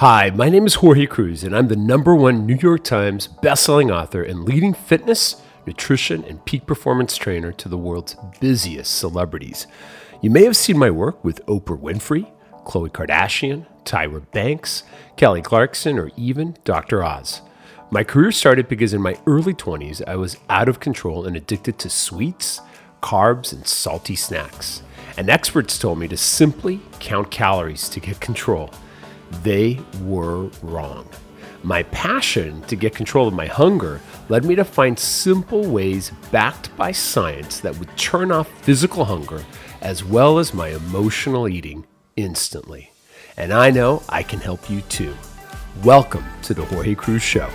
Hi, 0.00 0.28
my 0.28 0.50
name 0.50 0.66
is 0.66 0.74
Jorge 0.74 1.06
Cruise, 1.06 1.42
and 1.42 1.56
I'm 1.56 1.68
the 1.68 1.74
number 1.74 2.14
one 2.14 2.44
New 2.44 2.58
York 2.60 2.84
Times 2.84 3.28
bestselling 3.42 3.90
author 3.90 4.22
and 4.22 4.44
leading 4.44 4.74
fitness, 4.74 5.40
nutrition, 5.64 6.22
and 6.24 6.44
peak 6.44 6.66
performance 6.66 7.16
trainer 7.16 7.50
to 7.52 7.66
the 7.66 7.78
world's 7.78 8.14
busiest 8.38 8.98
celebrities. 8.98 9.66
You 10.20 10.28
may 10.28 10.44
have 10.44 10.54
seen 10.54 10.76
my 10.76 10.90
work 10.90 11.24
with 11.24 11.40
Oprah 11.46 11.80
Winfrey, 11.80 12.30
Khloe 12.66 12.90
Kardashian, 12.90 13.64
Tyra 13.84 14.30
Banks, 14.32 14.82
Kelly 15.16 15.40
Clarkson, 15.40 15.98
or 15.98 16.10
even 16.14 16.58
Dr. 16.64 17.02
Oz. 17.02 17.40
My 17.90 18.04
career 18.04 18.32
started 18.32 18.68
because 18.68 18.92
in 18.92 19.00
my 19.00 19.18
early 19.26 19.54
20s, 19.54 20.06
I 20.06 20.16
was 20.16 20.36
out 20.50 20.68
of 20.68 20.78
control 20.78 21.24
and 21.24 21.38
addicted 21.38 21.78
to 21.78 21.88
sweets, 21.88 22.60
carbs, 23.02 23.50
and 23.50 23.66
salty 23.66 24.14
snacks. 24.14 24.82
And 25.16 25.30
experts 25.30 25.78
told 25.78 25.98
me 25.98 26.06
to 26.08 26.18
simply 26.18 26.82
count 27.00 27.30
calories 27.30 27.88
to 27.88 27.98
get 27.98 28.20
control. 28.20 28.70
They 29.42 29.80
were 30.02 30.50
wrong. 30.62 31.08
My 31.62 31.82
passion 31.84 32.62
to 32.62 32.76
get 32.76 32.94
control 32.94 33.26
of 33.26 33.34
my 33.34 33.46
hunger 33.46 34.00
led 34.28 34.44
me 34.44 34.54
to 34.54 34.64
find 34.64 34.98
simple 34.98 35.64
ways 35.64 36.12
backed 36.30 36.74
by 36.76 36.92
science 36.92 37.60
that 37.60 37.76
would 37.78 37.96
turn 37.96 38.30
off 38.30 38.48
physical 38.62 39.04
hunger 39.04 39.44
as 39.80 40.04
well 40.04 40.38
as 40.38 40.54
my 40.54 40.68
emotional 40.68 41.48
eating 41.48 41.84
instantly. 42.16 42.92
And 43.36 43.52
I 43.52 43.70
know 43.70 44.02
I 44.08 44.22
can 44.22 44.40
help 44.40 44.70
you 44.70 44.80
too. 44.82 45.14
Welcome 45.84 46.24
to 46.42 46.54
the 46.54 46.64
Jorge 46.64 46.94
Cruise 46.94 47.22
Show. 47.22 47.50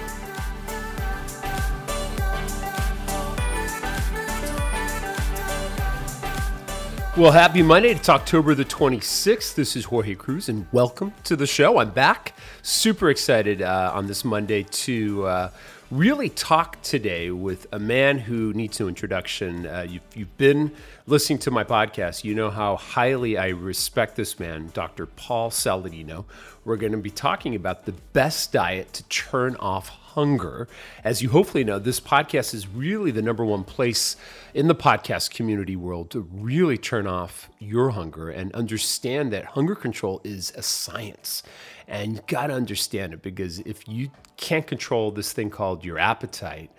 Well, 7.18 7.34
happy 7.34 7.62
Monday. 7.62 7.90
It's 7.90 8.08
October 8.08 8.56
the 8.56 8.64
26th. 8.64 9.54
This 9.54 9.76
is 9.76 9.84
Jorge 9.84 10.16
Cruise, 10.16 10.48
and 10.48 10.66
welcome 10.72 11.14
to 11.26 11.36
the 11.36 11.46
show. 11.46 11.78
I'm 11.78 11.90
back. 11.90 12.34
Super 12.62 13.10
excited 13.10 13.62
uh, 13.62 13.92
on 13.94 14.08
this 14.08 14.24
Monday 14.24 14.64
to 14.64 15.26
uh, 15.26 15.50
really 15.92 16.30
talk 16.30 16.82
today 16.82 17.30
with 17.30 17.68
a 17.74 17.80
man 17.80 18.18
who 18.18 18.54
needs 18.54 18.80
no 18.80 18.88
introduction. 18.88 19.68
Uh, 19.68 19.86
you've, 19.90 20.02
you've 20.16 20.38
been 20.38 20.72
listening 21.06 21.40
to 21.40 21.52
my 21.52 21.66
podcast. 21.66 22.24
You 22.24 22.34
know 22.34 22.50
how 22.50 22.78
highly 22.78 23.38
I 23.38 23.50
respect 23.50 24.16
this 24.16 24.40
man, 24.40 24.72
Dr. 24.74 25.06
Paul 25.06 25.52
Saladino. 25.52 26.24
We're 26.64 26.78
going 26.78 26.94
to 26.94 26.98
be 26.98 27.12
talking 27.12 27.56
about 27.56 27.86
the 27.86 27.92
best 28.14 28.54
diet 28.54 28.94
to 28.94 29.04
turn 29.10 29.58
off 29.58 29.90
hunger. 30.14 30.68
As 31.04 31.22
you 31.22 31.30
hopefully 31.30 31.64
know, 31.64 31.80
this 31.80 32.00
podcast 32.00 32.54
is 32.54 32.68
really 32.68 33.12
the 33.12 33.22
number 33.22 33.46
one 33.46 33.64
place 33.64 34.16
in 34.54 34.68
the 34.68 34.76
podcast 34.76 35.32
community 35.32 35.76
world 35.76 36.10
to 36.12 36.22
really 36.32 36.78
turn 36.78 37.08
off 37.08 37.50
your 37.60 37.92
hunger 37.92 38.30
and 38.30 38.54
understand 38.54 39.32
that 39.34 39.46
hunger 39.46 39.76
control 39.76 40.22
is 40.24 40.52
a 40.56 40.62
science. 40.62 41.44
And 41.88 42.14
you 42.14 42.22
got 42.28 42.48
to 42.48 42.54
understand 42.54 43.14
it 43.14 43.22
because 43.22 43.60
if 43.60 43.88
you 43.88 44.12
can't 44.38 44.66
control 44.66 45.12
this 45.12 45.34
thing 45.34 45.50
called 45.50 45.84
your 45.84 45.98
appetite, 45.98 46.72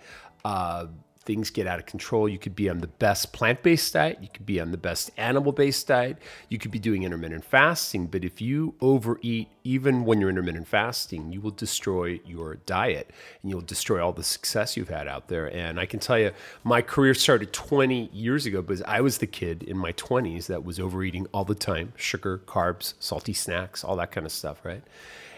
uh, 0.45 0.87
things 1.25 1.49
get 1.49 1.67
out 1.67 1.79
of 1.79 1.85
control. 1.85 2.27
You 2.27 2.37
could 2.37 2.55
be 2.55 2.69
on 2.69 2.79
the 2.79 2.87
best 2.87 3.33
plant 3.33 3.63
based 3.63 3.93
diet, 3.93 4.19
you 4.21 4.27
could 4.31 4.45
be 4.45 4.59
on 4.59 4.71
the 4.71 4.77
best 4.77 5.11
animal 5.17 5.51
based 5.51 5.87
diet, 5.87 6.17
you 6.49 6.57
could 6.57 6.71
be 6.71 6.79
doing 6.79 7.03
intermittent 7.03 7.45
fasting. 7.45 8.07
But 8.07 8.23
if 8.23 8.41
you 8.41 8.75
overeat, 8.81 9.49
even 9.63 10.05
when 10.05 10.19
you're 10.19 10.29
intermittent 10.29 10.67
fasting, 10.67 11.31
you 11.31 11.41
will 11.41 11.51
destroy 11.51 12.19
your 12.25 12.55
diet 12.65 13.11
and 13.41 13.51
you'll 13.51 13.61
destroy 13.61 14.03
all 14.03 14.13
the 14.13 14.23
success 14.23 14.75
you've 14.75 14.89
had 14.89 15.07
out 15.07 15.27
there. 15.27 15.53
And 15.53 15.79
I 15.79 15.85
can 15.85 15.99
tell 15.99 16.19
you, 16.19 16.31
my 16.63 16.81
career 16.81 17.13
started 17.13 17.53
20 17.53 18.09
years 18.13 18.45
ago 18.45 18.61
because 18.61 18.81
I 18.83 19.01
was 19.01 19.19
the 19.19 19.27
kid 19.27 19.63
in 19.63 19.77
my 19.77 19.93
20s 19.93 20.47
that 20.47 20.63
was 20.63 20.79
overeating 20.79 21.27
all 21.33 21.45
the 21.45 21.55
time 21.55 21.93
sugar, 21.95 22.41
carbs, 22.45 22.93
salty 22.99 23.33
snacks, 23.33 23.83
all 23.83 23.95
that 23.97 24.11
kind 24.11 24.25
of 24.25 24.31
stuff, 24.31 24.63
right? 24.63 24.83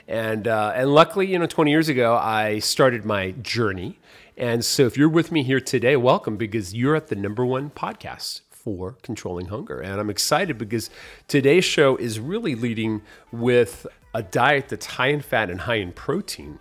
And, 0.08 0.48
uh, 0.48 0.74
and 0.76 0.94
luckily, 0.94 1.28
you 1.28 1.40
know, 1.40 1.48
20 1.48 1.72
years 1.72 1.90
ago, 1.90 2.16
I 2.16 2.60
started 2.60 3.06
my 3.06 3.32
journey 3.32 4.00
and 4.38 4.66
so 4.66 4.86
if 4.86 4.98
you're 4.98 5.10
with 5.10 5.32
me 5.32 5.44
here 5.44 5.62
today, 5.62 5.96
welcome 5.96 6.36
because 6.36 6.74
you're 6.74 6.96
at 6.96 7.08
the 7.08 7.16
number 7.16 7.46
one 7.46 7.70
podcast 7.70 8.42
for 8.50 8.98
controlling 9.02 9.48
hunger. 9.48 9.80
And 9.80 10.00
I'm 10.00 10.10
excited 10.10 10.58
because 10.58 10.90
today's 11.28 11.64
show 11.64 11.96
is 11.96 12.20
really 12.20 12.56
leading 12.56 13.02
with 13.32 13.88
a 14.14 14.24
diet 14.24 14.70
that's 14.70 14.86
high 14.86 15.08
in 15.08 15.22
fat 15.22 15.50
and 15.50 15.62
high 15.62 15.76
in 15.76 15.94
protein 15.94 16.60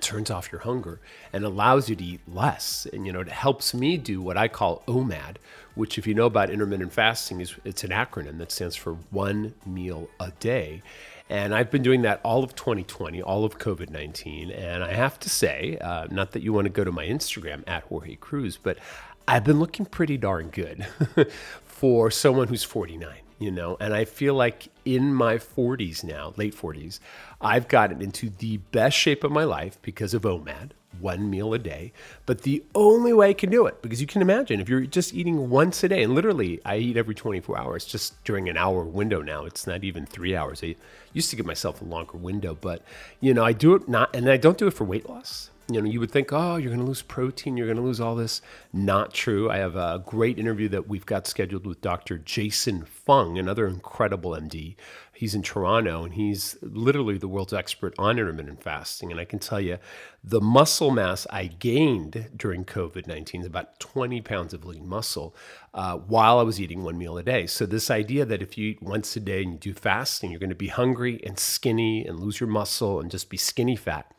turns 0.00 0.30
off 0.30 0.50
your 0.52 0.60
hunger 0.60 1.00
and 1.32 1.44
allows 1.44 1.88
you 1.88 1.96
to 1.96 2.04
eat 2.04 2.20
less 2.28 2.86
and 2.92 3.06
you 3.06 3.12
know 3.12 3.20
it 3.20 3.28
helps 3.28 3.72
me 3.72 3.96
do 3.96 4.20
what 4.20 4.36
i 4.36 4.46
call 4.48 4.82
omad 4.86 5.36
which 5.76 5.96
if 5.96 6.06
you 6.06 6.12
know 6.12 6.26
about 6.26 6.50
intermittent 6.50 6.92
fasting 6.92 7.40
is 7.40 7.54
it's 7.64 7.84
an 7.84 7.90
acronym 7.90 8.36
that 8.36 8.52
stands 8.52 8.76
for 8.76 8.94
one 9.10 9.54
meal 9.64 10.08
a 10.20 10.30
day 10.40 10.82
and 11.28 11.54
I've 11.54 11.70
been 11.70 11.82
doing 11.82 12.02
that 12.02 12.20
all 12.22 12.44
of 12.44 12.54
2020, 12.54 13.22
all 13.22 13.44
of 13.44 13.58
COVID 13.58 13.90
19. 13.90 14.50
And 14.50 14.84
I 14.84 14.92
have 14.92 15.18
to 15.20 15.30
say, 15.30 15.78
uh, 15.80 16.06
not 16.10 16.32
that 16.32 16.42
you 16.42 16.52
want 16.52 16.66
to 16.66 16.70
go 16.70 16.84
to 16.84 16.92
my 16.92 17.06
Instagram 17.06 17.64
at 17.66 17.84
Jorge 17.84 18.16
Cruise, 18.16 18.58
but 18.62 18.78
I've 19.26 19.44
been 19.44 19.58
looking 19.58 19.86
pretty 19.86 20.18
darn 20.18 20.48
good 20.48 20.86
for 21.64 22.10
someone 22.10 22.48
who's 22.48 22.64
49 22.64 23.16
you 23.40 23.50
know 23.50 23.76
and 23.80 23.92
i 23.92 24.04
feel 24.04 24.34
like 24.34 24.68
in 24.84 25.12
my 25.12 25.36
40s 25.36 26.04
now 26.04 26.32
late 26.36 26.54
40s 26.54 27.00
i've 27.40 27.66
gotten 27.66 28.00
into 28.00 28.30
the 28.30 28.58
best 28.58 28.96
shape 28.96 29.24
of 29.24 29.32
my 29.32 29.42
life 29.42 29.76
because 29.82 30.14
of 30.14 30.22
omad 30.22 30.70
one 31.00 31.30
meal 31.30 31.54
a 31.54 31.58
day 31.58 31.92
but 32.26 32.42
the 32.42 32.62
only 32.74 33.12
way 33.12 33.30
i 33.30 33.32
can 33.32 33.50
do 33.50 33.66
it 33.66 33.80
because 33.82 34.00
you 34.00 34.06
can 34.06 34.22
imagine 34.22 34.60
if 34.60 34.68
you're 34.68 34.82
just 34.82 35.14
eating 35.14 35.50
once 35.50 35.82
a 35.84 35.88
day 35.88 36.02
and 36.02 36.14
literally 36.14 36.60
i 36.64 36.76
eat 36.76 36.96
every 36.96 37.14
24 37.14 37.58
hours 37.58 37.84
just 37.84 38.22
during 38.24 38.48
an 38.48 38.56
hour 38.56 38.84
window 38.84 39.22
now 39.22 39.44
it's 39.44 39.66
not 39.66 39.84
even 39.84 40.06
three 40.06 40.34
hours 40.34 40.62
i 40.62 40.74
used 41.12 41.30
to 41.30 41.36
give 41.36 41.46
myself 41.46 41.80
a 41.80 41.84
longer 41.84 42.16
window 42.16 42.56
but 42.60 42.82
you 43.20 43.32
know 43.32 43.44
i 43.44 43.52
do 43.52 43.74
it 43.74 43.88
not 43.88 44.14
and 44.14 44.28
i 44.28 44.36
don't 44.36 44.58
do 44.58 44.66
it 44.66 44.74
for 44.74 44.84
weight 44.84 45.08
loss 45.08 45.50
you 45.68 45.80
know, 45.80 45.88
you 45.88 45.98
would 46.00 46.10
think, 46.10 46.30
oh, 46.32 46.56
you're 46.56 46.70
going 46.70 46.80
to 46.80 46.86
lose 46.86 47.02
protein, 47.02 47.56
you're 47.56 47.66
going 47.66 47.78
to 47.78 47.82
lose 47.82 48.00
all 48.00 48.14
this. 48.14 48.42
Not 48.72 49.14
true. 49.14 49.50
I 49.50 49.58
have 49.58 49.76
a 49.76 50.02
great 50.04 50.38
interview 50.38 50.68
that 50.68 50.88
we've 50.88 51.06
got 51.06 51.26
scheduled 51.26 51.66
with 51.66 51.80
Dr. 51.80 52.18
Jason 52.18 52.84
Fung, 52.84 53.38
another 53.38 53.66
incredible 53.66 54.32
MD. 54.32 54.76
He's 55.14 55.34
in 55.34 55.42
Toronto 55.42 56.04
and 56.04 56.14
he's 56.14 56.56
literally 56.60 57.18
the 57.18 57.28
world's 57.28 57.52
expert 57.52 57.94
on 57.98 58.18
intermittent 58.18 58.62
fasting. 58.62 59.10
And 59.10 59.20
I 59.20 59.24
can 59.24 59.38
tell 59.38 59.60
you, 59.60 59.78
the 60.22 60.40
muscle 60.40 60.90
mass 60.90 61.26
I 61.30 61.46
gained 61.46 62.30
during 62.36 62.64
COVID 62.64 63.06
19 63.06 63.42
is 63.42 63.46
about 63.46 63.78
20 63.80 64.20
pounds 64.22 64.52
of 64.52 64.64
lean 64.64 64.88
muscle 64.88 65.34
uh, 65.72 65.96
while 65.98 66.38
I 66.38 66.42
was 66.42 66.60
eating 66.60 66.82
one 66.82 66.98
meal 66.98 67.16
a 67.18 67.22
day. 67.22 67.46
So, 67.46 67.66
this 67.66 67.90
idea 67.90 68.24
that 68.24 68.42
if 68.42 68.58
you 68.58 68.70
eat 68.70 68.82
once 68.82 69.16
a 69.16 69.20
day 69.20 69.42
and 69.42 69.52
you 69.52 69.58
do 69.58 69.74
fasting, 69.74 70.30
you're 70.30 70.40
going 70.40 70.50
to 70.50 70.56
be 70.56 70.68
hungry 70.68 71.20
and 71.24 71.38
skinny 71.38 72.04
and 72.06 72.18
lose 72.18 72.40
your 72.40 72.48
muscle 72.48 73.00
and 73.00 73.10
just 73.10 73.30
be 73.30 73.36
skinny 73.36 73.76
fat 73.76 74.10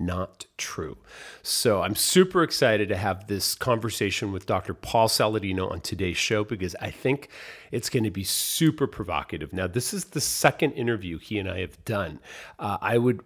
not 0.00 0.46
true. 0.56 0.96
So 1.42 1.82
I'm 1.82 1.94
super 1.94 2.42
excited 2.42 2.88
to 2.88 2.96
have 2.96 3.26
this 3.26 3.54
conversation 3.54 4.32
with 4.32 4.46
Dr. 4.46 4.74
Paul 4.74 5.08
Saladino 5.08 5.70
on 5.70 5.80
today's 5.80 6.16
show 6.16 6.42
because 6.42 6.74
I 6.80 6.90
think 6.90 7.28
it's 7.70 7.90
going 7.90 8.04
to 8.04 8.10
be 8.10 8.24
super 8.24 8.86
provocative. 8.86 9.52
Now, 9.52 9.66
this 9.66 9.92
is 9.92 10.06
the 10.06 10.20
second 10.20 10.72
interview 10.72 11.18
he 11.18 11.38
and 11.38 11.48
I 11.48 11.60
have 11.60 11.84
done. 11.84 12.20
Uh, 12.58 12.78
I 12.80 12.98
would 12.98 13.20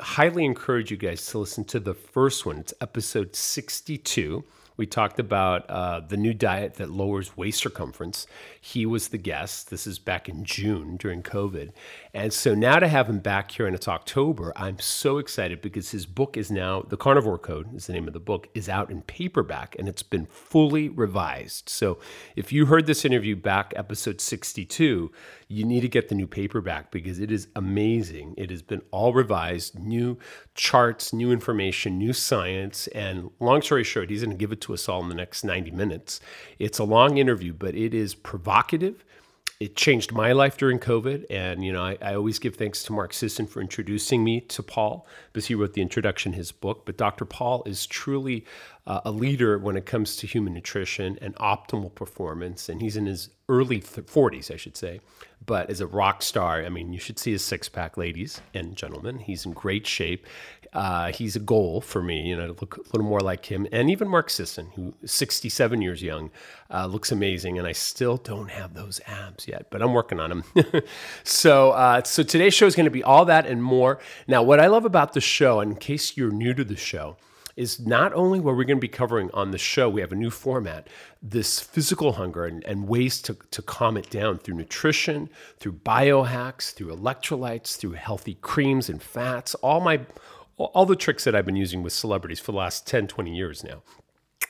highly 0.00 0.44
encourage 0.44 0.90
you 0.90 0.96
guys 0.96 1.26
to 1.26 1.38
listen 1.38 1.64
to 1.64 1.80
the 1.80 1.94
first 1.94 2.46
one. 2.46 2.58
It's 2.58 2.74
episode 2.80 3.34
62 3.34 4.44
we 4.80 4.86
talked 4.86 5.20
about 5.20 5.68
uh, 5.68 6.00
the 6.00 6.16
new 6.16 6.32
diet 6.32 6.76
that 6.76 6.88
lowers 6.88 7.36
waist 7.36 7.60
circumference. 7.60 8.26
He 8.58 8.86
was 8.86 9.08
the 9.08 9.18
guest. 9.18 9.68
This 9.68 9.86
is 9.86 9.98
back 9.98 10.26
in 10.26 10.42
June 10.42 10.96
during 10.96 11.22
COVID. 11.22 11.72
And 12.14 12.32
so 12.32 12.54
now 12.54 12.78
to 12.78 12.88
have 12.88 13.06
him 13.06 13.18
back 13.18 13.50
here 13.50 13.66
and 13.66 13.76
it's 13.76 13.86
October, 13.86 14.54
I'm 14.56 14.78
so 14.78 15.18
excited 15.18 15.60
because 15.60 15.90
his 15.90 16.06
book 16.06 16.38
is 16.38 16.50
now, 16.50 16.80
The 16.80 16.96
Carnivore 16.96 17.36
Code 17.36 17.74
is 17.76 17.88
the 17.88 17.92
name 17.92 18.06
of 18.06 18.14
the 18.14 18.20
book, 18.20 18.48
is 18.54 18.70
out 18.70 18.90
in 18.90 19.02
paperback 19.02 19.76
and 19.78 19.86
it's 19.86 20.02
been 20.02 20.24
fully 20.24 20.88
revised. 20.88 21.68
So 21.68 21.98
if 22.34 22.50
you 22.50 22.64
heard 22.64 22.86
this 22.86 23.04
interview 23.04 23.36
back, 23.36 23.74
episode 23.76 24.18
62, 24.18 25.12
you 25.48 25.64
need 25.64 25.80
to 25.80 25.88
get 25.88 26.08
the 26.08 26.14
new 26.14 26.26
paperback 26.26 26.90
because 26.90 27.20
it 27.20 27.30
is 27.30 27.48
amazing. 27.54 28.34
It 28.38 28.48
has 28.48 28.62
been 28.62 28.82
all 28.92 29.12
revised, 29.12 29.78
new 29.78 30.16
charts, 30.60 31.10
new 31.14 31.32
information, 31.32 31.96
new 31.96 32.12
science. 32.12 32.86
And 32.88 33.30
long 33.40 33.62
story 33.62 33.82
short, 33.82 34.10
he's 34.10 34.20
going 34.20 34.30
to 34.30 34.36
give 34.36 34.52
it 34.52 34.60
to 34.62 34.74
us 34.74 34.90
all 34.90 35.02
in 35.02 35.08
the 35.08 35.14
next 35.14 35.42
90 35.42 35.70
minutes. 35.70 36.20
It's 36.58 36.78
a 36.78 36.84
long 36.84 37.16
interview, 37.16 37.54
but 37.54 37.74
it 37.74 37.94
is 37.94 38.14
provocative 38.14 39.02
it 39.60 39.76
changed 39.76 40.10
my 40.10 40.32
life 40.32 40.56
during 40.56 40.78
COVID. 40.78 41.26
And, 41.28 41.62
you 41.62 41.70
know, 41.70 41.82
I, 41.82 41.98
I, 42.00 42.14
always 42.14 42.38
give 42.38 42.56
thanks 42.56 42.82
to 42.84 42.94
Mark 42.94 43.12
Sisson 43.12 43.46
for 43.46 43.60
introducing 43.60 44.24
me 44.24 44.40
to 44.40 44.62
Paul 44.62 45.06
because 45.30 45.46
he 45.46 45.54
wrote 45.54 45.74
the 45.74 45.82
introduction, 45.82 46.32
his 46.32 46.50
book. 46.50 46.86
But 46.86 46.96
Dr. 46.96 47.26
Paul 47.26 47.62
is 47.66 47.86
truly 47.86 48.46
uh, 48.86 49.02
a 49.04 49.10
leader 49.10 49.58
when 49.58 49.76
it 49.76 49.84
comes 49.84 50.16
to 50.16 50.26
human 50.26 50.54
nutrition 50.54 51.18
and 51.20 51.36
optimal 51.36 51.94
performance. 51.94 52.70
And 52.70 52.80
he's 52.80 52.96
in 52.96 53.04
his 53.04 53.28
early 53.50 53.80
th- 53.80 54.06
40s, 54.06 54.50
I 54.50 54.56
should 54.56 54.78
say. 54.78 55.02
But 55.44 55.68
as 55.68 55.82
a 55.82 55.86
rock 55.86 56.22
star, 56.22 56.64
I 56.64 56.70
mean, 56.70 56.94
you 56.94 56.98
should 56.98 57.18
see 57.18 57.32
his 57.32 57.44
six 57.44 57.68
pack, 57.68 57.98
ladies 57.98 58.40
and 58.54 58.74
gentlemen. 58.76 59.18
He's 59.18 59.44
in 59.44 59.52
great 59.52 59.86
shape. 59.86 60.26
Uh, 60.72 61.10
he's 61.12 61.34
a 61.34 61.40
goal 61.40 61.80
for 61.80 62.02
me, 62.02 62.20
you 62.28 62.36
know, 62.36 62.46
to 62.46 62.60
look 62.60 62.76
a 62.76 62.82
little 62.92 63.08
more 63.08 63.20
like 63.20 63.46
him. 63.46 63.66
And 63.72 63.90
even 63.90 64.08
Mark 64.08 64.30
Sisson, 64.30 64.70
who 64.76 64.94
67 65.04 65.82
years 65.82 66.02
young, 66.02 66.30
uh, 66.72 66.86
looks 66.86 67.10
amazing. 67.10 67.58
And 67.58 67.66
I 67.66 67.72
still 67.72 68.16
don't 68.16 68.50
have 68.50 68.74
those 68.74 69.00
abs 69.06 69.48
yet, 69.48 69.66
but 69.70 69.82
I'm 69.82 69.92
working 69.92 70.20
on 70.20 70.30
them. 70.30 70.44
so, 71.24 71.70
uh, 71.72 72.02
so 72.04 72.22
today's 72.22 72.54
show 72.54 72.66
is 72.66 72.76
going 72.76 72.84
to 72.84 72.90
be 72.90 73.02
all 73.02 73.24
that 73.24 73.46
and 73.46 73.62
more. 73.62 73.98
Now, 74.28 74.42
what 74.42 74.60
I 74.60 74.68
love 74.68 74.84
about 74.84 75.12
the 75.12 75.20
show, 75.20 75.60
in 75.60 75.74
case 75.74 76.16
you're 76.16 76.30
new 76.30 76.54
to 76.54 76.64
the 76.64 76.76
show, 76.76 77.16
is 77.56 77.80
not 77.80 78.12
only 78.14 78.40
what 78.40 78.56
we're 78.56 78.64
going 78.64 78.78
to 78.78 78.80
be 78.80 78.88
covering 78.88 79.30
on 79.34 79.50
the 79.50 79.58
show, 79.58 79.88
we 79.88 80.00
have 80.00 80.12
a 80.12 80.16
new 80.16 80.30
format, 80.30 80.88
this 81.20 81.60
physical 81.60 82.12
hunger 82.12 82.46
and, 82.46 82.64
and 82.64 82.88
ways 82.88 83.20
to, 83.20 83.36
to 83.50 83.60
calm 83.60 83.96
it 83.96 84.08
down 84.08 84.38
through 84.38 84.54
nutrition, 84.54 85.28
through 85.58 85.72
biohacks, 85.72 86.72
through 86.72 86.94
electrolytes, 86.94 87.76
through 87.76 87.92
healthy 87.92 88.38
creams 88.40 88.88
and 88.88 89.02
fats, 89.02 89.54
all 89.56 89.80
my 89.80 90.00
all 90.66 90.86
the 90.86 90.96
tricks 90.96 91.24
that 91.24 91.34
I've 91.34 91.46
been 91.46 91.56
using 91.56 91.82
with 91.82 91.92
celebrities 91.92 92.40
for 92.40 92.52
the 92.52 92.58
last 92.58 92.86
10, 92.86 93.06
20 93.06 93.34
years 93.34 93.64
now. 93.64 93.82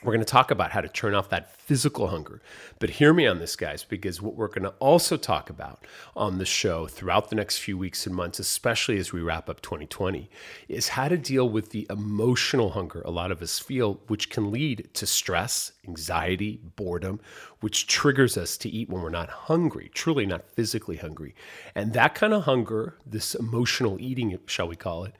We're 0.03 0.13
going 0.13 0.25
to 0.25 0.31
talk 0.31 0.49
about 0.49 0.71
how 0.71 0.81
to 0.81 0.87
turn 0.87 1.13
off 1.13 1.29
that 1.29 1.55
physical 1.57 2.07
hunger. 2.07 2.41
But 2.79 2.89
hear 2.89 3.13
me 3.13 3.27
on 3.27 3.37
this, 3.37 3.55
guys, 3.55 3.83
because 3.83 4.19
what 4.19 4.33
we're 4.33 4.47
going 4.47 4.63
to 4.63 4.73
also 4.79 5.15
talk 5.15 5.51
about 5.51 5.85
on 6.15 6.39
the 6.39 6.45
show 6.45 6.87
throughout 6.87 7.29
the 7.29 7.35
next 7.35 7.59
few 7.59 7.77
weeks 7.77 8.07
and 8.07 8.15
months, 8.15 8.39
especially 8.39 8.97
as 8.97 9.13
we 9.13 9.21
wrap 9.21 9.47
up 9.47 9.61
2020, 9.61 10.27
is 10.67 10.87
how 10.87 11.07
to 11.07 11.17
deal 11.17 11.47
with 11.47 11.69
the 11.69 11.85
emotional 11.87 12.71
hunger 12.71 13.03
a 13.05 13.11
lot 13.11 13.31
of 13.31 13.43
us 13.43 13.59
feel, 13.59 14.01
which 14.07 14.31
can 14.31 14.49
lead 14.49 14.89
to 14.95 15.05
stress, 15.05 15.73
anxiety, 15.87 16.59
boredom, 16.75 17.19
which 17.59 17.85
triggers 17.85 18.37
us 18.37 18.57
to 18.57 18.69
eat 18.69 18.89
when 18.89 19.03
we're 19.03 19.09
not 19.09 19.29
hungry, 19.29 19.91
truly 19.93 20.25
not 20.25 20.49
physically 20.49 20.97
hungry. 20.97 21.35
And 21.75 21.93
that 21.93 22.15
kind 22.15 22.33
of 22.33 22.45
hunger, 22.45 22.95
this 23.05 23.35
emotional 23.35 24.01
eating, 24.01 24.35
shall 24.47 24.67
we 24.67 24.75
call 24.75 25.03
it, 25.03 25.15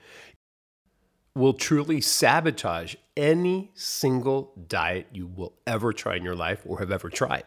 will 1.35 1.53
truly 1.53 2.01
sabotage 2.01 2.95
any 3.15 3.71
single 3.73 4.53
diet 4.67 5.07
you 5.11 5.27
will 5.27 5.53
ever 5.65 5.93
try 5.93 6.15
in 6.15 6.23
your 6.23 6.35
life 6.35 6.61
or 6.65 6.79
have 6.79 6.91
ever 6.91 7.09
tried. 7.09 7.45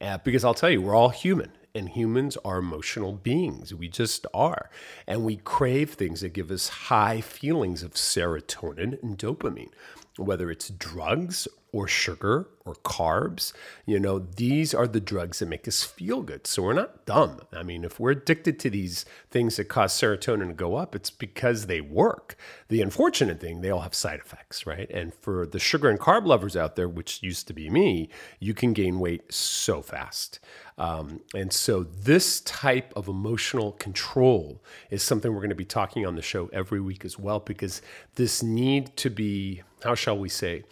Uh, 0.00 0.18
because 0.18 0.44
I'll 0.44 0.54
tell 0.54 0.70
you, 0.70 0.82
we're 0.82 0.94
all 0.94 1.08
human 1.08 1.52
and 1.76 1.90
humans 1.90 2.38
are 2.44 2.58
emotional 2.58 3.12
beings. 3.12 3.74
We 3.74 3.88
just 3.88 4.26
are. 4.32 4.70
And 5.06 5.24
we 5.24 5.36
crave 5.36 5.92
things 5.92 6.22
that 6.22 6.32
give 6.32 6.50
us 6.50 6.68
high 6.68 7.20
feelings 7.20 7.82
of 7.82 7.92
serotonin 7.92 9.02
and 9.02 9.18
dopamine, 9.18 9.70
whether 10.16 10.50
it's 10.50 10.70
drugs 10.70 11.46
or 11.76 11.86
sugar 11.86 12.48
or 12.64 12.74
carbs. 12.76 13.52
You 13.84 14.00
know, 14.00 14.18
these 14.18 14.72
are 14.72 14.88
the 14.88 14.98
drugs 14.98 15.40
that 15.40 15.46
make 15.46 15.68
us 15.68 15.84
feel 15.84 16.22
good. 16.22 16.46
So 16.46 16.62
we're 16.62 16.72
not 16.72 17.04
dumb. 17.04 17.42
I 17.52 17.62
mean, 17.62 17.84
if 17.84 18.00
we're 18.00 18.12
addicted 18.12 18.58
to 18.60 18.70
these 18.70 19.04
things 19.30 19.56
that 19.56 19.66
cause 19.68 19.92
serotonin 19.92 20.48
to 20.48 20.54
go 20.54 20.76
up, 20.76 20.94
it's 20.94 21.10
because 21.10 21.66
they 21.66 21.82
work. 21.82 22.34
The 22.68 22.80
unfortunate 22.80 23.40
thing, 23.40 23.60
they 23.60 23.68
all 23.68 23.80
have 23.80 23.94
side 23.94 24.20
effects, 24.20 24.66
right? 24.66 24.90
And 24.90 25.12
for 25.12 25.46
the 25.46 25.58
sugar 25.58 25.90
and 25.90 26.00
carb 26.00 26.26
lovers 26.26 26.56
out 26.56 26.76
there, 26.76 26.88
which 26.88 27.22
used 27.22 27.46
to 27.48 27.52
be 27.52 27.68
me, 27.68 28.08
you 28.40 28.54
can 28.54 28.72
gain 28.72 28.98
weight 28.98 29.30
so 29.30 29.82
fast. 29.82 30.40
Um, 30.78 31.20
and 31.34 31.52
so, 31.52 31.84
this 31.84 32.40
type 32.42 32.92
of 32.96 33.08
emotional 33.08 33.72
control 33.72 34.62
is 34.90 35.02
something 35.02 35.32
we're 35.32 35.40
going 35.40 35.48
to 35.48 35.54
be 35.54 35.64
talking 35.64 36.04
on 36.04 36.16
the 36.16 36.22
show 36.22 36.50
every 36.52 36.80
week 36.80 37.04
as 37.04 37.18
well, 37.18 37.40
because 37.40 37.80
this 38.16 38.42
need 38.42 38.94
to 38.96 39.08
be, 39.08 39.62
how 39.82 39.94
shall 39.94 40.18
we 40.18 40.28
say, 40.28 40.64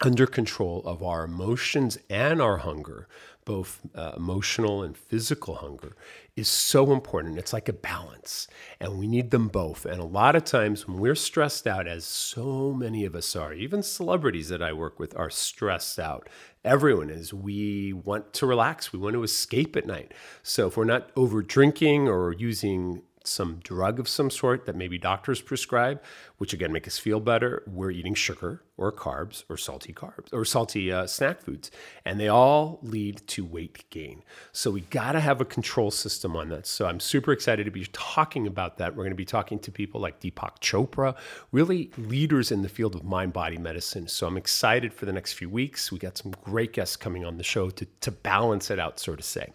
under 0.00 0.26
control 0.26 0.82
of 0.84 1.02
our 1.02 1.24
emotions 1.24 1.98
and 2.10 2.40
our 2.42 2.58
hunger, 2.58 3.08
both 3.44 3.80
uh, 3.94 4.12
emotional 4.16 4.82
and 4.82 4.96
physical 4.96 5.56
hunger, 5.56 5.96
is 6.34 6.48
so 6.48 6.92
important. 6.92 7.38
It's 7.38 7.52
like 7.52 7.68
a 7.68 7.72
balance, 7.72 8.48
and 8.80 8.98
we 8.98 9.06
need 9.06 9.30
them 9.30 9.48
both. 9.48 9.86
And 9.86 10.00
a 10.00 10.04
lot 10.04 10.36
of 10.36 10.44
times 10.44 10.86
when 10.86 10.98
we're 10.98 11.14
stressed 11.14 11.66
out, 11.66 11.86
as 11.86 12.04
so 12.04 12.72
many 12.72 13.04
of 13.04 13.14
us 13.14 13.34
are, 13.34 13.54
even 13.54 13.82
celebrities 13.82 14.48
that 14.48 14.62
I 14.62 14.72
work 14.72 14.98
with 14.98 15.16
are 15.16 15.30
stressed 15.30 15.98
out. 15.98 16.28
Everyone 16.64 17.08
is. 17.08 17.32
We 17.32 17.92
want 17.92 18.32
to 18.34 18.46
relax, 18.46 18.92
we 18.92 18.98
want 18.98 19.14
to 19.14 19.22
escape 19.22 19.76
at 19.76 19.86
night. 19.86 20.12
So 20.42 20.66
if 20.66 20.76
we're 20.76 20.84
not 20.84 21.10
over 21.16 21.40
drinking 21.40 22.08
or 22.08 22.32
using 22.32 23.02
some 23.26 23.60
drug 23.62 23.98
of 23.98 24.08
some 24.08 24.30
sort 24.30 24.66
that 24.66 24.76
maybe 24.76 24.98
doctors 24.98 25.40
prescribe, 25.40 26.02
which 26.38 26.52
again 26.52 26.72
make 26.72 26.86
us 26.86 26.98
feel 26.98 27.20
better, 27.20 27.62
we're 27.66 27.90
eating 27.90 28.14
sugar 28.14 28.62
or 28.78 28.92
carbs 28.92 29.44
or 29.48 29.56
salty 29.56 29.92
carbs 29.92 30.32
or 30.32 30.44
salty 30.44 30.92
uh, 30.92 31.06
snack 31.06 31.40
foods, 31.40 31.70
and 32.04 32.20
they 32.20 32.28
all 32.28 32.78
lead 32.82 33.22
to 33.26 33.44
weight 33.44 33.84
gain. 33.90 34.22
So 34.52 34.70
we 34.70 34.82
got 34.82 35.12
to 35.12 35.20
have 35.20 35.40
a 35.40 35.44
control 35.44 35.90
system 35.90 36.36
on 36.36 36.50
that. 36.50 36.66
So 36.66 36.86
I'm 36.86 37.00
super 37.00 37.32
excited 37.32 37.64
to 37.64 37.70
be 37.70 37.86
talking 37.92 38.46
about 38.46 38.76
that. 38.78 38.94
We're 38.94 39.04
going 39.04 39.10
to 39.10 39.16
be 39.16 39.24
talking 39.24 39.58
to 39.60 39.72
people 39.72 40.00
like 40.00 40.20
Deepak 40.20 40.60
Chopra, 40.60 41.16
really 41.52 41.90
leaders 41.96 42.52
in 42.52 42.62
the 42.62 42.68
field 42.68 42.94
of 42.94 43.04
mind 43.04 43.32
body 43.32 43.56
medicine. 43.56 44.08
So 44.08 44.26
I'm 44.26 44.36
excited 44.36 44.92
for 44.92 45.06
the 45.06 45.12
next 45.12 45.32
few 45.32 45.48
weeks. 45.48 45.90
We 45.90 45.98
got 45.98 46.18
some 46.18 46.34
great 46.42 46.72
guests 46.72 46.96
coming 46.96 47.24
on 47.24 47.38
the 47.38 47.44
show 47.44 47.70
to, 47.70 47.86
to 48.02 48.10
balance 48.10 48.70
it 48.70 48.78
out, 48.78 49.00
so 49.00 49.16
to 49.16 49.22
say. 49.22 49.52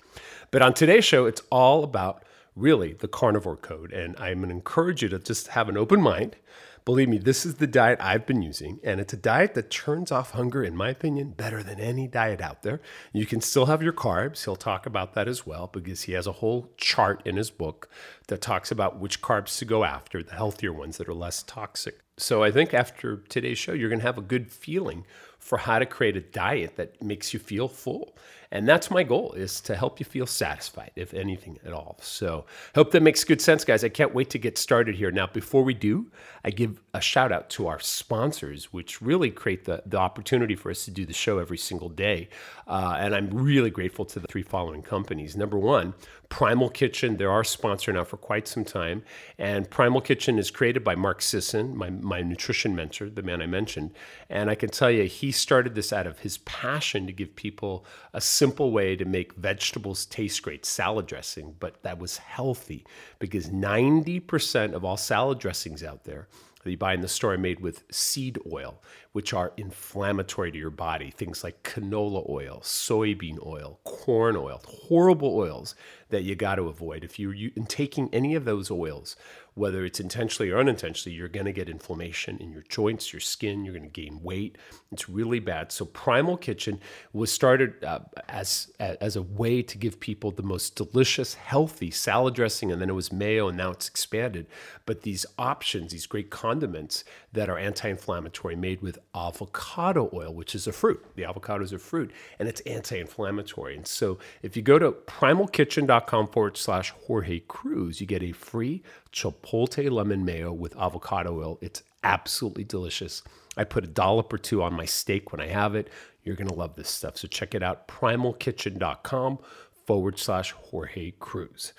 But 0.50 0.62
on 0.62 0.74
today's 0.74 1.06
show, 1.06 1.26
it's 1.26 1.42
all 1.52 1.84
about 1.84 2.24
really 2.56 2.94
the 2.94 3.08
carnivore 3.08 3.58
code. 3.58 3.92
And 3.92 4.16
I'm 4.18 4.40
going 4.40 4.50
to 4.50 4.56
encourage 4.56 5.02
you 5.02 5.10
to 5.10 5.20
just 5.20 5.50
have 5.50 5.70
an 5.70 5.78
open 5.78 6.02
mind. 6.02 6.36
Believe 6.84 7.10
me, 7.10 7.20
this 7.20 7.46
is 7.46 7.56
the 7.56 7.68
diet 7.68 8.00
I've 8.02 8.26
been 8.26 8.42
using, 8.42 8.80
and 8.84 9.00
it's 9.00 9.14
a 9.14 9.18
diet 9.18 9.54
that 9.54 9.70
turns 9.70 10.12
off 10.12 10.32
hunger, 10.32 10.64
in 10.64 10.76
my 10.76 10.90
opinion, 10.90 11.30
better 11.30 11.62
than 11.62 11.80
any 11.80 12.08
diet 12.08 12.42
out 12.42 12.64
there. 12.64 12.82
You 13.14 13.28
can 13.28 13.40
still 13.40 13.68
have 13.68 13.84
your 13.84 13.94
carbs. 13.94 14.46
He'll 14.46 14.56
talk 14.56 14.88
about 14.88 15.14
that 15.14 15.28
as 15.28 15.46
well 15.46 15.70
because 15.72 16.04
he 16.04 16.14
has 16.14 16.26
a 16.26 16.32
whole 16.32 16.72
chart 16.78 17.22
in 17.24 17.38
his 17.38 17.52
book 17.52 17.88
that 18.30 18.42
talks 18.42 18.72
about 18.72 19.00
which 19.00 19.22
carbs 19.22 19.60
to 19.60 19.66
go 19.66 19.84
after, 19.84 20.24
the 20.24 20.34
healthier 20.34 20.74
ones 20.74 20.98
that 20.98 21.08
are 21.08 21.14
less 21.14 21.44
toxic. 21.44 22.00
So 22.18 22.44
I 22.44 22.50
think 22.50 22.74
after 22.74 23.18
today's 23.30 23.60
show, 23.60 23.74
you're 23.74 23.90
going 23.90 24.00
to 24.00 24.06
have 24.06 24.18
a 24.18 24.22
good 24.22 24.52
feeling 24.52 25.06
for 25.38 25.60
how 25.60 25.78
to 25.78 25.86
create 25.86 26.18
a 26.18 26.22
diet 26.22 26.78
that 26.78 27.02
makes 27.02 27.32
you 27.32 27.40
feel 27.40 27.68
full 27.68 28.16
and 28.52 28.68
that's 28.68 28.92
my 28.92 29.04
goal 29.04 29.32
is 29.34 29.62
to 29.62 29.76
help 29.76 30.00
you 30.00 30.06
feel 30.06 30.26
satisfied, 30.26 30.92
if 30.96 31.14
anything 31.14 31.58
at 31.66 31.72
all. 31.72 31.98
So 32.02 32.46
hope 32.76 32.92
that 32.92 33.02
makes 33.02 33.24
good 33.24 33.42
sense, 33.42 33.64
guys. 33.64 33.84
I 33.84 33.90
can't 33.90 34.14
wait 34.14 34.30
to 34.32 34.38
get 34.38 34.58
started 34.58 34.96
here. 34.96 35.12
Now, 35.12 35.28
before 35.28 35.64
we 35.64 35.74
do, 35.74 36.12
I 36.44 36.50
give 36.50 36.82
a 36.94 37.02
shout 37.02 37.32
out 37.32 37.50
to 37.52 37.68
our 37.68 37.80
sponsors, 37.80 38.74
which 38.74 39.02
really 39.02 39.32
create 39.32 39.66
the, 39.66 39.84
the 39.86 39.98
opportunity 39.98 40.56
for 40.56 40.70
us 40.70 40.84
to 40.86 40.92
do 40.92 41.06
the 41.06 41.14
show 41.14 41.40
every 41.40 41.58
single 41.58 41.90
day. 41.90 42.28
Uh, 42.68 42.96
and 43.00 43.16
I'm 43.16 43.30
really 43.30 43.70
grateful 43.70 44.06
to 44.06 44.20
the 44.20 44.28
three 44.28 44.44
following 44.44 44.82
companies. 44.82 45.38
Number 45.38 45.58
one, 45.58 45.94
Primal 46.32 46.70
Kitchen. 46.70 47.18
They're 47.18 47.30
our 47.30 47.44
sponsor 47.44 47.92
now 47.92 48.06
for 48.06 48.18
quite 48.18 48.48
some 48.48 48.64
time. 48.64 49.04
And 49.38 49.70
Primal 49.70 50.02
Kitchen 50.02 50.40
is 50.40 50.50
created 50.50 50.84
by 50.84 50.96
Mark 50.96 51.22
Sisson, 51.22 51.76
my, 51.76 51.90
my 51.90 52.22
nutrition 52.22 52.74
mentor, 52.74 53.10
the 53.10 53.22
man 53.22 53.42
I 53.42 53.48
mentioned. 53.48 53.92
And 54.30 54.50
I 54.50 54.56
can 54.56 54.70
tell 54.70 54.90
you, 54.90 55.04
he 55.04 55.32
started 55.32 55.76
this 55.76 55.92
out 55.92 56.08
of 56.08 56.20
his 56.20 56.38
passion 56.40 57.06
to 57.06 57.14
give 57.14 57.36
people 57.36 57.86
a 58.14 58.22
simple 58.42 58.72
way 58.72 58.96
to 58.96 59.06
make 59.06 59.34
vegetables 59.34 60.04
taste 60.08 60.42
great, 60.42 60.66
salad 60.66 61.06
dressing, 61.06 61.56
but 61.60 61.84
that 61.84 62.00
was 62.00 62.18
healthy 62.18 62.84
because 63.20 63.50
90% 63.50 64.74
of 64.74 64.84
all 64.84 64.98
salad 64.98 65.38
dressings 65.38 65.84
out 65.84 66.06
there 66.06 66.28
that 66.64 66.72
you 66.72 66.76
buy 66.76 66.96
in 66.96 67.02
the 67.02 67.08
store 67.08 67.36
are 67.36 67.38
made 67.38 67.60
with 67.60 67.84
seed 67.92 68.40
oil, 68.52 68.82
which 69.12 69.34
are 69.34 69.52
inflammatory 69.58 70.52
to 70.52 70.58
your 70.58 70.70
body. 70.70 71.12
Things 71.12 71.44
like 71.44 71.64
canola 71.64 72.28
oil, 72.30 72.62
soybean 72.64 73.46
oil, 73.46 73.80
corn 73.84 74.36
oil, 74.36 74.62
horrible 74.66 75.36
oils 75.36 75.76
that 76.10 76.24
you 76.24 76.36
got 76.36 76.56
to 76.56 76.64
avoid. 76.64 77.04
If 77.04 77.20
you're 77.20 77.36
taking 77.68 78.10
any 78.14 78.36
of 78.36 78.46
those 78.46 78.72
oils, 78.72 79.16
whether 79.54 79.84
it's 79.84 80.00
intentionally 80.00 80.50
or 80.50 80.60
unintentionally, 80.60 81.16
you're 81.16 81.28
going 81.28 81.46
to 81.46 81.52
get 81.52 81.68
inflammation 81.68 82.38
in 82.38 82.52
your 82.52 82.62
joints, 82.64 83.12
your 83.12 83.20
skin, 83.20 83.66
you're 83.66 83.74
going 83.74 83.90
to 83.90 84.02
gain 84.02 84.22
weight. 84.24 84.58
It's 84.92 85.10
really 85.10 85.40
bad. 85.40 85.74
So 85.74 85.86
Primal 85.86 86.38
Kitchen 86.38 86.80
was 87.12 87.32
started 87.32 87.84
uh, 87.84 88.00
as 88.30 88.72
as 88.80 89.16
a 89.18 89.22
way 89.22 89.62
to 89.62 89.78
give 89.78 90.00
people 90.00 90.32
the 90.32 90.44
most 90.44 90.76
delicious, 90.76 91.34
healthy 91.34 91.92
salad 91.92 92.34
dressing, 92.34 92.72
and 92.72 92.82
then 92.82 92.90
it 92.90 92.94
was 92.94 93.12
mayo, 93.12 93.50
and 93.50 93.58
now 93.58 93.72
it's 93.72 93.90
expanded. 93.90 94.48
But 94.86 95.02
these 95.02 95.26
options, 95.38 95.92
these 95.92 96.06
great 96.06 96.30
condiments 96.30 97.04
that 97.34 97.50
are 97.50 97.58
anti-inflammatory, 97.58 98.56
made 98.56 98.82
with 98.82 99.00
avocado 99.16 100.10
oil, 100.14 100.34
which 100.34 100.54
is 100.54 100.68
a 100.68 100.74
fruit. 100.74 101.04
The 101.16 101.26
avocado 101.26 101.64
is 101.64 101.72
a 101.72 101.80
fruit, 101.80 102.12
and 102.40 102.50
it's 102.50 102.62
anti-inflammatory. 102.62 103.76
And 103.76 103.88
so 103.88 104.20
if 104.42 104.56
you 104.58 104.62
go 104.62 104.78
to 104.80 104.92
primalkitchen.com 104.92 106.28
forward 106.28 106.58
slash 106.58 106.92
Jorge 107.06 107.40
Cruise, 107.48 108.02
you 108.02 108.08
get 108.08 108.24
a 108.24 108.34
free 108.34 108.84
chipotle 109.14 109.90
lemon 109.90 110.26
mayo 110.26 110.52
with 110.52 110.78
avocado 110.78 111.40
oil. 111.40 111.58
It's 111.62 111.84
absolutely 112.04 112.64
delicious. 112.64 113.24
I 113.58 113.64
put 113.64 113.84
a 113.84 113.88
dollop 113.88 114.32
or 114.34 114.38
two 114.38 114.62
on 114.64 114.74
my 114.74 114.86
steak 114.86 115.32
when 115.32 115.42
I 115.42 115.48
have 115.48 115.76
it. 115.76 115.90
You're 116.24 116.36
going 116.36 116.50
to 116.50 116.56
love 116.56 116.76
this 116.76 116.90
stuff. 116.90 117.18
So 117.18 117.28
check 117.28 117.56
it 117.56 117.64
out 117.64 117.88
primalkitchen.com 117.88 119.40
forward 119.86 120.20
slash 120.20 120.52
Jorge 120.52 121.12
Cruise. 121.20 121.74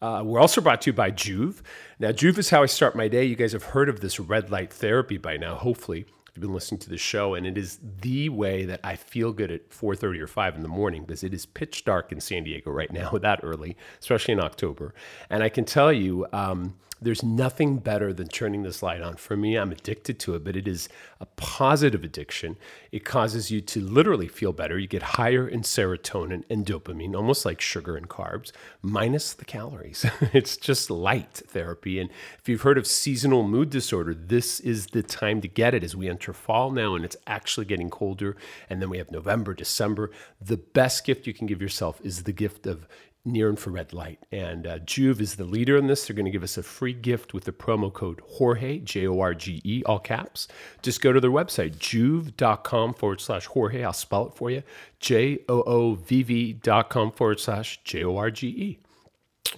Uh, 0.00 0.22
we're 0.24 0.40
also 0.40 0.60
brought 0.60 0.82
to 0.82 0.90
you 0.90 0.94
by 0.94 1.10
Joovv. 1.10 1.62
Now, 1.98 2.12
Joovv 2.12 2.38
is 2.38 2.50
how 2.50 2.62
I 2.62 2.66
start 2.66 2.94
my 2.94 3.08
day. 3.08 3.24
You 3.24 3.36
guys 3.36 3.52
have 3.52 3.62
heard 3.64 3.88
of 3.88 4.00
this 4.00 4.20
red 4.20 4.50
light 4.50 4.72
therapy 4.72 5.16
by 5.16 5.36
now, 5.36 5.54
hopefully 5.54 6.00
If 6.28 6.36
you've 6.36 6.42
been 6.42 6.52
listening 6.52 6.80
to 6.80 6.90
the 6.90 6.98
show, 6.98 7.34
and 7.34 7.46
it 7.46 7.56
is 7.56 7.78
the 8.02 8.28
way 8.28 8.66
that 8.66 8.80
I 8.84 8.96
feel 8.96 9.32
good 9.32 9.50
at 9.50 9.70
4:30 9.70 10.20
or 10.20 10.26
5 10.26 10.56
in 10.56 10.62
the 10.62 10.68
morning 10.68 11.04
because 11.04 11.24
it 11.24 11.32
is 11.32 11.46
pitch 11.46 11.84
dark 11.84 12.12
in 12.12 12.20
San 12.20 12.44
Diego 12.44 12.70
right 12.70 12.92
now, 12.92 13.10
that 13.18 13.40
early, 13.42 13.76
especially 13.98 14.32
in 14.32 14.40
October. 14.40 14.94
And 15.30 15.42
I 15.42 15.48
can 15.48 15.64
tell 15.64 15.92
you, 15.92 16.26
um, 16.32 16.76
there's 17.00 17.22
nothing 17.22 17.78
better 17.78 18.12
than 18.12 18.28
turning 18.28 18.62
this 18.62 18.82
light 18.82 19.02
on. 19.02 19.16
For 19.16 19.36
me, 19.36 19.56
I'm 19.56 19.72
addicted 19.72 20.18
to 20.20 20.34
it, 20.34 20.44
but 20.44 20.56
it 20.56 20.66
is 20.66 20.88
a 21.20 21.26
positive 21.26 22.04
addiction. 22.04 22.56
It 22.90 23.04
causes 23.04 23.50
you 23.50 23.60
to 23.62 23.80
literally 23.80 24.28
feel 24.28 24.52
better. 24.52 24.78
You 24.78 24.86
get 24.86 25.02
higher 25.02 25.46
in 25.46 25.60
serotonin 25.60 26.44
and 26.48 26.64
dopamine, 26.64 27.14
almost 27.14 27.44
like 27.44 27.60
sugar 27.60 27.96
and 27.96 28.08
carbs, 28.08 28.52
minus 28.80 29.34
the 29.34 29.44
calories. 29.44 30.06
it's 30.32 30.56
just 30.56 30.90
light 30.90 31.42
therapy. 31.46 32.00
And 32.00 32.10
if 32.38 32.48
you've 32.48 32.62
heard 32.62 32.78
of 32.78 32.86
seasonal 32.86 33.42
mood 33.42 33.70
disorder, 33.70 34.14
this 34.14 34.60
is 34.60 34.86
the 34.86 35.02
time 35.02 35.40
to 35.42 35.48
get 35.48 35.74
it 35.74 35.84
as 35.84 35.94
we 35.94 36.08
enter 36.08 36.32
fall 36.32 36.70
now 36.70 36.94
and 36.94 37.04
it's 37.04 37.16
actually 37.26 37.66
getting 37.66 37.90
colder. 37.90 38.36
And 38.70 38.80
then 38.80 38.88
we 38.88 38.98
have 38.98 39.10
November, 39.10 39.52
December. 39.52 40.10
The 40.40 40.56
best 40.56 41.04
gift 41.04 41.26
you 41.26 41.34
can 41.34 41.46
give 41.46 41.60
yourself 41.60 42.00
is 42.02 42.22
the 42.22 42.32
gift 42.32 42.66
of 42.66 42.86
near 43.26 43.50
infrared 43.50 43.92
light. 43.92 44.24
And 44.30 44.66
uh, 44.66 44.78
Joovv 44.78 45.20
is 45.20 45.34
the 45.34 45.44
leader 45.44 45.76
in 45.76 45.86
this. 45.86 46.06
They're 46.06 46.16
going 46.16 46.26
to 46.26 46.30
give 46.30 46.42
us 46.42 46.56
a 46.56 46.62
free 46.62 46.92
gift 46.92 47.34
with 47.34 47.44
the 47.44 47.52
promo 47.52 47.92
code 47.92 48.20
Jorge, 48.26 48.78
J 48.78 49.06
O 49.06 49.20
R 49.20 49.34
G 49.34 49.60
E, 49.64 49.82
all 49.84 49.98
caps. 49.98 50.48
Just 50.82 51.00
go 51.00 51.12
to 51.12 51.20
their 51.20 51.30
website, 51.30 51.76
joovv.com 51.76 52.94
forward 52.94 53.20
slash 53.20 53.46
Jorge. 53.46 53.84
I'll 53.84 53.92
spell 53.92 54.26
it 54.28 54.34
for 54.34 54.50
you 54.50 54.62
J 55.00 55.40
O 55.48 55.62
O 55.62 55.94
V 55.94 56.22
V.com 56.22 57.12
forward 57.12 57.40
slash 57.40 57.82
J 57.84 58.04
O 58.04 58.16
R 58.16 58.30
G 58.30 58.48
E. 58.48 58.78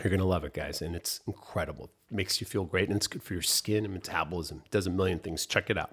You're 0.03 0.11
going 0.11 0.21
to 0.21 0.27
love 0.27 0.45
it, 0.45 0.55
guys. 0.55 0.83
And 0.83 0.95
it's 0.97 1.21
incredible 1.27 1.91
makes 2.11 2.41
you 2.41 2.47
feel 2.47 2.65
great 2.65 2.89
and 2.89 2.97
it's 2.97 3.07
good 3.07 3.23
for 3.23 3.35
your 3.35 3.43
skin 3.43 3.85
and 3.85 3.93
metabolism. 3.93 4.63
It 4.65 4.71
does 4.71 4.87
a 4.87 4.91
million 4.91 5.19
things. 5.19 5.45
Check 5.45 5.69
it 5.69 5.77
out. 5.77 5.91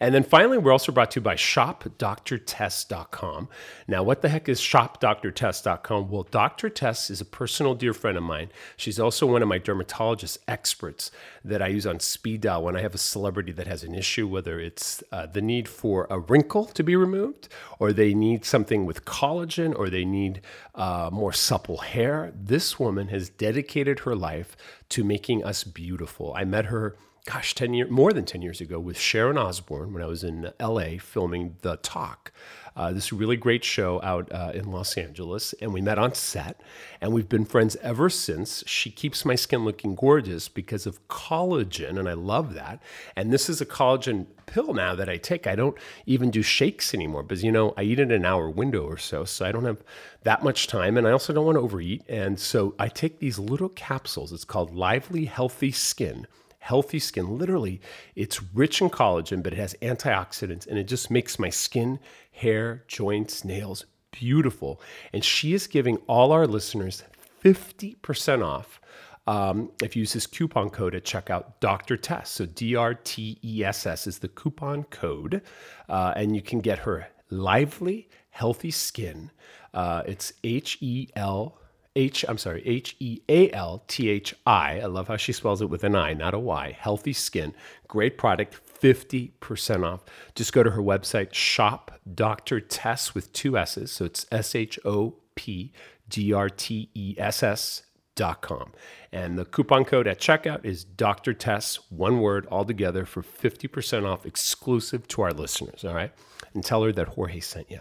And 0.00 0.14
then 0.14 0.22
finally, 0.22 0.58
we're 0.58 0.72
also 0.72 0.92
brought 0.92 1.12
to 1.12 1.20
you 1.20 1.24
by 1.24 1.34
shopdrtess.com. 1.34 3.48
Now, 3.88 4.02
what 4.02 4.20
the 4.20 4.28
heck 4.28 4.46
is 4.48 4.60
shopdrtess.com? 4.60 6.10
Well, 6.10 6.26
Dr. 6.30 6.68
Tess 6.68 7.08
is 7.10 7.22
a 7.22 7.24
personal 7.24 7.74
dear 7.74 7.94
friend 7.94 8.18
of 8.18 8.22
mine. 8.22 8.50
She's 8.76 9.00
also 9.00 9.26
one 9.26 9.42
of 9.42 9.48
my 9.48 9.58
dermatologist 9.58 10.38
experts 10.46 11.10
that 11.46 11.62
I 11.62 11.68
use 11.68 11.86
on 11.86 12.00
speed 12.00 12.42
dial 12.42 12.62
when 12.62 12.76
I 12.76 12.80
have 12.80 12.94
a 12.94 12.98
celebrity 12.98 13.52
that 13.52 13.66
has 13.66 13.84
an 13.84 13.94
issue, 13.94 14.26
whether 14.26 14.58
it's 14.58 15.02
uh, 15.12 15.26
the 15.26 15.40
need 15.40 15.68
for 15.68 16.06
a 16.10 16.18
wrinkle 16.18 16.66
to 16.66 16.82
be 16.82 16.96
removed, 16.96 17.48
or 17.78 17.92
they 17.92 18.14
need 18.14 18.44
something 18.44 18.84
with 18.84 19.04
collagen, 19.04 19.76
or 19.78 19.88
they 19.88 20.04
need 20.04 20.40
uh, 20.74 21.08
more 21.12 21.32
supple 21.32 21.78
hair. 21.78 22.32
This 22.34 22.78
woman 22.78 23.08
has 23.08 23.28
dedicated 23.28 24.00
her 24.00 24.16
life 24.16 24.56
to 24.90 25.04
making 25.04 25.44
us 25.44 25.62
beautiful. 25.62 26.34
I 26.34 26.44
met 26.44 26.66
her, 26.66 26.96
gosh, 27.26 27.54
10 27.54 27.74
years, 27.74 27.90
more 27.90 28.12
than 28.12 28.24
10 28.24 28.42
years 28.42 28.60
ago 28.60 28.80
with 28.80 28.98
Sharon 28.98 29.38
Osbourne 29.38 29.92
when 29.92 30.02
I 30.02 30.06
was 30.06 30.24
in 30.24 30.52
LA 30.60 30.98
filming 30.98 31.56
The 31.62 31.76
Talk. 31.76 32.32
Uh, 32.76 32.92
this 32.92 33.10
really 33.10 33.36
great 33.36 33.64
show 33.64 34.02
out 34.02 34.30
uh, 34.30 34.52
in 34.54 34.70
Los 34.70 34.98
Angeles, 34.98 35.54
and 35.62 35.72
we 35.72 35.80
met 35.80 35.98
on 35.98 36.14
set, 36.14 36.60
and 37.00 37.10
we've 37.10 37.28
been 37.28 37.46
friends 37.46 37.74
ever 37.76 38.10
since. 38.10 38.62
She 38.66 38.90
keeps 38.90 39.24
my 39.24 39.34
skin 39.34 39.64
looking 39.64 39.94
gorgeous 39.94 40.48
because 40.48 40.84
of 40.84 41.06
collagen, 41.08 41.98
and 41.98 42.06
I 42.06 42.12
love 42.12 42.52
that. 42.52 42.82
And 43.16 43.32
this 43.32 43.48
is 43.48 43.62
a 43.62 43.66
collagen 43.66 44.26
pill 44.44 44.74
now 44.74 44.94
that 44.94 45.08
I 45.08 45.16
take. 45.16 45.46
I 45.46 45.54
don't 45.54 45.76
even 46.04 46.30
do 46.30 46.42
shakes 46.42 46.92
anymore 46.92 47.22
because 47.22 47.42
you 47.42 47.50
know 47.50 47.72
I 47.78 47.82
eat 47.82 47.98
in 47.98 48.10
an 48.10 48.26
hour 48.26 48.50
window 48.50 48.84
or 48.84 48.98
so, 48.98 49.24
so 49.24 49.46
I 49.46 49.52
don't 49.52 49.64
have 49.64 49.82
that 50.24 50.44
much 50.44 50.66
time, 50.66 50.98
and 50.98 51.08
I 51.08 51.12
also 51.12 51.32
don't 51.32 51.46
want 51.46 51.56
to 51.56 51.62
overeat. 51.62 52.02
And 52.10 52.38
so 52.38 52.74
I 52.78 52.88
take 52.88 53.20
these 53.20 53.38
little 53.38 53.70
capsules. 53.70 54.32
It's 54.34 54.44
called 54.44 54.74
Lively 54.74 55.24
Healthy 55.24 55.72
Skin 55.72 56.26
healthy 56.66 56.98
skin. 56.98 57.38
Literally, 57.38 57.80
it's 58.16 58.42
rich 58.42 58.80
in 58.80 58.90
collagen, 58.90 59.42
but 59.42 59.52
it 59.52 59.58
has 59.58 59.74
antioxidants 59.82 60.66
and 60.66 60.78
it 60.78 60.88
just 60.88 61.10
makes 61.10 61.38
my 61.38 61.48
skin, 61.48 62.00
hair, 62.32 62.82
joints, 62.88 63.44
nails 63.44 63.84
beautiful. 64.10 64.80
And 65.12 65.24
she 65.24 65.54
is 65.54 65.66
giving 65.66 65.98
all 66.08 66.32
our 66.32 66.46
listeners 66.46 67.04
50% 67.44 68.44
off. 68.44 68.80
Um, 69.28 69.70
if 69.82 69.94
you 69.94 70.00
use 70.00 70.12
this 70.12 70.26
coupon 70.26 70.70
code 70.70 70.94
at 70.94 71.04
checkout, 71.04 71.44
Dr. 71.60 71.96
Tess. 71.96 72.30
So 72.30 72.46
D 72.46 72.76
R 72.76 72.94
T 72.94 73.38
E 73.44 73.64
S 73.64 73.86
S 73.86 74.06
is 74.06 74.18
the 74.18 74.28
coupon 74.28 74.84
code. 74.84 75.42
Uh, 75.88 76.12
and 76.16 76.34
you 76.34 76.42
can 76.42 76.60
get 76.60 76.80
her 76.80 77.08
lively, 77.30 78.08
healthy 78.30 78.70
skin. 78.70 79.30
Uh, 79.74 80.02
it's 80.06 80.32
H 80.44 80.78
E 80.80 81.08
L 81.16 81.58
H, 81.96 82.24
I'm 82.28 82.38
sorry, 82.38 82.62
H 82.66 82.94
E 83.00 83.20
A 83.28 83.50
L 83.50 83.82
T 83.88 84.08
H 84.08 84.34
I. 84.46 84.80
I 84.80 84.86
love 84.86 85.08
how 85.08 85.16
she 85.16 85.32
spells 85.32 85.62
it 85.62 85.70
with 85.70 85.82
an 85.82 85.96
I, 85.96 86.12
not 86.12 86.34
a 86.34 86.38
Y. 86.38 86.76
Healthy 86.78 87.14
Skin. 87.14 87.54
Great 87.88 88.18
product, 88.18 88.60
50% 88.80 89.84
off. 89.84 90.04
Just 90.34 90.52
go 90.52 90.62
to 90.62 90.70
her 90.70 90.82
website, 90.82 91.32
shop 91.32 91.98
Dr. 92.14 92.60
Tess 92.60 93.14
with 93.14 93.32
two 93.32 93.56
S's. 93.56 93.90
So 93.90 94.04
it's 94.04 94.26
S 94.30 94.54
H 94.54 94.78
O 94.84 95.16
P 95.34 95.72
D 96.08 96.32
R 96.32 96.50
T 96.50 96.90
E 96.94 97.14
S 97.18 97.42
S 97.42 97.82
dot 98.14 98.42
com. 98.42 98.72
And 99.12 99.38
the 99.38 99.44
coupon 99.44 99.84
code 99.84 100.06
at 100.06 100.20
checkout 100.20 100.64
is 100.64 100.84
Dr. 100.84 101.32
Tess, 101.32 101.78
one 101.90 102.20
word 102.20 102.46
all 102.46 102.64
together 102.64 103.04
for 103.04 103.22
50% 103.22 104.04
off 104.04 104.26
exclusive 104.26 105.08
to 105.08 105.22
our 105.22 105.32
listeners. 105.32 105.84
All 105.84 105.94
right. 105.94 106.12
And 106.54 106.64
tell 106.64 106.82
her 106.82 106.92
that 106.92 107.08
Jorge 107.08 107.40
sent 107.40 107.70
you. 107.70 107.80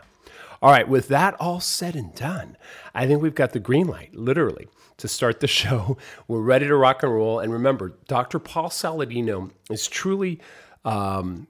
All 0.61 0.71
right, 0.71 0.87
with 0.87 1.07
that 1.09 1.35
all 1.39 1.59
said 1.59 1.95
and 1.95 2.13
done, 2.15 2.57
I 2.93 3.05
think 3.07 3.21
we've 3.21 3.35
got 3.35 3.51
the 3.51 3.59
green 3.59 3.87
light, 3.87 4.15
literally, 4.15 4.67
to 4.97 5.07
start 5.07 5.39
the 5.39 5.47
show. 5.61 5.97
We're 6.27 6.41
ready 6.41 6.67
to 6.67 6.75
rock 6.75 7.03
and 7.03 7.13
roll. 7.13 7.39
And 7.39 7.51
remember, 7.51 7.97
Dr. 8.07 8.39
Paul 8.39 8.69
Saladino 8.69 9.51
is 9.69 9.87
truly 9.87 10.39
um, 10.83 11.47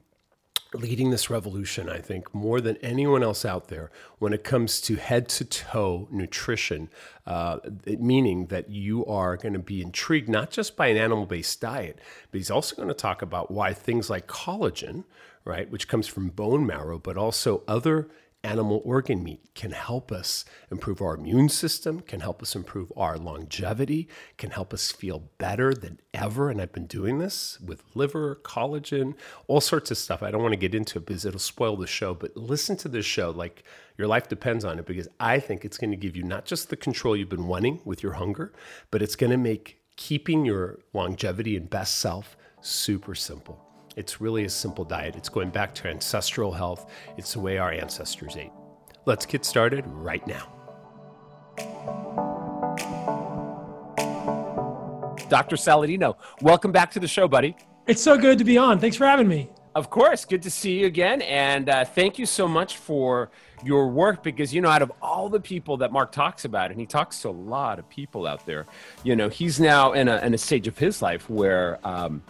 leading 0.73 1.09
this 1.09 1.29
revolution, 1.29 1.89
I 1.89 1.99
think, 1.99 2.33
more 2.33 2.61
than 2.61 2.77
anyone 2.77 3.23
else 3.23 3.45
out 3.45 3.67
there 3.67 3.91
when 4.19 4.33
it 4.33 4.43
comes 4.43 4.81
to 4.81 4.95
head 4.95 5.29
to 5.29 5.45
toe 5.45 6.07
nutrition, 6.11 6.89
uh, 7.25 7.59
meaning 7.85 8.47
that 8.47 8.69
you 8.69 9.05
are 9.05 9.37
going 9.37 9.53
to 9.53 9.59
be 9.59 9.81
intrigued 9.81 10.29
not 10.29 10.51
just 10.51 10.75
by 10.75 10.87
an 10.87 10.97
animal 10.97 11.25
based 11.25 11.61
diet, 11.61 11.99
but 12.31 12.37
he's 12.37 12.51
also 12.51 12.75
going 12.75 12.87
to 12.87 12.93
talk 12.93 13.21
about 13.21 13.51
why 13.51 13.73
things 13.73 14.09
like 14.09 14.27
collagen, 14.27 15.03
right, 15.43 15.69
which 15.69 15.87
comes 15.87 16.07
from 16.07 16.29
bone 16.29 16.65
marrow, 16.65 16.97
but 16.97 17.17
also 17.17 17.63
other 17.67 18.09
animal 18.45 18.81
organ 18.85 19.23
meat 19.23 19.41
can 19.55 19.71
help 19.71 20.11
us 20.11 20.45
improve 20.69 21.01
our 21.01 21.15
immune 21.15 21.49
system, 21.49 21.99
can 21.99 22.19
help 22.19 22.41
us 22.43 22.55
improve 22.55 22.93
our 22.95 23.17
longevity, 23.17 24.07
can 24.37 24.51
help 24.51 24.73
us 24.73 24.91
feel 24.91 25.23
better 25.39 25.73
than 25.73 25.99
ever. 26.13 26.49
And 26.49 26.61
I've 26.61 26.71
been 26.71 26.85
doing 26.85 27.17
this 27.17 27.59
with 27.59 27.83
liver, 27.95 28.39
collagen, 28.43 29.15
all 29.47 29.59
sorts 29.59 29.89
of 29.89 29.97
stuff. 29.97 30.21
I 30.21 30.29
don't 30.29 30.43
want 30.43 30.53
to 30.53 30.57
get 30.57 30.75
into 30.75 30.99
it 30.99 31.07
because 31.07 31.25
it'll 31.25 31.39
spoil 31.39 31.75
the 31.75 31.87
show, 31.87 32.13
but 32.13 32.37
listen 32.37 32.77
to 32.77 32.87
this 32.87 33.05
show 33.05 33.31
like 33.31 33.63
your 33.97 34.07
life 34.07 34.27
depends 34.27 34.63
on 34.63 34.77
it 34.77 34.85
because 34.85 35.07
I 35.19 35.39
think 35.39 35.65
it's 35.65 35.77
going 35.77 35.91
to 35.91 35.97
give 35.97 36.15
you 36.15 36.23
not 36.23 36.45
just 36.45 36.69
the 36.69 36.77
control 36.77 37.17
you've 37.17 37.29
been 37.29 37.47
wanting 37.47 37.81
with 37.83 38.03
your 38.03 38.13
hunger, 38.13 38.53
but 38.91 39.01
it's 39.01 39.15
going 39.15 39.31
to 39.31 39.37
make 39.37 39.79
keeping 39.95 40.45
your 40.45 40.79
longevity 40.93 41.57
and 41.57 41.69
best 41.69 41.97
self 41.97 42.37
super 42.61 43.15
simple. 43.15 43.64
It's 43.95 44.19
really 44.19 44.43
a 44.43 44.49
simple 44.49 44.83
diet. 44.83 45.15
It's 45.15 45.29
going 45.29 45.51
back 45.51 45.73
to 45.75 45.87
ancestral 45.87 46.51
health. 46.51 46.91
It's 47.15 47.31
the 47.31 47.39
way 47.39 47.57
our 47.57 47.71
ancestors 47.71 48.35
ate. 48.35 48.51
Let's 49.05 49.25
get 49.25 49.45
started 49.45 49.85
right 49.87 50.25
now. 50.27 50.51
Dr. 55.29 55.55
Saladino, 55.55 56.17
welcome 56.41 56.73
back 56.73 56.91
to 56.91 56.99
the 56.99 57.07
show, 57.07 57.29
buddy. 57.29 57.55
It's 57.87 58.01
so 58.01 58.17
good 58.17 58.37
to 58.37 58.43
be 58.43 58.57
on. 58.57 58.79
Thanks 58.79 58.97
for 58.97 59.05
having 59.05 59.29
me. 59.29 59.49
Of 59.75 59.89
course, 59.89 60.25
good 60.25 60.41
to 60.41 60.49
see 60.49 60.79
you 60.79 60.87
again. 60.87 61.21
And 61.21 61.69
uh, 61.69 61.85
thank 61.85 62.19
you 62.19 62.25
so 62.25 62.49
much 62.49 62.77
for 62.77 63.31
your 63.63 63.87
work 63.87 64.23
because, 64.23 64.53
you 64.53 64.59
know, 64.59 64.69
out 64.69 64.81
of 64.81 64.91
all 65.01 65.29
the 65.29 65.39
people 65.39 65.77
that 65.77 65.93
Mark 65.93 66.11
talks 66.11 66.43
about, 66.43 66.69
and 66.69 66.79
he 66.79 66.85
talks 66.85 67.21
to 67.21 67.29
a 67.29 67.31
lot 67.31 67.79
of 67.79 67.89
people 67.89 68.27
out 68.27 68.45
there, 68.45 68.65
you 69.03 69.15
know, 69.15 69.29
he's 69.29 69.59
now 69.59 69.93
in 69.93 70.09
a, 70.09 70.17
in 70.17 70.33
a 70.33 70.37
stage 70.37 70.67
of 70.67 70.77
his 70.77 71.01
life 71.01 71.29
where, 71.29 71.79
um, 71.87 72.21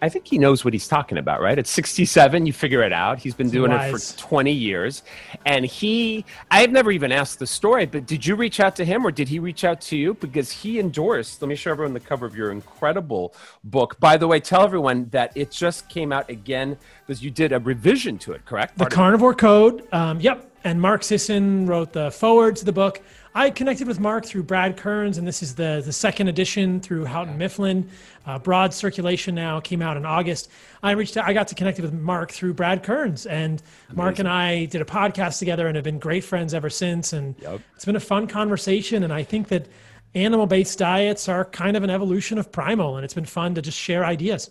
I 0.00 0.08
think 0.08 0.26
he 0.26 0.38
knows 0.38 0.64
what 0.64 0.72
he's 0.72 0.86
talking 0.86 1.18
about, 1.18 1.40
right? 1.40 1.58
At 1.58 1.66
67, 1.66 2.46
you 2.46 2.52
figure 2.52 2.82
it 2.82 2.92
out. 2.92 3.18
He's 3.18 3.34
been 3.34 3.50
doing 3.50 3.72
Wise. 3.72 4.12
it 4.12 4.20
for 4.20 4.28
20 4.28 4.52
years. 4.52 5.02
And 5.44 5.64
he, 5.64 6.24
I 6.50 6.60
have 6.60 6.70
never 6.70 6.90
even 6.92 7.10
asked 7.10 7.38
the 7.38 7.46
story, 7.46 7.86
but 7.86 8.06
did 8.06 8.24
you 8.24 8.36
reach 8.36 8.60
out 8.60 8.76
to 8.76 8.84
him 8.84 9.06
or 9.06 9.10
did 9.10 9.28
he 9.28 9.38
reach 9.38 9.64
out 9.64 9.80
to 9.82 9.96
you? 9.96 10.14
Because 10.14 10.52
he 10.52 10.78
endorsed, 10.78 11.42
let 11.42 11.48
me 11.48 11.56
show 11.56 11.70
everyone 11.70 11.94
the 11.94 12.00
cover 12.00 12.26
of 12.26 12.36
your 12.36 12.52
incredible 12.52 13.34
book. 13.64 13.98
By 13.98 14.16
the 14.16 14.28
way, 14.28 14.40
tell 14.40 14.62
everyone 14.62 15.08
that 15.10 15.32
it 15.34 15.50
just 15.50 15.88
came 15.88 16.12
out 16.12 16.30
again 16.30 16.76
because 17.06 17.22
you 17.22 17.30
did 17.30 17.52
a 17.52 17.58
revision 17.58 18.18
to 18.18 18.32
it, 18.32 18.44
correct? 18.44 18.78
The 18.78 18.86
Carnivore 18.86 19.34
Code. 19.34 19.86
Um, 19.92 20.20
yep. 20.20 20.44
And 20.64 20.80
Mark 20.80 21.02
Sisson 21.02 21.66
wrote 21.66 21.92
the 21.92 22.10
foreword 22.10 22.56
to 22.56 22.64
the 22.64 22.72
book. 22.72 23.00
I 23.34 23.50
connected 23.50 23.86
with 23.86 24.00
Mark 24.00 24.26
through 24.26 24.42
Brad 24.42 24.76
Kearns, 24.76 25.18
and 25.18 25.26
this 25.26 25.42
is 25.42 25.54
the, 25.54 25.80
the 25.84 25.92
second 25.92 26.26
edition 26.28 26.80
through 26.80 27.04
Houghton 27.04 27.38
Mifflin. 27.38 27.88
Uh, 28.28 28.38
broad 28.38 28.74
circulation 28.74 29.34
now 29.34 29.58
came 29.58 29.80
out 29.80 29.96
in 29.96 30.04
August. 30.04 30.50
I 30.82 30.90
reached 30.90 31.16
out, 31.16 31.26
I 31.26 31.32
got 31.32 31.48
to 31.48 31.54
connect 31.54 31.80
with 31.80 31.94
Mark 31.94 32.30
through 32.30 32.52
Brad 32.52 32.82
Kearns, 32.82 33.24
and 33.24 33.62
Amazing. 33.86 33.96
Mark 33.96 34.18
and 34.18 34.28
I 34.28 34.66
did 34.66 34.82
a 34.82 34.84
podcast 34.84 35.38
together 35.38 35.66
and 35.66 35.76
have 35.76 35.84
been 35.84 35.98
great 35.98 36.24
friends 36.24 36.52
ever 36.52 36.68
since. 36.68 37.14
And 37.14 37.34
yep. 37.40 37.62
it's 37.74 37.86
been 37.86 37.96
a 37.96 38.00
fun 38.00 38.26
conversation, 38.26 39.02
and 39.02 39.14
I 39.14 39.22
think 39.22 39.48
that 39.48 39.66
animal 40.14 40.46
based 40.46 40.78
diets 40.78 41.26
are 41.26 41.46
kind 41.46 41.74
of 41.74 41.84
an 41.84 41.88
evolution 41.88 42.36
of 42.36 42.52
primal, 42.52 42.96
and 42.96 43.04
it's 43.04 43.14
been 43.14 43.24
fun 43.24 43.54
to 43.54 43.62
just 43.62 43.78
share 43.78 44.04
ideas 44.04 44.50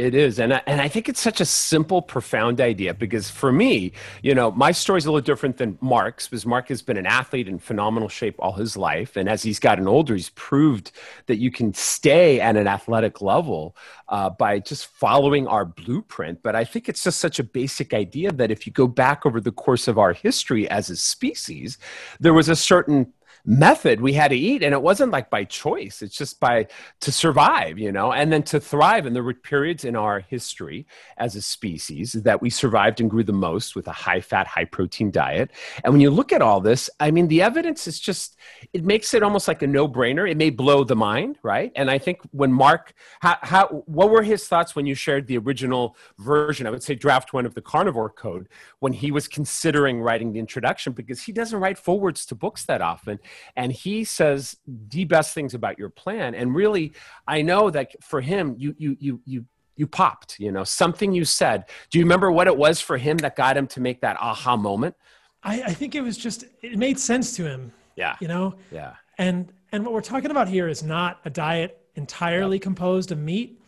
It 0.00 0.14
is. 0.14 0.40
And 0.40 0.54
I, 0.54 0.62
and 0.66 0.80
I 0.80 0.88
think 0.88 1.10
it's 1.10 1.20
such 1.20 1.42
a 1.42 1.44
simple, 1.44 2.00
profound 2.00 2.58
idea 2.58 2.94
because 2.94 3.28
for 3.28 3.52
me, 3.52 3.92
you 4.22 4.34
know, 4.34 4.50
my 4.50 4.72
story's 4.72 5.04
a 5.04 5.10
little 5.10 5.20
different 5.20 5.58
than 5.58 5.76
Mark's 5.82 6.26
because 6.26 6.46
Mark 6.46 6.68
has 6.68 6.80
been 6.80 6.96
an 6.96 7.04
athlete 7.04 7.48
in 7.48 7.58
phenomenal 7.58 8.08
shape 8.08 8.36
all 8.38 8.54
his 8.54 8.78
life. 8.78 9.18
And 9.18 9.28
as 9.28 9.42
he's 9.42 9.58
gotten 9.58 9.86
older, 9.86 10.14
he's 10.14 10.30
proved 10.30 10.92
that 11.26 11.36
you 11.36 11.50
can 11.50 11.74
stay 11.74 12.40
at 12.40 12.56
an 12.56 12.66
athletic 12.66 13.20
level 13.20 13.76
uh, 14.08 14.30
by 14.30 14.58
just 14.58 14.86
following 14.86 15.46
our 15.46 15.66
blueprint. 15.66 16.42
But 16.42 16.56
I 16.56 16.64
think 16.64 16.88
it's 16.88 17.04
just 17.04 17.20
such 17.20 17.38
a 17.38 17.44
basic 17.44 17.92
idea 17.92 18.32
that 18.32 18.50
if 18.50 18.66
you 18.66 18.72
go 18.72 18.86
back 18.86 19.26
over 19.26 19.38
the 19.38 19.52
course 19.52 19.86
of 19.86 19.98
our 19.98 20.14
history 20.14 20.66
as 20.70 20.88
a 20.88 20.96
species, 20.96 21.76
there 22.18 22.32
was 22.32 22.48
a 22.48 22.56
certain 22.56 23.12
method 23.44 24.00
we 24.00 24.12
had 24.12 24.28
to 24.28 24.36
eat 24.36 24.62
and 24.62 24.74
it 24.74 24.82
wasn't 24.82 25.12
like 25.12 25.30
by 25.30 25.44
choice. 25.44 26.02
It's 26.02 26.16
just 26.16 26.40
by 26.40 26.66
to 27.00 27.12
survive 27.12 27.78
you 27.78 27.92
know 27.92 28.12
and 28.12 28.32
then 28.32 28.42
to 28.44 28.60
thrive 28.60 29.06
and 29.06 29.14
there 29.14 29.22
were 29.22 29.34
periods 29.34 29.84
in 29.84 29.96
our 29.96 30.20
history 30.20 30.86
as 31.16 31.36
a 31.36 31.42
species 31.42 32.12
that 32.12 32.42
we 32.42 32.50
survived 32.50 33.00
and 33.00 33.10
grew 33.10 33.24
the 33.24 33.32
most 33.32 33.74
with 33.74 33.88
a 33.88 33.92
high 33.92 34.20
fat 34.20 34.46
high 34.46 34.64
protein 34.64 35.10
diet. 35.10 35.50
And 35.84 35.92
when 35.92 36.00
you 36.00 36.10
look 36.10 36.32
at 36.32 36.42
all 36.42 36.60
this 36.60 36.90
i 37.00 37.10
mean 37.10 37.28
the 37.28 37.42
evidence 37.42 37.86
is 37.86 37.98
just 37.98 38.36
it 38.72 38.84
makes 38.84 39.14
it 39.14 39.22
almost 39.22 39.48
like 39.48 39.62
a 39.62 39.66
no-brainer. 39.66 40.30
It 40.30 40.36
may 40.36 40.50
blow 40.50 40.84
the 40.84 40.96
mind 40.96 41.38
right? 41.42 41.72
And 41.76 41.90
i 41.90 41.98
think 41.98 42.20
when 42.32 42.52
mark 42.52 42.94
how, 43.20 43.38
how 43.42 43.66
what 43.86 44.10
were 44.10 44.22
his 44.22 44.46
thoughts 44.46 44.76
when 44.76 44.86
you 44.86 44.94
shared 44.94 45.26
the 45.26 45.38
original 45.38 45.96
version? 46.18 46.66
I 46.66 46.70
would 46.70 46.82
say 46.82 46.94
draft 46.94 47.32
one 47.32 47.46
of 47.46 47.54
the 47.54 47.62
carnivore 47.62 48.10
code 48.10 48.48
when 48.78 48.92
he 48.92 49.10
was 49.10 49.28
considering 49.28 50.00
writing 50.00 50.32
the 50.32 50.38
introduction 50.38 50.92
because 50.92 51.22
he 51.22 51.32
doesn't 51.32 51.58
write 51.58 51.78
forewords 51.78 52.26
to 52.26 52.34
books 52.34 52.64
that 52.64 52.80
often 52.80 53.18
and 53.56 53.72
he 53.72 54.04
says 54.04 54.56
the 54.66 55.04
best 55.04 55.34
things 55.34 55.54
about 55.54 55.78
your 55.78 55.90
plan. 55.90 56.34
And 56.34 56.54
really 56.54 56.92
i 57.26 57.42
know 57.42 57.70
that 57.70 58.02
for 58.02 58.20
him 58.20 58.54
you 58.58 58.74
you 58.78 58.96
you 59.00 59.20
you 59.24 59.44
you 59.76 59.86
popped 59.86 60.38
you 60.38 60.52
know 60.52 60.64
something 60.64 61.12
you 61.12 61.24
said. 61.24 61.64
Do 61.90 61.98
you 61.98 62.04
remember 62.04 62.30
what 62.30 62.46
it 62.46 62.56
was 62.56 62.80
for 62.80 62.98
him 62.98 63.16
that 63.18 63.36
got 63.36 63.56
him 63.56 63.66
to 63.68 63.80
make 63.80 64.00
that 64.00 64.16
aha 64.20 64.56
moment? 64.56 64.94
I, 65.42 65.62
I 65.62 65.74
think 65.74 65.94
it 65.94 66.02
was 66.02 66.18
just 66.18 66.44
it 66.62 66.76
made 66.76 66.98
sense 66.98 67.34
to 67.36 67.44
him 67.44 67.72
yeah. 68.00 68.16
you 68.20 68.28
know? 68.28 68.54
Yeah. 68.70 68.94
And 69.18 69.52
and 69.72 69.84
what 69.84 69.92
we're 69.92 70.00
talking 70.00 70.30
about 70.30 70.48
here 70.48 70.68
is 70.68 70.82
not 70.82 71.20
a 71.24 71.30
diet 71.30 71.78
entirely 71.94 72.56
yep. 72.56 72.62
composed 72.62 73.12
of 73.12 73.18
meat. 73.18 73.60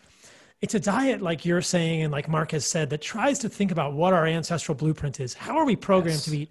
It's 0.60 0.74
a 0.74 0.80
diet 0.80 1.20
like 1.20 1.44
you're 1.44 1.62
saying 1.62 2.02
and 2.02 2.12
like 2.12 2.28
mark 2.28 2.52
has 2.52 2.64
said 2.64 2.90
that 2.90 3.02
tries 3.02 3.38
to 3.40 3.48
think 3.48 3.70
about 3.70 3.92
what 3.92 4.12
our 4.12 4.26
ancestral 4.26 4.74
blueprint 4.74 5.20
is. 5.20 5.34
How 5.34 5.56
are 5.58 5.66
we 5.66 5.76
programmed 5.76 6.16
yes. 6.16 6.24
to 6.24 6.38
eat 6.38 6.50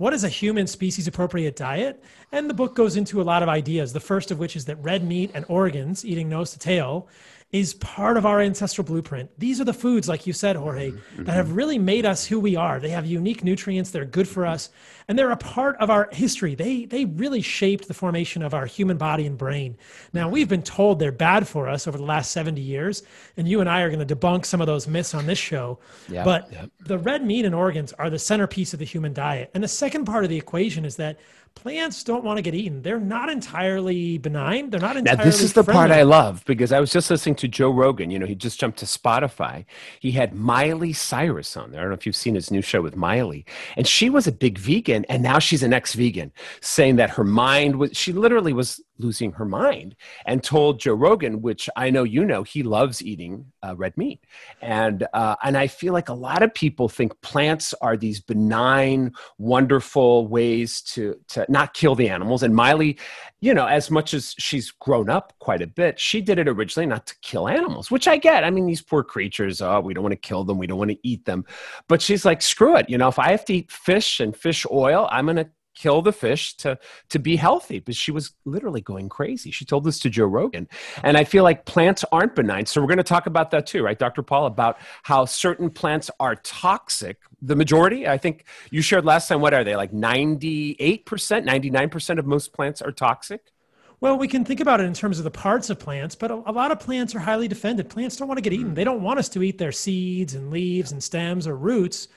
what 0.00 0.14
is 0.14 0.24
a 0.24 0.30
human 0.30 0.66
species 0.66 1.06
appropriate 1.06 1.56
diet? 1.56 2.02
And 2.32 2.48
the 2.48 2.54
book 2.54 2.74
goes 2.74 2.96
into 2.96 3.20
a 3.20 3.22
lot 3.22 3.42
of 3.42 3.50
ideas. 3.50 3.92
The 3.92 4.00
first 4.00 4.30
of 4.30 4.38
which 4.38 4.56
is 4.56 4.64
that 4.64 4.76
red 4.76 5.04
meat 5.04 5.30
and 5.34 5.44
organs, 5.46 6.06
eating 6.06 6.26
nose 6.26 6.52
to 6.52 6.58
tail, 6.58 7.06
is 7.52 7.74
part 7.74 8.16
of 8.16 8.24
our 8.24 8.40
ancestral 8.40 8.84
blueprint. 8.84 9.28
These 9.36 9.60
are 9.60 9.64
the 9.64 9.72
foods, 9.72 10.08
like 10.08 10.24
you 10.24 10.32
said, 10.32 10.54
Jorge, 10.54 10.92
mm-hmm. 10.92 11.24
that 11.24 11.32
have 11.32 11.56
really 11.56 11.78
made 11.78 12.06
us 12.06 12.24
who 12.24 12.38
we 12.38 12.54
are. 12.54 12.78
They 12.78 12.90
have 12.90 13.06
unique 13.06 13.42
nutrients, 13.42 13.90
they're 13.90 14.04
good 14.04 14.28
for 14.28 14.46
us, 14.46 14.70
and 15.08 15.18
they're 15.18 15.32
a 15.32 15.36
part 15.36 15.76
of 15.78 15.90
our 15.90 16.08
history. 16.12 16.54
They, 16.54 16.84
they 16.84 17.06
really 17.06 17.42
shaped 17.42 17.88
the 17.88 17.94
formation 17.94 18.42
of 18.42 18.54
our 18.54 18.66
human 18.66 18.98
body 18.98 19.26
and 19.26 19.36
brain. 19.36 19.76
Now, 20.12 20.28
we've 20.28 20.48
been 20.48 20.62
told 20.62 21.00
they're 21.00 21.10
bad 21.10 21.48
for 21.48 21.68
us 21.68 21.88
over 21.88 21.98
the 21.98 22.04
last 22.04 22.30
70 22.30 22.60
years, 22.60 23.02
and 23.36 23.48
you 23.48 23.60
and 23.60 23.68
I 23.68 23.80
are 23.80 23.90
going 23.90 24.06
to 24.06 24.16
debunk 24.16 24.46
some 24.46 24.60
of 24.60 24.68
those 24.68 24.86
myths 24.86 25.12
on 25.12 25.26
this 25.26 25.38
show. 25.38 25.80
Yep, 26.08 26.24
but 26.24 26.52
yep. 26.52 26.70
the 26.78 26.98
red 26.98 27.24
meat 27.24 27.44
and 27.44 27.54
organs 27.54 27.92
are 27.94 28.10
the 28.10 28.18
centerpiece 28.18 28.72
of 28.72 28.78
the 28.78 28.84
human 28.84 29.12
diet. 29.12 29.50
And 29.54 29.64
the 29.64 29.68
second 29.68 30.04
part 30.04 30.22
of 30.22 30.30
the 30.30 30.38
equation 30.38 30.84
is 30.84 30.94
that 30.96 31.18
plants 31.54 32.04
don't 32.04 32.24
want 32.24 32.38
to 32.38 32.42
get 32.42 32.54
eaten. 32.54 32.82
They're 32.82 33.00
not 33.00 33.28
entirely 33.28 34.18
benign. 34.18 34.70
They're 34.70 34.80
not 34.80 34.96
entirely. 34.96 35.18
Now, 35.18 35.24
this 35.24 35.42
is 35.42 35.52
the 35.52 35.62
friendly. 35.62 35.78
part 35.78 35.90
I 35.90 36.02
love 36.02 36.44
because 36.46 36.72
I 36.72 36.80
was 36.80 36.92
just 36.92 37.10
listening 37.10 37.34
to 37.36 37.48
Joe 37.48 37.70
Rogan. 37.70 38.10
You 38.10 38.18
know, 38.18 38.26
he 38.26 38.34
just 38.34 38.58
jumped 38.58 38.78
to 38.78 38.86
Spotify. 38.86 39.64
He 40.00 40.12
had 40.12 40.34
Miley 40.34 40.92
Cyrus 40.92 41.56
on 41.56 41.70
there. 41.70 41.80
I 41.80 41.82
don't 41.82 41.90
know 41.90 41.96
if 41.96 42.06
you've 42.06 42.16
seen 42.16 42.34
his 42.34 42.50
new 42.50 42.62
show 42.62 42.82
with 42.82 42.96
Miley, 42.96 43.44
and 43.76 43.86
she 43.86 44.10
was 44.10 44.26
a 44.26 44.32
big 44.32 44.58
vegan, 44.58 45.04
and 45.08 45.22
now 45.22 45.38
she's 45.38 45.62
an 45.62 45.72
ex-vegan, 45.72 46.32
saying 46.60 46.96
that 46.96 47.10
her 47.10 47.24
mind 47.24 47.76
was. 47.76 47.96
She 47.96 48.12
literally 48.12 48.52
was 48.52 48.80
losing 49.00 49.32
her 49.32 49.44
mind 49.44 49.96
and 50.26 50.42
told 50.42 50.80
Joe 50.80 50.94
Rogan, 50.94 51.42
which 51.42 51.68
I 51.76 51.90
know 51.90 52.04
you 52.04 52.24
know, 52.24 52.42
he 52.42 52.62
loves 52.62 53.02
eating 53.02 53.46
uh, 53.62 53.74
red 53.76 53.96
meat, 53.96 54.24
and 54.62 55.06
uh, 55.12 55.36
and 55.42 55.56
I 55.56 55.66
feel 55.66 55.92
like 55.92 56.08
a 56.08 56.14
lot 56.14 56.42
of 56.42 56.54
people 56.54 56.88
think 56.88 57.20
plants 57.22 57.74
are 57.80 57.96
these 57.96 58.20
benign, 58.20 59.12
wonderful 59.38 60.26
ways 60.28 60.80
to 60.82 61.16
to 61.28 61.46
not 61.48 61.74
kill 61.74 61.94
the 61.94 62.08
animals. 62.08 62.42
And 62.42 62.54
Miley, 62.54 62.98
you 63.40 63.54
know, 63.54 63.66
as 63.66 63.90
much 63.90 64.14
as 64.14 64.34
she's 64.38 64.70
grown 64.70 65.08
up 65.10 65.32
quite 65.38 65.62
a 65.62 65.66
bit, 65.66 65.98
she 65.98 66.20
did 66.20 66.38
it 66.38 66.48
originally 66.48 66.86
not 66.86 67.06
to 67.06 67.14
kill 67.22 67.48
animals, 67.48 67.90
which 67.90 68.06
I 68.06 68.16
get. 68.16 68.44
I 68.44 68.50
mean, 68.50 68.66
these 68.66 68.82
poor 68.82 69.02
creatures, 69.02 69.60
oh, 69.60 69.80
we 69.80 69.94
don't 69.94 70.04
want 70.04 70.12
to 70.12 70.16
kill 70.16 70.44
them, 70.44 70.58
we 70.58 70.66
don't 70.66 70.78
want 70.78 70.90
to 70.90 70.98
eat 71.08 71.24
them, 71.24 71.44
but 71.88 72.02
she's 72.02 72.24
like, 72.24 72.42
screw 72.42 72.76
it, 72.76 72.88
you 72.88 72.98
know, 72.98 73.08
if 73.08 73.18
I 73.18 73.30
have 73.30 73.44
to 73.46 73.54
eat 73.54 73.70
fish 73.70 74.20
and 74.20 74.36
fish 74.36 74.66
oil, 74.70 75.08
I'm 75.10 75.26
gonna 75.26 75.48
kill 75.80 76.02
the 76.02 76.12
fish 76.12 76.54
to 76.54 76.78
to 77.08 77.18
be 77.18 77.36
healthy 77.36 77.78
but 77.80 77.94
she 77.94 78.12
was 78.12 78.32
literally 78.44 78.80
going 78.80 79.08
crazy. 79.08 79.50
She 79.50 79.64
told 79.64 79.84
this 79.84 79.98
to 80.00 80.10
joe 80.10 80.26
rogan. 80.26 80.68
And 81.02 81.16
i 81.16 81.24
feel 81.24 81.44
like 81.44 81.64
plants 81.64 82.04
aren't 82.12 82.34
benign. 82.34 82.66
So 82.66 82.80
we're 82.80 82.92
going 82.94 82.98
to 82.98 83.12
talk 83.14 83.26
about 83.26 83.50
that 83.52 83.66
too 83.66 83.82
right 83.82 83.98
dr 83.98 84.22
paul 84.22 84.46
about 84.46 84.78
how 85.02 85.24
certain 85.24 85.70
plants 85.70 86.10
are 86.20 86.34
toxic. 86.36 87.18
The 87.42 87.56
majority 87.56 88.06
i 88.06 88.18
think 88.18 88.44
you 88.70 88.82
shared 88.82 89.04
last 89.04 89.28
time 89.28 89.40
what 89.40 89.54
are 89.54 89.64
they 89.64 89.76
like 89.76 89.92
98% 89.92 91.04
99% 91.06 92.18
of 92.18 92.26
most 92.26 92.52
plants 92.52 92.82
are 92.82 92.92
toxic? 92.92 93.52
Well, 94.00 94.16
we 94.16 94.28
can 94.28 94.44
think 94.44 94.60
about 94.60 94.80
it 94.80 94.84
in 94.84 94.94
terms 94.94 95.18
of 95.18 95.24
the 95.24 95.30
parts 95.30 95.68
of 95.68 95.78
plants, 95.78 96.14
but 96.14 96.30
a, 96.30 96.34
a, 96.46 96.52
lot 96.52 96.70
of 96.70 96.80
plants 96.80 97.14
are 97.14 97.18
highly 97.18 97.48
defended. 97.48 97.90
Plants 97.90 98.16
don't 98.16 98.28
want 98.28 98.38
to 98.38 98.42
get 98.42 98.54
eaten. 98.54 98.72
Mm. 98.72 98.74
They 98.74 98.84
don't 98.84 99.02
want 99.02 99.18
us 99.18 99.28
to 99.30 99.42
eat 99.42 99.58
their 99.58 99.72
seeds 99.72 100.34
and 100.34 100.50
leaves 100.50 100.90
and 100.92 101.02
stems 101.02 101.46
or 101.46 101.54
roots 101.54 102.08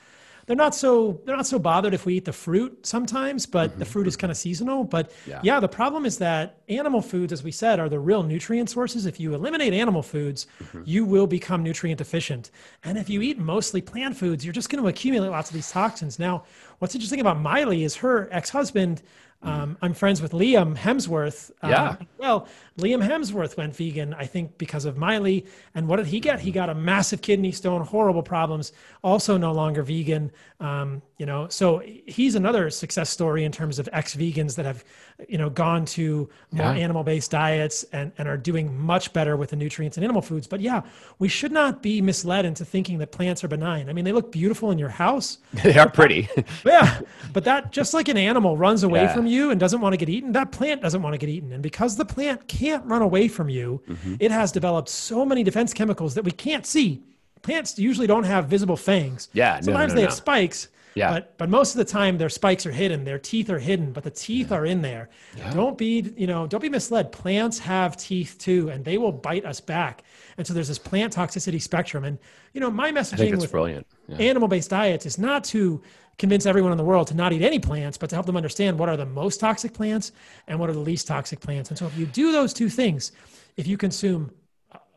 they're 0.46 0.56
not 0.56 0.74
so 0.74 1.20
they're 1.24 1.36
not 1.36 1.46
so 1.46 1.58
bothered 1.58 1.94
if 1.94 2.06
we 2.06 2.16
eat 2.16 2.24
the 2.24 2.32
fruit 2.32 2.86
sometimes, 2.86 3.46
but 3.46 3.70
mm-hmm. 3.70 3.78
the 3.78 3.84
fruit 3.84 4.06
is 4.06 4.16
kind 4.16 4.30
of 4.30 4.36
seasonal. 4.36 4.84
But 4.84 5.12
yeah. 5.26 5.40
yeah. 5.42 5.60
the 5.60 5.68
problem 5.68 6.06
is 6.06 6.18
that 6.18 6.58
animal 6.68 7.00
foods, 7.00 7.32
as 7.32 7.42
we 7.42 7.50
said, 7.50 7.80
are 7.80 7.88
the 7.88 7.98
real 7.98 8.22
nutrient 8.22 8.70
sources. 8.70 9.06
If 9.06 9.18
you 9.18 9.34
eliminate 9.34 9.72
animal 9.72 10.02
foods, 10.02 10.46
mm-hmm. 10.62 10.82
you 10.84 11.04
will 11.04 11.26
become 11.26 11.62
nutrient 11.62 11.98
deficient. 11.98 12.50
And 12.82 12.98
if 12.98 13.08
you 13.08 13.22
eat 13.22 13.38
mostly 13.38 13.80
plant 13.80 14.16
foods, 14.16 14.44
you're 14.44 14.52
just 14.52 14.70
going 14.70 14.82
to 14.82 14.88
accumulate 14.88 15.28
lots 15.28 15.50
of 15.50 15.54
these 15.54 15.70
toxins. 15.70 16.18
Now, 16.18 16.44
what's 16.78 16.94
interesting 16.94 17.20
about 17.20 17.40
Miley 17.40 17.84
is 17.84 17.96
her 17.96 18.28
ex-husband 18.30 19.02
um, 19.44 19.76
I'm 19.82 19.94
friends 19.94 20.22
with 20.22 20.32
Liam 20.32 20.76
Hemsworth. 20.76 21.50
Uh, 21.62 21.68
yeah. 21.68 21.96
Well, 22.18 22.48
Liam 22.78 23.06
Hemsworth 23.06 23.56
went 23.56 23.74
vegan, 23.76 24.14
I 24.14 24.26
think, 24.26 24.58
because 24.58 24.84
of 24.84 24.96
Miley. 24.96 25.46
And 25.76 25.86
what 25.86 25.96
did 25.96 26.06
he 26.06 26.18
get? 26.18 26.40
He 26.40 26.50
got 26.50 26.68
a 26.68 26.74
massive 26.74 27.22
kidney 27.22 27.52
stone, 27.52 27.82
horrible 27.82 28.22
problems. 28.22 28.72
Also, 29.04 29.36
no 29.36 29.52
longer 29.52 29.82
vegan. 29.84 30.32
Um, 30.58 31.00
you 31.18 31.26
know, 31.26 31.46
so 31.48 31.80
he's 32.06 32.34
another 32.34 32.70
success 32.70 33.10
story 33.10 33.44
in 33.44 33.52
terms 33.52 33.78
of 33.78 33.88
ex-vegans 33.92 34.56
that 34.56 34.64
have, 34.64 34.84
you 35.28 35.38
know, 35.38 35.48
gone 35.48 35.84
to 35.84 36.28
more 36.50 36.74
yeah. 36.74 36.82
animal-based 36.82 37.30
diets 37.30 37.84
and 37.92 38.10
and 38.18 38.26
are 38.26 38.36
doing 38.36 38.76
much 38.76 39.12
better 39.12 39.36
with 39.36 39.50
the 39.50 39.56
nutrients 39.56 39.96
in 39.96 40.02
animal 40.02 40.22
foods. 40.22 40.48
But 40.48 40.60
yeah, 40.60 40.82
we 41.20 41.28
should 41.28 41.52
not 41.52 41.80
be 41.80 42.00
misled 42.00 42.44
into 42.44 42.64
thinking 42.64 42.98
that 42.98 43.12
plants 43.12 43.44
are 43.44 43.48
benign. 43.48 43.88
I 43.88 43.92
mean, 43.92 44.04
they 44.04 44.12
look 44.12 44.32
beautiful 44.32 44.72
in 44.72 44.78
your 44.78 44.88
house. 44.88 45.38
they 45.62 45.78
are 45.78 45.88
pretty. 45.88 46.28
yeah, 46.66 47.00
but 47.32 47.44
that 47.44 47.70
just 47.70 47.94
like 47.94 48.08
an 48.08 48.16
animal 48.16 48.56
runs 48.56 48.82
away 48.82 49.02
yeah. 49.02 49.14
from 49.14 49.26
you 49.28 49.52
and 49.52 49.60
doesn't 49.60 49.80
want 49.80 49.92
to 49.92 49.96
get 49.96 50.08
eaten, 50.08 50.32
that 50.32 50.50
plant 50.50 50.82
doesn't 50.82 51.02
want 51.02 51.14
to 51.14 51.18
get 51.18 51.28
eaten. 51.28 51.52
And 51.52 51.62
because 51.62 51.96
the 51.96 52.04
plant 52.04 52.48
can't 52.48 52.63
run 52.72 53.02
away 53.02 53.28
from 53.28 53.48
you, 53.48 53.82
mm-hmm. 53.88 54.16
it 54.20 54.30
has 54.30 54.52
developed 54.52 54.88
so 54.88 55.24
many 55.24 55.42
defense 55.42 55.72
chemicals 55.72 56.14
that 56.14 56.24
we 56.24 56.30
can't 56.30 56.66
see. 56.66 57.02
Plants 57.42 57.78
usually 57.78 58.06
don't 58.06 58.24
have 58.24 58.46
visible 58.46 58.76
fangs. 58.76 59.28
Yeah, 59.32 59.60
sometimes 59.60 59.92
no, 59.92 59.94
no, 59.94 59.94
they 59.94 60.02
no. 60.02 60.08
have 60.08 60.14
spikes. 60.14 60.68
Yeah. 60.94 61.10
But 61.10 61.36
but 61.38 61.48
most 61.48 61.74
of 61.74 61.78
the 61.78 61.84
time 61.84 62.18
their 62.18 62.28
spikes 62.28 62.66
are 62.66 62.72
hidden, 62.72 63.04
their 63.04 63.18
teeth 63.18 63.50
are 63.50 63.58
hidden, 63.58 63.92
but 63.92 64.04
the 64.04 64.10
teeth 64.10 64.50
yeah. 64.50 64.56
are 64.56 64.66
in 64.66 64.80
there. 64.82 65.10
Yeah. 65.36 65.52
Don't 65.52 65.76
be, 65.76 66.12
you 66.16 66.26
know, 66.26 66.46
don't 66.46 66.60
be 66.60 66.68
misled. 66.68 67.10
Plants 67.12 67.58
have 67.58 67.96
teeth 67.96 68.36
too, 68.38 68.70
and 68.70 68.84
they 68.84 68.96
will 68.96 69.12
bite 69.12 69.44
us 69.44 69.60
back. 69.60 70.04
And 70.38 70.46
so 70.46 70.54
there's 70.54 70.68
this 70.68 70.78
plant 70.78 71.14
toxicity 71.14 71.60
spectrum. 71.60 72.04
And 72.04 72.18
you 72.52 72.60
know, 72.60 72.70
my 72.70 72.92
messaging 72.92 73.38
with 73.40 73.50
brilliant. 73.50 73.86
Yeah. 74.06 74.18
animal-based 74.18 74.70
diets 74.70 75.06
is 75.06 75.18
not 75.18 75.44
to 75.44 75.82
convince 76.18 76.46
everyone 76.46 76.72
in 76.72 76.78
the 76.78 76.84
world 76.84 77.06
to 77.08 77.14
not 77.14 77.32
eat 77.32 77.42
any 77.42 77.58
plants, 77.58 77.98
but 77.98 78.10
to 78.10 78.16
help 78.16 78.26
them 78.26 78.36
understand 78.36 78.78
what 78.78 78.88
are 78.88 78.96
the 78.96 79.06
most 79.06 79.40
toxic 79.40 79.72
plants 79.72 80.12
and 80.46 80.58
what 80.58 80.70
are 80.70 80.74
the 80.74 80.78
least 80.78 81.06
toxic 81.06 81.40
plants. 81.40 81.70
And 81.70 81.78
so 81.78 81.86
if 81.86 81.96
you 81.96 82.06
do 82.06 82.32
those 82.32 82.52
two 82.52 82.68
things, 82.68 83.12
if 83.56 83.66
you 83.66 83.76
consume 83.76 84.30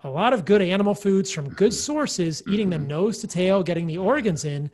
a 0.03 0.09
lot 0.09 0.33
of 0.33 0.45
good 0.45 0.61
animal 0.61 0.93
foods 0.93 1.31
from 1.31 1.49
good 1.49 1.73
sources, 1.73 2.43
eating 2.47 2.69
them 2.69 2.87
nose 2.87 3.17
to 3.19 3.27
tail, 3.27 3.63
getting 3.63 3.87
the 3.87 3.97
organs 3.97 4.45
in, 4.45 4.69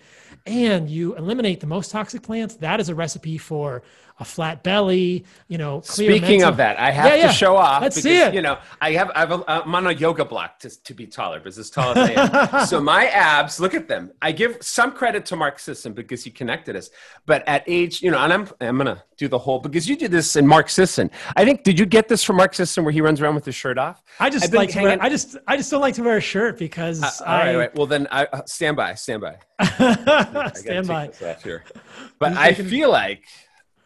and 0.46 0.90
you 0.90 1.16
eliminate 1.16 1.62
the 1.62 1.68
most 1.68 1.92
toxic 1.92 2.22
plants, 2.22 2.56
that 2.58 2.80
is 2.80 2.90
a 2.90 2.96
recipe 2.96 3.38
for 3.38 3.84
a 4.20 4.26
flat 4.26 4.62
belly, 4.64 5.26
you 5.48 5.58
know, 5.58 5.82
Speaking 5.82 6.22
mental- 6.22 6.50
of 6.50 6.58
that, 6.58 6.80
I 6.80 6.92
have 6.92 7.06
Yeah, 7.08 7.16
yeah. 7.16 7.28
to 7.28 7.34
show 7.34 7.56
off 7.58 7.82
Let's 7.82 7.96
because 7.96 8.04
see 8.04 8.22
it. 8.22 8.34
you 8.34 8.42
know 8.42 8.58
I 8.80 8.92
have 8.92 9.12
I've 9.16 9.32
a, 9.32 9.44
I'm 9.48 9.74
on 9.74 9.88
a 9.88 9.92
yoga 9.92 10.24
block 10.24 10.60
to, 10.60 10.84
to 10.84 10.94
be 10.94 11.08
taller, 11.08 11.40
but 11.40 11.48
it's 11.48 11.58
as 11.58 11.70
tall 11.72 11.98
as 11.98 12.10
I 12.10 12.14
am. 12.60 12.66
so 12.68 12.80
my 12.80 13.08
abs, 13.08 13.60
look 13.60 13.74
at 13.74 13.88
them. 13.88 14.12
I 14.22 14.32
give 14.32 14.58
some 14.62 14.92
credit 14.92 15.26
to 15.28 15.36
Mark 15.36 15.58
Sisson 15.60 15.94
because 15.94 16.24
he 16.24 16.30
connected 16.30 16.76
us. 16.76 16.90
But 17.26 17.48
at 17.48 17.64
age, 17.68 18.02
you 18.02 18.12
know, 18.12 18.20
and 18.20 18.32
I'm 18.32 18.48
I'm 18.62 18.78
gonna 18.78 19.04
do 19.18 19.28
the 19.28 19.38
whole 19.40 19.60
because 19.60 19.90
you 19.90 19.96
did 19.96 20.12
this 20.12 20.36
in 20.36 20.46
Mark 20.48 20.70
Sisson. 20.70 21.10
I 21.36 21.44
think 21.44 21.64
did 21.64 21.80
you 21.80 21.86
get 21.86 22.08
this 22.08 22.24
from 22.24 22.36
Mark 22.38 22.54
Sisson 22.54 22.84
where 22.84 22.94
he 22.94 23.02
runs 23.02 23.20
around 23.20 23.36
with 23.36 23.46
his 23.46 23.56
shirt 23.56 23.78
off? 23.78 24.04
I 24.20 24.30
just 24.30 24.54
like 24.54 24.70
to 24.72 24.82
wear, 24.82 24.98
I 25.02 25.10
just 25.10 25.38
I 25.48 25.58
just 25.58 25.72
don't 25.72 25.82
like 25.82 25.96
to 25.96 26.04
wear 26.04 26.18
a 26.18 26.22
shirt 26.22 26.58
because 26.60 27.02
Uh, 27.02 27.10
all 27.26 27.34
I 27.34 27.40
right, 27.40 27.54
all 27.54 27.60
right. 27.60 27.76
Well, 27.76 27.88
then 27.88 28.08
I 28.12 28.26
uh, 28.26 28.42
stand 28.46 28.78
by, 28.78 28.94
stand 28.94 29.22
by. 29.22 29.38
Stand 30.56 30.88
by. 30.88 31.10
here. 31.44 31.64
But 32.20 32.34
I 32.38 32.54
feel 32.54 32.92
like 32.92 33.24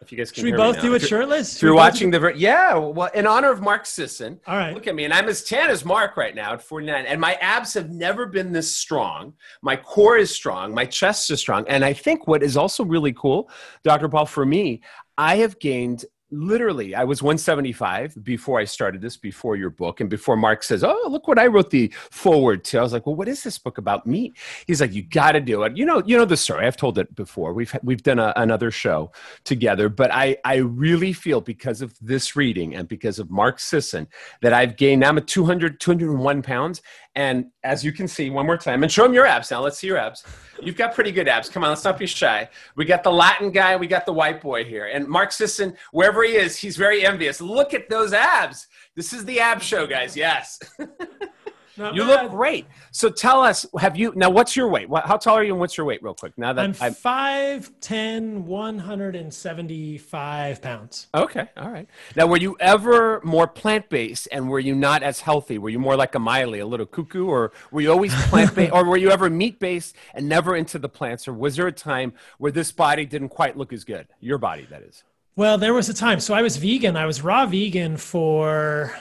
if 0.02 0.12
you 0.12 0.18
guys 0.18 0.32
can 0.32 0.42
Should 0.42 0.44
we 0.44 0.50
hear 0.50 0.58
me 0.58 0.64
both 0.64 0.76
now, 0.78 0.82
do 0.84 0.94
it 0.96 1.02
shirtless? 1.02 1.56
If 1.56 1.62
you're 1.62 1.74
watching 1.74 2.12
the, 2.12 2.34
yeah, 2.36 2.76
well, 2.76 3.10
in 3.14 3.26
honor 3.26 3.52
of 3.52 3.62
Mark 3.62 3.86
Sisson, 3.86 4.40
All 4.48 4.56
right. 4.56 4.74
look 4.74 4.88
at 4.88 4.96
me, 4.96 5.06
and 5.06 5.14
I'm 5.14 5.28
as 5.28 5.44
tan 5.44 5.70
as 5.70 5.84
Mark 5.84 6.18
right 6.18 6.36
now 6.36 6.54
at 6.54 6.62
49, 6.62 7.06
and 7.06 7.20
my 7.20 7.34
abs 7.36 7.74
have 7.74 7.90
never 7.90 8.26
been 8.26 8.52
this 8.52 8.76
strong. 8.76 9.34
My 9.62 9.76
core 9.76 10.18
is 10.18 10.34
strong, 10.34 10.74
my 10.74 10.86
chest 10.86 11.32
is 11.32 11.40
strong, 11.40 11.66
and 11.68 11.84
I 11.84 11.94
think 11.94 12.28
what 12.28 12.44
is 12.44 12.58
also 12.58 12.86
really 12.86 13.14
cool, 13.14 13.50
Dr. 13.84 14.08
Paul, 14.08 14.26
for 14.26 14.46
me, 14.46 14.82
I 15.18 15.38
have 15.38 15.60
gained 15.60 16.06
literally 16.32 16.94
i 16.94 17.04
was 17.04 17.24
175 17.24 18.24
before 18.24 18.60
i 18.60 18.63
started 18.66 19.02
this 19.02 19.16
before 19.18 19.56
your 19.56 19.70
book 19.70 20.02
and 20.02 20.10
before 20.10 20.36
mark 20.36 20.63
says 20.63 20.84
oh 20.84 21.08
look 21.10 21.28
what 21.28 21.40
i 21.40 21.48
wrote 21.48 21.70
the 21.70 21.92
foreword 22.12 22.63
to. 22.66 22.80
I 22.80 22.82
was 22.82 22.94
like 22.94 23.06
well 23.06 23.16
what 23.16 23.28
is 23.28 23.44
this 23.44 23.58
book 23.58 23.78
about 23.78 24.06
me? 24.06 24.34
He's 24.66 24.82
like 24.82 24.94
you 24.94 25.04
got 25.04 25.34
to 25.34 25.42
do 25.42 25.63
it. 25.63 25.78
You 25.78 25.86
know 25.86 26.02
you 26.06 26.18
know 26.18 26.26
the 26.26 26.38
story. 26.38 26.66
I've 26.66 26.78
told 26.78 26.98
it 26.98 27.16
before. 27.16 27.54
We've 27.54 27.76
we've 27.84 28.04
done 28.04 28.20
a, 28.20 28.34
another 28.36 28.72
show 28.72 29.12
together 29.44 29.90
but 29.90 30.12
i 30.12 30.38
i 30.46 30.56
really 30.56 31.13
feel 31.13 31.42
because 31.42 31.82
of 31.82 31.94
this 32.02 32.36
reading 32.36 32.76
and 32.76 32.88
because 32.88 33.20
of 33.20 33.30
mark 33.30 33.60
sisson 33.60 34.08
that 34.42 34.54
i've 34.54 34.78
gained 34.78 35.02
now 35.02 35.10
i'm 35.10 35.18
at 35.18 35.28
200 35.28 35.80
201 35.80 36.42
pounds 36.42 36.82
and 37.18 37.48
as 37.64 37.84
you 37.84 37.92
can 37.92 38.08
see 38.08 38.30
one 38.30 38.46
more 38.46 38.58
time 38.58 38.84
and 38.84 38.92
show 38.92 39.02
them 39.02 39.12
your 39.12 39.26
abs 39.26 39.50
now 39.50 39.60
let's 39.60 39.80
see 39.80 39.88
your 39.88 39.98
abs. 39.98 40.24
You've 40.62 40.78
got 40.78 40.94
pretty 40.94 41.12
good 41.12 41.28
abs 41.28 41.50
come 41.50 41.64
on 41.64 41.70
let's 41.70 41.84
not 41.84 41.98
be 41.98 42.06
shy. 42.06 42.48
We 42.76 42.86
got 42.86 43.04
the 43.04 43.12
latin 43.12 43.52
guy 43.52 43.76
we 43.76 43.88
got 43.88 44.06
the 44.06 44.14
white 44.14 44.40
boy 44.40 44.64
here 44.64 44.86
and 44.86 45.08
mark 45.08 45.32
sisson 45.32 45.76
wherever 45.92 46.24
he 46.24 46.36
is 46.36 46.56
he's 46.56 46.78
very 46.78 47.06
envious. 47.06 47.42
Look 47.42 47.74
at 47.74 47.90
those 47.90 48.14
abs. 48.14 48.68
This 48.96 49.14
is 49.14 49.26
the 49.26 49.40
ab 49.40 49.62
show 49.62 49.88
guys 49.88 50.16
yes 50.16 50.60
Not 51.78 51.96
you 51.96 52.02
bad. 52.02 52.24
look 52.24 52.32
great 52.32 52.66
so 52.92 53.10
tell 53.10 53.42
us 53.42 53.66
have 53.80 53.98
you 53.98 54.13
now 54.16 54.30
what's 54.30 54.56
your 54.56 54.68
weight 54.68 54.88
how 55.06 55.18
tall 55.18 55.36
are 55.36 55.44
you 55.44 55.54
and 55.54 55.60
what's 55.60 55.78
your 55.78 55.86
weight 55.86 56.04
real 56.04 56.13
quick 56.13 56.34
now 56.38 56.54
that 56.54 56.63
I'm 56.63 56.76
i'm 56.82 56.94
5'10", 56.94 58.44
175 58.44 60.62
pounds. 60.62 61.08
Okay, 61.13 61.48
all 61.58 61.70
right. 61.70 61.88
Now, 62.16 62.28
were 62.28 62.38
you 62.38 62.56
ever 62.60 63.22
more 63.24 63.48
plant 63.48 63.90
based, 63.90 64.28
and 64.32 64.50
were 64.50 64.60
you 64.60 64.76
not 64.76 65.04
as 65.04 65.22
healthy? 65.22 65.58
Were 65.58 65.70
you 65.70 65.80
more 65.80 65.96
like 65.96 66.16
a 66.16 66.20
Miley, 66.20 66.60
a 66.60 66.66
little 66.66 66.86
cuckoo, 66.86 67.28
or 67.28 67.52
were 67.72 67.82
you 67.82 67.92
always 67.92 68.13
plant 68.26 68.56
based, 68.56 68.74
or 68.74 68.86
were 68.86 68.98
you 68.98 69.10
ever 69.10 69.30
meat 69.30 69.60
based 69.60 69.96
and 70.13 70.28
never 70.28 70.56
into 70.56 70.80
the 70.80 70.90
plants? 70.90 71.28
Or 71.28 71.34
was 71.34 71.56
there 71.56 71.68
a 71.68 71.72
time 71.72 72.13
where 72.38 72.52
this 72.52 72.72
body 72.72 73.06
didn't 73.06 73.30
quite 73.30 73.58
look 73.58 73.74
as 73.74 73.84
good? 73.84 74.08
Your 74.20 74.38
body, 74.38 74.68
that 74.70 74.84
is. 74.84 75.04
Well, 75.36 75.58
there 75.58 75.74
was 75.74 75.88
a 75.88 75.94
time. 75.94 76.20
So 76.20 76.34
I 76.34 76.42
was 76.42 76.58
vegan. 76.58 76.98
I 76.98 77.06
was 77.06 77.22
raw 77.22 77.46
vegan 77.46 77.98
for 77.98 78.98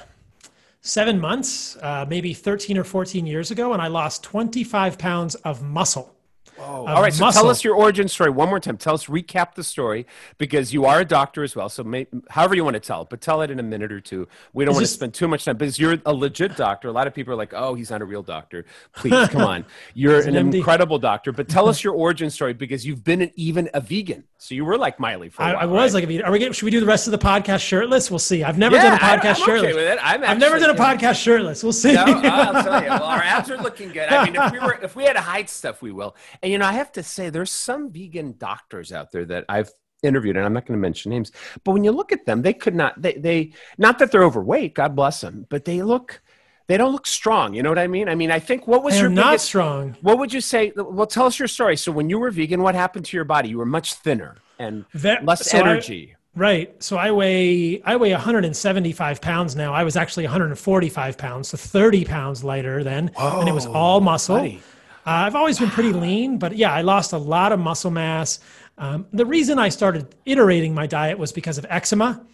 seven 0.87 1.21
months, 1.21 1.77
uh, 1.83 2.07
maybe 2.09 2.33
13 2.33 2.79
or 2.79 2.85
14 2.85 3.27
years 3.27 3.51
ago, 3.51 3.73
and 3.73 3.83
I 3.83 3.89
lost 3.89 4.23
25 4.23 4.99
pounds 4.99 5.35
of 5.37 5.63
muscle. 5.63 6.16
Oh, 6.59 6.87
of 6.87 6.89
all 6.89 7.03
right. 7.03 7.13
So 7.13 7.25
muscle. 7.25 7.43
tell 7.43 7.51
us 7.51 7.63
your 7.65 7.75
origin 7.75 8.09
story 8.09 8.31
one 8.31 8.49
more 8.49 8.61
time. 8.61 8.77
Tell 8.77 8.95
us, 8.95 9.07
recap 9.07 9.55
the 9.55 9.65
story 9.65 10.07
because 10.39 10.73
you 10.73 10.85
are 10.87 11.01
a 11.01 11.05
doctor 11.05 11.43
as 11.43 11.55
well. 11.55 11.69
So, 11.69 11.85
may, 11.85 12.07
however 12.31 12.55
you 12.55 12.65
want 12.65 12.75
to 12.75 12.81
tell 12.81 13.03
it, 13.03 13.09
but 13.11 13.21
tell 13.21 13.43
it 13.43 13.51
in 13.51 13.59
a 13.61 13.63
minute 13.63 13.93
or 13.93 14.01
two. 14.01 14.27
We 14.53 14.65
don't 14.65 14.73
Is 14.73 14.77
want 14.77 14.83
this- 14.83 14.91
to 14.91 14.95
spend 14.97 15.15
too 15.15 15.29
much 15.29 15.45
time 15.45 15.57
because 15.57 15.79
you're 15.79 15.99
a 16.07 16.13
legit 16.15 16.57
doctor. 16.57 16.89
A 16.89 16.93
lot 16.93 17.07
of 17.07 17.15
people 17.15 17.33
are 17.33 17.37
like, 17.37 17.53
"Oh, 17.55 17.75
he's 17.75 17.91
not 17.91 18.03
a 18.03 18.05
real 18.05 18.23
doctor." 18.23 18.65
Please, 18.95 19.29
come 19.29 19.43
on. 19.43 19.65
You're 19.95 20.21
an, 20.21 20.37
an 20.37 20.55
incredible 20.55 20.99
doctor. 20.99 21.33
But 21.33 21.49
tell 21.49 21.69
us 21.69 21.83
your 21.85 21.95
origin 21.95 22.31
story 22.31 22.53
because 22.55 22.87
you've 22.87 23.05
been 23.05 23.23
an, 23.23 23.31
even 23.37 23.69
a 23.75 23.81
vegan. 23.81 24.25
So 24.39 24.55
you 24.55 24.65
were 24.65 24.77
like 24.79 25.01
Miley 25.01 25.29
for 25.31 25.43
a 25.43 25.47
I, 25.47 25.53
while. 25.53 25.63
I 25.63 25.67
was 25.67 25.93
right? 25.95 25.95
like 25.95 26.05
a 26.05 26.07
vegan. 26.07 26.23
Are 26.25 26.33
we? 26.33 26.39
Getting, 26.39 26.53
should 26.53 26.65
we 26.67 26.71
do 26.71 26.81
the 26.81 26.87
rest 26.87 27.07
of 27.07 27.11
the 27.13 27.19
podcast 27.19 27.61
shirtless? 27.61 28.11
We'll 28.11 28.19
see. 28.19 28.45
I've 28.45 28.59
never 28.59 28.77
done 28.77 28.87
a 28.93 28.97
Yeah, 28.97 28.99
I- 29.01 29.17
podcast 29.17 29.37
I'm 29.37 29.43
okay 29.43 29.45
shirtless. 29.45 29.75
with 29.75 29.85
it. 29.89 29.99
I'm 30.03 30.25
I've 30.25 30.39
never 30.39 30.59
done 30.59 30.71
a 30.71 30.75
podcast 30.79 31.23
shirtless. 31.23 31.63
We'll 31.63 31.73
see. 31.73 31.93
No, 31.95 32.05
I'll 32.07 32.63
tell 32.63 32.83
you. 32.83 32.89
Well, 32.91 33.03
our 33.05 33.23
abs 33.23 33.51
are 33.51 33.57
looking 33.63 33.91
good. 33.91 34.09
I 34.09 34.25
mean, 34.25 34.37
if 34.37 34.53
we 34.53 34.59
were, 34.59 34.79
if 34.83 34.95
we 34.97 35.05
had 35.05 35.15
to 35.15 35.21
hide 35.21 35.49
stuff, 35.49 35.81
we 35.83 35.91
will. 35.93 36.15
And 36.47 36.53
you 36.53 36.59
know, 36.59 36.67
I 36.67 36.75
have 36.75 36.93
to 36.93 37.03
say, 37.03 37.29
there's 37.29 37.51
some 37.51 37.91
vegan 37.91 38.37
doctors 38.39 38.93
out 38.93 39.11
there 39.11 39.25
that 39.25 39.47
I've 39.49 39.69
interviewed, 40.05 40.37
and 40.37 40.47
I'm 40.47 40.53
not 40.53 40.65
going 40.65 40.79
to 40.79 40.81
mention 40.81 41.11
names, 41.11 41.33
but 41.65 41.73
when 41.73 41.83
you 41.83 41.91
look 41.91 42.13
at 42.13 42.25
them, 42.25 42.43
they 42.43 42.53
could 42.53 42.77
not. 42.77 43.03
They, 43.03 43.15
they, 43.15 43.53
not 43.79 43.99
that 43.99 44.13
they're 44.13 44.23
overweight. 44.23 44.75
God 44.77 44.95
bless 44.95 45.23
them, 45.23 45.47
but 45.51 45.65
they 45.65 45.83
look. 45.83 46.23
They 46.69 46.77
don't 46.77 46.93
look 46.93 47.09
strong. 47.09 47.53
You 47.55 47.65
know 47.65 47.69
what 47.69 47.81
I 47.81 47.89
mean? 47.89 48.09
I 48.09 48.15
mean, 48.15 48.31
I 48.31 48.39
think 48.39 48.69
what 48.69 48.85
was 48.85 48.95
I 48.95 49.01
your 49.01 49.09
not 49.09 49.31
biggest, 49.33 49.47
strong. 49.47 49.97
What 50.03 50.19
would 50.21 50.33
you 50.33 50.41
say? 50.41 50.73
Well, 50.77 51.09
tell 51.09 51.27
us 51.27 51.37
your 51.37 51.49
story. 51.49 51.77
So 51.77 51.91
when 51.91 52.09
you 52.09 52.21
were 52.21 52.31
vegan, 52.31 52.63
what 52.63 52.77
happened 52.77 53.07
to 53.07 53.17
your 53.17 53.25
body? 53.25 53.49
You 53.49 53.59
were 53.59 53.67
much 53.67 53.95
thinner 53.95 54.37
and 54.61 54.85
Ve- 54.93 55.17
less 55.25 55.51
so 55.51 55.59
I- 55.59 55.61
energy. 55.63 56.15
Right. 56.37 56.81
So 56.81 56.97
I 56.97 57.11
weigh 57.11 57.83
I 57.83 57.97
weigh 57.97 58.13
175 58.13 59.21
pounds 59.21 59.57
now. 59.57 59.75
I 59.75 59.83
was 59.83 59.97
actually 59.97 60.27
145 60.27 61.19
pounds, 61.19 61.49
so 61.49 61.57
30 61.57 62.05
pounds 62.05 62.45
lighter 62.45 62.85
then, 62.85 63.11
and 63.19 63.49
it 63.49 63.53
was 63.53 63.67
all 63.67 64.01
muscle. 64.01 64.37
buddy. 64.37 64.63
Uh, 65.07 65.11
I've 65.27 65.37
always 65.37 65.59
been 65.59 65.71
pretty 65.71 65.93
lean, 65.93 66.37
but 66.37 66.57
yeah, 66.57 66.73
I 66.73 66.83
lost 66.83 67.13
a 67.13 67.19
lot 67.19 67.53
of 67.53 67.61
muscle 67.61 67.93
mass. 67.93 68.41
Um, 68.77 69.07
the 69.13 69.25
reason 69.25 69.57
I 69.59 69.69
started 69.69 70.15
iterating 70.25 70.75
my 70.75 70.87
diet 70.89 71.17
was 71.17 71.31
because 71.31 71.59
of 71.59 71.67
eczema, 71.71 72.27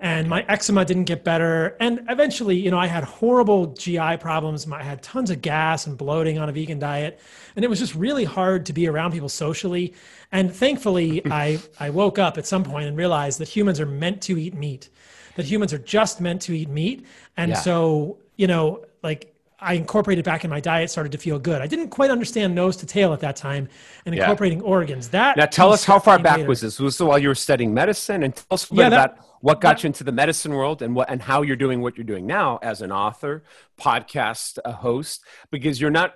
and 0.00 0.28
my 0.28 0.42
eczema 0.48 0.84
didn't 0.84 1.04
get 1.04 1.24
better. 1.24 1.76
And 1.80 2.02
eventually, 2.10 2.56
you 2.56 2.70
know, 2.70 2.78
I 2.78 2.86
had 2.86 3.04
horrible 3.04 3.68
GI 3.68 4.18
problems. 4.18 4.70
I 4.70 4.82
had 4.82 5.02
tons 5.02 5.30
of 5.30 5.40
gas 5.40 5.86
and 5.86 5.96
bloating 5.96 6.38
on 6.38 6.48
a 6.50 6.52
vegan 6.52 6.78
diet, 6.78 7.20
and 7.56 7.64
it 7.64 7.68
was 7.68 7.78
just 7.78 7.94
really 7.94 8.24
hard 8.24 8.66
to 8.66 8.74
be 8.74 8.86
around 8.86 9.12
people 9.12 9.28
socially. 9.30 9.94
And 10.30 10.54
thankfully, 10.54 11.22
I 11.30 11.58
I 11.80 11.88
woke 11.88 12.18
up 12.18 12.36
at 12.36 12.46
some 12.46 12.64
point 12.64 12.86
and 12.86 12.96
realized 12.98 13.40
that 13.40 13.48
humans 13.48 13.80
are 13.80 13.86
meant 13.86 14.20
to 14.22 14.38
eat 14.38 14.54
meat, 14.54 14.90
that 15.36 15.46
humans 15.46 15.72
are 15.72 15.78
just 15.78 16.20
meant 16.20 16.42
to 16.42 16.52
eat 16.56 16.68
meat, 16.68 17.06
and 17.38 17.50
Yeah. 17.52 17.56
so 17.56 18.18
you 18.36 18.46
know, 18.46 18.84
like 19.02 19.29
I 19.62 19.74
incorporated 19.74 20.24
back 20.24 20.44
in 20.44 20.50
my 20.50 20.60
diet, 20.60 20.90
started 20.90 21.12
to 21.12 21.18
feel 21.18 21.38
good. 21.38 21.60
I 21.60 21.66
didn't 21.66 21.88
quite 21.88 22.10
understand 22.10 22.54
nose 22.54 22.76
to 22.78 22.86
tail 22.86 23.12
at 23.12 23.20
that 23.20 23.36
time, 23.36 23.68
and 24.06 24.14
Yeah. 24.14 24.22
incorporating 24.22 24.62
organs. 24.62 25.08
That 25.10 25.36
Now 25.36 25.46
tell 25.46 25.72
us 25.72 25.84
how 25.84 25.98
far 25.98 26.18
back 26.18 26.38
later. 26.38 26.48
was 26.48 26.60
this? 26.62 26.78
Was 26.80 26.96
this 26.98 27.06
while 27.06 27.18
you 27.18 27.28
were 27.28 27.34
studying 27.34 27.74
medicine? 27.74 28.22
And 28.22 28.34
tell 28.34 28.46
us 28.52 28.70
a 28.70 28.74
Yeah, 28.74 28.84
bit 28.84 28.90
that- 28.90 29.10
about 29.14 29.26
what 29.42 29.60
got 29.60 29.76
that- 29.76 29.82
you 29.84 29.86
into 29.88 30.04
the 30.04 30.12
medicine 30.12 30.52
world 30.52 30.80
and 30.82 30.94
what 30.94 31.10
and 31.10 31.20
how 31.22 31.42
you're 31.42 31.56
doing 31.56 31.80
what 31.82 31.96
you're 31.96 32.04
doing 32.04 32.26
now 32.26 32.58
as 32.62 32.80
an 32.82 32.90
author, 32.92 33.42
podcast 33.80 34.58
a 34.64 34.72
host, 34.72 35.24
because 35.50 35.80
you're 35.80 35.90
not 35.90 36.14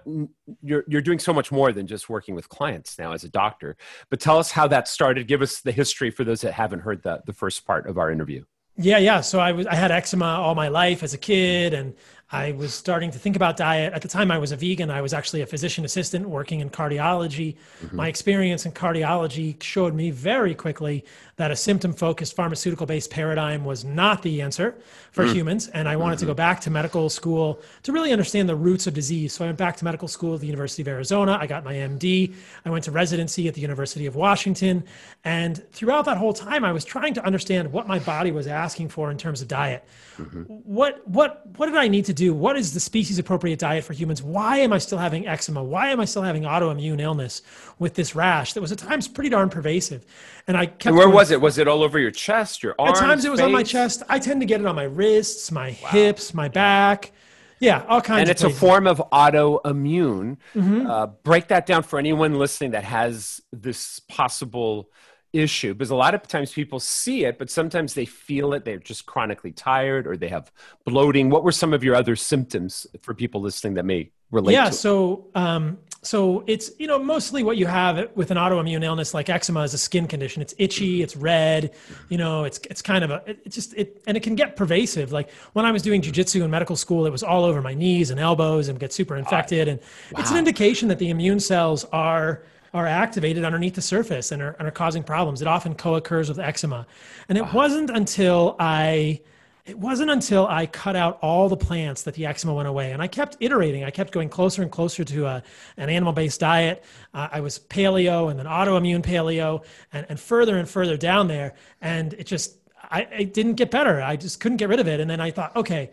you're 0.62 0.84
you're 0.88 1.00
doing 1.02 1.18
so 1.18 1.32
much 1.32 1.50
more 1.52 1.72
than 1.72 1.86
just 1.86 2.08
working 2.08 2.34
with 2.34 2.48
clients 2.48 2.98
now 2.98 3.12
as 3.12 3.24
a 3.24 3.28
doctor. 3.28 3.76
But 4.10 4.20
tell 4.20 4.38
us 4.38 4.50
how 4.52 4.66
that 4.68 4.88
started. 4.88 5.26
Give 5.26 5.42
us 5.42 5.60
the 5.60 5.72
history 5.72 6.10
for 6.10 6.24
those 6.24 6.40
that 6.42 6.52
haven't 6.52 6.80
heard 6.80 7.02
the, 7.02 7.22
the 7.26 7.32
first 7.32 7.66
part 7.66 7.86
of 7.88 7.98
our 7.98 8.10
interview. 8.10 8.44
Yeah, 8.76 8.98
yeah. 8.98 9.20
So 9.20 9.38
I 9.38 9.52
was 9.52 9.66
I 9.66 9.74
had 9.74 9.90
eczema 9.90 10.26
all 10.26 10.54
my 10.54 10.68
life 10.68 11.02
as 11.02 11.14
a 11.14 11.18
kid, 11.18 11.72
and 11.74 11.94
I 12.34 12.50
was 12.52 12.74
starting 12.74 13.12
to 13.12 13.18
think 13.18 13.36
about 13.36 13.56
diet. 13.56 13.92
At 13.92 14.02
the 14.02 14.08
time, 14.08 14.32
I 14.32 14.38
was 14.38 14.50
a 14.50 14.56
vegan. 14.56 14.90
I 14.90 15.00
was 15.00 15.14
actually 15.14 15.42
a 15.42 15.46
physician 15.46 15.84
assistant 15.84 16.28
working 16.28 16.58
in 16.58 16.68
cardiology. 16.68 17.54
Mm-hmm. 17.80 17.96
My 17.96 18.08
experience 18.08 18.66
in 18.66 18.72
cardiology 18.72 19.62
showed 19.62 19.94
me 19.94 20.10
very 20.10 20.52
quickly 20.52 21.04
that 21.36 21.52
a 21.52 21.56
symptom 21.56 21.92
focused 21.92 22.34
pharmaceutical 22.34 22.86
based 22.86 23.10
paradigm 23.10 23.64
was 23.64 23.84
not 23.84 24.22
the 24.22 24.42
answer 24.42 24.76
for 25.12 25.24
mm. 25.24 25.32
humans. 25.32 25.68
And 25.68 25.88
I 25.88 25.94
wanted 25.94 26.18
to 26.18 26.24
mm-hmm. 26.24 26.30
go 26.30 26.34
back 26.34 26.60
to 26.62 26.70
medical 26.70 27.08
school 27.08 27.60
to 27.84 27.92
really 27.92 28.10
understand 28.10 28.48
the 28.48 28.56
roots 28.56 28.88
of 28.88 28.94
disease. 28.94 29.32
So 29.32 29.44
I 29.44 29.48
went 29.48 29.58
back 29.58 29.76
to 29.76 29.84
medical 29.84 30.08
school 30.08 30.34
at 30.34 30.40
the 30.40 30.48
University 30.48 30.82
of 30.82 30.88
Arizona. 30.88 31.38
I 31.40 31.46
got 31.46 31.64
my 31.64 31.74
MD. 31.74 32.34
I 32.64 32.70
went 32.70 32.82
to 32.84 32.90
residency 32.90 33.46
at 33.46 33.54
the 33.54 33.60
University 33.60 34.06
of 34.06 34.16
Washington. 34.16 34.82
And 35.24 35.62
throughout 35.70 36.04
that 36.06 36.16
whole 36.16 36.32
time, 36.32 36.64
I 36.64 36.72
was 36.72 36.84
trying 36.84 37.14
to 37.14 37.24
understand 37.24 37.70
what 37.70 37.86
my 37.86 38.00
body 38.00 38.32
was 38.32 38.48
asking 38.48 38.88
for 38.88 39.12
in 39.12 39.18
terms 39.18 39.40
of 39.40 39.46
diet. 39.46 39.84
What 40.16 41.06
what 41.08 41.42
what 41.56 41.66
did 41.66 41.76
I 41.76 41.88
need 41.88 42.04
to 42.06 42.12
do? 42.14 42.32
What 42.34 42.56
is 42.56 42.72
the 42.74 42.80
species 42.80 43.18
appropriate 43.18 43.58
diet 43.58 43.84
for 43.84 43.92
humans? 43.92 44.22
Why 44.22 44.58
am 44.58 44.72
I 44.72 44.78
still 44.78 44.98
having 44.98 45.26
eczema? 45.26 45.62
Why 45.62 45.88
am 45.90 46.00
I 46.00 46.04
still 46.04 46.22
having 46.22 46.44
autoimmune 46.44 47.00
illness 47.00 47.42
with 47.78 47.94
this 47.94 48.14
rash 48.14 48.52
that 48.52 48.60
was 48.60 48.72
at 48.72 48.78
times 48.78 49.08
pretty 49.08 49.30
darn 49.30 49.48
pervasive? 49.50 50.04
And 50.46 50.56
I 50.56 50.66
kept 50.66 50.86
And 50.86 50.96
where 50.96 51.06
going- 51.06 51.16
was 51.16 51.30
it? 51.30 51.40
Was 51.40 51.58
it 51.58 51.66
all 51.68 51.82
over 51.82 51.98
your 51.98 52.10
chest, 52.10 52.62
your 52.62 52.74
arms? 52.78 52.98
At 53.00 53.04
times 53.06 53.24
it 53.24 53.30
was 53.30 53.40
on 53.40 53.52
my 53.52 53.62
chest. 53.62 54.02
I 54.08 54.18
tend 54.18 54.40
to 54.40 54.46
get 54.46 54.60
it 54.60 54.66
on 54.66 54.76
my 54.76 54.84
wrists, 54.84 55.50
my 55.50 55.70
hips, 55.70 56.34
my 56.34 56.48
back. 56.48 57.12
Yeah, 57.60 57.84
all 57.88 58.00
kinds 58.00 58.20
and 58.22 58.28
it's 58.30 58.42
a 58.42 58.50
form 58.50 58.86
of 58.86 58.98
autoimmune. 59.12 60.36
Mm-hmm. 60.54 60.86
Uh, 60.86 61.06
break 61.06 61.48
that 61.48 61.66
down 61.66 61.82
for 61.82 61.98
anyone 61.98 62.34
listening 62.38 62.72
that 62.72 62.84
has 62.84 63.40
this 63.52 64.00
possible 64.00 64.90
issue, 65.34 65.74
because 65.74 65.90
a 65.90 65.96
lot 65.96 66.14
of 66.14 66.26
times 66.26 66.52
people 66.52 66.80
see 66.80 67.24
it, 67.24 67.38
but 67.38 67.50
sometimes 67.50 67.94
they 67.94 68.04
feel 68.04 68.52
it. 68.54 68.64
They're 68.64 68.78
just 68.78 69.06
chronically 69.06 69.52
tired, 69.52 70.06
or 70.06 70.16
they 70.16 70.28
have 70.28 70.52
bloating. 70.84 71.30
What 71.30 71.44
were 71.44 71.52
some 71.52 71.72
of 71.72 71.82
your 71.82 71.94
other 71.94 72.16
symptoms 72.16 72.86
for 73.02 73.14
people 73.14 73.40
listening 73.40 73.74
that 73.74 73.84
may 73.84 74.10
relate? 74.30 74.52
yeah 74.52 74.70
so 74.70 75.26
um, 75.34 75.78
so 76.06 76.44
it's 76.46 76.70
you 76.78 76.86
know 76.86 76.98
mostly 76.98 77.42
what 77.42 77.56
you 77.56 77.66
have 77.66 78.10
with 78.14 78.30
an 78.30 78.36
autoimmune 78.36 78.84
illness 78.84 79.14
like 79.14 79.28
eczema 79.28 79.62
is 79.62 79.74
a 79.74 79.78
skin 79.78 80.06
condition. 80.06 80.42
It's 80.42 80.54
itchy, 80.58 81.02
it's 81.02 81.16
red, 81.16 81.74
you 82.08 82.18
know, 82.18 82.44
it's 82.44 82.58
it's 82.70 82.82
kind 82.82 83.04
of 83.04 83.10
a 83.10 83.22
it 83.26 83.50
just 83.50 83.74
it 83.74 84.02
and 84.06 84.16
it 84.16 84.22
can 84.22 84.34
get 84.34 84.56
pervasive. 84.56 85.12
Like 85.12 85.30
when 85.54 85.64
I 85.64 85.72
was 85.72 85.82
doing 85.82 86.02
jujitsu 86.02 86.42
in 86.44 86.50
medical 86.50 86.76
school, 86.76 87.06
it 87.06 87.10
was 87.10 87.22
all 87.22 87.44
over 87.44 87.62
my 87.62 87.74
knees 87.74 88.10
and 88.10 88.20
elbows 88.20 88.68
and 88.68 88.78
get 88.78 88.92
super 88.92 89.16
infected. 89.16 89.68
And 89.68 89.80
wow. 90.12 90.20
it's 90.20 90.30
an 90.30 90.36
indication 90.36 90.88
that 90.88 90.98
the 90.98 91.10
immune 91.10 91.40
cells 91.40 91.84
are 91.86 92.42
are 92.74 92.86
activated 92.86 93.44
underneath 93.44 93.76
the 93.76 93.80
surface 93.80 94.32
and 94.32 94.42
are, 94.42 94.56
and 94.58 94.66
are 94.66 94.72
causing 94.72 95.04
problems. 95.04 95.40
It 95.40 95.48
often 95.48 95.74
co-occurs 95.74 96.28
with 96.28 96.40
eczema. 96.40 96.86
And 97.28 97.38
it 97.38 97.44
wow. 97.44 97.52
wasn't 97.54 97.90
until 97.90 98.56
I 98.58 99.20
it 99.64 99.78
wasn't 99.78 100.10
until 100.10 100.46
I 100.46 100.66
cut 100.66 100.94
out 100.94 101.18
all 101.22 101.48
the 101.48 101.56
plants 101.56 102.02
that 102.02 102.12
the 102.12 102.26
eczema 102.26 102.52
went 102.52 102.68
away. 102.68 102.92
And 102.92 103.00
I 103.00 103.06
kept 103.06 103.38
iterating. 103.40 103.82
I 103.82 103.90
kept 103.90 104.12
going 104.12 104.28
closer 104.28 104.60
and 104.60 104.70
closer 104.70 105.04
to 105.04 105.24
a, 105.24 105.36
uh, 105.36 105.40
an 105.78 105.88
animal 105.88 106.12
based 106.12 106.40
diet. 106.40 106.84
Uh, 107.14 107.28
I 107.32 107.40
was 107.40 107.60
paleo 107.60 108.30
and 108.30 108.38
then 108.38 108.44
autoimmune 108.44 109.02
paleo 109.02 109.64
and, 109.94 110.04
and 110.10 110.20
further 110.20 110.58
and 110.58 110.68
further 110.68 110.98
down 110.98 111.28
there. 111.28 111.54
And 111.80 112.12
it 112.12 112.24
just, 112.24 112.58
I, 112.90 113.02
it 113.02 113.32
didn't 113.32 113.54
get 113.54 113.70
better. 113.70 114.02
I 114.02 114.16
just 114.16 114.38
couldn't 114.38 114.58
get 114.58 114.68
rid 114.68 114.80
of 114.80 114.88
it. 114.88 115.00
And 115.00 115.08
then 115.08 115.20
I 115.20 115.30
thought, 115.30 115.56
okay, 115.56 115.92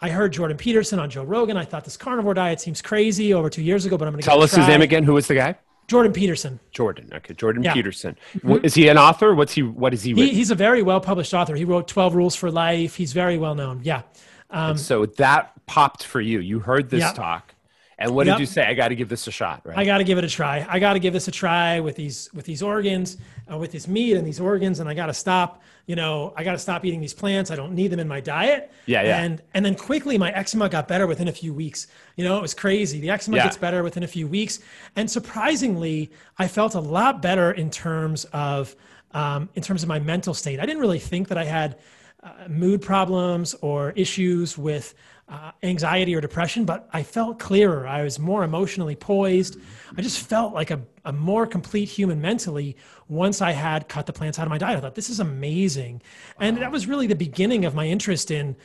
I 0.00 0.10
heard 0.10 0.32
Jordan 0.32 0.56
Peterson 0.56 1.00
on 1.00 1.10
Joe 1.10 1.24
Rogan. 1.24 1.56
I 1.56 1.64
thought 1.64 1.84
this 1.84 1.96
carnivore 1.96 2.34
diet 2.34 2.60
seems 2.60 2.80
crazy 2.80 3.34
over 3.34 3.50
two 3.50 3.62
years 3.62 3.84
ago, 3.84 3.98
but 3.98 4.06
I'm 4.06 4.14
going 4.14 4.22
to 4.22 4.28
tell 4.28 4.40
us 4.44 4.54
his 4.54 4.68
name 4.68 4.82
again. 4.82 5.02
Who 5.02 5.14
was 5.14 5.26
the 5.26 5.34
guy? 5.34 5.56
Jordan 5.88 6.12
Peterson. 6.12 6.60
Jordan. 6.70 7.10
Okay, 7.12 7.34
Jordan 7.34 7.62
yeah. 7.62 7.72
Peterson. 7.72 8.16
Mm-hmm. 8.34 8.64
Is 8.64 8.74
he 8.74 8.88
an 8.88 8.98
author? 8.98 9.34
What's 9.34 9.54
he? 9.54 9.62
What 9.62 9.94
is 9.94 10.02
he? 10.02 10.12
he 10.14 10.28
he's 10.28 10.50
a 10.50 10.54
very 10.54 10.82
well 10.82 11.00
published 11.00 11.34
author. 11.34 11.56
He 11.56 11.64
wrote 11.64 11.88
Twelve 11.88 12.14
Rules 12.14 12.36
for 12.36 12.50
Life. 12.50 12.94
He's 12.94 13.12
very 13.12 13.38
well 13.38 13.54
known. 13.54 13.80
Yeah. 13.82 14.02
Um, 14.50 14.76
so 14.76 15.06
that 15.06 15.52
popped 15.66 16.04
for 16.04 16.20
you. 16.20 16.40
You 16.40 16.60
heard 16.60 16.90
this 16.90 17.00
yeah. 17.00 17.12
talk. 17.12 17.54
And 18.00 18.14
what 18.14 18.26
yep. 18.26 18.36
did 18.36 18.40
you 18.40 18.46
say? 18.46 18.64
I 18.64 18.74
got 18.74 18.88
to 18.88 18.94
give 18.94 19.08
this 19.08 19.26
a 19.26 19.32
shot, 19.32 19.62
right? 19.64 19.76
I 19.76 19.84
got 19.84 19.98
to 19.98 20.04
give 20.04 20.18
it 20.18 20.24
a 20.24 20.28
try. 20.28 20.64
I 20.68 20.78
got 20.78 20.92
to 20.92 21.00
give 21.00 21.12
this 21.12 21.26
a 21.26 21.32
try 21.32 21.80
with 21.80 21.96
these 21.96 22.30
with 22.32 22.44
these 22.44 22.62
organs, 22.62 23.16
uh, 23.52 23.58
with 23.58 23.72
this 23.72 23.88
meat 23.88 24.16
and 24.16 24.24
these 24.24 24.38
organs, 24.38 24.78
and 24.78 24.88
I 24.88 24.94
got 24.94 25.06
to 25.06 25.14
stop. 25.14 25.62
You 25.86 25.96
know, 25.96 26.32
I 26.36 26.44
got 26.44 26.52
to 26.52 26.58
stop 26.58 26.84
eating 26.84 27.00
these 27.00 27.14
plants. 27.14 27.50
I 27.50 27.56
don't 27.56 27.72
need 27.72 27.88
them 27.88 27.98
in 27.98 28.06
my 28.06 28.20
diet. 28.20 28.70
Yeah, 28.86 29.02
yeah. 29.02 29.20
And 29.20 29.42
and 29.52 29.64
then 29.64 29.74
quickly, 29.74 30.16
my 30.16 30.30
eczema 30.30 30.68
got 30.68 30.86
better 30.86 31.08
within 31.08 31.26
a 31.26 31.32
few 31.32 31.52
weeks. 31.52 31.88
You 32.14 32.22
know, 32.22 32.38
it 32.38 32.42
was 32.42 32.54
crazy. 32.54 33.00
The 33.00 33.10
eczema 33.10 33.38
yeah. 33.38 33.44
gets 33.44 33.56
better 33.56 33.82
within 33.82 34.04
a 34.04 34.08
few 34.08 34.28
weeks, 34.28 34.60
and 34.94 35.10
surprisingly, 35.10 36.12
I 36.38 36.46
felt 36.46 36.76
a 36.76 36.80
lot 36.80 37.20
better 37.20 37.50
in 37.50 37.68
terms 37.68 38.26
of 38.26 38.76
um, 39.10 39.48
in 39.56 39.62
terms 39.62 39.82
of 39.82 39.88
my 39.88 39.98
mental 39.98 40.34
state. 40.34 40.60
I 40.60 40.66
didn't 40.66 40.80
really 40.80 41.00
think 41.00 41.26
that 41.28 41.38
I 41.38 41.44
had 41.44 41.78
uh, 42.22 42.48
mood 42.48 42.80
problems 42.80 43.54
or 43.60 43.90
issues 43.92 44.56
with 44.56 44.94
uh, 45.28 45.52
anxiety 45.62 46.14
or 46.14 46.20
depression, 46.20 46.64
but 46.64 46.88
I 46.92 47.02
felt 47.02 47.38
clearer. 47.38 47.86
I 47.86 48.02
was 48.02 48.18
more 48.18 48.44
emotionally 48.44 48.96
poised. 48.96 49.58
I 49.96 50.00
just 50.00 50.26
felt 50.26 50.54
like 50.54 50.70
a, 50.70 50.80
a 51.04 51.12
more 51.12 51.46
complete 51.46 51.88
human 51.88 52.20
mentally 52.20 52.76
once 53.08 53.42
I 53.42 53.52
had 53.52 53.88
cut 53.88 54.06
the 54.06 54.12
plants 54.12 54.38
out 54.38 54.46
of 54.46 54.50
my 54.50 54.58
diet. 54.58 54.78
I 54.78 54.80
thought, 54.80 54.94
this 54.94 55.10
is 55.10 55.20
amazing. 55.20 56.02
And 56.40 56.56
that 56.58 56.72
was 56.72 56.86
really 56.86 57.06
the 57.06 57.14
beginning 57.14 57.66
of 57.66 57.74
my 57.74 57.86
interest 57.86 58.30
in, 58.30 58.56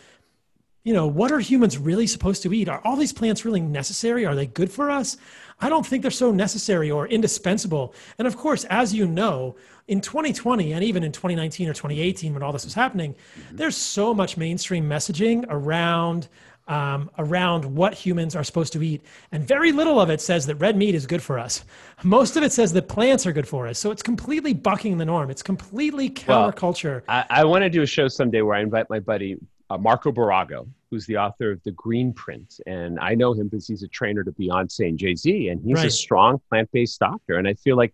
you 0.83 0.93
know, 0.93 1.05
what 1.07 1.31
are 1.31 1.39
humans 1.39 1.77
really 1.77 2.07
supposed 2.07 2.43
to 2.43 2.53
eat? 2.53 2.69
Are 2.69 2.81
all 2.85 2.95
these 2.95 3.13
plants 3.13 3.43
really 3.43 3.61
necessary? 3.61 4.25
Are 4.25 4.35
they 4.35 4.47
good 4.47 4.71
for 4.71 4.89
us? 4.89 5.17
I 5.59 5.69
don't 5.69 5.85
think 5.85 6.01
they're 6.01 6.11
so 6.11 6.31
necessary 6.31 6.91
or 6.91 7.07
indispensable. 7.07 7.93
And 8.17 8.27
of 8.27 8.37
course, 8.37 8.65
as 8.65 8.93
you 8.93 9.07
know, 9.07 9.55
in 9.87 9.99
2020 10.01 10.73
and 10.73 10.83
even 10.83 11.03
in 11.03 11.11
2019 11.11 11.67
or 11.67 11.73
2018 11.73 12.33
when 12.33 12.43
all 12.43 12.51
this 12.51 12.65
was 12.65 12.73
happening, 12.73 13.15
there's 13.51 13.75
so 13.75 14.13
much 14.13 14.37
mainstream 14.37 14.87
messaging 14.87 15.45
around 15.49 16.27
um, 16.67 17.09
around 17.17 17.65
what 17.65 17.93
humans 17.93 18.35
are 18.35 18.43
supposed 18.43 18.73
to 18.73 18.83
eat. 18.83 19.01
And 19.31 19.45
very 19.45 19.71
little 19.71 19.99
of 19.99 20.09
it 20.09 20.21
says 20.21 20.45
that 20.45 20.55
red 20.55 20.77
meat 20.77 20.95
is 20.95 21.05
good 21.05 21.21
for 21.21 21.37
us. 21.37 21.63
Most 22.03 22.37
of 22.37 22.43
it 22.43 22.51
says 22.51 22.73
that 22.73 22.87
plants 22.87 23.25
are 23.25 23.33
good 23.33 23.47
for 23.47 23.67
us. 23.67 23.79
So 23.79 23.91
it's 23.91 24.03
completely 24.03 24.53
bucking 24.53 24.97
the 24.97 25.05
norm. 25.05 25.29
It's 25.29 25.43
completely 25.43 26.09
counterculture. 26.09 27.05
Well, 27.07 27.25
I, 27.29 27.41
I 27.41 27.43
want 27.45 27.63
to 27.63 27.69
do 27.69 27.81
a 27.81 27.85
show 27.85 28.07
someday 28.07 28.41
where 28.41 28.55
I 28.55 28.61
invite 28.61 28.89
my 28.89 28.99
buddy 28.99 29.37
uh, 29.69 29.77
Marco 29.77 30.11
Barago, 30.11 30.67
who's 30.89 31.05
the 31.05 31.17
author 31.17 31.51
of 31.51 31.63
The 31.63 31.71
Green 31.71 32.13
Print. 32.13 32.59
And 32.67 32.99
I 32.99 33.15
know 33.15 33.33
him 33.33 33.47
because 33.47 33.67
he's 33.67 33.83
a 33.83 33.87
trainer 33.87 34.23
to 34.23 34.31
Beyonce 34.31 34.87
and 34.87 34.97
Jay 34.97 35.15
Z, 35.15 35.49
and 35.49 35.61
he's 35.63 35.77
right. 35.77 35.87
a 35.87 35.91
strong 35.91 36.39
plant 36.49 36.71
based 36.71 36.99
doctor. 36.99 37.37
And 37.37 37.47
I 37.47 37.55
feel 37.55 37.75
like 37.75 37.93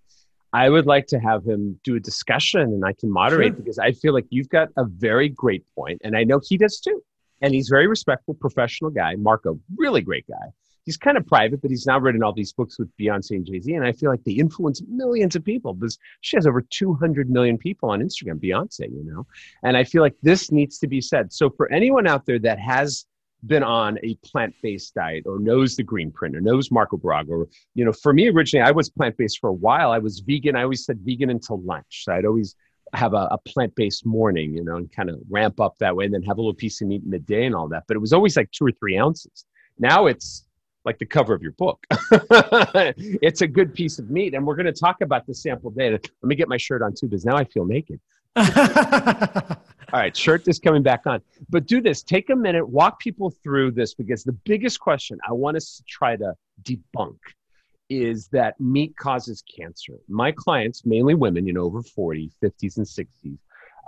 I 0.52 0.70
would 0.70 0.88
like 0.88 1.08
to 1.08 1.20
have 1.20 1.46
him 1.46 1.80
do 1.84 1.96
a 1.96 2.00
discussion 2.00 2.62
and 2.62 2.84
I 2.84 2.94
can 2.94 3.12
moderate 3.12 3.54
sure. 3.54 3.58
because 3.58 3.78
I 3.78 3.92
feel 3.92 4.14
like 4.14 4.26
you've 4.30 4.50
got 4.50 4.70
a 4.78 4.84
very 4.84 5.30
great 5.30 5.64
point, 5.76 6.02
and 6.04 6.18
I 6.18 6.24
know 6.24 6.42
he 6.44 6.58
does 6.58 6.80
too 6.80 7.04
and 7.42 7.54
he's 7.54 7.70
very 7.70 7.88
respectful, 7.88 8.34
professional 8.34 8.92
guy. 8.92 9.16
Marco, 9.16 9.60
really 9.78 10.02
great 10.02 10.28
guy. 10.28 10.48
He's 10.86 10.98
kind 10.98 11.18
of 11.18 11.28
private, 11.28 11.62
but 11.62 11.70
he's 11.70 11.86
now 11.86 12.00
written 12.00 12.24
all 12.24 12.34
these 12.34 12.54
books 12.54 12.80
with 12.80 12.90
Beyonce 12.98 13.32
and 13.32 13.46
Jay 13.46 13.60
Z, 13.60 13.74
and 13.74 13.86
I 13.86 13.92
feel 13.92 14.10
like 14.10 14.24
they 14.24 14.32
influence 14.32 14.82
millions 14.88 15.36
of 15.36 15.44
people 15.44 15.74
because 15.74 16.00
she 16.22 16.36
has 16.36 16.48
over 16.48 16.62
200 16.62 17.30
million 17.30 17.58
people 17.58 17.90
on 17.90 18.02
Instagram. 18.02 18.44
Beyonce, 18.44 18.90
you 18.90 19.04
know, 19.04 19.28
and 19.62 19.78
I 19.78 19.84
feel 19.84 20.02
like 20.02 20.16
this 20.24 20.52
needs 20.52 20.80
to 20.80 20.88
be 20.88 21.00
said. 21.00 21.32
So 21.32 21.50
for 21.52 21.72
anyone 21.72 22.08
out 22.08 22.26
there 22.26 22.40
that 22.40 22.60
has 22.60 23.06
been 23.46 23.64
on 23.64 23.98
a 24.04 24.16
plant-based 24.16 24.96
diet 24.96 25.24
or 25.26 25.40
knows 25.40 25.76
the 25.76 25.84
green 25.84 26.12
print 26.12 26.36
or 26.36 26.42
knows 26.42 26.72
Marco 26.72 26.98
Barago, 26.98 27.30
or, 27.30 27.48
you 27.76 27.86
know, 27.86 27.94
for 27.94 28.12
me 28.12 28.30
originally 28.30 28.68
I 28.68 28.72
was 28.72 28.90
plant-based 28.90 29.40
for 29.40 29.50
a 29.50 29.54
while. 29.54 29.92
I 29.92 30.00
was 30.00 30.20
vegan. 30.22 30.56
I 30.56 30.64
always 30.64 30.86
said 30.86 31.00
vegan 31.02 31.30
until 31.30 31.62
lunch. 31.62 32.04
So 32.04 32.14
I'd 32.14 32.26
always 32.26 32.56
have 32.94 33.14
a, 33.14 33.28
a 33.32 33.38
plant-based 33.38 34.06
morning, 34.06 34.54
you 34.54 34.64
know, 34.64 34.78
and 34.78 34.92
kind 34.92 35.10
of 35.10 35.20
ramp 35.30 35.60
up 35.60 35.78
that 35.80 35.96
way 35.96 36.06
and 36.06 36.14
then 36.14 36.24
have 36.24 36.38
a 36.38 36.42
little 36.42 36.54
piece 36.54 36.82
of 36.82 36.88
meat 36.88 37.06
midday 37.06 37.46
and 37.46 37.56
all 37.56 37.68
that. 37.68 37.84
But 37.88 37.96
it 37.96 38.00
was 38.00 38.14
always 38.14 38.36
like 38.36 38.52
two 38.52 38.66
or 38.66 38.72
three 38.72 38.98
ounces. 38.98 39.46
Now 39.78 40.08
it's 40.08 40.46
like 40.86 40.98
the 40.98 41.06
cover 41.06 41.34
of 41.34 41.42
your 41.42 41.52
book. 41.54 41.86
it's 41.92 43.42
a 43.42 43.48
good 43.48 43.74
piece 43.74 44.00
of 44.00 44.10
meat. 44.10 44.34
And 44.34 44.46
we're 44.46 44.56
going 44.56 44.66
to 44.66 44.72
talk 44.72 45.02
about 45.02 45.28
the 45.28 45.34
sample 45.34 45.72
data. 45.72 46.00
Let 46.22 46.28
me 46.28 46.36
get 46.36 46.48
my 46.48 46.58
shirt 46.58 46.82
on 46.82 46.94
too, 46.94 47.08
because 47.08 47.26
now 47.26 47.36
I 47.36 47.44
feel 47.44 47.66
naked. 47.66 48.00
all 48.36 50.00
right, 50.00 50.16
shirt 50.16 50.48
is 50.48 50.60
coming 50.60 50.84
back 50.84 51.06
on. 51.06 51.22
But 51.50 51.66
do 51.66 51.82
this. 51.82 52.04
Take 52.04 52.30
a 52.30 52.36
minute, 52.36 52.68
walk 52.68 53.00
people 53.00 53.32
through 53.44 53.72
this 53.72 53.94
because 53.94 54.24
the 54.24 54.32
biggest 54.32 54.80
question 54.80 55.20
I 55.28 55.34
want 55.34 55.58
us 55.58 55.78
to 55.78 55.84
try 55.84 56.16
to 56.16 56.34
debunk 56.64 57.18
is 57.90 58.28
that 58.28 58.60
meat 58.60 58.96
causes 58.98 59.44
cancer. 59.56 59.94
My 60.08 60.32
clients, 60.32 60.86
mainly 60.86 61.16
women, 61.16 61.46
know, 61.54 61.64
over 61.64 61.82
40, 61.82 62.32
50s, 62.42 62.78
and 62.78 62.86
60s, 62.86 63.38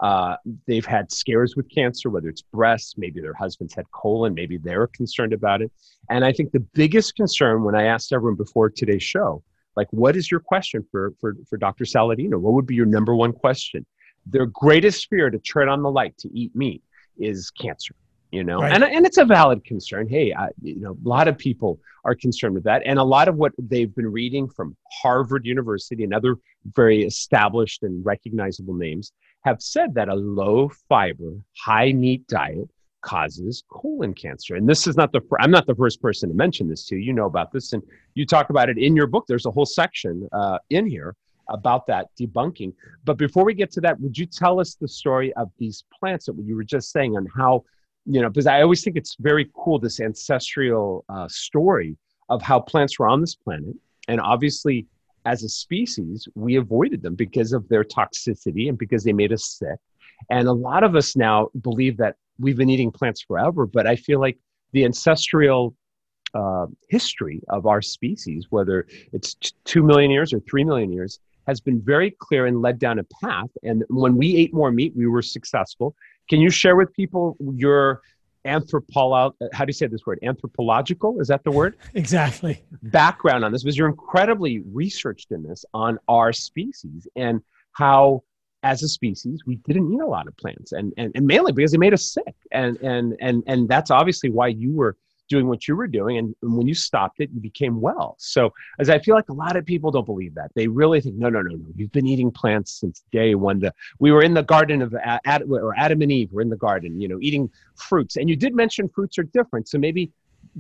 uh, 0.02 0.36
they've 0.68 0.86
had 0.86 1.12
scares 1.12 1.56
with 1.56 1.70
cancer, 1.70 2.10
whether 2.10 2.28
it's 2.28 2.42
breast, 2.42 2.96
maybe 2.98 3.22
their 3.22 3.36
husband's 3.36 3.76
had 3.76 3.90
colon, 3.92 4.34
maybe 4.34 4.58
they're 4.58 4.88
concerned 4.88 5.32
about 5.32 5.62
it. 5.62 5.72
And 6.10 6.26
I 6.26 6.34
think 6.34 6.52
the 6.52 6.60
biggest 6.60 7.16
concern 7.16 7.64
when 7.64 7.76
I 7.76 7.84
asked 7.84 8.12
everyone 8.12 8.36
before 8.36 8.72
today's 8.72 9.04
show, 9.04 9.44
like, 9.76 9.88
what 9.92 10.16
is 10.16 10.32
your 10.32 10.40
question 10.40 10.86
for, 10.92 11.14
for, 11.22 11.36
for 11.48 11.58
Dr. 11.58 11.86
Saladino? 11.86 12.40
What 12.40 12.54
would 12.54 12.66
be 12.66 12.76
your 12.76 12.88
number 12.88 13.16
one 13.16 13.32
question? 13.32 13.86
Their 14.26 14.48
greatest 14.48 15.08
fear 15.08 15.30
to 15.30 15.38
tread 15.38 15.68
on 15.68 15.84
the 15.84 15.92
light, 15.92 16.18
to 16.20 16.30
eat 16.34 16.56
meat, 16.56 16.82
is 17.18 17.52
cancer 17.52 17.96
you 18.32 18.44
know? 18.44 18.60
Right. 18.60 18.74
and, 18.74 18.84
and 18.84 19.06
it's 19.06 19.18
a 19.18 19.26
valid 19.26 19.64
concern. 19.64 20.08
Hey 20.08 20.34
I, 20.34 20.50
you 20.62 20.80
know 20.80 20.98
a 21.06 21.08
lot 21.08 21.28
of 21.28 21.38
people 21.38 21.80
are 22.04 22.16
concerned 22.16 22.56
with 22.56 22.64
that. 22.64 22.82
And 22.86 22.98
a 22.98 23.04
lot 23.04 23.28
of 23.28 23.36
what 23.36 23.52
they've 23.58 23.94
been 23.94 24.12
reading 24.12 24.50
from 24.50 24.76
harvard 25.02 25.46
university 25.46 26.04
and 26.04 26.14
other 26.14 26.38
very 26.76 27.04
established 27.04 27.84
and 27.84 28.04
recognizable 28.06 28.74
names 28.74 29.12
have 29.44 29.62
said 29.62 29.94
that 29.96 30.10
a 30.10 30.16
low 30.16 30.70
fiber 30.90 31.34
high 31.58 31.94
meat 31.94 32.26
diet 32.28 32.70
causes 33.02 33.64
colon 33.72 34.14
cancer. 34.14 34.56
And 34.56 34.68
this 34.68 34.88
is 34.88 34.96
not 34.96 35.12
the 35.12 35.22
i'm 35.40 35.52
not 35.52 35.66
the 35.68 35.76
first 35.76 36.02
person 36.02 36.30
to 36.30 36.36
mention 36.36 36.70
this 36.70 36.86
to 36.88 36.96
you. 36.96 37.02
You 37.02 37.14
know 37.14 37.26
about 37.26 37.52
this. 37.52 37.74
And 37.74 37.84
you 38.16 38.26
talk 38.26 38.50
about 38.50 38.70
it 38.70 38.78
in 38.78 38.96
your 38.96 39.08
book. 39.08 39.26
There's 39.28 39.46
a 39.46 39.52
whole 39.52 39.66
section 39.66 40.28
uh, 40.32 40.60
in 40.70 40.86
here 40.86 41.16
about 41.50 41.86
that 41.88 42.08
debunking. 42.20 42.74
But 43.04 43.18
before 43.18 43.44
we 43.44 43.54
get 43.54 43.72
to 43.74 43.82
that 43.82 44.00
would 44.00 44.18
you 44.18 44.26
tell 44.26 44.60
us 44.60 44.76
the 44.76 44.88
story 44.88 45.34
of 45.34 45.52
these 45.58 45.84
plants 46.00 46.26
that 46.28 46.36
you 46.44 46.56
were 46.56 46.64
just 46.64 46.92
saying 46.92 47.18
on 47.18 47.28
how 47.36 47.64
you 48.06 48.22
know, 48.22 48.30
because 48.30 48.48
I 48.48 48.62
always 48.62 48.84
think 48.84 48.98
it's 48.98 49.16
very 49.20 49.50
cool 49.56 49.80
this 49.80 50.00
ancestral 50.00 51.06
uh, 51.10 51.28
story 51.28 51.98
of 52.30 52.42
how 52.42 52.60
plants 52.60 52.98
were 52.98 53.08
on 53.08 53.22
this 53.22 53.36
planet. 53.36 53.76
And 54.08 54.20
obviously, 54.20 54.88
as 55.26 55.44
a 55.44 55.50
species, 55.50 56.28
we 56.36 56.56
avoided 56.56 57.02
them 57.04 57.16
because 57.16 57.54
of 57.54 57.68
their 57.70 57.84
toxicity 57.84 58.70
and 58.70 58.78
because 58.78 59.04
they 59.04 59.14
made 59.14 59.32
us 59.32 59.46
sick. 59.46 59.78
And 60.30 60.48
a 60.48 60.54
lot 60.54 60.84
of 60.84 60.96
us 60.96 61.16
now 61.16 61.50
believe 61.62 61.98
that 61.98 62.16
we've 62.40 62.58
been 62.58 62.70
eating 62.70 62.92
plants 62.92 63.22
forever, 63.22 63.66
but 63.66 63.86
I 63.86 63.96
feel 63.96 64.20
like 64.20 64.38
the 64.72 64.86
ancestral 64.86 65.76
uh, 66.34 66.68
history 66.90 67.42
of 67.50 67.66
our 67.66 67.82
species, 67.82 68.48
whether 68.50 68.88
it's 69.14 69.36
t- 69.36 69.52
2 69.66 69.84
million 69.84 70.10
years 70.12 70.34
or 70.34 70.40
3 70.40 70.64
million 70.64 70.92
years, 70.92 71.20
has 71.48 71.60
been 71.60 71.82
very 71.82 72.12
clear 72.12 72.46
and 72.46 72.62
led 72.62 72.80
down 72.80 73.00
a 73.00 73.04
path. 73.22 73.50
And 73.64 73.84
when 73.90 74.16
we 74.16 74.38
ate 74.38 74.54
more 74.54 74.72
meat, 74.72 74.94
we 74.96 75.08
were 75.08 75.22
successful. 75.22 75.96
Can 76.32 76.40
you 76.40 76.50
share 76.50 76.78
with 76.78 76.94
people 76.94 77.36
your 77.42 78.02
anthropolo 78.48 79.34
how 79.52 79.66
do 79.66 79.70
you 79.70 79.74
say 79.74 79.86
this 79.88 80.06
word? 80.06 80.18
Anthropological? 80.24 81.20
Is 81.20 81.28
that 81.28 81.44
the 81.44 81.52
word? 81.52 81.76
Exactly. 81.94 82.64
Background 82.84 83.44
on 83.44 83.52
this 83.52 83.64
because 83.64 83.78
you're 83.78 83.90
incredibly 83.90 84.64
researched 84.72 85.32
in 85.32 85.44
this 85.44 85.66
on 85.74 86.00
our 86.08 86.32
species 86.32 87.06
and 87.18 87.42
how 87.74 88.24
as 88.64 88.82
a 88.82 88.88
species 88.88 89.42
we 89.46 89.58
didn't 89.68 89.92
eat 89.94 90.00
a 90.00 90.06
lot 90.06 90.26
of 90.26 90.38
plants 90.38 90.72
and, 90.72 90.94
and 90.96 91.12
and 91.16 91.28
mainly 91.28 91.52
because 91.52 91.74
they 91.74 91.78
made 91.78 91.94
us 91.94 92.14
sick 92.14 92.36
and 92.54 92.78
and 92.78 93.18
and 93.20 93.44
and 93.48 93.68
that's 93.68 93.92
obviously 93.92 94.30
why 94.30 94.48
you 94.48 94.74
were 94.74 94.96
doing 95.32 95.48
what 95.48 95.68
you 95.68 95.76
were 95.76 95.88
doing. 95.88 96.18
And, 96.18 96.36
and 96.42 96.58
when 96.58 96.68
you 96.68 96.76
stopped 96.76 97.22
it, 97.22 97.30
you 97.34 97.40
became 97.40 97.80
well. 97.80 98.16
So, 98.20 98.52
as 98.80 98.90
I 98.90 99.00
feel 99.00 99.16
like 99.16 99.30
a 99.30 99.34
lot 99.34 99.56
of 99.56 99.66
people 99.66 99.90
don't 99.90 100.06
believe 100.06 100.36
that. 100.36 100.52
They 100.56 100.68
really 100.68 101.00
think, 101.02 101.16
no, 101.16 101.30
no, 101.30 101.42
no, 101.42 101.56
no. 101.56 101.66
You've 101.76 101.92
been 101.92 102.06
eating 102.06 102.32
plants 102.32 102.80
since 102.80 103.04
day 103.12 103.34
one. 103.34 103.60
The, 103.60 103.74
we 104.00 104.12
were 104.12 104.22
in 104.22 104.34
the 104.34 104.44
garden 104.44 104.82
of 104.82 104.94
Adam, 105.26 105.52
or 105.52 105.74
Adam 105.78 106.02
and 106.02 106.12
Eve 106.12 106.32
were 106.32 106.42
in 106.42 106.50
the 106.50 106.58
garden, 106.58 107.00
you 107.00 107.08
know, 107.08 107.18
eating 107.22 107.50
fruits. 107.76 108.18
And 108.18 108.30
you 108.30 108.36
did 108.36 108.54
mention 108.54 108.90
fruits 108.90 109.18
are 109.18 109.24
different. 109.24 109.70
So 109.70 109.78
maybe 109.78 110.12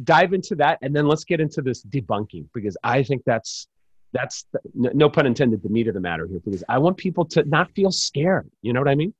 dive 0.03 0.33
into 0.33 0.55
that 0.55 0.79
and 0.81 0.95
then 0.95 1.05
let's 1.05 1.25
get 1.25 1.41
into 1.41 1.61
this 1.61 1.83
debunking 1.83 2.45
because 2.53 2.77
I 2.83 3.03
think 3.03 3.23
that's 3.25 3.67
that's 4.13 4.45
the, 4.51 4.91
no 4.93 5.09
pun 5.09 5.25
intended 5.25 5.61
the 5.63 5.69
meat 5.69 5.87
of 5.87 5.93
the 5.93 5.99
matter 5.99 6.27
here 6.27 6.41
because 6.43 6.63
i 6.69 6.77
want 6.77 6.97
people 6.97 7.25
to 7.25 7.43
not 7.45 7.71
feel 7.71 7.91
scared 7.91 8.49
you 8.61 8.73
know 8.73 8.79
what 8.79 8.89
i 8.89 8.95
mean 8.95 9.13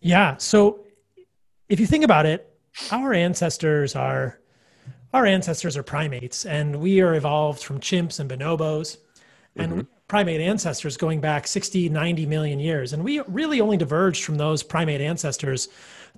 yeah 0.00 0.36
so 0.36 0.80
if 1.68 1.80
you 1.80 1.86
think 1.86 2.04
about 2.04 2.26
it 2.26 2.54
our 2.92 3.12
ancestors 3.12 3.96
are 3.96 4.40
our 5.12 5.26
ancestors 5.26 5.76
are 5.76 5.82
primates 5.82 6.46
and 6.46 6.76
we 6.76 7.00
are 7.00 7.14
evolved 7.14 7.62
from 7.62 7.80
chimps 7.80 8.20
and 8.20 8.30
bonobos 8.30 8.98
and 9.56 9.72
mm-hmm. 9.72 9.80
primate 10.08 10.40
ancestors 10.40 10.96
going 10.96 11.20
back 11.20 11.46
60 11.46 11.88
90 11.88 12.26
million 12.26 12.60
years 12.60 12.92
and 12.92 13.02
we 13.02 13.20
really 13.20 13.60
only 13.60 13.76
diverged 13.76 14.24
from 14.24 14.36
those 14.36 14.62
primate 14.62 15.00
ancestors 15.00 15.68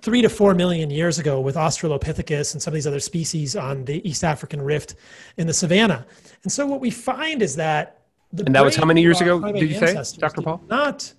three 0.01 0.21
to 0.21 0.29
four 0.29 0.53
million 0.53 0.89
years 0.89 1.19
ago 1.19 1.39
with 1.39 1.55
australopithecus 1.55 2.53
and 2.53 2.61
some 2.61 2.71
of 2.71 2.75
these 2.75 2.87
other 2.87 2.99
species 2.99 3.55
on 3.55 3.85
the 3.85 4.07
east 4.07 4.23
african 4.23 4.61
rift 4.61 4.95
in 5.37 5.47
the 5.47 5.53
savannah 5.53 6.05
and 6.43 6.51
so 6.51 6.65
what 6.65 6.79
we 6.79 6.91
find 6.91 7.41
is 7.41 7.55
that 7.55 8.01
and 8.45 8.55
that 8.55 8.63
was 8.63 8.75
how 8.75 8.85
many 8.85 9.01
years 9.01 9.21
ago 9.21 9.39
did 9.51 9.69
you 9.69 9.79
say 9.79 10.19
dr 10.19 10.41
paul 10.41 10.61
not 10.69 11.11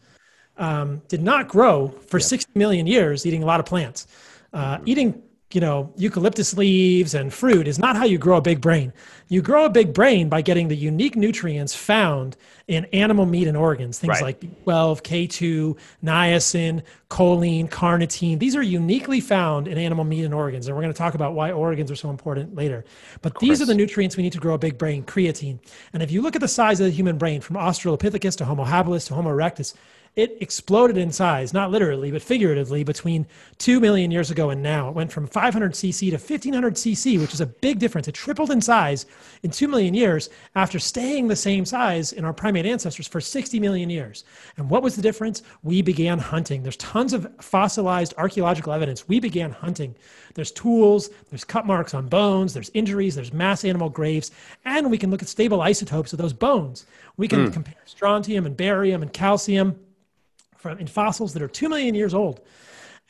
um, 0.56 1.02
did 1.08 1.20
not 1.20 1.48
grow 1.48 1.88
for 1.88 2.18
yeah. 2.18 2.26
60 2.26 2.52
million 2.54 2.87
years 2.87 3.26
eating 3.26 3.42
a 3.42 3.46
lot 3.46 3.58
of 3.58 3.66
plants 3.66 4.06
uh, 4.52 4.76
mm-hmm. 4.76 4.88
eating 4.88 5.22
you 5.54 5.60
know, 5.60 5.92
eucalyptus 5.96 6.56
leaves 6.56 7.14
and 7.14 7.32
fruit 7.32 7.68
is 7.68 7.78
not 7.78 7.96
how 7.96 8.04
you 8.04 8.18
grow 8.18 8.38
a 8.38 8.42
big 8.42 8.60
brain. 8.60 8.92
You 9.28 9.40
grow 9.40 9.64
a 9.64 9.70
big 9.70 9.94
brain 9.94 10.28
by 10.28 10.42
getting 10.42 10.66
the 10.66 10.74
unique 10.74 11.14
nutrients 11.14 11.74
found 11.74 12.36
in 12.66 12.86
animal 12.86 13.24
meat 13.24 13.46
and 13.46 13.56
organs, 13.56 14.00
things 14.00 14.20
right. 14.20 14.22
like 14.22 14.40
B12, 14.40 15.02
K2, 15.02 15.78
niacin, 16.02 16.82
choline, 17.08 17.68
carnitine. 17.68 18.40
These 18.40 18.56
are 18.56 18.62
uniquely 18.62 19.20
found 19.20 19.68
in 19.68 19.78
animal 19.78 20.04
meat 20.04 20.24
and 20.24 20.34
organs. 20.34 20.66
And 20.66 20.74
we're 20.74 20.82
going 20.82 20.92
to 20.92 20.98
talk 20.98 21.14
about 21.14 21.34
why 21.34 21.52
organs 21.52 21.88
are 21.90 21.96
so 21.96 22.10
important 22.10 22.56
later. 22.56 22.84
But 23.22 23.38
these 23.38 23.62
are 23.62 23.66
the 23.66 23.74
nutrients 23.74 24.16
we 24.16 24.24
need 24.24 24.32
to 24.32 24.40
grow 24.40 24.54
a 24.54 24.58
big 24.58 24.76
brain, 24.76 25.04
creatine. 25.04 25.60
And 25.92 26.02
if 26.02 26.10
you 26.10 26.20
look 26.20 26.34
at 26.34 26.40
the 26.40 26.48
size 26.48 26.80
of 26.80 26.86
the 26.86 26.92
human 26.92 27.16
brain 27.16 27.40
from 27.40 27.56
Australopithecus 27.56 28.36
to 28.38 28.44
Homo 28.44 28.64
habilis 28.64 29.06
to 29.06 29.14
Homo 29.14 29.30
erectus, 29.30 29.74
it 30.16 30.37
exploded 30.40 30.96
in 30.96 31.11
size, 31.11 31.53
not 31.53 31.72
literally, 31.72 32.12
but 32.12 32.22
figuratively, 32.22 32.85
between 32.85 33.27
2 33.59 33.81
million 33.81 34.11
years 34.12 34.31
ago 34.31 34.50
and 34.50 34.62
now. 34.62 34.88
It 34.88 34.94
went 34.94 35.11
from 35.11 35.27
500 35.27 35.72
cc 35.72 36.11
to 36.11 36.16
1500 36.16 36.74
cc, 36.74 37.20
which 37.20 37.35
is 37.35 37.40
a 37.40 37.46
big 37.46 37.81
difference. 37.81 38.07
It 38.07 38.14
tripled 38.14 38.53
in 38.53 38.61
size 38.61 39.07
in 39.42 39.50
2 39.50 39.66
million 39.66 39.92
years 39.92 40.31
after 40.55 40.79
staying 40.79 41.27
the 41.27 41.37
same 41.37 41.64
size 41.64 42.12
in 42.12 42.24
our 42.24 42.33
primate 42.33 42.64
ancestors 42.64 43.09
for 43.09 43.20
60 43.20 43.59
million 43.59 43.90
years. 43.90 44.24
And 44.57 44.70
what 44.70 44.85
was 44.85 44.94
the 44.94 45.03
difference? 45.03 45.42
We 45.64 45.83
began 45.83 46.18
hunting. 46.18 46.62
There's 46.62 46.77
tons 46.77 47.12
of 47.12 47.27
fossilized 47.40 48.14
archaeological 48.16 48.72
evidence. 48.72 49.09
We 49.09 49.18
began 49.18 49.50
hunting. 49.50 49.96
There's 50.35 50.53
tools, 50.53 51.11
there's 51.31 51.44
cut 51.44 51.66
marks 51.66 51.94
on 51.94 52.09
bones, 52.09 52.55
there's 52.55 52.70
injuries, 52.74 53.14
there's 53.14 53.33
mass 53.33 53.64
animal 53.64 53.88
graves, 53.88 54.31
and 54.64 54.90
we 54.90 54.98
can 54.98 55.11
look 55.11 55.22
at 55.22 55.29
stable 55.29 55.61
isotopes 55.61 56.12
of 56.12 56.18
those 56.18 56.33
bones. 56.33 56.87
We 57.16 57.29
can 57.29 57.48
mm. 57.48 57.53
compare 57.53 57.74
strontium 57.85 58.44
and 58.46 58.57
barium 58.57 59.03
and 59.03 59.12
calcium 59.12 59.79
from 60.64 60.79
in 60.79 60.87
fossils 60.87 61.35
that 61.35 61.42
are 61.42 61.48
two 61.48 61.68
million 61.68 61.94
years 61.94 62.14
old. 62.14 62.40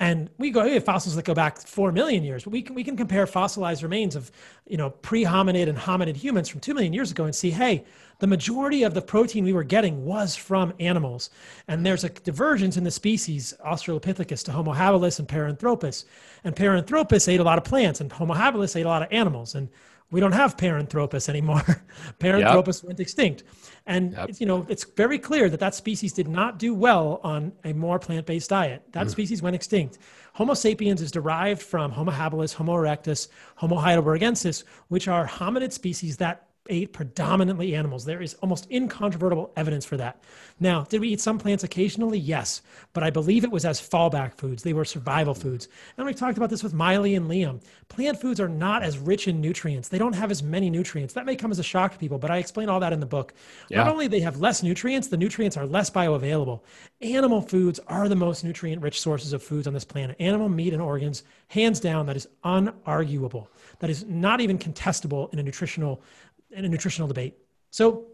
And 0.01 0.29
we 0.39 0.51
go, 0.51 0.65
we 0.65 0.75
have 0.75 0.85
fossils 0.85 1.15
that 1.15 1.25
go 1.25 1.35
back 1.35 1.57
four 1.61 1.93
million 1.93 2.25
years, 2.25 2.43
but 2.43 2.53
we 2.53 2.63
can 2.63 2.75
we 2.75 2.83
can 2.83 2.97
compare 2.97 3.29
fossilized 3.29 3.85
remains 3.85 4.17
of, 4.17 4.33
you 4.67 4.77
know, 4.77 4.91
pre-hominid 4.91 5.69
and 5.69 5.79
hominid 5.79 6.17
humans 6.17 6.49
from 6.49 6.61
two 6.61 6.75
million 6.75 6.93
years 6.93 7.13
ago 7.13 7.27
and 7.27 7.35
see, 7.35 7.51
hey, 7.51 7.85
the 8.19 8.27
majority 8.27 8.83
of 8.83 8.93
the 8.93 9.01
protein 9.01 9.45
we 9.45 9.53
were 9.53 9.63
getting 9.63 10.05
was 10.05 10.35
from 10.35 10.75
animals. 10.81 11.31
And 11.69 11.87
there's 11.87 12.03
a 12.03 12.09
divergence 12.09 12.77
in 12.77 12.83
the 12.83 12.91
species, 12.91 13.55
Australopithecus 13.65 14.45
to 14.47 14.53
Homo 14.53 14.75
habilis 14.75 15.21
and 15.21 15.29
Paranthropus. 15.29 16.07
And 16.43 16.57
Paranthropus 16.57 17.29
ate 17.29 17.39
a 17.39 17.45
lot 17.45 17.59
of 17.59 17.65
plants, 17.65 18.01
and 18.01 18.11
Homo 18.11 18.35
habilis 18.35 18.75
ate 18.75 18.87
a 18.87 18.89
lot 18.89 19.03
of 19.03 19.09
animals. 19.13 19.55
And 19.55 19.69
we 20.11 20.19
don't 20.19 20.33
have 20.33 20.57
Paranthropus 20.57 21.29
anymore. 21.29 21.63
Paranthropus 22.19 22.83
yep. 22.83 22.89
went 22.89 23.01
extinct. 23.01 23.45
And 23.87 24.13
yep. 24.13 24.31
it's, 24.31 24.41
you 24.41 24.47
know, 24.47 24.65
it's 24.69 24.85
very 24.85 25.19
clear 25.19 25.51
that 25.51 25.61
that 25.61 25.75
species 25.75 26.13
did 26.13 26.27
not 26.27 26.59
do 26.59 26.75
well 26.75 27.21
on 27.23 27.53
a 27.65 27.75
more 27.75 27.99
plant-based 27.99 28.49
diet. 28.49 28.83
That 28.93 29.07
mm. 29.07 29.11
species 29.11 29.43
went 29.43 29.55
extinct. 29.55 29.99
Homo 30.33 30.55
sapiens 30.55 31.03
is 31.03 31.11
derived 31.11 31.61
from 31.63 31.91
Homo 31.91 32.11
habilis, 32.11 32.55
Homo 32.55 32.73
erectus, 32.75 33.29
Homo 33.57 33.77
heidelbergensis, 33.77 34.65
which 34.89 35.07
are 35.07 35.27
hominid 35.27 35.73
species 35.73 36.17
that 36.17 36.49
ate 36.69 36.93
predominantly 36.93 37.75
animals. 37.75 38.05
There 38.05 38.23
is 38.23 38.35
almost 38.35 38.71
incontrovertible 38.71 39.53
evidence 39.57 39.85
for 39.85 39.97
that. 39.99 40.23
Now, 40.59 40.85
did 40.85 41.01
we 41.01 41.09
eat 41.09 41.21
some 41.21 41.39
plants 41.39 41.65
occasionally? 41.65 42.19
Yes, 42.19 42.63
but 42.93 43.03
I 43.03 43.11
believe 43.11 43.45
it 43.45 43.51
was 43.51 43.65
as 43.65 43.81
fallback 43.81 44.35
foods. 44.35 44.63
They 44.63 44.73
were 44.73 44.85
survival 44.85 45.35
foods. 45.35 45.69
And 45.97 46.07
we 46.07 46.15
talked 46.15 46.39
about 46.39 46.51
this 46.51 46.63
with 46.63 46.73
Miley 46.73 47.15
and 47.15 47.29
Liam. 47.29 47.63
Plant 47.89 48.21
foods 48.21 48.41
are 48.41 48.49
not 48.49 48.83
as 48.83 48.99
rich 48.99 49.29
in 49.29 49.41
nutrients. 49.41 49.89
They 49.89 49.99
don't 49.99 50.15
have 50.15 50.31
as 50.31 50.43
many 50.43 50.71
nutrients. 50.71 51.13
That 51.15 51.27
may 51.27 51.37
come 51.37 51.51
as 51.51 51.59
a 51.59 51.65
shock 51.65 51.93
to 51.93 51.99
people, 51.99 52.19
but 52.19 52.31
I 52.31 52.39
explain 52.39 52.69
all 52.69 52.81
that 52.81 52.93
in 52.93 53.01
the 53.01 53.07
book. 53.07 53.35
Yeah. 53.69 53.79
Not 53.79 53.89
only 53.89 54.09
they 54.09 54.21
have 54.21 54.41
less 54.41 54.63
nutrients, 54.63 55.09
the 55.09 55.17
nutrients 55.17 55.57
are 55.57 55.67
less 55.67 55.91
bioavailable. 55.91 56.61
Animal 57.03 57.43
foods 57.43 57.79
are 57.89 58.09
the 58.09 58.17
most 58.17 58.43
nutrient 58.43 58.81
rich 58.81 59.01
sources 59.01 59.33
of 59.33 59.43
foods 59.43 59.67
on 59.67 59.75
this 59.75 59.85
planet. 59.85 60.17
Animal 60.19 60.49
meat 60.49 60.73
and 60.73 60.81
organs, 60.81 61.25
hands 61.49 61.79
down, 61.79 62.07
that 62.07 62.17
is 62.17 62.29
unarguable. 62.45 63.49
That 63.81 63.91
is 63.91 64.05
not 64.05 64.41
even 64.41 64.59
contestable 64.59 65.33
in 65.33 65.39
a 65.39 65.43
nutritional 65.43 66.03
in 66.55 66.65
a 66.65 66.69
nutritional 66.69 67.09
debate. 67.09 67.35
So 67.71 68.07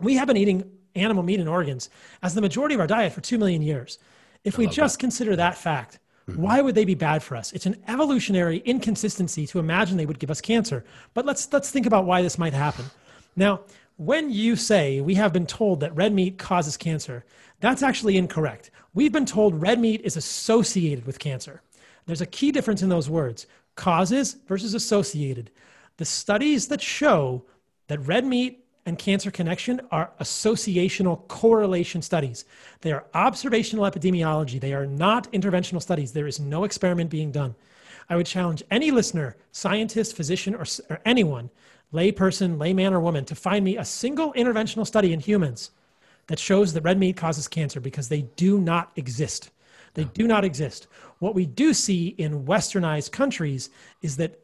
we 0.00 0.14
have 0.16 0.26
been 0.26 0.36
eating 0.36 0.70
animal 0.94 1.22
meat 1.22 1.40
and 1.40 1.48
organs 1.48 1.90
as 2.22 2.34
the 2.34 2.40
majority 2.40 2.74
of 2.74 2.80
our 2.80 2.86
diet 2.86 3.12
for 3.12 3.20
2 3.20 3.38
million 3.38 3.62
years. 3.62 3.98
If 4.44 4.58
we 4.58 4.66
just 4.66 4.94
that. 4.94 5.00
consider 5.00 5.36
that 5.36 5.58
fact, 5.58 5.98
mm-hmm. 6.28 6.40
why 6.40 6.60
would 6.60 6.74
they 6.74 6.84
be 6.84 6.94
bad 6.94 7.22
for 7.22 7.36
us? 7.36 7.52
It's 7.52 7.66
an 7.66 7.82
evolutionary 7.88 8.58
inconsistency 8.58 9.46
to 9.48 9.58
imagine 9.58 9.96
they 9.96 10.06
would 10.06 10.18
give 10.18 10.30
us 10.30 10.40
cancer. 10.40 10.84
But 11.14 11.26
let's 11.26 11.52
let's 11.52 11.70
think 11.70 11.86
about 11.86 12.06
why 12.06 12.22
this 12.22 12.38
might 12.38 12.52
happen. 12.52 12.86
Now, 13.34 13.62
when 13.96 14.30
you 14.30 14.56
say 14.56 15.00
we 15.00 15.14
have 15.14 15.32
been 15.32 15.46
told 15.46 15.80
that 15.80 15.94
red 15.96 16.12
meat 16.12 16.38
causes 16.38 16.76
cancer, 16.76 17.24
that's 17.60 17.82
actually 17.82 18.16
incorrect. 18.16 18.70
We've 18.94 19.12
been 19.12 19.26
told 19.26 19.60
red 19.60 19.80
meat 19.80 20.02
is 20.04 20.16
associated 20.16 21.06
with 21.06 21.18
cancer. 21.18 21.62
There's 22.06 22.20
a 22.20 22.26
key 22.26 22.52
difference 22.52 22.82
in 22.82 22.88
those 22.88 23.10
words 23.10 23.46
causes 23.74 24.34
versus 24.46 24.74
associated. 24.74 25.50
The 25.98 26.04
studies 26.04 26.68
that 26.68 26.80
show 26.80 27.44
that 27.88 27.98
red 28.06 28.24
meat 28.24 28.64
and 28.86 28.98
cancer 28.98 29.30
connection 29.30 29.80
are 29.90 30.10
associational 30.20 31.26
correlation 31.28 32.00
studies. 32.00 32.44
They 32.80 32.92
are 32.92 33.04
observational 33.14 33.84
epidemiology. 33.84 34.60
They 34.60 34.74
are 34.74 34.86
not 34.86 35.30
interventional 35.32 35.82
studies. 35.82 36.12
There 36.12 36.28
is 36.28 36.38
no 36.38 36.64
experiment 36.64 37.10
being 37.10 37.32
done. 37.32 37.54
I 38.08 38.16
would 38.16 38.26
challenge 38.26 38.62
any 38.70 38.92
listener, 38.92 39.36
scientist, 39.50 40.14
physician, 40.16 40.54
or, 40.54 40.64
or 40.88 41.00
anyone, 41.04 41.50
layperson, 41.92 42.58
layman, 42.60 42.94
or 42.94 43.00
woman, 43.00 43.24
to 43.24 43.34
find 43.34 43.64
me 43.64 43.76
a 43.76 43.84
single 43.84 44.32
interventional 44.34 44.86
study 44.86 45.12
in 45.12 45.18
humans 45.18 45.72
that 46.28 46.38
shows 46.38 46.72
that 46.72 46.82
red 46.82 46.98
meat 46.98 47.16
causes 47.16 47.48
cancer 47.48 47.80
because 47.80 48.08
they 48.08 48.22
do 48.36 48.60
not 48.60 48.92
exist. 48.94 49.50
They 49.94 50.04
do 50.04 50.26
not 50.26 50.44
exist. 50.44 50.86
What 51.18 51.34
we 51.34 51.46
do 51.46 51.72
see 51.72 52.08
in 52.18 52.44
westernized 52.44 53.10
countries 53.10 53.70
is 54.02 54.16
that 54.18 54.38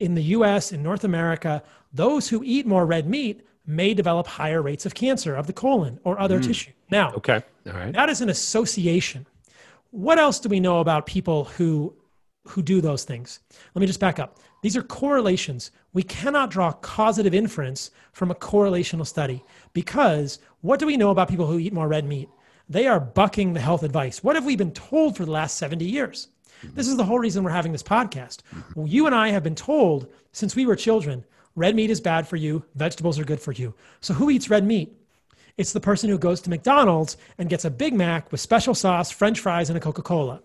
in 0.00 0.14
the 0.14 0.22
US, 0.22 0.72
in 0.72 0.82
North 0.82 1.04
America, 1.04 1.62
those 1.92 2.28
who 2.28 2.42
eat 2.44 2.66
more 2.66 2.86
red 2.86 3.08
meat 3.08 3.46
may 3.66 3.94
develop 3.94 4.26
higher 4.26 4.62
rates 4.62 4.86
of 4.86 4.94
cancer 4.94 5.34
of 5.34 5.46
the 5.46 5.52
colon 5.52 6.00
or 6.04 6.18
other 6.18 6.40
mm. 6.40 6.46
tissue. 6.46 6.72
Now, 6.90 7.12
okay. 7.14 7.42
All 7.66 7.72
right. 7.72 7.92
that 7.92 8.08
is 8.08 8.20
an 8.20 8.28
association. 8.28 9.26
What 9.90 10.18
else 10.18 10.40
do 10.40 10.48
we 10.48 10.60
know 10.60 10.80
about 10.80 11.06
people 11.06 11.44
who 11.44 11.94
who 12.48 12.62
do 12.62 12.80
those 12.80 13.04
things? 13.04 13.40
Let 13.74 13.80
me 13.80 13.86
just 13.86 14.00
back 14.00 14.18
up. 14.18 14.38
These 14.62 14.76
are 14.76 14.82
correlations. 14.82 15.70
We 15.92 16.02
cannot 16.02 16.50
draw 16.50 16.72
causative 16.72 17.34
inference 17.34 17.90
from 18.12 18.30
a 18.30 18.34
correlational 18.34 19.06
study 19.06 19.44
because 19.72 20.38
what 20.60 20.80
do 20.80 20.86
we 20.86 20.96
know 20.96 21.10
about 21.10 21.28
people 21.28 21.46
who 21.46 21.58
eat 21.58 21.72
more 21.72 21.88
red 21.88 22.04
meat? 22.04 22.28
They 22.68 22.86
are 22.86 23.00
bucking 23.00 23.52
the 23.52 23.60
health 23.60 23.82
advice. 23.82 24.22
What 24.22 24.36
have 24.36 24.44
we 24.44 24.56
been 24.56 24.72
told 24.72 25.16
for 25.16 25.24
the 25.24 25.30
last 25.30 25.58
70 25.58 25.84
years? 25.84 26.28
This 26.62 26.88
is 26.88 26.96
the 26.96 27.04
whole 27.04 27.18
reason 27.18 27.42
we're 27.42 27.50
having 27.50 27.72
this 27.72 27.82
podcast. 27.82 28.38
Well, 28.74 28.86
you 28.86 29.06
and 29.06 29.14
I 29.14 29.30
have 29.30 29.42
been 29.42 29.54
told 29.54 30.08
since 30.32 30.54
we 30.54 30.66
were 30.66 30.76
children 30.76 31.24
red 31.56 31.74
meat 31.74 31.90
is 31.90 32.00
bad 32.00 32.26
for 32.26 32.36
you, 32.36 32.64
vegetables 32.74 33.18
are 33.18 33.24
good 33.24 33.40
for 33.40 33.52
you. 33.52 33.74
So, 34.00 34.14
who 34.14 34.30
eats 34.30 34.50
red 34.50 34.64
meat? 34.64 34.96
It's 35.56 35.72
the 35.72 35.80
person 35.80 36.08
who 36.08 36.18
goes 36.18 36.40
to 36.42 36.50
McDonald's 36.50 37.16
and 37.36 37.50
gets 37.50 37.64
a 37.64 37.70
Big 37.70 37.92
Mac 37.92 38.32
with 38.32 38.40
special 38.40 38.74
sauce, 38.74 39.10
french 39.10 39.40
fries, 39.40 39.68
and 39.68 39.76
a 39.76 39.80
Coca 39.80 40.02
Cola. 40.02 40.42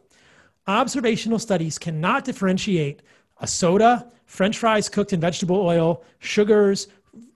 Observational 0.67 1.39
studies 1.39 1.77
cannot 1.77 2.25
differentiate 2.25 3.01
a 3.39 3.47
soda, 3.47 4.11
french 4.25 4.57
fries 4.57 4.89
cooked 4.89 5.13
in 5.13 5.19
vegetable 5.19 5.57
oil, 5.57 6.03
sugars, 6.19 6.87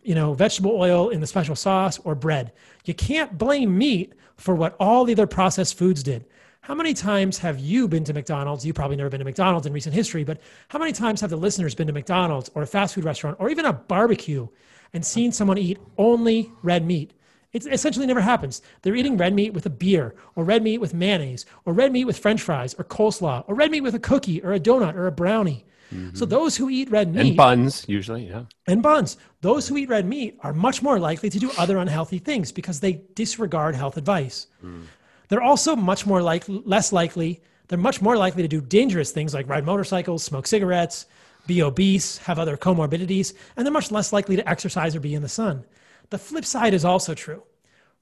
you 0.03 0.15
know, 0.15 0.33
vegetable 0.33 0.71
oil 0.71 1.09
in 1.09 1.21
the 1.21 1.27
special 1.27 1.55
sauce, 1.55 1.99
or 1.99 2.15
bread. 2.15 2.51
You 2.85 2.93
can't 2.93 3.37
blame 3.37 3.77
meat 3.77 4.13
for 4.35 4.55
what 4.55 4.75
all 4.79 5.05
the 5.05 5.13
other 5.13 5.27
processed 5.27 5.77
foods 5.77 6.01
did. 6.01 6.25
How 6.69 6.75
many 6.75 6.93
times 6.93 7.39
have 7.39 7.57
you 7.57 7.87
been 7.87 8.03
to 8.03 8.13
McDonald's? 8.13 8.63
You've 8.63 8.75
probably 8.75 8.95
never 8.95 9.09
been 9.09 9.21
to 9.21 9.25
McDonald's 9.25 9.65
in 9.65 9.73
recent 9.73 9.95
history, 9.95 10.23
but 10.23 10.39
how 10.67 10.77
many 10.77 10.91
times 10.91 11.19
have 11.21 11.31
the 11.31 11.35
listeners 11.35 11.73
been 11.73 11.87
to 11.87 11.93
McDonald's 11.93 12.51
or 12.53 12.61
a 12.61 12.67
fast 12.67 12.93
food 12.93 13.05
restaurant 13.05 13.37
or 13.39 13.49
even 13.49 13.65
a 13.65 13.73
barbecue 13.73 14.47
and 14.93 15.03
seen 15.03 15.31
someone 15.31 15.57
eat 15.57 15.79
only 15.97 16.51
red 16.61 16.85
meat? 16.85 17.15
It 17.53 17.65
essentially 17.65 18.05
never 18.05 18.21
happens. 18.21 18.61
They're 18.83 18.95
eating 18.95 19.17
red 19.17 19.33
meat 19.33 19.51
with 19.51 19.65
a 19.65 19.71
beer, 19.71 20.13
or 20.35 20.43
red 20.43 20.61
meat 20.61 20.77
with 20.77 20.93
mayonnaise, 20.93 21.47
or 21.65 21.73
red 21.73 21.91
meat 21.91 22.05
with 22.05 22.19
french 22.19 22.43
fries, 22.43 22.75
or 22.75 22.83
coleslaw, 22.83 23.45
or 23.47 23.55
red 23.55 23.71
meat 23.71 23.81
with 23.81 23.95
a 23.95 23.99
cookie, 23.99 24.39
or 24.43 24.53
a 24.53 24.59
donut, 24.59 24.93
or 24.93 25.07
a 25.07 25.11
brownie. 25.11 25.65
Mm-hmm. 25.91 26.15
So 26.15 26.25
those 26.25 26.55
who 26.55 26.69
eat 26.69 26.91
red 26.91 27.11
meat 27.15 27.29
and 27.29 27.35
buns 27.35 27.83
usually, 27.87 28.27
yeah, 28.27 28.43
and 28.67 28.83
buns, 28.83 29.17
those 29.41 29.67
who 29.67 29.75
eat 29.77 29.89
red 29.89 30.05
meat 30.05 30.37
are 30.41 30.53
much 30.53 30.83
more 30.83 30.99
likely 30.99 31.31
to 31.31 31.39
do 31.39 31.49
other 31.57 31.79
unhealthy 31.79 32.19
things 32.19 32.51
because 32.51 32.79
they 32.79 33.01
disregard 33.15 33.73
health 33.73 33.97
advice. 33.97 34.45
Mm. 34.63 34.83
They're 35.29 35.41
also 35.41 35.75
much 35.75 36.05
more 36.05 36.21
like 36.21 36.43
less 36.47 36.91
likely. 36.91 37.41
They're 37.67 37.77
much 37.77 38.01
more 38.01 38.17
likely 38.17 38.41
to 38.41 38.47
do 38.47 38.61
dangerous 38.61 39.11
things 39.11 39.33
like 39.33 39.47
ride 39.47 39.65
motorcycles, 39.65 40.23
smoke 40.23 40.47
cigarettes, 40.47 41.05
be 41.47 41.61
obese, 41.61 42.17
have 42.17 42.39
other 42.39 42.57
comorbidities, 42.57 43.33
and 43.55 43.65
they're 43.65 43.71
much 43.71 43.91
less 43.91 44.11
likely 44.11 44.35
to 44.35 44.49
exercise 44.49 44.95
or 44.95 44.99
be 44.99 45.15
in 45.15 45.21
the 45.21 45.29
sun. 45.29 45.63
The 46.09 46.17
flip 46.17 46.45
side 46.45 46.73
is 46.73 46.83
also 46.83 47.13
true. 47.13 47.43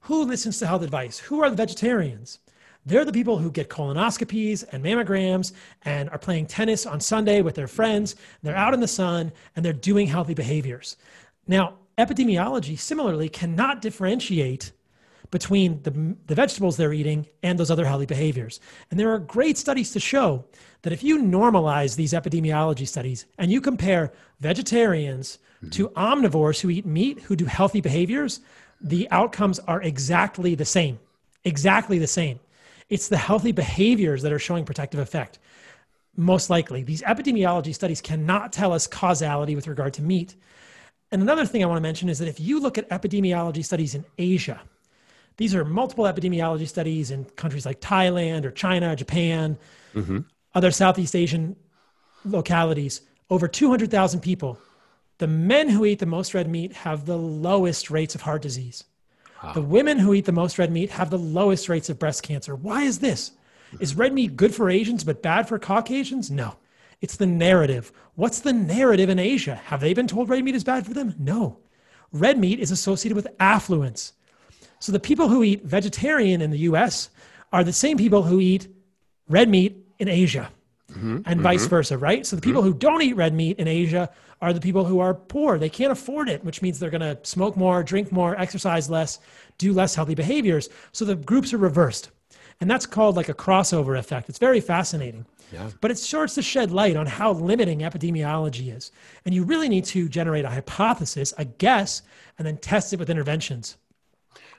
Who 0.02 0.24
listens 0.24 0.58
to 0.58 0.66
health 0.66 0.82
advice? 0.82 1.18
Who 1.18 1.42
are 1.42 1.50
the 1.50 1.56
vegetarians? 1.56 2.38
They're 2.86 3.04
the 3.04 3.12
people 3.12 3.38
who 3.38 3.50
get 3.50 3.68
colonoscopies 3.68 4.64
and 4.72 4.82
mammograms 4.82 5.52
and 5.84 6.08
are 6.08 6.18
playing 6.18 6.46
tennis 6.46 6.86
on 6.86 7.00
Sunday 7.00 7.42
with 7.42 7.54
their 7.54 7.68
friends. 7.68 8.16
They're 8.42 8.56
out 8.56 8.72
in 8.72 8.80
the 8.80 8.88
sun 8.88 9.32
and 9.54 9.64
they're 9.64 9.74
doing 9.74 10.06
healthy 10.06 10.32
behaviors. 10.32 10.96
Now, 11.46 11.74
epidemiology 11.98 12.78
similarly 12.78 13.28
cannot 13.28 13.82
differentiate 13.82 14.72
between 15.30 15.82
the, 15.82 16.16
the 16.26 16.34
vegetables 16.34 16.76
they're 16.76 16.92
eating 16.92 17.26
and 17.42 17.58
those 17.58 17.70
other 17.70 17.84
healthy 17.84 18.06
behaviors. 18.06 18.60
And 18.90 18.98
there 18.98 19.12
are 19.12 19.18
great 19.18 19.58
studies 19.58 19.92
to 19.92 20.00
show 20.00 20.44
that 20.82 20.92
if 20.92 21.02
you 21.02 21.22
normalize 21.22 21.96
these 21.96 22.12
epidemiology 22.12 22.86
studies 22.86 23.26
and 23.38 23.50
you 23.50 23.60
compare 23.60 24.12
vegetarians 24.40 25.38
mm-hmm. 25.56 25.70
to 25.70 25.88
omnivores 25.90 26.60
who 26.60 26.70
eat 26.70 26.86
meat, 26.86 27.20
who 27.20 27.36
do 27.36 27.44
healthy 27.44 27.80
behaviors, 27.80 28.40
the 28.80 29.08
outcomes 29.10 29.58
are 29.60 29.82
exactly 29.82 30.54
the 30.54 30.64
same. 30.64 30.98
Exactly 31.44 31.98
the 31.98 32.06
same. 32.06 32.40
It's 32.88 33.08
the 33.08 33.16
healthy 33.16 33.52
behaviors 33.52 34.22
that 34.22 34.32
are 34.32 34.38
showing 34.38 34.64
protective 34.64 35.00
effect. 35.00 35.38
Most 36.16 36.50
likely. 36.50 36.82
These 36.82 37.02
epidemiology 37.02 37.74
studies 37.74 38.00
cannot 38.00 38.52
tell 38.52 38.72
us 38.72 38.86
causality 38.86 39.54
with 39.54 39.68
regard 39.68 39.94
to 39.94 40.02
meat. 40.02 40.36
And 41.10 41.22
another 41.22 41.46
thing 41.46 41.62
I 41.62 41.66
want 41.66 41.78
to 41.78 41.82
mention 41.82 42.08
is 42.08 42.18
that 42.18 42.28
if 42.28 42.40
you 42.40 42.60
look 42.60 42.78
at 42.78 42.88
epidemiology 42.90 43.64
studies 43.64 43.94
in 43.94 44.04
Asia, 44.16 44.60
these 45.38 45.54
are 45.54 45.64
multiple 45.64 46.04
epidemiology 46.04 46.68
studies 46.68 47.10
in 47.10 47.24
countries 47.24 47.64
like 47.64 47.80
Thailand 47.80 48.44
or 48.44 48.50
China, 48.50 48.94
Japan, 48.94 49.56
mm-hmm. 49.94 50.20
other 50.54 50.70
Southeast 50.70 51.16
Asian 51.16 51.56
localities, 52.24 53.00
over 53.30 53.48
200,000 53.48 54.20
people 54.20 54.58
the 55.18 55.26
men 55.26 55.68
who 55.68 55.84
eat 55.84 55.98
the 55.98 56.06
most 56.06 56.32
red 56.32 56.48
meat 56.48 56.72
have 56.72 57.04
the 57.04 57.18
lowest 57.18 57.90
rates 57.90 58.14
of 58.14 58.20
heart 58.22 58.40
disease. 58.40 58.84
Wow. 59.42 59.52
The 59.52 59.62
women 59.62 59.98
who 59.98 60.14
eat 60.14 60.24
the 60.24 60.32
most 60.32 60.58
red 60.58 60.72
meat 60.72 60.90
have 60.90 61.10
the 61.10 61.18
lowest 61.18 61.68
rates 61.68 61.88
of 61.88 61.98
breast 61.98 62.22
cancer. 62.22 62.54
Why 62.54 62.82
is 62.82 63.00
this? 63.00 63.32
Is 63.80 63.96
red 63.96 64.12
meat 64.12 64.36
good 64.36 64.54
for 64.54 64.70
Asians 64.70 65.04
but 65.04 65.22
bad 65.22 65.48
for 65.48 65.58
Caucasians? 65.58 66.30
No. 66.30 66.56
It's 67.00 67.16
the 67.16 67.26
narrative. 67.26 67.92
What's 68.14 68.40
the 68.40 68.52
narrative 68.52 69.08
in 69.08 69.18
Asia? 69.18 69.56
Have 69.56 69.80
they 69.80 69.92
been 69.92 70.06
told 70.06 70.28
red 70.28 70.42
meat 70.42 70.54
is 70.54 70.64
bad 70.64 70.86
for 70.86 70.94
them? 70.94 71.14
No. 71.18 71.58
Red 72.12 72.38
meat 72.38 72.58
is 72.58 72.70
associated 72.70 73.14
with 73.16 73.28
affluence. 73.38 74.14
So 74.80 74.92
the 74.92 75.00
people 75.00 75.28
who 75.28 75.42
eat 75.42 75.64
vegetarian 75.64 76.40
in 76.40 76.50
the 76.50 76.58
US 76.60 77.10
are 77.52 77.64
the 77.64 77.72
same 77.72 77.96
people 77.96 78.22
who 78.22 78.40
eat 78.40 78.68
red 79.28 79.48
meat 79.48 79.76
in 79.98 80.08
Asia 80.08 80.50
mm-hmm. 80.90 81.16
and 81.16 81.26
mm-hmm. 81.26 81.42
vice 81.42 81.66
versa, 81.66 81.98
right? 81.98 82.26
So 82.26 82.36
the 82.36 82.42
people 82.42 82.62
mm-hmm. 82.62 82.72
who 82.72 82.78
don't 82.78 83.02
eat 83.02 83.16
red 83.16 83.34
meat 83.34 83.58
in 83.58 83.68
Asia 83.68 84.10
are 84.40 84.52
the 84.52 84.60
people 84.60 84.84
who 84.84 85.00
are 85.00 85.14
poor. 85.14 85.58
They 85.58 85.68
can't 85.68 85.92
afford 85.92 86.28
it, 86.28 86.44
which 86.44 86.62
means 86.62 86.78
they're 86.78 86.90
going 86.90 87.00
to 87.00 87.18
smoke 87.22 87.56
more, 87.56 87.82
drink 87.82 88.12
more, 88.12 88.38
exercise 88.38 88.88
less, 88.88 89.18
do 89.58 89.72
less 89.72 89.94
healthy 89.94 90.14
behaviors. 90.14 90.68
So 90.92 91.04
the 91.04 91.16
groups 91.16 91.52
are 91.52 91.58
reversed. 91.58 92.10
And 92.60 92.70
that's 92.70 92.86
called 92.86 93.16
like 93.16 93.28
a 93.28 93.34
crossover 93.34 93.98
effect. 93.98 94.28
It's 94.28 94.38
very 94.38 94.60
fascinating. 94.60 95.26
Yeah. 95.52 95.70
But 95.80 95.90
it 95.90 95.98
starts 95.98 96.34
to 96.34 96.42
shed 96.42 96.70
light 96.70 96.96
on 96.96 97.06
how 97.06 97.32
limiting 97.32 97.80
epidemiology 97.80 98.74
is. 98.76 98.92
And 99.24 99.34
you 99.34 99.44
really 99.44 99.68
need 99.68 99.84
to 99.86 100.08
generate 100.08 100.44
a 100.44 100.50
hypothesis, 100.50 101.32
a 101.38 101.44
guess, 101.44 102.02
and 102.36 102.46
then 102.46 102.58
test 102.58 102.92
it 102.92 102.98
with 102.98 103.10
interventions. 103.10 103.76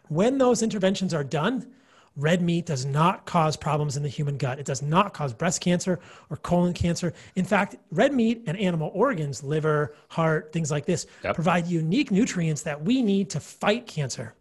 When 0.09 0.37
those 0.37 0.61
interventions 0.61 1.13
are 1.13 1.23
done, 1.23 1.67
red 2.15 2.41
meat 2.41 2.65
does 2.65 2.85
not 2.85 3.25
cause 3.25 3.55
problems 3.55 3.95
in 3.95 4.03
the 4.03 4.09
human 4.09 4.37
gut. 4.37 4.59
It 4.59 4.65
does 4.65 4.81
not 4.81 5.13
cause 5.13 5.33
breast 5.33 5.61
cancer 5.61 5.99
or 6.29 6.37
colon 6.37 6.73
cancer. 6.73 7.13
In 7.35 7.45
fact, 7.45 7.77
red 7.91 8.13
meat 8.13 8.43
and 8.47 8.57
animal 8.57 8.91
organs, 8.93 9.43
liver, 9.43 9.95
heart, 10.09 10.51
things 10.51 10.71
like 10.71 10.85
this, 10.85 11.05
yep. 11.23 11.35
provide 11.35 11.67
unique 11.67 12.11
nutrients 12.11 12.63
that 12.63 12.81
we 12.81 13.01
need 13.01 13.29
to 13.29 13.39
fight 13.39 13.87
cancer. 13.87 14.33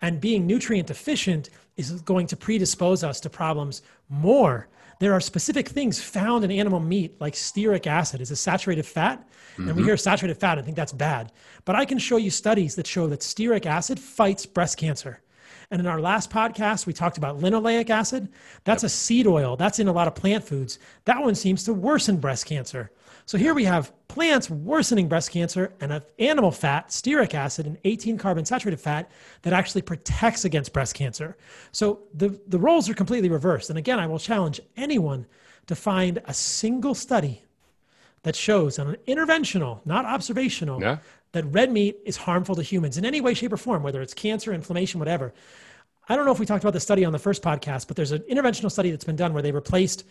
And 0.00 0.20
being 0.20 0.46
nutrient 0.46 0.86
deficient 0.86 1.50
is 1.76 2.00
going 2.02 2.26
to 2.28 2.36
predispose 2.36 3.04
us 3.04 3.20
to 3.20 3.30
problems 3.30 3.82
more. 4.08 4.68
There 5.00 5.14
are 5.14 5.20
specific 5.20 5.68
things 5.68 6.00
found 6.00 6.44
in 6.44 6.50
animal 6.50 6.78
meat, 6.78 7.18
like 7.20 7.32
stearic 7.32 7.86
acid, 7.86 8.20
is 8.20 8.30
a 8.30 8.36
saturated 8.36 8.84
fat. 8.84 9.18
Mm-hmm. 9.52 9.62
And 9.62 9.76
we 9.76 9.80
mm-hmm. 9.80 9.88
hear 9.88 9.96
saturated 9.96 10.38
fat 10.38 10.58
and 10.58 10.64
think 10.64 10.76
that's 10.76 10.92
bad. 10.92 11.32
But 11.64 11.74
I 11.74 11.86
can 11.86 11.98
show 11.98 12.18
you 12.18 12.30
studies 12.30 12.74
that 12.76 12.86
show 12.86 13.06
that 13.08 13.20
stearic 13.20 13.64
acid 13.64 13.98
fights 13.98 14.44
breast 14.44 14.76
cancer. 14.76 15.22
And 15.70 15.80
in 15.80 15.86
our 15.86 16.00
last 16.00 16.30
podcast, 16.30 16.86
we 16.86 16.92
talked 16.92 17.16
about 17.16 17.38
linoleic 17.38 17.90
acid. 17.90 18.28
That's 18.64 18.82
yep. 18.82 18.88
a 18.88 18.90
seed 18.90 19.26
oil. 19.26 19.56
That's 19.56 19.78
in 19.78 19.86
a 19.86 19.92
lot 19.92 20.08
of 20.08 20.14
plant 20.14 20.42
foods. 20.42 20.78
That 21.04 21.22
one 21.22 21.34
seems 21.34 21.62
to 21.64 21.72
worsen 21.72 22.16
breast 22.18 22.46
cancer. 22.46 22.90
So 23.24 23.38
here 23.38 23.54
we 23.54 23.64
have 23.64 23.92
plants 24.08 24.50
worsening 24.50 25.06
breast 25.08 25.30
cancer 25.30 25.72
and 25.80 25.92
an 25.92 26.02
animal 26.18 26.50
fat, 26.50 26.88
stearic 26.88 27.34
acid, 27.34 27.66
an 27.66 27.78
18 27.84 28.18
carbon 28.18 28.44
saturated 28.44 28.80
fat 28.80 29.08
that 29.42 29.52
actually 29.52 29.82
protects 29.82 30.44
against 30.44 30.72
breast 30.72 30.96
cancer. 30.96 31.36
So 31.70 32.00
the, 32.14 32.40
the 32.48 32.58
roles 32.58 32.88
are 32.88 32.94
completely 32.94 33.28
reversed. 33.28 33.70
And 33.70 33.78
again, 33.78 34.00
I 34.00 34.08
will 34.08 34.18
challenge 34.18 34.60
anyone 34.76 35.26
to 35.68 35.76
find 35.76 36.20
a 36.24 36.34
single 36.34 36.96
study 36.96 37.44
that 38.24 38.34
shows 38.34 38.80
on 38.80 38.88
an 38.88 38.96
interventional, 39.06 39.86
not 39.86 40.04
observational, 40.04 40.82
yeah 40.82 40.98
that 41.32 41.44
red 41.46 41.70
meat 41.70 41.98
is 42.04 42.16
harmful 42.16 42.54
to 42.56 42.62
humans 42.62 42.98
in 42.98 43.04
any 43.04 43.20
way, 43.20 43.34
shape, 43.34 43.52
or 43.52 43.56
form, 43.56 43.82
whether 43.82 44.02
it's 44.02 44.14
cancer, 44.14 44.52
inflammation, 44.52 44.98
whatever. 44.98 45.32
I 46.08 46.16
don't 46.16 46.24
know 46.24 46.32
if 46.32 46.40
we 46.40 46.46
talked 46.46 46.64
about 46.64 46.72
the 46.72 46.80
study 46.80 47.04
on 47.04 47.12
the 47.12 47.18
first 47.18 47.42
podcast, 47.42 47.86
but 47.86 47.96
there's 47.96 48.12
an 48.12 48.22
interventional 48.30 48.70
study 48.70 48.90
that's 48.90 49.04
been 49.04 49.16
done 49.16 49.32
where 49.32 49.42
they 49.42 49.52
replaced 49.52 50.04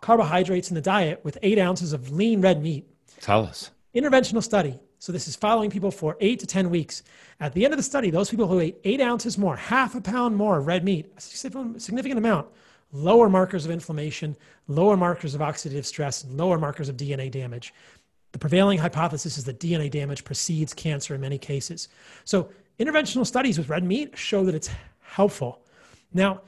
carbohydrates 0.00 0.70
in 0.70 0.74
the 0.74 0.82
diet 0.82 1.20
with 1.24 1.38
eight 1.42 1.58
ounces 1.58 1.92
of 1.92 2.10
lean 2.10 2.40
red 2.40 2.62
meat. 2.62 2.86
Tell 3.20 3.44
us. 3.44 3.70
Interventional 3.94 4.42
study. 4.42 4.78
So 4.98 5.10
this 5.10 5.26
is 5.26 5.34
following 5.34 5.70
people 5.70 5.90
for 5.90 6.16
eight 6.20 6.40
to 6.40 6.46
10 6.46 6.70
weeks. 6.70 7.02
At 7.40 7.54
the 7.54 7.64
end 7.64 7.72
of 7.72 7.78
the 7.78 7.82
study, 7.82 8.10
those 8.10 8.30
people 8.30 8.46
who 8.46 8.60
ate 8.60 8.78
eight 8.84 9.00
ounces 9.00 9.36
more, 9.38 9.56
half 9.56 9.94
a 9.94 10.00
pound 10.00 10.36
more 10.36 10.58
of 10.58 10.66
red 10.66 10.84
meat, 10.84 11.12
a 11.16 11.20
significant 11.20 12.18
amount, 12.18 12.48
lower 12.92 13.28
markers 13.28 13.64
of 13.64 13.70
inflammation, 13.70 14.36
lower 14.68 14.96
markers 14.96 15.34
of 15.34 15.40
oxidative 15.40 15.84
stress, 15.84 16.24
lower 16.28 16.58
markers 16.58 16.88
of 16.88 16.96
DNA 16.96 17.30
damage. 17.30 17.72
The 18.32 18.38
prevailing 18.38 18.78
hypothesis 18.78 19.38
is 19.38 19.44
that 19.44 19.60
DNA 19.60 19.90
damage 19.90 20.24
precedes 20.24 20.72
cancer 20.72 21.14
in 21.14 21.20
many 21.20 21.38
cases. 21.38 21.88
So, 22.24 22.50
interventional 22.80 23.26
studies 23.26 23.58
with 23.58 23.68
red 23.68 23.84
meat 23.84 24.16
show 24.16 24.44
that 24.44 24.54
it's 24.54 24.70
helpful. 25.00 25.62
Now, 26.12 26.40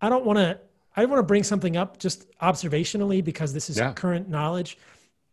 I 0.00 0.08
don't 0.08 0.24
want 0.24 0.38
to 0.38 0.60
I 0.96 1.04
want 1.04 1.18
to 1.18 1.24
bring 1.24 1.42
something 1.42 1.76
up 1.76 1.98
just 1.98 2.30
observationally 2.40 3.22
because 3.24 3.52
this 3.52 3.70
is 3.70 3.78
yeah. 3.78 3.92
current 3.92 4.28
knowledge. 4.28 4.78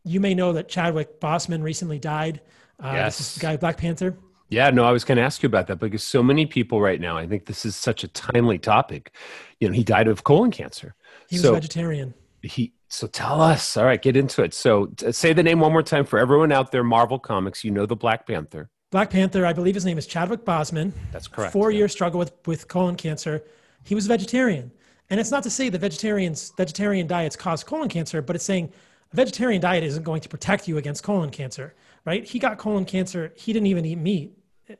You 0.03 0.19
may 0.19 0.33
know 0.33 0.53
that 0.53 0.69
Chadwick 0.69 1.19
Boseman 1.19 1.63
recently 1.63 1.99
died. 1.99 2.41
Uh, 2.81 2.91
yes. 2.93 3.17
This 3.17 3.29
is 3.29 3.35
the 3.35 3.39
guy 3.41 3.57
Black 3.57 3.77
Panther. 3.77 4.17
Yeah, 4.49 4.69
no, 4.69 4.85
I 4.85 4.91
was 4.91 5.03
going 5.03 5.17
to 5.17 5.23
ask 5.23 5.43
you 5.43 5.47
about 5.47 5.67
that 5.67 5.77
because 5.79 6.03
so 6.03 6.23
many 6.23 6.45
people 6.45 6.79
right 6.79 7.01
now, 7.01 7.17
I 7.17 7.27
think 7.27 7.45
this 7.45 7.65
is 7.65 7.75
such 7.75 8.05
a 8.05 8.07
timely 8.07 8.57
topic. 8.57 9.13
You 9.59 9.67
know, 9.67 9.73
he 9.73 9.83
died 9.83 10.07
of 10.07 10.23
colon 10.23 10.51
cancer. 10.51 10.95
He 11.27 11.35
was 11.35 11.49
vegetarian. 11.49 12.13
He 12.41 12.73
so 12.89 13.07
tell 13.07 13.41
us. 13.41 13.77
All 13.77 13.85
right, 13.85 14.01
get 14.01 14.15
into 14.15 14.43
it. 14.43 14.53
So 14.53 14.87
t- 14.87 15.11
say 15.11 15.33
the 15.33 15.43
name 15.43 15.59
one 15.59 15.71
more 15.71 15.83
time 15.83 16.05
for 16.05 16.19
everyone 16.19 16.51
out 16.51 16.71
there. 16.71 16.83
Marvel 16.83 17.19
Comics. 17.19 17.63
You 17.63 17.71
know 17.71 17.85
the 17.85 17.95
Black 17.95 18.25
Panther. 18.27 18.69
Black 18.91 19.09
Panther. 19.09 19.45
I 19.45 19.53
believe 19.53 19.75
his 19.75 19.85
name 19.85 19.97
is 19.97 20.07
Chadwick 20.07 20.45
Boseman. 20.45 20.93
That's 21.11 21.27
correct. 21.27 21.51
Four 21.53 21.71
yeah. 21.71 21.79
year 21.79 21.87
struggle 21.87 22.19
with 22.19 22.33
with 22.45 22.67
colon 22.67 22.95
cancer. 22.95 23.43
He 23.83 23.95
was 23.95 24.05
a 24.05 24.09
vegetarian, 24.09 24.71
and 25.09 25.19
it's 25.19 25.31
not 25.31 25.43
to 25.43 25.49
say 25.49 25.69
that 25.69 25.79
vegetarians 25.79 26.53
vegetarian 26.55 27.07
diets 27.07 27.35
cause 27.35 27.63
colon 27.63 27.89
cancer, 27.89 28.21
but 28.21 28.35
it's 28.35 28.45
saying 28.45 28.71
a 29.11 29.15
vegetarian 29.15 29.61
diet 29.61 29.83
isn't 29.83 30.03
going 30.03 30.21
to 30.21 30.29
protect 30.29 30.67
you 30.67 30.77
against 30.77 31.03
colon 31.03 31.29
cancer. 31.29 31.75
Right? 32.05 32.23
He 32.23 32.39
got 32.39 32.57
colon 32.57 32.85
cancer. 32.85 33.33
He 33.35 33.51
didn't 33.51 33.67
even 33.67 33.85
eat 33.85 33.97
meat. 33.97 34.31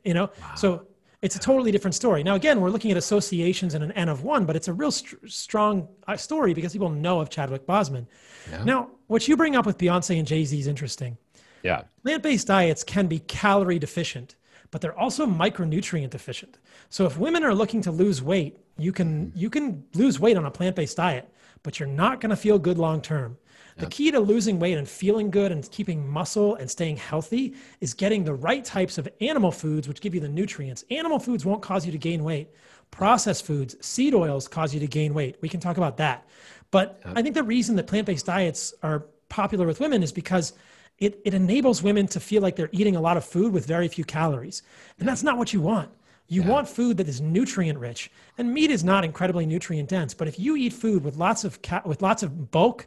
You 0.03 0.13
know. 0.13 0.29
Wow. 0.41 0.55
So 0.55 0.87
it's 1.21 1.35
a 1.35 1.39
totally 1.39 1.71
different 1.71 1.95
story. 1.95 2.23
Now, 2.23 2.35
again, 2.35 2.61
we're 2.61 2.69
looking 2.69 2.91
at 2.91 2.97
associations 2.97 3.73
in 3.73 3.81
an 3.81 3.91
N 3.93 4.09
of 4.09 4.23
one, 4.23 4.45
but 4.45 4.55
it's 4.55 4.67
a 4.67 4.73
real 4.73 4.91
st- 4.91 5.31
strong 5.31 5.87
uh, 6.07 6.15
story 6.17 6.53
because 6.53 6.73
people 6.73 6.89
know 6.89 7.19
of 7.19 7.29
Chadwick 7.29 7.65
Boseman. 7.65 8.05
Yeah. 8.51 8.63
Now, 8.63 8.89
what 9.07 9.27
you 9.27 9.35
bring 9.35 9.55
up 9.55 9.65
with 9.65 9.77
Beyonce 9.77 10.17
and 10.17 10.27
Jay 10.27 10.45
Z 10.45 10.59
is 10.59 10.67
interesting. 10.67 11.17
Yeah. 11.63 11.83
Plant 12.03 12.23
based 12.23 12.47
diets 12.47 12.83
can 12.83 13.07
be 13.07 13.19
calorie 13.19 13.79
deficient, 13.79 14.35
but 14.69 14.81
they're 14.81 14.97
also 14.97 15.25
micronutrient 15.25 16.11
deficient. 16.11 16.59
So, 16.89 17.05
if 17.05 17.17
women 17.17 17.43
are 17.43 17.55
looking 17.55 17.81
to 17.81 17.91
lose 17.91 18.21
weight, 18.21 18.59
You 18.79 18.93
can 18.93 19.31
you 19.35 19.49
can 19.49 19.83
lose 19.95 20.19
weight 20.19 20.37
on 20.37 20.45
a 20.45 20.51
plant-based 20.51 20.97
diet, 20.97 21.25
but 21.63 21.79
you're 21.79 21.89
not 21.89 22.21
going 22.21 22.29
to 22.29 22.35
feel 22.35 22.59
good 22.59 22.77
long 22.77 23.01
term. 23.01 23.37
The 23.77 23.87
key 23.87 24.11
to 24.11 24.19
losing 24.19 24.59
weight 24.59 24.77
and 24.77 24.89
feeling 24.89 25.29
good 25.29 25.51
and 25.51 25.69
keeping 25.71 26.07
muscle 26.07 26.55
and 26.55 26.69
staying 26.69 26.97
healthy 26.97 27.53
is 27.79 27.93
getting 27.93 28.23
the 28.23 28.33
right 28.33 28.65
types 28.65 28.97
of 28.97 29.07
animal 29.21 29.51
foods, 29.51 29.87
which 29.87 30.01
give 30.01 30.15
you 30.15 30.21
the 30.21 30.27
nutrients. 30.27 30.83
Animal 30.89 31.19
foods 31.19 31.45
won't 31.45 31.61
cause 31.61 31.85
you 31.85 31.91
to 31.91 31.97
gain 31.97 32.23
weight. 32.23 32.49
Processed 32.89 33.45
foods, 33.45 33.75
seed 33.85 34.15
oils 34.15 34.47
cause 34.47 34.73
you 34.73 34.79
to 34.79 34.87
gain 34.87 35.13
weight. 35.13 35.37
We 35.41 35.49
can 35.49 35.59
talk 35.59 35.77
about 35.77 35.97
that. 35.97 36.27
But 36.71 37.01
I 37.05 37.21
think 37.21 37.35
the 37.35 37.43
reason 37.43 37.75
that 37.75 37.87
plant 37.87 38.07
based 38.07 38.25
diets 38.25 38.73
are 38.81 39.05
popular 39.29 39.67
with 39.67 39.79
women 39.79 40.01
is 40.01 40.11
because 40.11 40.53
it, 40.97 41.19
it 41.23 41.33
enables 41.33 41.83
women 41.83 42.07
to 42.07 42.19
feel 42.19 42.41
like 42.41 42.55
they're 42.55 42.69
eating 42.71 42.95
a 42.95 43.01
lot 43.01 43.17
of 43.17 43.23
food 43.23 43.53
with 43.53 43.65
very 43.65 43.87
few 43.87 44.03
calories. 44.03 44.63
And 44.99 45.07
that's 45.07 45.23
not 45.23 45.37
what 45.37 45.53
you 45.53 45.61
want. 45.61 45.91
You 46.29 46.43
want 46.43 46.67
food 46.67 46.97
that 46.97 47.07
is 47.07 47.21
nutrient 47.21 47.79
rich, 47.79 48.11
and 48.37 48.53
meat 48.53 48.69
is 48.69 48.83
not 48.83 49.05
incredibly 49.05 49.45
nutrient 49.45 49.87
dense. 49.87 50.13
But 50.13 50.27
if 50.27 50.37
you 50.37 50.57
eat 50.57 50.73
food 50.73 51.05
with 51.05 51.15
lots 51.15 51.45
of 51.45 51.61
ca- 51.61 51.83
with 51.85 52.01
lots 52.01 52.21
of 52.21 52.51
bulk, 52.51 52.85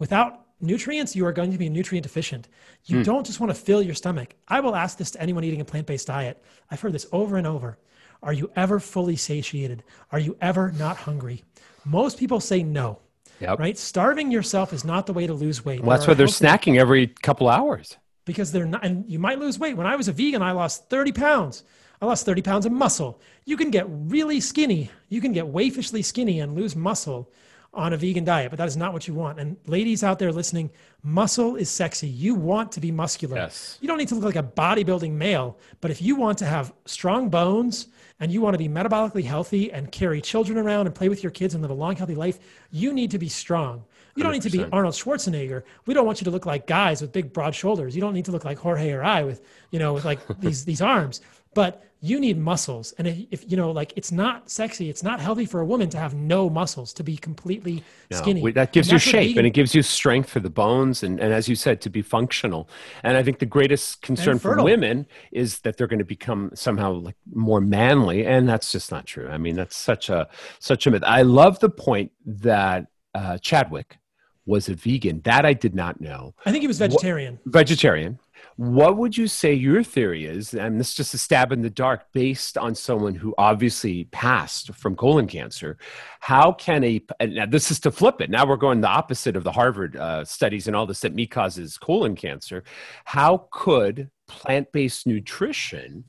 without 0.00 0.46
nutrients, 0.60 1.14
you 1.14 1.24
are 1.24 1.32
going 1.32 1.52
to 1.52 1.58
be 1.58 1.68
nutrient 1.68 2.02
deficient. 2.02 2.48
You 2.86 2.96
hmm. 2.96 3.02
don't 3.04 3.24
just 3.24 3.38
want 3.38 3.54
to 3.54 3.60
fill 3.60 3.82
your 3.82 3.94
stomach. 3.94 4.34
I 4.48 4.58
will 4.58 4.74
ask 4.74 4.98
this 4.98 5.12
to 5.12 5.22
anyone 5.22 5.44
eating 5.44 5.60
a 5.60 5.64
plant 5.64 5.86
based 5.86 6.08
diet. 6.08 6.42
I've 6.72 6.80
heard 6.80 6.92
this 6.92 7.06
over 7.12 7.36
and 7.36 7.46
over. 7.46 7.78
Are 8.22 8.32
you 8.32 8.50
ever 8.56 8.80
fully 8.80 9.16
satiated? 9.16 9.84
Are 10.10 10.18
you 10.18 10.36
ever 10.40 10.72
not 10.72 10.96
hungry? 10.96 11.44
Most 11.84 12.18
people 12.18 12.40
say 12.40 12.62
no. 12.62 12.98
Yep. 13.40 13.58
Right? 13.58 13.78
Starving 13.78 14.30
yourself 14.30 14.74
is 14.74 14.84
not 14.84 15.06
the 15.06 15.14
way 15.14 15.26
to 15.26 15.32
lose 15.32 15.64
weight. 15.64 15.80
Well, 15.80 15.96
that's 15.96 16.06
why 16.06 16.12
they're 16.12 16.26
snacking 16.26 16.78
every 16.78 17.06
couple 17.06 17.48
hours. 17.48 17.96
because 18.26 18.52
they're 18.52 18.66
not, 18.66 18.84
and 18.84 19.10
you 19.10 19.18
might 19.18 19.38
lose 19.38 19.58
weight. 19.58 19.78
When 19.78 19.86
I 19.86 19.96
was 19.96 20.08
a 20.08 20.12
vegan, 20.12 20.42
I 20.42 20.52
lost 20.52 20.90
30 20.90 21.12
pounds. 21.12 21.64
I 22.02 22.06
lost 22.06 22.26
30 22.26 22.42
pounds 22.42 22.66
of 22.66 22.72
muscle. 22.72 23.20
You 23.46 23.56
can 23.56 23.70
get 23.70 23.86
really 23.88 24.40
skinny. 24.40 24.90
You 25.08 25.22
can 25.22 25.32
get 25.32 25.46
wayfishly 25.46 26.04
skinny 26.04 26.40
and 26.40 26.54
lose 26.54 26.76
muscle 26.76 27.32
on 27.72 27.92
a 27.92 27.96
vegan 27.96 28.24
diet, 28.24 28.50
but 28.50 28.58
that 28.58 28.66
is 28.66 28.76
not 28.76 28.92
what 28.92 29.06
you 29.06 29.14
want. 29.14 29.38
And 29.38 29.56
ladies 29.66 30.02
out 30.02 30.18
there 30.18 30.32
listening, 30.32 30.70
muscle 31.04 31.54
is 31.54 31.70
sexy. 31.70 32.08
You 32.08 32.34
want 32.34 32.72
to 32.72 32.80
be 32.80 32.90
muscular. 32.90 33.36
Yes. 33.36 33.78
You 33.80 33.86
don't 33.86 33.98
need 33.98 34.08
to 34.08 34.16
look 34.16 34.24
like 34.24 34.36
a 34.36 34.42
bodybuilding 34.42 35.12
male, 35.12 35.56
but 35.80 35.90
if 35.90 36.02
you 36.02 36.16
want 36.16 36.38
to 36.38 36.46
have 36.46 36.72
strong 36.86 37.28
bones 37.28 37.88
and 38.18 38.32
you 38.32 38.40
want 38.40 38.54
to 38.54 38.58
be 38.58 38.68
metabolically 38.68 39.24
healthy 39.24 39.72
and 39.72 39.92
carry 39.92 40.20
children 40.20 40.58
around 40.58 40.86
and 40.86 40.94
play 40.94 41.08
with 41.08 41.22
your 41.22 41.30
kids 41.30 41.54
and 41.54 41.62
live 41.62 41.70
a 41.70 41.74
long, 41.74 41.94
healthy 41.94 42.16
life, 42.16 42.40
you 42.72 42.92
need 42.92 43.12
to 43.12 43.18
be 43.18 43.28
strong. 43.28 43.84
You 44.16 44.24
don't 44.24 44.32
need 44.32 44.42
to 44.42 44.50
be 44.50 44.64
Arnold 44.72 44.94
Schwarzenegger. 44.94 45.62
We 45.86 45.94
don't 45.94 46.04
want 46.04 46.20
you 46.20 46.24
to 46.24 46.30
look 46.30 46.44
like 46.44 46.66
guys 46.66 47.00
with 47.00 47.12
big, 47.12 47.32
broad 47.32 47.54
shoulders. 47.54 47.94
You 47.94 48.00
don't 48.00 48.12
need 48.12 48.24
to 48.24 48.32
look 48.32 48.44
like 48.44 48.58
Jorge 48.58 48.90
or 48.90 49.02
I 49.04 49.22
with, 49.22 49.42
you 49.70 49.78
know, 49.78 49.94
with 49.94 50.04
like 50.04 50.18
these 50.40 50.64
these 50.64 50.82
arms. 50.82 51.20
But 51.54 51.84
you 52.02 52.18
need 52.18 52.38
muscles, 52.38 52.92
and 52.98 53.06
if, 53.06 53.18
if 53.30 53.50
you 53.50 53.56
know, 53.58 53.70
like, 53.70 53.92
it's 53.94 54.10
not 54.10 54.50
sexy. 54.50 54.88
It's 54.88 55.02
not 55.02 55.20
healthy 55.20 55.44
for 55.44 55.60
a 55.60 55.66
woman 55.66 55.90
to 55.90 55.98
have 55.98 56.14
no 56.14 56.48
muscles, 56.48 56.94
to 56.94 57.04
be 57.04 57.16
completely 57.16 57.82
No, 58.10 58.16
skinny. 58.18 58.40
we- 58.40 58.52
that 58.52 58.72
gives 58.72 58.90
you 58.90 58.98
shape 58.98 59.28
vegan- 59.28 59.38
and 59.38 59.46
it 59.46 59.50
gives 59.50 59.74
you 59.74 59.82
strength 59.82 60.30
for 60.30 60.40
the 60.40 60.48
bones 60.48 61.02
and, 61.02 61.20
and 61.20 61.32
as 61.32 61.46
you 61.48 61.54
said 61.54 61.80
to 61.82 61.90
be 61.90 62.02
functional 62.02 62.68
and 63.04 63.16
i 63.16 63.22
think 63.22 63.38
the 63.38 63.46
greatest 63.46 64.02
concern 64.02 64.38
for 64.38 64.62
women 64.62 65.06
is 65.30 65.58
that 65.60 65.76
they're 65.76 65.86
going 65.86 65.98
to 65.98 66.04
become 66.04 66.50
somehow 66.54 66.90
like 66.92 67.16
more 67.32 67.60
manly 67.60 68.26
and 68.26 68.48
that's 68.48 68.72
just 68.72 68.90
not 68.90 69.06
true 69.06 69.28
i 69.28 69.38
mean 69.38 69.54
that's 69.54 69.76
such 69.76 70.08
a 70.08 70.26
such 70.58 70.86
a 70.86 70.90
myth 70.90 71.02
i 71.06 71.22
love 71.22 71.58
the 71.60 71.70
point 71.70 72.10
that 72.26 72.86
uh, 73.14 73.36
chadwick 73.38 73.98
was 74.46 74.68
a 74.68 74.74
vegan 74.74 75.20
that 75.22 75.44
i 75.46 75.52
did 75.52 75.74
not 75.74 76.00
know 76.00 76.34
I 76.46 76.50
think 76.50 76.62
he 76.62 76.66
was 76.68 76.78
vegetarian. 76.78 77.38
vegetarian. 77.46 78.18
What 78.60 78.98
would 78.98 79.16
you 79.16 79.26
say 79.26 79.54
your 79.54 79.82
theory 79.82 80.26
is? 80.26 80.52
And 80.52 80.78
this 80.78 80.90
is 80.90 80.94
just 80.94 81.14
a 81.14 81.18
stab 81.18 81.50
in 81.50 81.62
the 81.62 81.70
dark 81.70 82.12
based 82.12 82.58
on 82.58 82.74
someone 82.74 83.14
who 83.14 83.34
obviously 83.38 84.04
passed 84.12 84.74
from 84.74 84.96
colon 84.96 85.26
cancer. 85.26 85.78
How 86.20 86.52
can 86.52 86.84
a, 86.84 87.00
and 87.20 87.36
now 87.36 87.46
this 87.46 87.70
is 87.70 87.80
to 87.80 87.90
flip 87.90 88.20
it. 88.20 88.28
Now 88.28 88.44
we're 88.44 88.58
going 88.58 88.82
the 88.82 88.88
opposite 88.88 89.34
of 89.34 89.44
the 89.44 89.52
Harvard 89.52 89.96
uh, 89.96 90.26
studies 90.26 90.66
and 90.66 90.76
all 90.76 90.84
this 90.84 91.00
that 91.00 91.14
meat 91.14 91.30
causes 91.30 91.78
colon 91.78 92.14
cancer. 92.14 92.62
How 93.06 93.48
could 93.50 94.10
plant 94.28 94.70
based 94.72 95.06
nutrition 95.06 96.04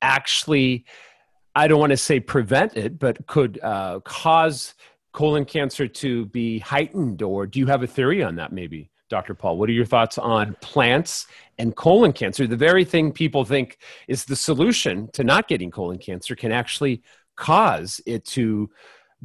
actually, 0.00 0.84
I 1.56 1.66
don't 1.66 1.80
want 1.80 1.90
to 1.90 1.96
say 1.96 2.20
prevent 2.20 2.76
it, 2.76 3.00
but 3.00 3.26
could 3.26 3.58
uh, 3.60 3.98
cause 4.04 4.74
colon 5.12 5.44
cancer 5.44 5.88
to 5.88 6.26
be 6.26 6.60
heightened? 6.60 7.22
Or 7.22 7.48
do 7.48 7.58
you 7.58 7.66
have 7.66 7.82
a 7.82 7.88
theory 7.88 8.22
on 8.22 8.36
that 8.36 8.52
maybe? 8.52 8.92
Dr. 9.08 9.34
Paul, 9.34 9.58
what 9.58 9.68
are 9.68 9.72
your 9.72 9.84
thoughts 9.84 10.18
on 10.18 10.56
plants 10.60 11.26
and 11.58 11.74
colon 11.76 12.12
cancer? 12.12 12.46
The 12.46 12.56
very 12.56 12.84
thing 12.84 13.12
people 13.12 13.44
think 13.44 13.78
is 14.08 14.24
the 14.24 14.36
solution 14.36 15.08
to 15.12 15.22
not 15.24 15.48
getting 15.48 15.70
colon 15.70 15.98
cancer 15.98 16.34
can 16.34 16.52
actually 16.52 17.02
cause 17.36 18.00
it 18.06 18.24
to 18.24 18.70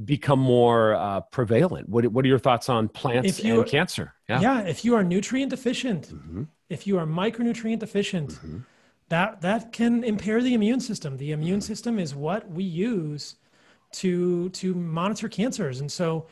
become 0.06 0.40
more 0.40 0.96
uh, 0.96 1.22
prevalent. 1.22 1.90
What, 1.90 2.06
what 2.08 2.24
are 2.26 2.28
your 2.28 2.40
thoughts 2.40 2.70
on 2.70 2.90
plants 2.90 3.40
and 3.40 3.66
cancer? 3.66 4.14
Yeah. 4.30 4.42
yeah, 4.42 4.62
if 4.62 4.86
you 4.86 4.96
are 4.96 5.04
nutrient 5.04 5.50
deficient, 5.50 6.08
Mm-hmm. 6.14 6.44
if 6.70 6.88
you 6.88 6.98
are 6.98 7.06
micronutrient 7.06 7.80
deficient, 7.80 8.40
that 9.10 9.42
that 9.42 9.74
can 9.74 10.04
impair 10.04 10.42
the 10.42 10.54
immune 10.54 10.80
system. 10.80 11.18
The 11.18 11.32
immune 11.34 11.60
Mm-hmm. 11.60 11.68
system 11.68 12.00
is 12.00 12.16
what 12.16 12.50
we 12.50 12.64
use 12.64 13.36
to 13.94 14.50
to 14.50 14.74
monitor 14.74 15.28
cancers, 15.28 15.82
and 15.82 15.92
so 15.92 16.28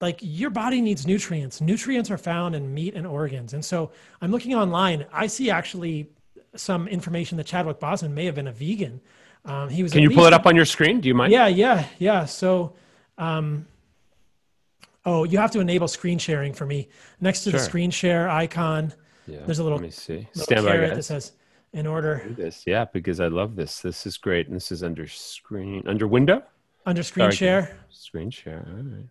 like 0.00 0.18
your 0.22 0.50
body 0.50 0.80
needs 0.80 1.06
nutrients. 1.06 1.60
Nutrients 1.60 2.10
are 2.10 2.18
found 2.18 2.54
in 2.54 2.72
meat 2.72 2.94
and 2.94 3.06
organs, 3.06 3.52
and 3.52 3.64
so 3.64 3.90
I'm 4.20 4.30
looking 4.30 4.54
online. 4.54 5.06
I 5.12 5.26
see 5.26 5.50
actually 5.50 6.10
some 6.56 6.88
information 6.88 7.36
that 7.38 7.46
Chadwick 7.46 7.78
Boseman 7.78 8.12
may 8.12 8.24
have 8.24 8.34
been 8.34 8.48
a 8.48 8.52
vegan. 8.52 9.00
Um, 9.44 9.68
he 9.68 9.82
was. 9.82 9.92
Can 9.92 10.02
you 10.02 10.10
pull 10.10 10.26
it 10.26 10.32
up 10.32 10.46
on 10.46 10.56
your 10.56 10.64
screen? 10.64 11.00
Do 11.00 11.08
you 11.08 11.14
mind? 11.14 11.32
yeah, 11.32 11.46
yeah, 11.46 11.84
yeah. 11.98 12.24
So, 12.24 12.74
um, 13.18 13.66
oh, 15.04 15.24
you 15.24 15.38
have 15.38 15.50
to 15.52 15.60
enable 15.60 15.88
screen 15.88 16.18
sharing 16.18 16.52
for 16.52 16.66
me. 16.66 16.88
Next 17.20 17.44
to 17.44 17.50
the 17.50 17.58
screen 17.58 17.90
share 17.90 18.28
icon, 18.28 18.92
Yeah, 19.26 19.40
There's 19.44 19.58
a 19.58 19.62
little- 19.62 19.78
Let 19.78 19.84
me 19.84 19.90
see. 19.90 20.28
Stand 20.32 20.66
by, 20.66 20.76
that 20.76 21.04
says 21.04 21.32
in 21.72 21.86
order 21.86 22.22
Do 22.26 22.34
this. 22.34 22.64
Yeah, 22.66 22.86
because 22.86 23.20
I 23.20 23.28
love 23.28 23.54
this. 23.54 23.80
This 23.80 24.06
is 24.06 24.16
great. 24.18 24.48
And 24.48 24.56
this 24.56 24.72
is 24.72 24.82
under 24.82 25.06
screen, 25.06 25.82
under 25.86 26.06
window? 26.06 26.42
under 26.86 27.02
screen 27.02 27.26
Sorry, 27.26 27.36
share. 27.36 27.78
Screen 27.90 28.30
share. 28.30 28.66
All 28.66 28.82
right. 28.82 29.06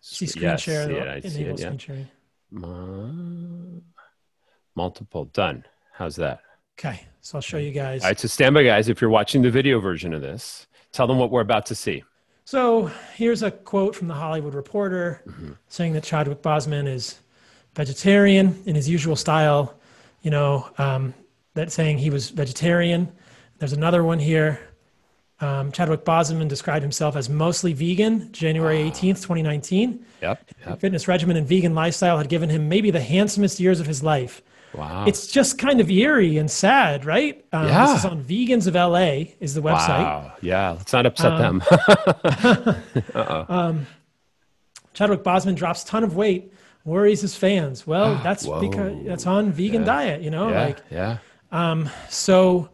See 0.00 0.26
screen 0.26 0.42
Yes, 0.44 0.60
share. 0.62 0.86
the- 0.86 1.10
I 1.12 1.20
see 1.20 1.40
enable 1.42 1.54
it, 1.54 1.60
yeah. 1.60 1.76
sharing. 1.78 2.08
Multiple. 4.76 5.26
Done. 5.26 5.64
How's 5.92 6.16
that? 6.16 6.40
Okay, 6.78 7.00
so 7.20 7.38
I'll 7.38 7.42
show 7.42 7.56
you 7.58 7.70
guys. 7.70 8.02
All 8.02 8.10
right. 8.10 8.18
So 8.18 8.26
stand 8.28 8.54
by, 8.54 8.64
guys. 8.64 8.88
If 8.88 9.00
you're 9.00 9.10
watching 9.10 9.42
the 9.42 9.50
video 9.50 9.78
version 9.78 10.12
of 10.12 10.22
this, 10.22 10.66
tell 10.92 11.06
them 11.06 11.18
what 11.18 11.30
we're 11.30 11.40
about 11.40 11.66
to 11.66 11.74
see. 11.74 12.02
So 12.44 12.90
here's 13.14 13.42
a 13.42 13.50
quote 13.50 13.94
from 13.96 14.08
the 14.08 14.14
Hollywood 14.14 14.54
Reporter 14.54 15.22
Mm-hmm. 15.26 15.52
saying 15.68 15.92
that 15.94 16.02
Chadwick 16.02 16.42
Boseman 16.42 16.86
is 16.88 17.20
vegetarian 17.74 18.60
in 18.66 18.74
his 18.74 18.88
usual 18.88 19.16
style. 19.16 19.78
You 20.22 20.30
know, 20.32 20.68
um, 20.78 21.14
that 21.54 21.70
saying 21.70 21.98
he 21.98 22.10
was 22.10 22.30
vegetarian. 22.30 23.12
There's 23.58 23.72
another 23.72 24.02
one 24.02 24.18
here. 24.18 24.58
Um, 25.44 25.70
Chadwick 25.72 26.04
Boseman 26.04 26.48
described 26.48 26.82
himself 26.82 27.16
as 27.16 27.28
mostly 27.28 27.72
vegan, 27.74 28.32
January 28.32 28.78
18th, 28.90 29.20
2019. 29.22 30.04
Yep. 30.22 30.50
yep. 30.66 30.80
Fitness 30.80 31.06
regimen 31.06 31.36
and 31.36 31.46
vegan 31.46 31.74
lifestyle 31.74 32.16
had 32.18 32.28
given 32.28 32.48
him 32.48 32.68
maybe 32.68 32.90
the 32.90 33.00
handsomest 33.00 33.60
years 33.60 33.78
of 33.80 33.86
his 33.86 34.02
life. 34.02 34.42
Wow. 34.74 35.04
It's 35.06 35.26
just 35.28 35.58
kind 35.58 35.80
of 35.80 35.88
eerie 35.90 36.38
and 36.38 36.50
sad, 36.50 37.04
right? 37.04 37.44
Um, 37.52 37.68
Yeah. 37.68 37.86
This 37.86 37.98
is 38.00 38.04
on 38.06 38.24
Vegans 38.24 38.66
of 38.66 38.74
LA 38.74 39.34
is 39.38 39.54
the 39.54 39.60
website. 39.60 39.88
Wow. 40.02 40.32
Yeah. 40.40 40.70
Let's 40.70 40.92
not 40.92 41.06
upset 41.06 41.32
Um, 41.32 41.62
them. 41.68 42.82
Chadwick 44.94 45.22
Boseman 45.24 45.56
drops 45.56 45.84
ton 45.84 46.04
of 46.04 46.16
weight, 46.16 46.52
worries 46.84 47.20
his 47.20 47.36
fans. 47.36 47.86
Well, 47.86 48.14
that's 48.22 48.46
Whoa. 48.46 48.60
because 48.60 49.04
that's 49.04 49.26
on 49.26 49.52
vegan 49.52 49.82
Yeah. 49.82 49.86
diet, 49.86 50.22
you 50.22 50.30
know, 50.30 50.48
yeah. 50.48 50.64
like 50.64 50.78
yeah. 50.90 51.18
Um, 51.52 51.90
so 52.08 52.70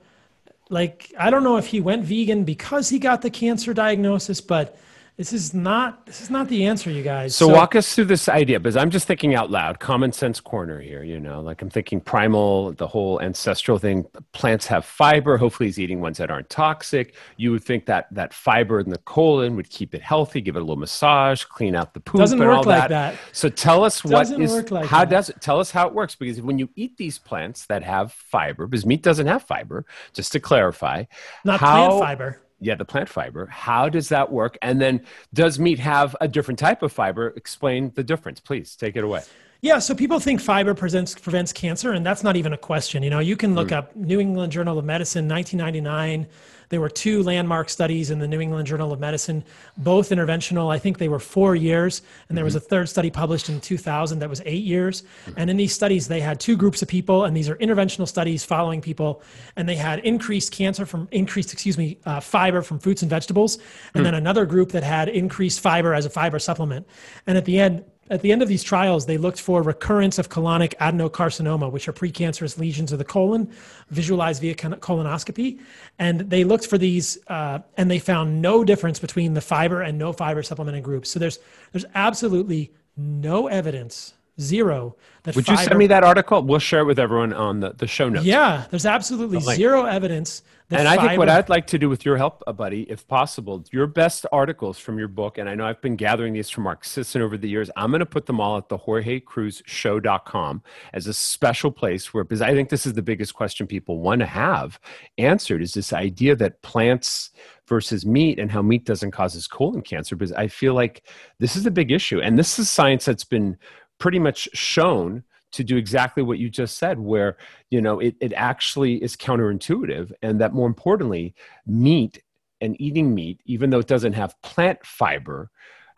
like 0.70 1.12
I 1.18 1.28
don't 1.30 1.44
know 1.44 1.56
if 1.56 1.66
he 1.66 1.80
went 1.80 2.04
vegan 2.04 2.44
because 2.44 2.88
he 2.88 2.98
got 2.98 3.22
the 3.22 3.30
cancer 3.30 3.74
diagnosis, 3.74 4.40
but 4.40 4.78
this 5.20 5.34
is 5.34 5.52
not 5.52 6.06
this 6.06 6.22
is 6.22 6.30
not 6.30 6.48
the 6.48 6.64
answer, 6.64 6.90
you 6.90 7.02
guys. 7.02 7.36
So, 7.36 7.46
walk 7.46 7.76
us 7.76 7.94
through 7.94 8.06
this 8.06 8.26
idea 8.26 8.58
because 8.58 8.74
I'm 8.74 8.88
just 8.88 9.06
thinking 9.06 9.34
out 9.34 9.50
loud, 9.50 9.78
common 9.78 10.12
sense 10.12 10.40
corner 10.40 10.80
here, 10.80 11.02
you 11.04 11.20
know, 11.20 11.42
like 11.42 11.60
I'm 11.60 11.68
thinking 11.68 12.00
primal, 12.00 12.72
the 12.72 12.86
whole 12.86 13.20
ancestral 13.20 13.78
thing. 13.78 14.06
Plants 14.32 14.66
have 14.68 14.86
fiber. 14.86 15.36
Hopefully, 15.36 15.66
he's 15.68 15.78
eating 15.78 16.00
ones 16.00 16.16
that 16.16 16.30
aren't 16.30 16.48
toxic. 16.48 17.16
You 17.36 17.50
would 17.50 17.62
think 17.62 17.84
that 17.84 18.06
that 18.14 18.32
fiber 18.32 18.80
in 18.80 18.88
the 18.88 18.96
colon 18.96 19.56
would 19.56 19.68
keep 19.68 19.94
it 19.94 20.00
healthy, 20.00 20.40
give 20.40 20.56
it 20.56 20.60
a 20.60 20.62
little 20.62 20.76
massage, 20.76 21.44
clean 21.44 21.74
out 21.74 21.92
the 21.92 22.00
poop. 22.00 22.18
Doesn't 22.18 22.40
and 22.40 22.48
work 22.48 22.56
all 22.60 22.64
like 22.64 22.88
that. 22.88 23.16
So, 23.32 23.50
tell 23.50 23.84
us 23.84 24.02
what 24.02 24.12
Doesn't 24.20 24.40
is 24.40 24.50
work 24.50 24.70
like 24.70 24.86
how 24.86 25.00
that. 25.00 25.10
does 25.10 25.28
it 25.28 25.42
tell 25.42 25.60
us 25.60 25.70
how 25.70 25.86
it 25.86 25.92
works 25.92 26.14
because 26.14 26.40
when 26.40 26.58
you 26.58 26.70
eat 26.76 26.96
these 26.96 27.18
plants 27.18 27.66
that 27.66 27.82
have 27.82 28.14
fiber, 28.14 28.66
because 28.66 28.86
meat 28.86 29.02
doesn't 29.02 29.26
have 29.26 29.42
fiber, 29.42 29.84
just 30.14 30.32
to 30.32 30.40
clarify, 30.40 31.04
not 31.44 31.60
how- 31.60 31.88
plant 31.88 32.00
fiber. 32.00 32.40
Yeah, 32.60 32.74
the 32.74 32.84
plant 32.84 33.08
fiber. 33.08 33.46
How 33.46 33.88
does 33.88 34.08
that 34.10 34.30
work? 34.30 34.58
And 34.62 34.80
then, 34.80 35.04
does 35.32 35.58
meat 35.58 35.78
have 35.78 36.14
a 36.20 36.28
different 36.28 36.58
type 36.58 36.82
of 36.82 36.92
fiber? 36.92 37.28
Explain 37.36 37.92
the 37.94 38.04
difference, 38.04 38.40
please. 38.40 38.76
Take 38.76 38.96
it 38.96 39.04
away. 39.04 39.22
Yeah, 39.62 39.78
so 39.78 39.94
people 39.94 40.20
think 40.20 40.40
fiber 40.40 40.74
prevents 40.74 41.14
prevents 41.14 41.52
cancer, 41.52 41.92
and 41.92 42.04
that's 42.04 42.22
not 42.22 42.36
even 42.36 42.52
a 42.52 42.58
question. 42.58 43.02
You 43.02 43.10
know, 43.10 43.18
you 43.18 43.36
can 43.36 43.54
look 43.54 43.68
mm. 43.68 43.76
up 43.76 43.94
New 43.94 44.20
England 44.20 44.52
Journal 44.52 44.78
of 44.78 44.84
Medicine, 44.84 45.28
1999. 45.28 46.26
There 46.70 46.80
were 46.80 46.88
two 46.88 47.22
landmark 47.24 47.68
studies 47.68 48.10
in 48.10 48.20
the 48.20 48.28
New 48.28 48.40
England 48.40 48.68
Journal 48.68 48.92
of 48.92 49.00
Medicine, 49.00 49.44
both 49.76 50.10
interventional. 50.10 50.72
I 50.72 50.78
think 50.78 50.98
they 50.98 51.08
were 51.08 51.18
four 51.18 51.56
years, 51.56 52.00
and 52.28 52.38
there 52.38 52.44
was 52.44 52.54
a 52.54 52.60
mm-hmm. 52.60 52.68
third 52.68 52.88
study 52.88 53.10
published 53.10 53.48
in 53.48 53.60
2000 53.60 54.20
that 54.20 54.30
was 54.30 54.40
eight 54.46 54.62
years. 54.62 55.02
And 55.36 55.50
in 55.50 55.56
these 55.56 55.74
studies, 55.74 56.06
they 56.06 56.20
had 56.20 56.38
two 56.38 56.56
groups 56.56 56.80
of 56.80 56.86
people, 56.86 57.24
and 57.24 57.36
these 57.36 57.48
are 57.48 57.56
interventional 57.56 58.06
studies 58.06 58.44
following 58.44 58.80
people, 58.80 59.20
and 59.56 59.68
they 59.68 59.74
had 59.74 59.98
increased 60.00 60.52
cancer 60.52 60.86
from 60.86 61.08
increased, 61.10 61.52
excuse 61.52 61.76
me, 61.76 61.98
uh, 62.06 62.20
fiber 62.20 62.62
from 62.62 62.78
fruits 62.78 63.02
and 63.02 63.10
vegetables, 63.10 63.58
and 63.94 64.02
mm. 64.02 64.04
then 64.04 64.14
another 64.14 64.46
group 64.46 64.70
that 64.70 64.84
had 64.84 65.08
increased 65.08 65.58
fiber 65.58 65.92
as 65.92 66.06
a 66.06 66.10
fiber 66.10 66.38
supplement. 66.38 66.86
And 67.26 67.36
at 67.36 67.44
the 67.46 67.58
end, 67.58 67.84
at 68.10 68.22
the 68.22 68.32
end 68.32 68.42
of 68.42 68.48
these 68.48 68.64
trials, 68.64 69.06
they 69.06 69.16
looked 69.16 69.40
for 69.40 69.62
recurrence 69.62 70.18
of 70.18 70.28
colonic 70.28 70.74
adenocarcinoma, 70.78 71.70
which 71.70 71.88
are 71.88 71.92
precancerous 71.92 72.58
lesions 72.58 72.90
of 72.90 72.98
the 72.98 73.04
colon, 73.04 73.50
visualized 73.90 74.40
via 74.40 74.54
colonoscopy. 74.54 75.60
And 75.98 76.20
they 76.28 76.42
looked 76.42 76.66
for 76.66 76.76
these, 76.76 77.18
uh, 77.28 77.60
and 77.76 77.88
they 77.90 78.00
found 78.00 78.42
no 78.42 78.64
difference 78.64 78.98
between 78.98 79.34
the 79.34 79.40
fiber 79.40 79.80
and 79.80 79.96
no 79.96 80.12
fiber 80.12 80.42
supplemented 80.42 80.82
groups. 80.82 81.10
So 81.10 81.20
there's 81.20 81.38
there's 81.72 81.86
absolutely 81.94 82.72
no 82.96 83.46
evidence, 83.46 84.14
zero. 84.40 84.96
That 85.24 85.36
Would 85.36 85.48
you 85.48 85.56
send 85.56 85.78
me 85.78 85.86
that 85.88 86.02
article? 86.02 86.42
We'll 86.42 86.58
share 86.58 86.80
it 86.80 86.86
with 86.86 86.98
everyone 86.98 87.32
on 87.32 87.60
the, 87.60 87.72
the 87.72 87.86
show 87.86 88.08
notes. 88.08 88.24
Yeah, 88.24 88.66
there's 88.70 88.86
absolutely 88.86 89.40
zero 89.40 89.84
evidence 89.84 90.42
and 90.78 90.88
I 90.88 90.96
think 90.96 91.18
what 91.18 91.28
I'd 91.28 91.48
like 91.48 91.66
to 91.68 91.78
do 91.78 91.88
with 91.88 92.04
your 92.04 92.16
help, 92.16 92.42
uh, 92.46 92.52
buddy, 92.52 92.82
if 92.82 93.06
possible, 93.08 93.64
your 93.72 93.86
best 93.86 94.24
articles 94.30 94.78
from 94.78 94.98
your 94.98 95.08
book, 95.08 95.38
and 95.38 95.48
I 95.48 95.54
know 95.54 95.66
I've 95.66 95.80
been 95.80 95.96
gathering 95.96 96.32
these 96.32 96.48
from 96.48 96.64
Mark 96.64 96.84
Sisson 96.84 97.22
over 97.22 97.36
the 97.36 97.48
years. 97.48 97.70
I'm 97.76 97.90
going 97.90 98.00
to 98.00 98.06
put 98.06 98.26
them 98.26 98.40
all 98.40 98.56
at 98.56 98.68
the 98.68 98.78
JorgeCruiseShow.com 98.78 100.62
as 100.92 101.06
a 101.06 101.14
special 101.14 101.72
place 101.72 102.14
where, 102.14 102.24
because 102.24 102.42
I 102.42 102.52
think 102.52 102.68
this 102.68 102.86
is 102.86 102.92
the 102.92 103.02
biggest 103.02 103.34
question 103.34 103.66
people 103.66 103.98
want 104.00 104.20
to 104.20 104.26
have 104.26 104.78
answered 105.18 105.62
is 105.62 105.72
this 105.72 105.92
idea 105.92 106.36
that 106.36 106.62
plants 106.62 107.30
versus 107.66 108.04
meat 108.04 108.38
and 108.38 108.50
how 108.50 108.62
meat 108.62 108.84
doesn't 108.84 109.12
cause 109.12 109.46
colon 109.46 109.82
cancer. 109.82 110.16
Because 110.16 110.32
I 110.32 110.48
feel 110.48 110.74
like 110.74 111.06
this 111.38 111.56
is 111.56 111.66
a 111.66 111.70
big 111.70 111.90
issue. 111.90 112.20
And 112.20 112.38
this 112.38 112.58
is 112.58 112.70
science 112.70 113.04
that's 113.04 113.24
been 113.24 113.56
pretty 114.00 114.18
much 114.18 114.48
shown 114.52 115.22
to 115.52 115.62
do 115.62 115.76
exactly 115.76 116.22
what 116.22 116.38
you 116.38 116.48
just 116.48 116.78
said 116.78 116.98
where 116.98 117.36
you 117.70 117.80
know 117.80 118.00
it, 118.00 118.16
it 118.20 118.32
actually 118.34 119.02
is 119.02 119.16
counterintuitive 119.16 120.10
and 120.22 120.40
that 120.40 120.52
more 120.52 120.66
importantly 120.66 121.34
meat 121.66 122.22
and 122.60 122.80
eating 122.80 123.14
meat 123.14 123.40
even 123.44 123.70
though 123.70 123.78
it 123.78 123.86
doesn't 123.86 124.14
have 124.14 124.40
plant 124.42 124.84
fiber 124.84 125.50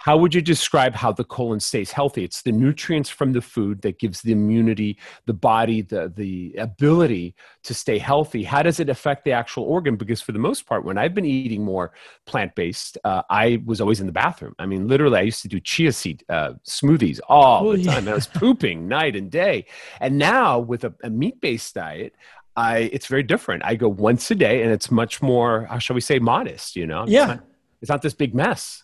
how 0.03 0.17
would 0.17 0.35
you 0.35 0.43
describe 0.43 0.95
how 0.95 1.13
the 1.13 1.25
colon 1.25 1.61
stays 1.61 1.93
healthy 1.93 2.25
it's 2.25 2.43
the 2.43 2.51
nutrients 2.51 3.09
from 3.09 3.33
the 3.33 3.41
food 3.41 3.81
that 3.83 3.99
gives 3.99 4.21
the 4.23 4.33
immunity 4.33 4.99
the 5.27 5.33
body 5.33 5.81
the, 5.81 6.13
the 6.17 6.55
ability 6.59 7.35
to 7.63 7.73
stay 7.73 7.99
healthy 7.99 8.43
how 8.43 8.63
does 8.63 8.81
it 8.81 8.89
affect 8.89 9.25
the 9.25 9.33
actual 9.33 9.65
organ 9.65 9.97
because 9.97 10.21
for 10.21 10.33
the 10.33 10.39
most 10.39 10.67
part 10.67 10.85
when 10.85 10.99
i've 10.99 11.15
been 11.15 11.25
eating 11.25 11.65
more 11.65 11.93
plant-based 12.27 12.99
uh, 13.05 13.23
i 13.31 13.63
was 13.65 13.81
always 13.81 14.01
in 14.01 14.07
the 14.07 14.13
bathroom 14.13 14.55
i 14.59 14.67
mean 14.67 14.89
literally 14.89 15.19
i 15.19 15.23
used 15.23 15.43
to 15.43 15.49
do 15.49 15.61
chia 15.61 15.93
seed 15.93 16.25
uh, 16.29 16.53
smoothies 16.67 17.21
all 17.29 17.69
oh, 17.69 17.77
the 17.77 17.85
time 17.85 18.07
yeah. 18.07 18.13
i 18.13 18.15
was 18.15 18.27
pooping 18.27 18.89
night 18.99 19.15
and 19.15 19.31
day 19.31 19.65
and 20.01 20.19
now 20.19 20.59
with 20.59 20.85
a, 20.85 20.93
a 21.05 21.11
meat-based 21.11 21.75
diet 21.75 22.15
I, 22.55 22.91
it's 22.93 23.07
very 23.07 23.23
different. 23.23 23.65
I 23.65 23.77
go 23.77 23.89
once 23.89 24.31
a 24.31 24.35
day, 24.35 24.63
and 24.63 24.71
it's 24.71 24.91
much 24.91 25.23
more, 25.23 25.65
how 25.71 25.79
shall 25.79 25.95
we 25.95 26.03
say, 26.03 26.19
modest. 26.19 26.77
You 26.77 26.87
know, 26.87 27.07
yeah, 27.09 27.25
not, 27.25 27.45
it's 27.81 27.89
not 27.89 28.03
this 28.03 28.13
big 28.13 28.35
mess. 28.35 28.83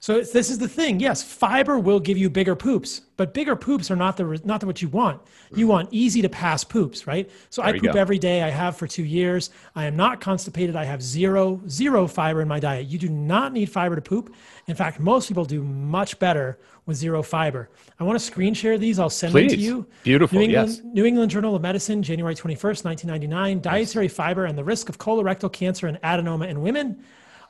So 0.00 0.20
this 0.20 0.48
is 0.48 0.58
the 0.58 0.68
thing. 0.68 1.00
Yes, 1.00 1.24
fiber 1.24 1.76
will 1.78 1.98
give 1.98 2.16
you 2.16 2.30
bigger 2.30 2.54
poops, 2.54 3.02
but 3.16 3.34
bigger 3.34 3.56
poops 3.56 3.90
are 3.90 3.96
not 3.96 4.16
the 4.16 4.40
not 4.44 4.60
the, 4.60 4.66
what 4.66 4.80
you 4.80 4.88
want. 4.88 5.20
You 5.52 5.66
mm. 5.66 5.70
want 5.70 5.88
easy 5.90 6.22
to 6.22 6.28
pass 6.28 6.62
poops, 6.62 7.08
right? 7.08 7.28
So 7.50 7.62
there 7.62 7.74
I 7.74 7.78
poop 7.80 7.96
every 7.96 8.18
day. 8.18 8.42
I 8.42 8.48
have 8.48 8.76
for 8.76 8.86
two 8.86 9.02
years. 9.02 9.50
I 9.74 9.86
am 9.86 9.96
not 9.96 10.20
constipated. 10.20 10.76
I 10.76 10.84
have 10.84 11.02
zero 11.02 11.60
zero 11.68 12.06
fiber 12.06 12.42
in 12.42 12.46
my 12.46 12.60
diet. 12.60 12.86
You 12.86 12.96
do 12.98 13.08
not 13.08 13.52
need 13.52 13.70
fiber 13.70 13.96
to 13.96 14.02
poop. 14.02 14.32
In 14.68 14.76
fact, 14.76 15.00
most 15.00 15.26
people 15.26 15.44
do 15.44 15.64
much 15.64 16.16
better 16.20 16.60
with 16.86 16.96
zero 16.96 17.20
fiber. 17.20 17.68
I 17.98 18.04
want 18.04 18.16
to 18.16 18.24
screen 18.24 18.54
share 18.54 18.78
these. 18.78 19.00
I'll 19.00 19.10
send 19.10 19.32
Please. 19.32 19.50
them 19.50 19.58
to 19.58 19.64
you. 19.64 19.86
Beautiful. 20.04 20.38
New 20.38 20.44
England, 20.44 20.68
yes. 20.68 20.80
New 20.84 21.04
England 21.06 21.32
Journal 21.32 21.56
of 21.56 21.62
Medicine, 21.62 22.04
January 22.04 22.36
21st, 22.36 22.84
1999. 22.84 23.60
Dietary 23.60 24.04
yes. 24.06 24.14
fiber 24.14 24.44
and 24.44 24.56
the 24.56 24.64
risk 24.64 24.88
of 24.88 24.96
colorectal 24.96 25.52
cancer 25.52 25.88
and 25.88 26.00
adenoma 26.02 26.48
in 26.48 26.62
women. 26.62 27.02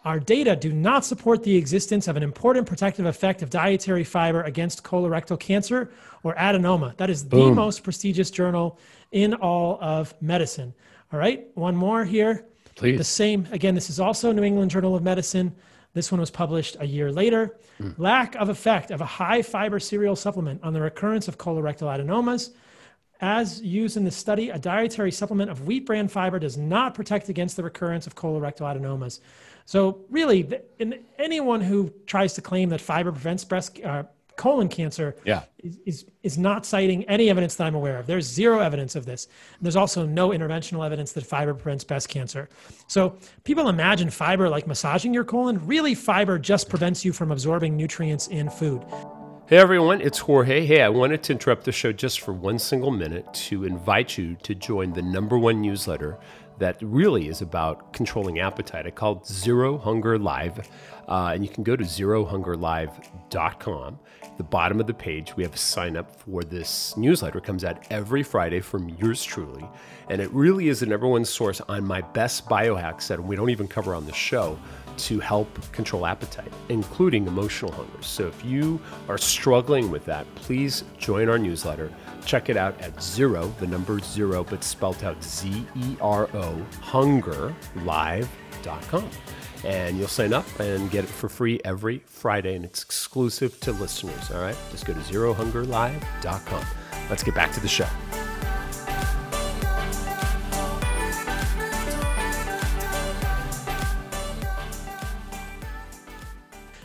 Our 0.08 0.18
data 0.18 0.56
do 0.56 0.72
not 0.72 1.04
support 1.04 1.42
the 1.42 1.54
existence 1.54 2.08
of 2.08 2.16
an 2.16 2.22
important 2.22 2.66
protective 2.66 3.04
effect 3.04 3.42
of 3.42 3.50
dietary 3.50 4.04
fiber 4.04 4.42
against 4.44 4.82
colorectal 4.82 5.38
cancer 5.38 5.90
or 6.22 6.34
adenoma. 6.36 6.96
That 6.96 7.10
is 7.10 7.22
Boom. 7.22 7.50
the 7.50 7.54
most 7.54 7.84
prestigious 7.84 8.30
journal 8.30 8.78
in 9.12 9.34
all 9.34 9.78
of 9.82 10.14
medicine. 10.22 10.72
All 11.12 11.18
right, 11.18 11.46
one 11.56 11.76
more 11.76 12.06
here. 12.06 12.46
Please. 12.74 12.96
The 12.96 13.04
same, 13.04 13.46
again, 13.52 13.74
this 13.74 13.90
is 13.90 14.00
also 14.00 14.32
New 14.32 14.44
England 14.44 14.70
Journal 14.70 14.96
of 14.96 15.02
Medicine. 15.02 15.54
This 15.92 16.10
one 16.10 16.20
was 16.22 16.30
published 16.30 16.78
a 16.80 16.86
year 16.86 17.12
later. 17.12 17.58
Mm. 17.78 17.98
Lack 17.98 18.34
of 18.36 18.48
effect 18.48 18.90
of 18.90 19.02
a 19.02 19.04
high 19.04 19.42
fiber 19.42 19.78
cereal 19.78 20.16
supplement 20.16 20.64
on 20.64 20.72
the 20.72 20.80
recurrence 20.80 21.28
of 21.28 21.36
colorectal 21.36 21.94
adenomas. 21.94 22.52
As 23.20 23.60
used 23.60 23.98
in 23.98 24.04
the 24.04 24.10
study, 24.10 24.48
a 24.48 24.58
dietary 24.58 25.12
supplement 25.12 25.50
of 25.50 25.66
wheat 25.66 25.84
bran 25.84 26.08
fiber 26.08 26.38
does 26.38 26.56
not 26.56 26.94
protect 26.94 27.28
against 27.28 27.56
the 27.56 27.62
recurrence 27.62 28.06
of 28.06 28.14
colorectal 28.14 28.62
adenomas. 28.62 29.20
So 29.68 30.06
really, 30.08 30.48
in 30.78 31.00
anyone 31.18 31.60
who 31.60 31.92
tries 32.06 32.32
to 32.32 32.40
claim 32.40 32.70
that 32.70 32.80
fiber 32.80 33.12
prevents 33.12 33.44
breast 33.44 33.78
uh, 33.84 34.04
colon 34.34 34.66
cancer 34.66 35.14
yeah. 35.26 35.42
is, 35.58 35.78
is, 35.84 36.06
is 36.22 36.38
not 36.38 36.64
citing 36.64 37.04
any 37.04 37.28
evidence 37.28 37.56
that 37.56 37.66
I'm 37.66 37.74
aware 37.74 37.98
of. 37.98 38.06
There's 38.06 38.24
zero 38.24 38.60
evidence 38.60 38.96
of 38.96 39.04
this. 39.04 39.26
And 39.26 39.66
there's 39.66 39.76
also 39.76 40.06
no 40.06 40.30
interventional 40.30 40.86
evidence 40.86 41.12
that 41.12 41.26
fiber 41.26 41.52
prevents 41.52 41.84
breast 41.84 42.08
cancer. 42.08 42.48
So 42.86 43.18
people 43.44 43.68
imagine 43.68 44.08
fiber 44.08 44.48
like 44.48 44.66
massaging 44.66 45.12
your 45.12 45.24
colon. 45.24 45.66
Really, 45.66 45.94
fiber 45.94 46.38
just 46.38 46.70
prevents 46.70 47.04
you 47.04 47.12
from 47.12 47.30
absorbing 47.30 47.76
nutrients 47.76 48.28
in 48.28 48.48
food. 48.48 48.82
Hey 49.48 49.58
everyone, 49.58 50.00
it's 50.00 50.18
Jorge. 50.18 50.64
Hey, 50.64 50.80
I 50.80 50.88
wanted 50.88 51.22
to 51.24 51.32
interrupt 51.32 51.64
the 51.64 51.72
show 51.72 51.92
just 51.92 52.20
for 52.20 52.32
one 52.32 52.58
single 52.58 52.90
minute 52.90 53.34
to 53.48 53.64
invite 53.64 54.16
you 54.16 54.34
to 54.44 54.54
join 54.54 54.94
the 54.94 55.02
number 55.02 55.36
one 55.38 55.60
newsletter 55.60 56.18
that 56.58 56.76
really 56.80 57.28
is 57.28 57.40
about 57.40 57.92
controlling 57.92 58.40
appetite. 58.40 58.86
I 58.86 58.90
call 58.90 59.18
it 59.18 59.26
Zero 59.26 59.78
Hunger 59.78 60.18
Live. 60.18 60.68
Uh, 61.08 61.32
and 61.34 61.42
you 61.42 61.48
can 61.48 61.64
go 61.64 61.74
to 61.74 61.84
zerohungerlive.com. 61.84 63.98
The 64.36 64.44
bottom 64.44 64.78
of 64.78 64.86
the 64.86 64.92
page, 64.94 65.34
we 65.36 65.42
have 65.42 65.54
a 65.54 65.58
sign 65.58 65.96
up 65.96 66.14
for 66.20 66.44
this 66.44 66.96
newsletter. 66.96 67.38
It 67.38 67.44
comes 67.44 67.64
out 67.64 67.82
every 67.90 68.22
Friday 68.22 68.60
from 68.60 68.90
yours 68.90 69.24
truly. 69.24 69.64
And 70.10 70.20
it 70.20 70.30
really 70.32 70.68
is 70.68 70.80
the 70.80 70.86
number 70.86 71.08
one 71.08 71.24
source 71.24 71.62
on 71.62 71.82
my 71.84 72.02
best 72.02 72.46
biohacks 72.46 73.08
that 73.08 73.22
we 73.22 73.36
don't 73.36 73.48
even 73.50 73.68
cover 73.68 73.94
on 73.94 74.04
the 74.06 74.12
show 74.12 74.58
to 74.98 75.20
help 75.20 75.48
control 75.72 76.06
appetite, 76.06 76.52
including 76.68 77.26
emotional 77.26 77.72
hunger. 77.72 78.02
So 78.02 78.26
if 78.26 78.44
you 78.44 78.80
are 79.08 79.18
struggling 79.18 79.90
with 79.90 80.04
that, 80.06 80.32
please 80.34 80.84
join 80.98 81.28
our 81.28 81.38
newsletter. 81.38 81.92
Check 82.24 82.48
it 82.48 82.56
out 82.56 82.80
at 82.80 83.02
zero, 83.02 83.52
the 83.58 83.66
number 83.66 83.98
zero, 84.00 84.44
but 84.44 84.62
spelled 84.62 85.02
out 85.04 85.22
Z 85.22 85.66
E 85.76 85.96
R 86.00 86.28
O, 86.34 86.66
hungerlive.com. 86.82 89.10
And 89.64 89.98
you'll 89.98 90.08
sign 90.08 90.32
up 90.32 90.46
and 90.60 90.90
get 90.90 91.04
it 91.04 91.10
for 91.10 91.28
free 91.28 91.60
every 91.64 92.02
Friday, 92.06 92.54
and 92.54 92.64
it's 92.64 92.82
exclusive 92.82 93.58
to 93.60 93.72
listeners. 93.72 94.30
All 94.30 94.40
right, 94.40 94.56
just 94.70 94.86
go 94.86 94.92
to 94.92 95.00
zerohungerlive.com. 95.00 96.64
Let's 97.10 97.22
get 97.22 97.34
back 97.34 97.52
to 97.52 97.60
the 97.60 97.68
show. 97.68 97.88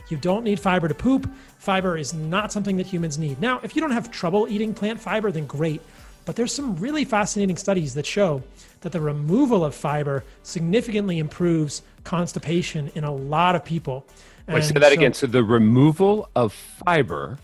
You 0.08 0.16
don't 0.16 0.44
need 0.44 0.60
fiber 0.60 0.88
to 0.88 0.94
poop. 0.94 1.30
Fiber 1.58 1.96
is 1.96 2.12
not 2.12 2.52
something 2.52 2.76
that 2.76 2.86
humans 2.86 3.18
need. 3.18 3.40
Now, 3.40 3.60
if 3.62 3.74
you 3.74 3.80
don't 3.80 3.90
have 3.90 4.10
trouble 4.10 4.46
eating 4.48 4.74
plant 4.74 5.00
fiber, 5.00 5.32
then 5.32 5.46
great. 5.46 5.80
But 6.24 6.36
there's 6.36 6.52
some 6.52 6.76
really 6.76 7.04
fascinating 7.04 7.56
studies 7.56 7.94
that 7.94 8.06
show 8.06 8.42
that 8.80 8.92
the 8.92 9.00
removal 9.00 9.64
of 9.64 9.74
fiber 9.74 10.24
significantly 10.42 11.18
improves 11.18 11.82
constipation 12.04 12.90
in 12.94 13.04
a 13.04 13.12
lot 13.12 13.54
of 13.54 13.64
people. 13.64 14.06
And 14.46 14.54
Wait, 14.54 14.64
say 14.64 14.74
that 14.74 14.82
so, 14.82 14.92
again. 14.92 15.14
So 15.14 15.26
the 15.26 15.44
removal 15.44 16.28
of 16.34 16.52
fiber. 16.52 17.38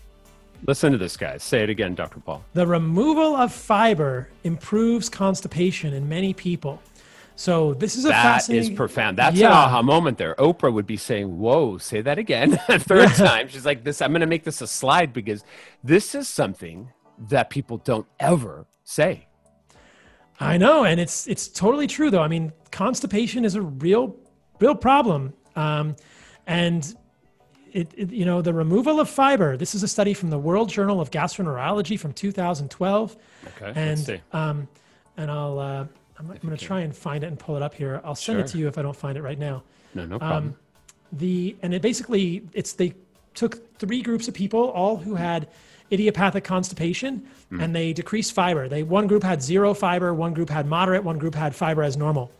Listen 0.67 0.91
to 0.91 0.97
this, 0.99 1.17
guys. 1.17 1.41
Say 1.41 1.63
it 1.63 1.69
again, 1.71 1.95
Dr. 1.95 2.19
Paul. 2.19 2.43
The 2.53 2.67
removal 2.67 3.35
of 3.35 3.51
fiber 3.51 4.29
improves 4.43 5.09
constipation 5.09 5.93
in 5.93 6.07
many 6.07 6.33
people. 6.33 6.79
So 7.35 7.73
this 7.73 7.95
is 7.95 8.05
a 8.05 8.09
that 8.09 8.23
fascinating. 8.23 8.65
That 8.65 8.71
is 8.71 8.77
profound. 8.77 9.17
That's 9.17 9.35
yeah. 9.35 9.47
an 9.47 9.53
aha 9.53 9.81
moment 9.81 10.17
there. 10.17 10.35
Oprah 10.35 10.71
would 10.71 10.85
be 10.85 10.97
saying, 10.97 11.39
"Whoa, 11.39 11.77
say 11.77 12.01
that 12.01 12.17
again." 12.17 12.51
Third 12.69 13.09
yeah. 13.09 13.27
time, 13.27 13.47
she's 13.47 13.65
like, 13.65 13.83
"This. 13.83 14.01
I'm 14.01 14.11
going 14.11 14.21
to 14.21 14.27
make 14.27 14.43
this 14.43 14.61
a 14.61 14.67
slide 14.67 15.13
because 15.13 15.43
this 15.83 16.13
is 16.13 16.27
something 16.27 16.89
that 17.29 17.49
people 17.49 17.77
don't 17.77 18.07
ever 18.19 18.65
say." 18.83 19.27
I 20.39 20.57
know, 20.57 20.83
and 20.85 20.99
it's 20.99 21.27
it's 21.27 21.47
totally 21.47 21.87
true 21.87 22.09
though. 22.09 22.21
I 22.21 22.27
mean, 22.27 22.51
constipation 22.71 23.45
is 23.45 23.55
a 23.55 23.61
real 23.61 24.15
real 24.59 24.75
problem, 24.75 25.33
um, 25.55 25.95
and 26.47 26.95
it, 27.71 27.93
it, 27.95 28.11
you 28.11 28.25
know, 28.25 28.41
the 28.41 28.53
removal 28.53 28.99
of 28.99 29.09
fiber. 29.09 29.55
This 29.55 29.75
is 29.75 29.83
a 29.83 29.87
study 29.87 30.13
from 30.13 30.29
the 30.29 30.37
World 30.39 30.69
Journal 30.69 30.99
of 30.99 31.11
Gastroenterology 31.11 31.99
from 31.99 32.13
2012. 32.13 33.17
Okay, 33.47 33.65
and 33.75 33.75
let's 33.75 34.05
see. 34.05 34.19
um, 34.33 34.67
and 35.17 35.29
I'll 35.29 35.59
uh, 35.59 35.85
I'm, 36.21 36.31
I'm 36.31 36.37
going 36.37 36.55
to 36.55 36.65
try 36.65 36.81
and 36.81 36.95
find 36.95 37.23
it 37.23 37.27
and 37.27 37.39
pull 37.39 37.55
it 37.55 37.61
up 37.63 37.73
here. 37.73 38.01
I'll 38.03 38.15
send 38.15 38.39
it 38.39 38.47
to 38.47 38.57
you 38.57 38.67
if 38.67 38.77
I 38.77 38.81
don't 38.81 38.95
find 38.95 39.17
it 39.17 39.21
right 39.21 39.39
now. 39.39 39.63
No, 39.93 40.05
no 40.05 40.19
problem. 40.19 40.43
Um, 40.49 40.55
the 41.13 41.55
and 41.61 41.73
it 41.73 41.81
basically 41.81 42.43
it's 42.53 42.73
they 42.73 42.93
took 43.33 43.77
three 43.79 44.01
groups 44.01 44.27
of 44.27 44.33
people, 44.33 44.69
all 44.69 44.97
who 44.97 45.15
had 45.15 45.47
idiopathic 45.91 46.43
constipation, 46.43 47.25
Hmm. 47.49 47.59
and 47.59 47.75
they 47.75 47.91
decreased 47.91 48.31
fiber. 48.33 48.69
They 48.69 48.83
one 48.83 49.07
group 49.07 49.23
had 49.23 49.41
zero 49.43 49.73
fiber, 49.73 50.13
one 50.13 50.33
group 50.33 50.49
had 50.49 50.65
moderate, 50.65 51.03
one 51.03 51.17
group 51.17 51.35
had 51.35 51.53
fiber 51.53 51.83
as 51.83 51.97
normal. 51.97 52.31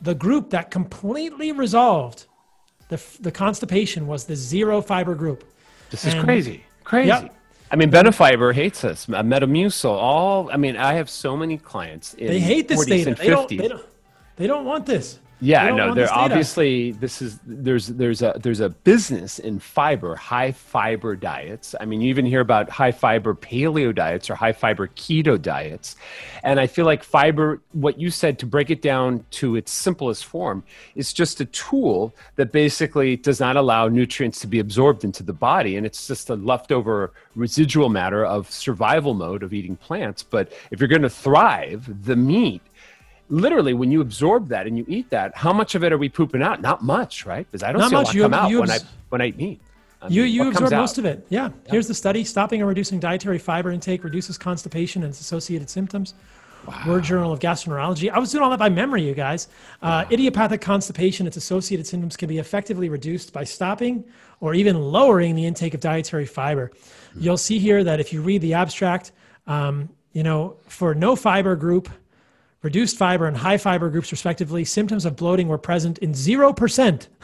The 0.00 0.14
group 0.14 0.50
that 0.50 0.70
completely 0.70 1.52
resolved 1.52 2.24
the 2.88 3.02
the 3.20 3.32
constipation 3.32 4.06
was 4.06 4.24
the 4.24 4.36
zero 4.36 4.80
fiber 4.80 5.14
group. 5.14 5.44
This 5.90 6.04
is 6.06 6.14
crazy. 6.14 6.64
Crazy. 6.84 7.08
Yep. 7.08 7.34
I 7.70 7.76
mean, 7.76 7.90
Benefiber 7.90 8.54
hates 8.54 8.84
us. 8.84 9.06
Metamucil, 9.06 9.90
all. 9.90 10.50
I 10.52 10.56
mean, 10.56 10.76
I 10.76 10.94
have 10.94 11.10
so 11.10 11.36
many 11.36 11.58
clients. 11.58 12.14
In 12.14 12.28
They 12.28 12.40
hate 12.40 12.68
this 12.68 12.84
40s 12.84 12.88
data. 12.88 13.14
They 13.14 13.28
don't, 13.28 13.50
50s. 13.50 13.58
they 13.58 13.68
don't. 13.68 13.86
They 14.36 14.46
don't 14.46 14.64
want 14.64 14.86
this. 14.86 15.18
Yeah, 15.38 15.70
no, 15.70 15.94
they're 15.94 16.12
obviously 16.12 16.92
this 16.92 17.20
is 17.20 17.38
there's 17.44 17.88
there's 17.88 18.22
a 18.22 18.38
there's 18.40 18.60
a 18.60 18.70
business 18.70 19.38
in 19.38 19.58
fiber, 19.58 20.16
high 20.16 20.52
fiber 20.52 21.14
diets. 21.14 21.74
I 21.78 21.84
mean, 21.84 22.00
you 22.00 22.08
even 22.08 22.24
hear 22.24 22.40
about 22.40 22.70
high 22.70 22.92
fiber 22.92 23.34
paleo 23.34 23.94
diets 23.94 24.30
or 24.30 24.34
high 24.34 24.54
fiber 24.54 24.88
keto 24.88 25.40
diets. 25.40 25.96
And 26.42 26.58
I 26.58 26.66
feel 26.66 26.86
like 26.86 27.04
fiber, 27.04 27.60
what 27.72 28.00
you 28.00 28.10
said 28.10 28.38
to 28.38 28.46
break 28.46 28.70
it 28.70 28.80
down 28.80 29.26
to 29.32 29.56
its 29.56 29.72
simplest 29.72 30.24
form, 30.24 30.64
is 30.94 31.12
just 31.12 31.40
a 31.40 31.44
tool 31.44 32.14
that 32.36 32.50
basically 32.50 33.16
does 33.16 33.38
not 33.38 33.56
allow 33.56 33.88
nutrients 33.88 34.40
to 34.40 34.46
be 34.46 34.58
absorbed 34.58 35.04
into 35.04 35.22
the 35.22 35.34
body. 35.34 35.76
And 35.76 35.84
it's 35.84 36.06
just 36.06 36.30
a 36.30 36.34
leftover 36.36 37.12
residual 37.34 37.90
matter 37.90 38.24
of 38.24 38.50
survival 38.50 39.12
mode 39.12 39.42
of 39.42 39.52
eating 39.52 39.76
plants. 39.76 40.22
But 40.22 40.50
if 40.70 40.80
you're 40.80 40.88
going 40.88 41.02
to 41.02 41.10
thrive, 41.10 42.04
the 42.06 42.16
meat 42.16 42.62
literally 43.28 43.74
when 43.74 43.90
you 43.90 44.00
absorb 44.00 44.48
that 44.48 44.66
and 44.66 44.78
you 44.78 44.84
eat 44.88 45.10
that 45.10 45.34
how 45.36 45.52
much 45.52 45.74
of 45.74 45.82
it 45.82 45.92
are 45.92 45.98
we 45.98 46.08
pooping 46.08 46.42
out 46.42 46.60
not 46.62 46.82
much 46.84 47.26
right 47.26 47.46
because 47.50 47.62
i 47.62 47.72
don't 47.72 47.80
Not 47.80 47.90
see 47.90 47.94
much. 47.96 48.04
a 48.04 48.08
lot 48.08 48.14
You- 48.14 48.22
come 48.22 48.34
out 48.34 48.50
when 48.60 48.70
i 48.70 48.78
when 49.08 49.20
i 49.20 49.26
eat 49.26 49.36
meat 49.36 49.60
I 50.02 50.08
You, 50.08 50.24
mean, 50.24 50.34
you 50.34 50.48
absorb 50.48 50.72
out? 50.74 50.80
most 50.80 50.98
of 50.98 51.06
it. 51.06 51.26
Yeah. 51.30 51.48
Here's 51.70 51.88
the 51.88 51.94
study 51.94 52.22
stopping 52.22 52.60
or 52.60 52.66
reducing 52.66 53.00
dietary 53.00 53.38
fiber 53.38 53.70
intake 53.72 54.04
reduces 54.04 54.36
constipation 54.36 55.02
and 55.02 55.08
its 55.10 55.22
associated 55.22 55.70
symptoms. 55.70 56.12
World 56.86 57.02
Journal 57.02 57.32
of 57.32 57.40
Gastroenterology. 57.40 58.10
I 58.10 58.18
was 58.18 58.30
doing 58.30 58.44
all 58.44 58.50
that 58.50 58.58
by 58.58 58.68
memory, 58.68 59.02
you 59.06 59.14
guys. 59.14 59.48
Uh, 59.80 60.04
Idiopathic 60.10 60.60
constipation, 60.60 61.26
its 61.26 61.38
associated 61.38 61.86
symptoms 61.86 62.14
can 62.14 62.28
be 62.28 62.36
effectively 62.38 62.90
reduced 62.90 63.32
by 63.32 63.44
stopping 63.44 64.04
or 64.40 64.52
even 64.52 64.76
lowering 64.78 65.34
the 65.34 65.46
intake 65.46 65.72
of 65.72 65.80
dietary 65.80 66.26
fiber. 66.26 66.70
You'll 67.18 67.38
see 67.38 67.58
here 67.58 67.82
that 67.82 67.98
if 67.98 68.12
you 68.12 68.20
read 68.20 68.42
the 68.42 68.52
abstract, 68.52 69.12
um, 69.46 69.88
you 70.12 70.22
know, 70.24 70.56
for 70.68 70.94
no 70.94 71.16
fiber 71.16 71.56
group, 71.56 71.88
reduced 72.66 72.96
fiber 72.98 73.26
and 73.26 73.36
high 73.36 73.56
fiber 73.56 73.88
groups 73.88 74.10
respectively, 74.10 74.64
symptoms 74.64 75.04
of 75.06 75.14
bloating 75.16 75.46
were 75.48 75.58
present 75.58 75.98
in 75.98 76.10
0%. 76.12 77.06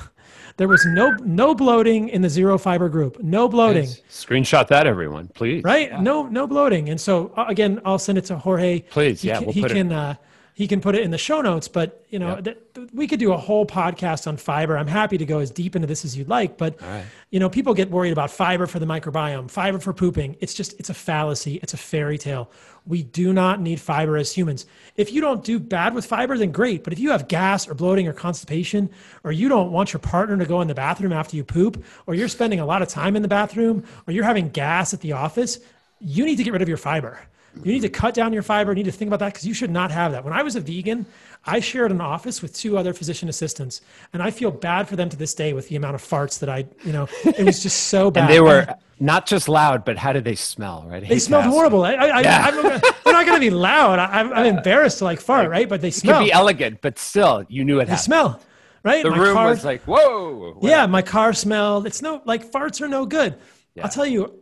There 0.59 0.69
was 0.69 0.85
no 0.85 1.07
no 1.25 1.55
bloating 1.55 2.11
in 2.11 2.21
the 2.21 2.29
zero 2.29 2.59
fiber 2.59 2.91
group. 2.91 3.23
No 3.23 3.49
bloating. 3.49 3.89
screenshot 4.11 4.69
that 4.69 4.87
everyone 4.87 5.29
please 5.29 5.65
Right? 5.65 5.89
No 5.99 6.29
no 6.29 6.47
bloating. 6.47 6.91
And 6.91 7.01
so 7.01 7.33
uh, 7.39 7.47
again, 7.49 7.81
I'll 7.87 7.99
send 7.99 8.19
it 8.19 8.27
to 8.27 8.37
Jorge. 8.37 8.81
Please, 8.97 9.23
He 9.23 9.29
yeah, 9.29 9.37
can, 9.39 9.47
we'll 9.47 9.55
he 9.55 9.63
put 9.63 9.71
it- 9.71 9.75
can 9.81 9.91
uh, 9.91 10.15
he 10.55 10.69
can 10.69 10.81
put 10.83 10.95
it 10.95 11.03
in 11.03 11.11
the 11.11 11.19
show 11.19 11.41
notes, 11.41 11.67
but 11.67 12.05
you 12.11 12.19
know, 12.19 12.41
th- 12.41 12.59
we 12.93 13.07
could 13.07 13.19
do 13.19 13.33
a 13.33 13.39
whole 13.39 13.65
podcast 13.65 14.27
on 14.27 14.37
fiber. 14.37 14.77
I'm 14.77 14.87
happy 14.87 15.17
to 15.17 15.25
go 15.25 15.39
as 15.39 15.51
deep 15.51 15.75
into 15.75 15.89
this 15.89 16.05
as 16.05 16.17
you'd 16.17 16.29
like, 16.29 16.59
but 16.59 16.81
right. 16.83 17.05
you 17.31 17.41
know, 17.41 17.49
people 17.49 17.73
get 17.73 17.91
worried 17.91 18.13
about 18.13 18.31
fiber 18.31 18.67
for 18.67 18.79
the 18.79 18.85
microbiome, 18.85 19.51
fiber 19.51 19.79
for 19.79 19.95
pooping. 19.95 20.37
It's 20.41 20.53
just 20.53 20.79
it's 20.79 20.91
a 20.91 20.95
fallacy. 20.95 21.59
It's 21.63 21.73
a 21.73 21.79
fairy 21.79 22.19
tale. 22.19 22.51
We 22.87 23.03
do 23.03 23.33
not 23.33 23.61
need 23.61 23.81
fiber 23.81 24.19
as 24.19 24.33
humans. 24.33 24.67
If 24.97 25.13
you 25.13 25.23
don't 25.23 25.43
do 25.43 25.59
bad 25.59 25.95
with 25.95 26.05
fiber, 26.05 26.37
then 26.37 26.53
great. 26.53 26.85
But 26.85 26.93
if 26.93 26.99
you 26.99 27.13
have 27.13 27.29
gas 27.29 27.67
or 27.67 27.75
bloating 27.75 28.07
or 28.07 28.13
constipation, 28.13 28.91
or 29.25 29.33
you 29.33 29.49
don't 29.49 29.73
want 29.73 29.93
your 29.93 30.01
partner 30.01 30.37
to 30.37 30.45
go 30.45 30.61
in 30.61 30.69
the 30.69 30.75
bathroom 30.75 31.13
after 31.13 31.35
you 31.35 31.45
poop, 31.45 31.83
or 32.07 32.15
you're 32.15 32.29
spending 32.29 32.61
a 32.61 32.67
lot 32.67 32.83
of 32.83 32.89
time 32.89 33.17
in 33.17 33.23
the 33.23 33.29
bathroom, 33.29 33.85
or 34.07 34.13
you're 34.13 34.25
having 34.25 34.51
gas 34.51 34.93
at 34.93 35.01
the 35.01 35.13
office, 35.13 35.61
you 36.01 36.27
need 36.27 36.37
to 36.37 36.45
get 36.45 36.53
rid 36.53 36.61
of 36.61 36.69
your 36.69 36.77
fiber. 36.77 37.21
You 37.57 37.73
need 37.73 37.81
to 37.81 37.89
mm-hmm. 37.89 38.01
cut 38.01 38.15
down 38.15 38.33
your 38.33 38.43
fiber. 38.43 38.73
You 38.73 38.77
need 38.77 38.85
to 38.85 38.93
think 38.93 39.09
about 39.09 39.21
that 39.21 39.33
because 39.35 39.47
you 39.47 39.55
should 39.55 39.71
not 39.71 39.91
have 39.91 40.13
that. 40.13 40.25
When 40.25 40.33
I 40.33 40.43
was 40.43 40.57
a 40.57 40.61
vegan, 40.61 41.07
I 41.45 41.61
shared 41.61 41.91
an 41.91 42.01
office 42.01 42.41
with 42.41 42.55
two 42.55 42.79
other 42.79 42.93
physician 42.95 43.29
assistants, 43.29 43.83
and 44.13 44.23
I 44.23 44.31
feel 44.31 44.51
bad 44.51 44.89
for 44.89 44.97
them 44.97 45.09
to 45.09 45.17
this 45.17 45.35
day 45.35 45.53
with 45.53 45.69
the 45.69 45.77
amount 45.77 45.95
of 45.95 46.03
farts 46.03 46.39
that 46.41 46.49
I, 46.49 46.67
you 46.85 46.93
know, 46.93 47.09
it 47.25 47.45
was 47.45 47.63
just 47.63 47.89
so 47.89 48.11
bad. 48.11 48.23
and 48.25 48.33
they 48.33 48.41
were 48.41 48.67
not 49.03 49.27
just 49.27 49.49
loud 49.49 49.85
but 49.85 49.99
how 49.99 50.13
did 50.13 50.25
they 50.25 50.37
smell 50.37 50.87
right 50.89 51.07
They 51.07 51.19
smelled 51.19 51.45
horrible. 51.45 51.85
I, 51.85 51.95
I, 51.95 52.21
Yeah. 52.21 52.45
I, 52.45 52.49
I'm, 52.49 52.63
they're 53.05 53.13
not 53.13 53.27
going 53.27 53.37
to 53.37 53.41
be 53.41 53.51
loud. 53.51 53.99
I, 53.99 54.21
I'm, 54.21 54.33
I'm 54.33 54.47
embarrassed 54.47 54.99
to 54.99 55.05
like 55.05 55.21
fart, 55.21 55.51
right? 55.51 55.69
But 55.69 55.81
they 55.81 55.89
it 55.89 56.01
could 56.01 56.21
be 56.21 56.33
elegant 56.33 56.81
but 56.81 56.99
still 56.99 57.45
you 57.49 57.65
knew 57.65 57.81
it 57.81 57.87
They 57.87 57.91
happened 57.91 58.05
smell, 58.05 58.41
right? 58.85 59.03
the 59.03 59.11
My 59.11 59.19
room 59.19 59.35
car- 59.35 59.49
was 59.49 59.65
like 59.65 59.83
whoa 59.83 60.59
yeah, 60.63 60.87
my 60.87 61.03
car 61.03 61.33
smelled. 61.33 61.87
It's 61.87 62.01
no 62.01 62.23
like 62.25 62.51
farts 62.51 62.81
are 62.81 62.89
no 62.89 63.05
good. 63.05 63.37
Yeah. 63.75 63.85
I'll 63.85 63.91
tell 63.91 64.07
you, 64.07 64.42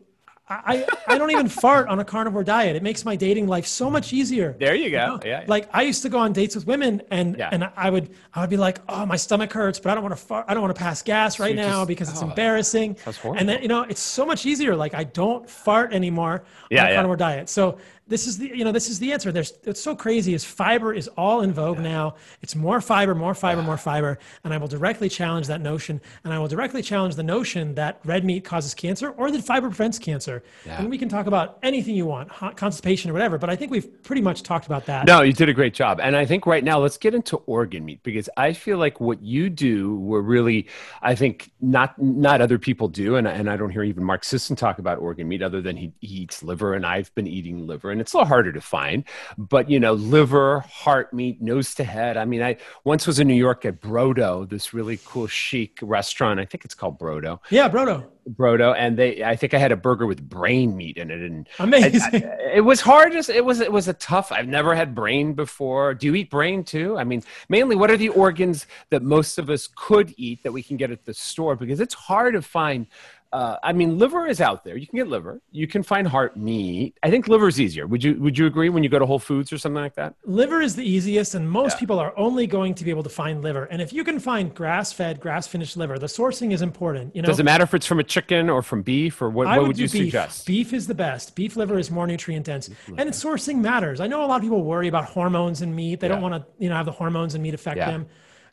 I, 0.50 0.84
I 1.06 1.16
don't 1.16 1.30
even 1.30 1.48
fart 1.48 1.86
on 1.88 2.00
a 2.00 2.04
carnivore 2.04 2.42
diet. 2.42 2.74
It 2.74 2.82
makes 2.82 3.04
my 3.04 3.14
dating 3.14 3.46
life 3.46 3.66
so 3.66 3.88
much 3.88 4.12
easier. 4.12 4.56
there 4.58 4.74
you 4.74 4.90
go 4.90 5.20
yeah, 5.24 5.40
yeah. 5.40 5.44
Like 5.46 5.68
I 5.72 5.82
used 5.82 6.02
to 6.02 6.08
go 6.08 6.18
on 6.18 6.32
dates 6.32 6.56
with 6.56 6.66
women, 6.66 7.02
and 7.10 7.36
Yeah. 7.38 7.50
and 7.52 7.70
I 7.76 7.88
would 7.88 8.10
I 8.34 8.40
would 8.40 8.50
be 8.50 8.56
like, 8.56 8.80
oh, 8.88 9.06
my 9.06 9.16
stomach 9.16 9.52
hurts, 9.52 9.78
but 9.78 9.90
I 9.90 9.94
don't 9.94 10.02
want 10.02 10.16
to 10.16 10.20
fart. 10.22 10.46
I 10.48 10.54
don't 10.54 10.62
want 10.62 10.74
to 10.74 10.78
pass 10.80 11.02
gas 11.02 11.38
right 11.38 11.50
you 11.50 11.56
now 11.56 11.80
just- 11.80 11.88
because 11.88 12.08
it's 12.10 12.22
oh, 12.22 12.26
embarrassing. 12.28 12.96
sounds 12.96 13.16
horrible. 13.18 13.38
And 13.38 13.48
then 13.48 13.62
you 13.62 13.68
know 13.68 13.82
it's 13.82 14.00
so 14.00 14.26
much 14.26 14.44
easier. 14.44 14.74
Like 14.74 14.92
I 14.94 15.04
don't 15.04 15.48
fart 15.48 15.92
anymore 15.92 16.42
Yeah, 16.70 16.84
on 16.84 16.90
a 16.90 16.94
carnivore 16.94 17.16
diet. 17.16 17.48
So 17.48 17.78
this 18.10 18.26
is 18.26 18.36
the 18.36 18.48
you 18.48 18.64
know 18.64 18.72
this 18.72 18.90
is 18.90 18.98
the 18.98 19.12
answer. 19.12 19.32
There's 19.32 19.54
it's 19.62 19.80
so 19.80 19.96
crazy. 19.96 20.34
Is 20.34 20.44
fiber 20.44 20.92
is 20.92 21.08
all 21.16 21.40
in 21.40 21.52
vogue 21.52 21.78
now. 21.78 22.16
It's 22.42 22.54
more 22.54 22.80
fiber, 22.80 23.14
more 23.14 23.34
fiber, 23.34 23.62
more 23.62 23.78
fiber, 23.78 24.18
and 24.44 24.52
I 24.52 24.58
will 24.58 24.68
directly 24.68 25.08
challenge 25.08 25.46
that 25.46 25.60
notion. 25.60 26.00
And 26.24 26.34
I 26.34 26.38
will 26.38 26.48
directly 26.48 26.82
challenge 26.82 27.14
the 27.14 27.22
notion 27.22 27.74
that 27.76 28.00
red 28.04 28.24
meat 28.24 28.44
causes 28.44 28.74
cancer 28.74 29.10
or 29.10 29.30
that 29.30 29.42
fiber 29.44 29.68
prevents 29.68 29.98
cancer. 29.98 30.42
Yeah. 30.66 30.80
And 30.80 30.90
we 30.90 30.98
can 30.98 31.08
talk 31.08 31.26
about 31.26 31.58
anything 31.62 31.94
you 31.94 32.04
want, 32.04 32.30
hot 32.30 32.56
constipation 32.56 33.10
or 33.10 33.12
whatever. 33.12 33.38
But 33.38 33.48
I 33.48 33.56
think 33.56 33.70
we've 33.70 34.02
pretty 34.02 34.22
much 34.22 34.42
talked 34.42 34.66
about 34.66 34.86
that. 34.86 35.06
No, 35.06 35.22
you 35.22 35.32
did 35.32 35.48
a 35.48 35.54
great 35.54 35.72
job. 35.72 36.00
And 36.00 36.16
I 36.16 36.26
think 36.26 36.46
right 36.46 36.64
now, 36.64 36.80
let's 36.80 36.98
get 36.98 37.14
into 37.14 37.36
organ 37.46 37.84
meat 37.84 38.02
because 38.02 38.28
I 38.36 38.52
feel 38.52 38.78
like 38.78 39.00
what 39.00 39.22
you 39.22 39.48
do, 39.48 39.96
were 40.00 40.22
really, 40.22 40.66
I 41.00 41.14
think 41.14 41.52
not 41.60 41.94
not 42.00 42.40
other 42.40 42.58
people 42.58 42.88
do. 42.88 43.16
And, 43.16 43.28
and 43.28 43.48
I 43.48 43.56
don't 43.56 43.70
hear 43.70 43.84
even 43.84 44.02
Mark 44.02 44.24
Sisson 44.24 44.56
talk 44.56 44.80
about 44.80 44.98
organ 44.98 45.28
meat 45.28 45.42
other 45.42 45.62
than 45.62 45.76
he, 45.76 45.92
he 46.00 46.22
eats 46.22 46.42
liver. 46.42 46.74
And 46.74 46.84
I've 46.84 47.14
been 47.14 47.28
eating 47.28 47.66
liver 47.66 47.90
and 47.90 47.99
it's 48.00 48.12
a 48.14 48.16
little 48.18 48.28
harder 48.28 48.52
to 48.52 48.60
find. 48.60 49.04
But, 49.38 49.70
you 49.70 49.78
know, 49.80 49.92
liver, 49.94 50.60
heart 50.60 51.12
meat, 51.12 51.40
nose 51.40 51.74
to 51.76 51.84
head. 51.84 52.16
I 52.16 52.24
mean, 52.24 52.42
I 52.42 52.56
once 52.84 53.06
was 53.06 53.18
in 53.18 53.28
New 53.28 53.34
York 53.34 53.64
at 53.64 53.80
Brodo, 53.80 54.48
this 54.48 54.72
really 54.74 54.98
cool 55.04 55.26
chic 55.26 55.78
restaurant. 55.82 56.40
I 56.40 56.44
think 56.44 56.64
it's 56.64 56.74
called 56.74 56.98
Brodo. 56.98 57.38
Yeah, 57.50 57.68
Brodo. 57.68 58.06
Brodo, 58.34 58.74
and 58.76 58.96
they 58.98 59.24
I 59.24 59.34
think 59.34 59.54
I 59.54 59.58
had 59.58 59.72
a 59.72 59.76
burger 59.76 60.06
with 60.06 60.22
brain 60.28 60.76
meat 60.76 60.98
in 60.98 61.10
it, 61.10 61.20
and 61.20 61.48
Amazing. 61.58 62.22
I- 62.24 62.28
I- 62.28 62.50
it 62.56 62.60
was 62.60 62.80
hard. 62.80 63.12
It 63.14 63.44
was 63.44 63.60
it 63.60 63.72
was 63.72 63.88
a 63.88 63.94
tough. 63.94 64.30
I've 64.30 64.46
never 64.46 64.74
had 64.74 64.94
brain 64.94 65.32
before. 65.32 65.94
Do 65.94 66.06
you 66.06 66.14
eat 66.14 66.30
brain 66.30 66.62
too? 66.62 66.98
I 66.98 67.02
mean, 67.04 67.22
mainly, 67.48 67.76
what 67.76 67.90
are 67.90 67.96
the 67.96 68.10
organs 68.10 68.66
that 68.90 69.02
most 69.02 69.38
of 69.38 69.50
us 69.50 69.68
could 69.74 70.12
eat 70.16 70.42
that 70.42 70.52
we 70.52 70.62
can 70.62 70.76
get 70.76 70.90
at 70.90 71.04
the 71.06 71.14
store? 71.14 71.56
Because 71.56 71.80
it's 71.80 71.94
hard 71.94 72.34
to 72.34 72.42
find. 72.42 72.86
Uh, 73.32 73.56
I 73.62 73.72
mean, 73.72 73.96
liver 73.96 74.26
is 74.26 74.40
out 74.40 74.64
there. 74.64 74.76
You 74.76 74.88
can 74.88 74.96
get 74.96 75.06
liver. 75.06 75.40
You 75.52 75.68
can 75.68 75.84
find 75.84 76.08
heart 76.08 76.36
meat. 76.36 76.96
I 77.04 77.10
think 77.10 77.28
liver 77.28 77.46
is 77.46 77.60
easier. 77.60 77.86
Would 77.86 78.02
you 78.02 78.14
Would 78.20 78.36
you 78.36 78.46
agree 78.46 78.70
when 78.70 78.82
you 78.82 78.88
go 78.88 78.98
to 78.98 79.06
Whole 79.06 79.20
Foods 79.20 79.52
or 79.52 79.58
something 79.58 79.80
like 79.80 79.94
that? 79.94 80.14
Liver 80.24 80.60
is 80.60 80.74
the 80.74 80.82
easiest, 80.82 81.36
and 81.36 81.48
most 81.48 81.74
Yeah. 81.74 81.78
people 81.80 82.00
are 82.00 82.12
only 82.18 82.48
going 82.48 82.74
to 82.74 82.82
be 82.84 82.90
able 82.90 83.04
to 83.04 83.08
find 83.08 83.40
liver. 83.40 83.66
And 83.66 83.80
if 83.80 83.92
you 83.92 84.02
can 84.02 84.18
find 84.18 84.52
grass-fed, 84.52 85.20
grass-finished 85.20 85.76
liver, 85.76 85.96
the 85.96 86.08
sourcing 86.08 86.52
is 86.52 86.60
important. 86.60 87.14
You 87.14 87.22
know, 87.22 87.26
Does 87.26 87.38
it 87.38 87.44
matter 87.44 87.62
if 87.62 87.72
it's 87.72 87.86
from 87.86 88.00
a 88.00 88.04
chicken 88.04 88.50
or 88.50 88.62
from 88.62 88.82
beef 88.82 89.22
or 89.22 89.30
what? 89.30 89.46
I 89.46 89.58
what 89.58 89.60
would, 89.60 89.66
would 89.68 89.76
do 89.76 89.82
you 89.82 89.88
beef. 89.88 90.06
suggest? 90.06 90.44
Beef 90.46 90.72
is 90.72 90.88
the 90.88 90.94
best. 90.96 91.36
Beef 91.36 91.54
liver 91.54 91.78
is 91.78 91.88
more 91.88 92.08
nutrient 92.08 92.46
dense, 92.46 92.68
and 92.98 93.08
its 93.08 93.22
sourcing 93.22 93.58
matters. 93.60 94.00
I 94.00 94.08
know 94.08 94.24
a 94.24 94.26
lot 94.26 94.36
of 94.36 94.42
people 94.42 94.64
worry 94.64 94.88
about 94.88 95.04
hormones 95.04 95.62
in 95.62 95.72
meat. 95.72 96.00
They 96.00 96.08
don't 96.08 96.20
want 96.22 96.34
to, 96.34 96.44
you 96.58 96.68
know, 96.68 96.74
have 96.74 96.86
the 96.86 96.90
hormones 96.92 97.36
in 97.36 97.42
meat 97.42 97.54
affect 97.54 97.76
Yeah. 97.76 97.92
them. 97.92 98.06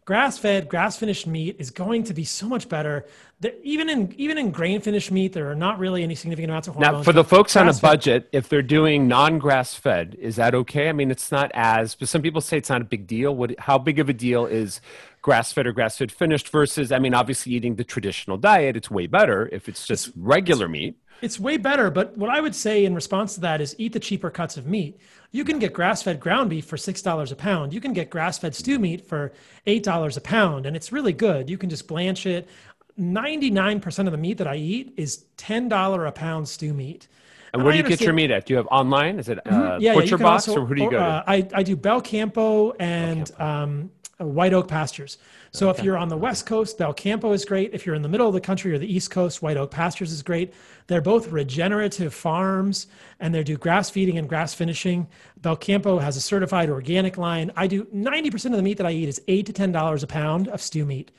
Grass-fed, 0.05 0.69
grass-finished 0.69 1.27
meat 1.27 1.57
is 1.59 1.69
going 1.69 2.01
to 2.05 2.13
be 2.13 2.23
so 2.23 2.47
much 2.47 2.69
better. 2.69 3.05
Even 3.61 3.87
in 3.87 4.13
even 4.17 4.39
in 4.39 4.49
grain-finished 4.49 5.11
meat, 5.11 5.33
there 5.33 5.51
are 5.51 5.55
not 5.55 5.77
really 5.77 6.01
any 6.01 6.15
significant 6.15 6.49
amounts 6.49 6.67
of 6.67 6.73
hormones. 6.73 6.97
Now, 6.97 7.03
for 7.03 7.13
the 7.13 7.23
folks 7.23 7.55
on 7.55 7.69
a 7.69 7.73
budget, 7.73 8.27
if 8.31 8.49
they're 8.49 8.63
doing 8.63 9.07
non-grass 9.07 9.75
fed, 9.75 10.15
is 10.19 10.37
that 10.37 10.55
okay? 10.55 10.89
I 10.89 10.91
mean, 10.91 11.11
it's 11.11 11.31
not 11.31 11.51
as, 11.53 11.93
but 11.93 12.09
some 12.09 12.23
people 12.23 12.41
say 12.41 12.57
it's 12.57 12.69
not 12.69 12.81
a 12.81 12.85
big 12.85 13.05
deal. 13.05 13.35
What, 13.35 13.53
how 13.59 13.77
big 13.77 13.99
of 13.99 14.09
a 14.09 14.13
deal 14.13 14.47
is 14.47 14.81
grass 15.21 15.51
fed 15.51 15.67
or 15.67 15.71
grass 15.71 15.99
fed 15.99 16.11
finished 16.11 16.49
versus? 16.49 16.91
I 16.91 16.97
mean, 16.97 17.13
obviously 17.13 17.53
eating 17.53 17.75
the 17.75 17.83
traditional 17.83 18.37
diet, 18.37 18.75
it's 18.75 18.89
way 18.89 19.05
better 19.05 19.47
if 19.51 19.69
it's 19.69 19.85
just 19.85 20.09
regular 20.15 20.67
meat. 20.67 20.97
It's 21.21 21.39
way 21.39 21.57
better, 21.57 21.89
but 21.89 22.17
what 22.17 22.29
I 22.29 22.41
would 22.41 22.55
say 22.55 22.85
in 22.85 22.93
response 22.93 23.35
to 23.35 23.41
that 23.41 23.59
is 23.61 23.75
eat 23.77 23.93
the 23.93 23.99
cheaper 23.99 24.29
cuts 24.29 24.57
of 24.57 24.67
meat. 24.67 24.99
You 25.31 25.43
can 25.43 25.59
get 25.59 25.73
grass 25.73 26.03
fed 26.03 26.19
ground 26.19 26.49
beef 26.49 26.65
for 26.65 26.77
$6 26.77 27.31
a 27.31 27.35
pound. 27.35 27.73
You 27.73 27.81
can 27.81 27.93
get 27.93 28.09
grass 28.09 28.37
fed 28.37 28.55
stew 28.55 28.79
meat 28.79 29.05
for 29.05 29.33
$8 29.65 30.17
a 30.17 30.21
pound, 30.21 30.65
and 30.65 30.75
it's 30.75 30.91
really 30.91 31.13
good. 31.13 31.49
You 31.49 31.57
can 31.57 31.69
just 31.69 31.87
blanch 31.87 32.25
it. 32.25 32.47
99% 32.99 34.05
of 34.05 34.11
the 34.11 34.17
meat 34.17 34.37
that 34.39 34.47
I 34.47 34.55
eat 34.55 34.93
is 34.97 35.25
$10 35.37 36.07
a 36.07 36.11
pound 36.11 36.47
stew 36.49 36.73
meat. 36.73 37.07
And 37.53 37.63
where 37.63 37.71
do 37.71 37.77
you 37.77 37.83
get 37.83 38.01
your 38.01 38.13
meat 38.13 38.29
at? 38.29 38.45
Do 38.45 38.53
you 38.53 38.57
have 38.57 38.67
online? 38.67 39.19
Is 39.19 39.29
it 39.29 39.39
uh, 39.45 39.51
Mm-hmm. 39.51 39.81
yeah, 39.81 39.93
Butcher 39.93 40.17
can 40.17 40.23
Box 40.25 40.47
also- 40.47 40.61
or 40.61 40.65
who 40.65 40.75
do 40.75 40.83
you 40.83 40.91
go 40.91 40.97
to? 40.97 41.03
uh, 41.03 41.23
I, 41.25 41.47
I 41.53 41.63
do 41.63 41.75
Belcampo 41.77 42.73
and 42.79 43.31
um, 43.39 43.89
uh, 44.19 44.25
White 44.25 44.53
Oak 44.53 44.67
Pastures. 44.67 45.17
So 45.51 45.69
if 45.69 45.81
you're 45.81 45.97
on 45.97 46.09
the 46.09 46.17
West 46.17 46.45
Coast, 46.45 46.77
Belcampo 46.77 47.33
is 47.33 47.45
great. 47.45 47.73
If 47.73 47.85
you're 47.85 47.95
in 47.95 48.01
the 48.01 48.09
middle 48.09 48.27
of 48.27 48.33
the 48.33 48.41
country 48.41 48.73
or 48.73 48.77
the 48.77 48.91
East 48.93 49.09
Coast, 49.09 49.41
White 49.41 49.57
Oak 49.57 49.71
Pastures 49.71 50.11
is 50.11 50.21
great. 50.21 50.53
They're 50.87 51.01
both 51.01 51.29
regenerative 51.31 52.13
farms 52.13 52.87
and 53.21 53.33
they 53.33 53.43
do 53.43 53.57
grass 53.57 53.89
feeding 53.89 54.17
and 54.17 54.27
grass 54.27 54.53
finishing. 54.53 55.07
Belcampo 55.41 55.99
has 56.01 56.15
a 56.17 56.21
certified 56.21 56.69
organic 56.69 57.17
line. 57.17 57.51
I 57.55 57.65
do 57.67 57.85
90% 57.85 58.45
of 58.47 58.51
the 58.51 58.61
meat 58.61 58.77
that 58.77 58.85
I 58.85 58.91
eat 58.91 59.07
is 59.09 59.21
eight 59.29 59.45
to 59.47 59.53
$10 59.53 60.03
a 60.03 60.07
pound 60.07 60.47
of 60.49 60.61
stew 60.61 60.85
meat 60.85 61.11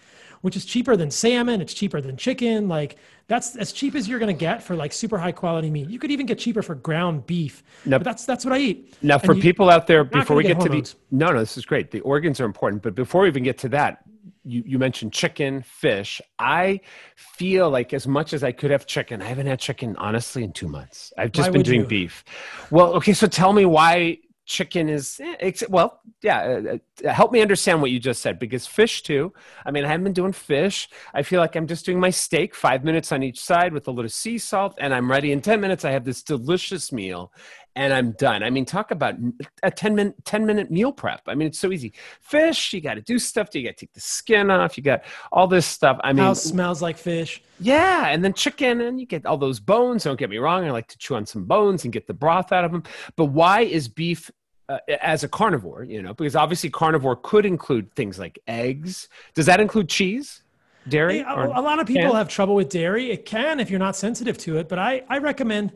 which 0.43 0.57
is 0.57 0.65
cheaper 0.65 0.97
than 0.97 1.11
salmon. 1.11 1.61
It's 1.61 1.75
cheaper 1.75 2.01
than 2.01 2.17
chicken. 2.17 2.69
Like 2.69 2.97
that's 3.27 3.57
as 3.57 3.73
cheap 3.73 3.95
as 3.95 4.09
you're 4.09 4.19
going 4.19 4.35
to 4.35 4.39
get 4.39 4.63
for 4.63 4.75
like 4.77 4.93
super 4.93 5.19
high 5.19 5.33
quality 5.33 5.71
meat. 5.71 5.89
You 5.91 5.99
could 5.99 6.11
even 6.11 6.27
get 6.27 6.39
cheaper 6.39 6.63
for 6.63 6.75
ground 6.75 7.27
beef. 7.27 7.63
Now- 7.85 7.99
but 7.99 8.05
that's 8.05 8.25
that's 8.25 8.45
what 8.45 8.55
I 8.55 8.59
eat. 8.59 8.95
Now, 9.03 9.15
And 9.15 9.23
for 9.25 9.35
you- 9.35 9.43
people 9.43 9.71
out 9.71 9.87
there, 9.87 10.05
before 10.05 10.37
we 10.37 10.43
get 10.45 10.59
get 10.59 10.63
to 10.65 10.69
the 10.71 10.95
no, 11.11 11.33
no, 11.33 11.39
this 11.41 11.57
is 11.57 11.67
great. 11.67 11.91
The 11.91 12.01
organs 12.01 12.41
are 12.41 12.45
important, 12.47 12.83
but 12.83 12.95
before 12.95 13.23
we 13.23 13.29
even 13.29 13.43
get 13.43 13.59
to 13.59 13.69
that, 13.71 14.05
you, 14.45 14.63
you 14.65 14.79
mentioned 14.79 15.13
chicken, 15.13 15.63
fish. 15.63 16.23
I 16.39 16.81
feel 17.17 17.69
like 17.69 17.93
as 17.93 18.07
much 18.07 18.33
as 18.33 18.43
I 18.43 18.53
could 18.53 18.71
have 18.71 18.87
chicken, 18.87 19.21
I 19.21 19.27
haven't 19.27 19.47
had 19.47 19.59
chicken 19.61 19.95
honestly 19.99 20.43
in 20.43 20.53
two 20.53 20.69
months. 20.69 21.13
I've 21.19 21.33
just 21.33 21.49
Why 21.51 21.53
been 21.53 21.63
doing 21.63 21.81
you? 21.81 21.87
beef. 21.87 22.25
Well, 22.71 22.95
okay, 22.95 23.13
so 23.13 23.27
tell 23.27 23.53
me 23.53 23.67
why 23.67 24.19
chicken 24.49 24.89
is 24.89 25.21
eh, 25.23 25.53
well 25.69 26.01
yeah 26.23 26.41
uh, 26.41 26.79
uh, 27.07 27.13
help 27.13 27.31
me 27.31 27.43
understand 27.43 27.83
what 27.83 27.91
you 27.91 28.01
just 28.01 28.23
said 28.23 28.39
because 28.39 28.67
fish 28.67 29.03
too. 29.03 29.33
I 29.67 29.71
mean 29.71 29.85
i 29.85 29.89
haven't 29.89 30.05
been 30.05 30.15
doing 30.15 30.33
fish. 30.33 30.89
I 31.13 31.23
feel 31.23 31.39
like 31.39 31.55
i'm 31.55 31.67
just 31.67 31.85
doing 31.85 32.01
my 32.01 32.09
steak 32.09 32.55
five 32.55 32.83
minutes 32.83 33.13
on 33.13 33.23
each 33.23 33.39
side 33.39 33.75
with 33.75 33.87
a 33.89 33.91
little 33.91 34.09
sea 34.09 34.39
salt 34.39 34.75
and 34.79 34.95
i'm 34.95 35.11
ready. 35.11 35.33
In 35.33 35.43
10 35.43 35.61
minutes 35.61 35.85
i 35.85 35.91
have 35.91 36.05
this 36.05 36.23
delicious 36.23 36.91
meal 36.91 37.31
and 37.77 37.93
i'm 37.93 38.13
done. 38.13 38.43
I 38.43 38.49
mean 38.49 38.65
talk 38.65 38.91
about 38.91 39.17
a 39.63 39.71
10 39.71 39.95
minute 39.95 40.15
10 40.25 40.47
minute 40.47 40.71
meal 40.71 40.93
prep. 40.93 41.21
I 41.27 41.35
mean 41.35 41.49
it's 41.49 41.59
so 41.59 41.71
easy. 41.71 41.93
Fish 42.23 42.73
you 42.73 42.81
got 42.81 42.95
to 42.95 43.03
do 43.03 43.19
stuff. 43.19 43.55
You 43.55 43.65
got 43.65 43.77
to 43.77 43.87
take 43.87 43.93
the 43.93 44.01
skin 44.01 44.51
off. 44.51 44.79
You 44.79 44.83
got 44.83 45.03
all 45.31 45.47
this 45.47 45.67
stuff. 45.67 46.01
I 46.03 46.15
mean 46.15 46.25
house 46.25 46.43
smells 46.43 46.81
like 46.81 46.97
fish. 46.97 47.43
yeah, 47.61 48.09
and 48.09 48.25
then 48.25 48.33
chicken, 48.35 48.81
and 48.81 49.01
you 49.01 49.07
get 49.07 49.27
all 49.27 49.37
those 49.37 49.61
bones. 49.61 50.05
Don't 50.05 50.19
get 50.19 50.31
me 50.31 50.39
wrong; 50.39 50.65
I 50.65 50.71
like 50.71 50.89
to 50.89 50.99
chew 50.99 51.17
on 51.17 51.27
some 51.27 51.45
bones 51.45 51.85
and 51.85 51.93
get 51.93 52.07
the 52.07 52.15
broth 52.15 52.53
out 52.53 52.65
of 52.65 52.71
them. 52.73 52.85
But 53.17 53.27
why 53.27 53.63
is 53.63 53.89
beef 53.89 54.31
uh, 54.69 54.79
as 55.03 55.25
a 55.25 55.29
carnivore? 55.29 55.85
You 55.85 56.03
know, 56.03 56.15
because 56.15 56.37
obviously 56.37 56.71
carnivore 56.71 57.17
could 57.17 57.47
include 57.47 57.93
things 57.95 58.19
like 58.19 58.39
eggs. 58.47 59.09
Does 59.35 59.47
that 59.47 59.61
include 59.61 59.89
cheese, 59.89 60.43
dairy? 60.89 61.19
Hey, 61.19 61.25
a, 61.27 61.47
a 61.47 61.63
lot 61.63 61.79
of 61.81 61.87
people 61.87 62.09
can? 62.09 62.17
have 62.17 62.29
trouble 62.29 62.55
with 62.55 62.69
dairy. 62.69 63.11
It 63.11 63.25
can 63.25 63.61
if 63.61 63.71
you're 63.71 63.79
not 63.79 63.97
sensitive 63.97 64.37
to 64.39 64.59
it, 64.59 64.69
but 64.69 64.79
I 64.79 65.03
I 65.09 65.19
recommend. 65.19 65.73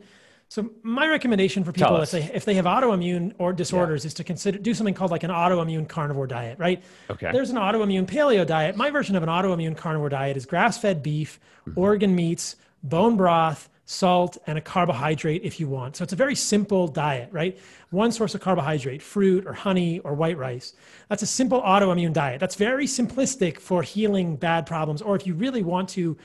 So 0.49 0.69
my 0.83 1.07
recommendation 1.07 1.63
for 1.63 1.71
people 1.71 1.99
if 2.01 2.11
they 2.11 2.23
if 2.31 2.45
they 2.45 2.53
have 2.53 2.65
autoimmune 2.65 3.33
or 3.39 3.53
disorders 3.53 4.05
is 4.05 4.13
to 4.15 4.23
consider 4.23 4.59
do 4.59 4.75
something 4.75 4.93
called 4.93 5.09
like 5.09 5.23
an 5.23 5.31
autoimmune 5.31 5.87
carnivore 5.89 6.27
diet, 6.27 6.59
right? 6.59 6.83
Okay. 7.09 7.31
There's 7.31 7.49
an 7.49 7.55
autoimmune 7.55 8.05
paleo 8.05 8.45
diet. 8.45 8.75
My 8.75 8.91
version 8.91 9.15
of 9.15 9.23
an 9.23 9.29
autoimmune 9.29 9.75
carnivore 9.75 10.09
diet 10.09 10.37
is 10.37 10.45
grass-fed 10.45 11.01
beef, 11.01 11.39
Mm-hmm. 11.67 11.79
organ 11.79 12.13
meats, 12.13 12.57
bone 12.83 13.15
broth, 13.15 13.69
salt, 13.85 14.37
and 14.47 14.57
a 14.57 14.61
carbohydrate 14.61 15.43
if 15.43 15.59
you 15.59 15.67
want. 15.67 15.95
So 15.95 16.03
it's 16.03 16.13
a 16.13 16.17
very 16.17 16.35
simple 16.35 16.87
diet, 16.87 17.29
right? 17.31 17.57
One 17.89 18.11
source 18.11 18.33
of 18.33 18.41
carbohydrate, 18.41 19.01
fruit 19.01 19.45
or 19.45 19.53
honey 19.53 19.99
or 19.99 20.13
white 20.13 20.37
rice. 20.37 20.73
That's 21.09 21.21
a 21.21 21.27
simple 21.27 21.61
autoimmune 21.61 22.13
diet. 22.13 22.39
That's 22.39 22.55
very 22.55 22.85
simplistic 22.85 23.59
for 23.59 23.83
healing 23.83 24.35
bad 24.35 24.65
problems, 24.65 25.01
or 25.01 25.15
if 25.15 25.27
you 25.27 25.33
really 25.33 25.63
want 25.63 25.89
to 25.89 26.17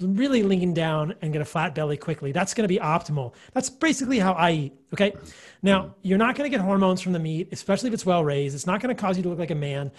really 0.00 0.42
lean 0.42 0.74
down 0.74 1.14
and 1.22 1.32
get 1.32 1.40
a 1.40 1.44
flat 1.44 1.74
belly 1.74 1.96
quickly. 1.96 2.32
That's 2.32 2.52
going 2.52 2.64
to 2.64 2.68
be 2.68 2.78
optimal. 2.78 3.32
That's 3.54 3.70
basically 3.70 4.18
how 4.18 4.34
I 4.34 4.50
eat. 4.52 4.72
Okay. 4.92 5.14
Now, 5.62 5.94
you're 6.02 6.18
not 6.18 6.36
going 6.36 6.50
to 6.50 6.54
get 6.54 6.62
hormones 6.62 7.00
from 7.00 7.12
the 7.12 7.18
meat, 7.18 7.48
especially 7.50 7.88
if 7.88 7.94
it's 7.94 8.04
well 8.04 8.22
raised. 8.22 8.54
It's 8.54 8.66
not 8.66 8.80
going 8.80 8.94
to 8.94 9.00
cause 9.00 9.16
you 9.16 9.22
to 9.22 9.28
look 9.30 9.38
like 9.38 9.50
a 9.50 9.54
man. 9.54 9.90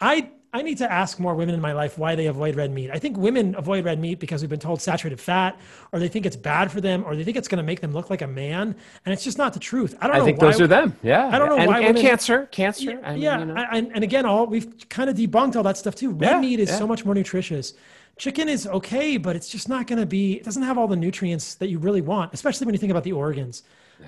I 0.00 0.30
I 0.52 0.62
need 0.62 0.78
to 0.78 0.90
ask 0.90 1.18
more 1.18 1.34
women 1.34 1.54
in 1.54 1.60
my 1.60 1.72
life 1.72 1.98
why 1.98 2.14
they 2.14 2.26
avoid 2.26 2.56
red 2.56 2.70
meat. 2.70 2.90
I 2.90 2.98
think 2.98 3.16
women 3.18 3.54
avoid 3.58 3.84
red 3.84 4.00
meat 4.00 4.18
because 4.20 4.40
we've 4.42 4.48
been 4.48 4.58
told 4.60 4.80
saturated 4.80 5.20
fat, 5.20 5.58
or 5.92 5.98
they 5.98 6.08
think 6.08 6.24
it's 6.24 6.36
bad 6.36 6.72
for 6.72 6.80
them, 6.80 7.04
or 7.06 7.14
they 7.14 7.24
think 7.24 7.36
it's 7.36 7.48
going 7.48 7.58
to 7.58 7.62
make 7.64 7.80
them 7.80 7.92
look 7.92 8.08
like 8.08 8.22
a 8.22 8.26
man, 8.26 8.74
and 9.04 9.12
it's 9.12 9.22
just 9.24 9.36
not 9.36 9.52
the 9.52 9.60
truth. 9.60 9.94
I 10.00 10.06
don't 10.06 10.12
know. 10.12 10.16
I 10.16 10.18
know. 10.20 10.24
think 10.24 10.40
why, 10.40 10.50
those 10.50 10.60
are 10.60 10.66
them. 10.66 10.96
Yeah, 11.02 11.28
I 11.28 11.38
don't 11.38 11.48
know 11.50 11.56
and, 11.56 11.68
why 11.68 11.78
and 11.80 11.86
women- 11.88 12.02
cancer, 12.02 12.46
cancer. 12.46 12.92
yeah, 12.92 12.98
I 13.02 13.12
mean, 13.12 13.22
yeah. 13.22 13.38
you 13.38 13.44
know. 13.46 13.54
I- 13.54 13.76
and, 13.76 13.92
and 13.94 14.04
again, 14.04 14.24
all 14.24 14.46
we've 14.46 14.88
kind 14.88 15.10
of 15.10 15.16
debunked 15.16 15.56
all 15.56 15.62
that 15.64 15.76
stuff 15.76 15.94
too. 15.94 16.10
Red 16.10 16.30
Yeah, 16.30 16.40
meat 16.40 16.60
is 16.60 16.70
yeah. 16.70 16.78
so 16.78 16.86
much 16.86 17.04
more 17.04 17.14
nutritious. 17.14 17.74
Chicken 18.18 18.48
is 18.48 18.66
okay, 18.66 19.18
but 19.18 19.36
it's 19.36 19.48
just 19.48 19.68
not 19.68 19.86
going 19.86 19.98
to 19.98 20.06
be. 20.06 20.34
It 20.34 20.44
doesn't 20.44 20.62
have 20.62 20.78
all 20.78 20.88
the 20.88 20.96
nutrients 20.96 21.56
that 21.56 21.68
you 21.68 21.78
really 21.78 22.00
want, 22.00 22.32
especially 22.32 22.64
when 22.64 22.74
you 22.74 22.78
think 22.78 22.90
about 22.90 23.04
the 23.04 23.12
organs. 23.12 23.62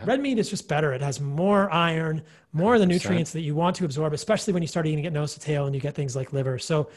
Red 0.04 0.20
meat 0.20 0.38
is 0.38 0.48
just 0.50 0.68
better. 0.68 0.92
It 0.92 1.00
has 1.00 1.20
more 1.20 1.70
iron, 1.72 2.22
more 2.52 2.74
of 2.74 2.80
the 2.80 2.86
nutrients 2.86 3.32
that 3.32 3.40
you 3.40 3.54
want 3.54 3.76
to 3.76 3.84
absorb, 3.84 4.12
especially 4.12 4.52
when 4.52 4.62
you 4.62 4.68
start 4.68 4.86
eating 4.86 5.04
it 5.04 5.12
nose 5.12 5.34
to 5.34 5.40
tail 5.40 5.66
and 5.66 5.74
you 5.74 5.80
get 5.80 5.94
things 5.94 6.14
like 6.14 6.32
liver. 6.32 6.58
So 6.58 6.90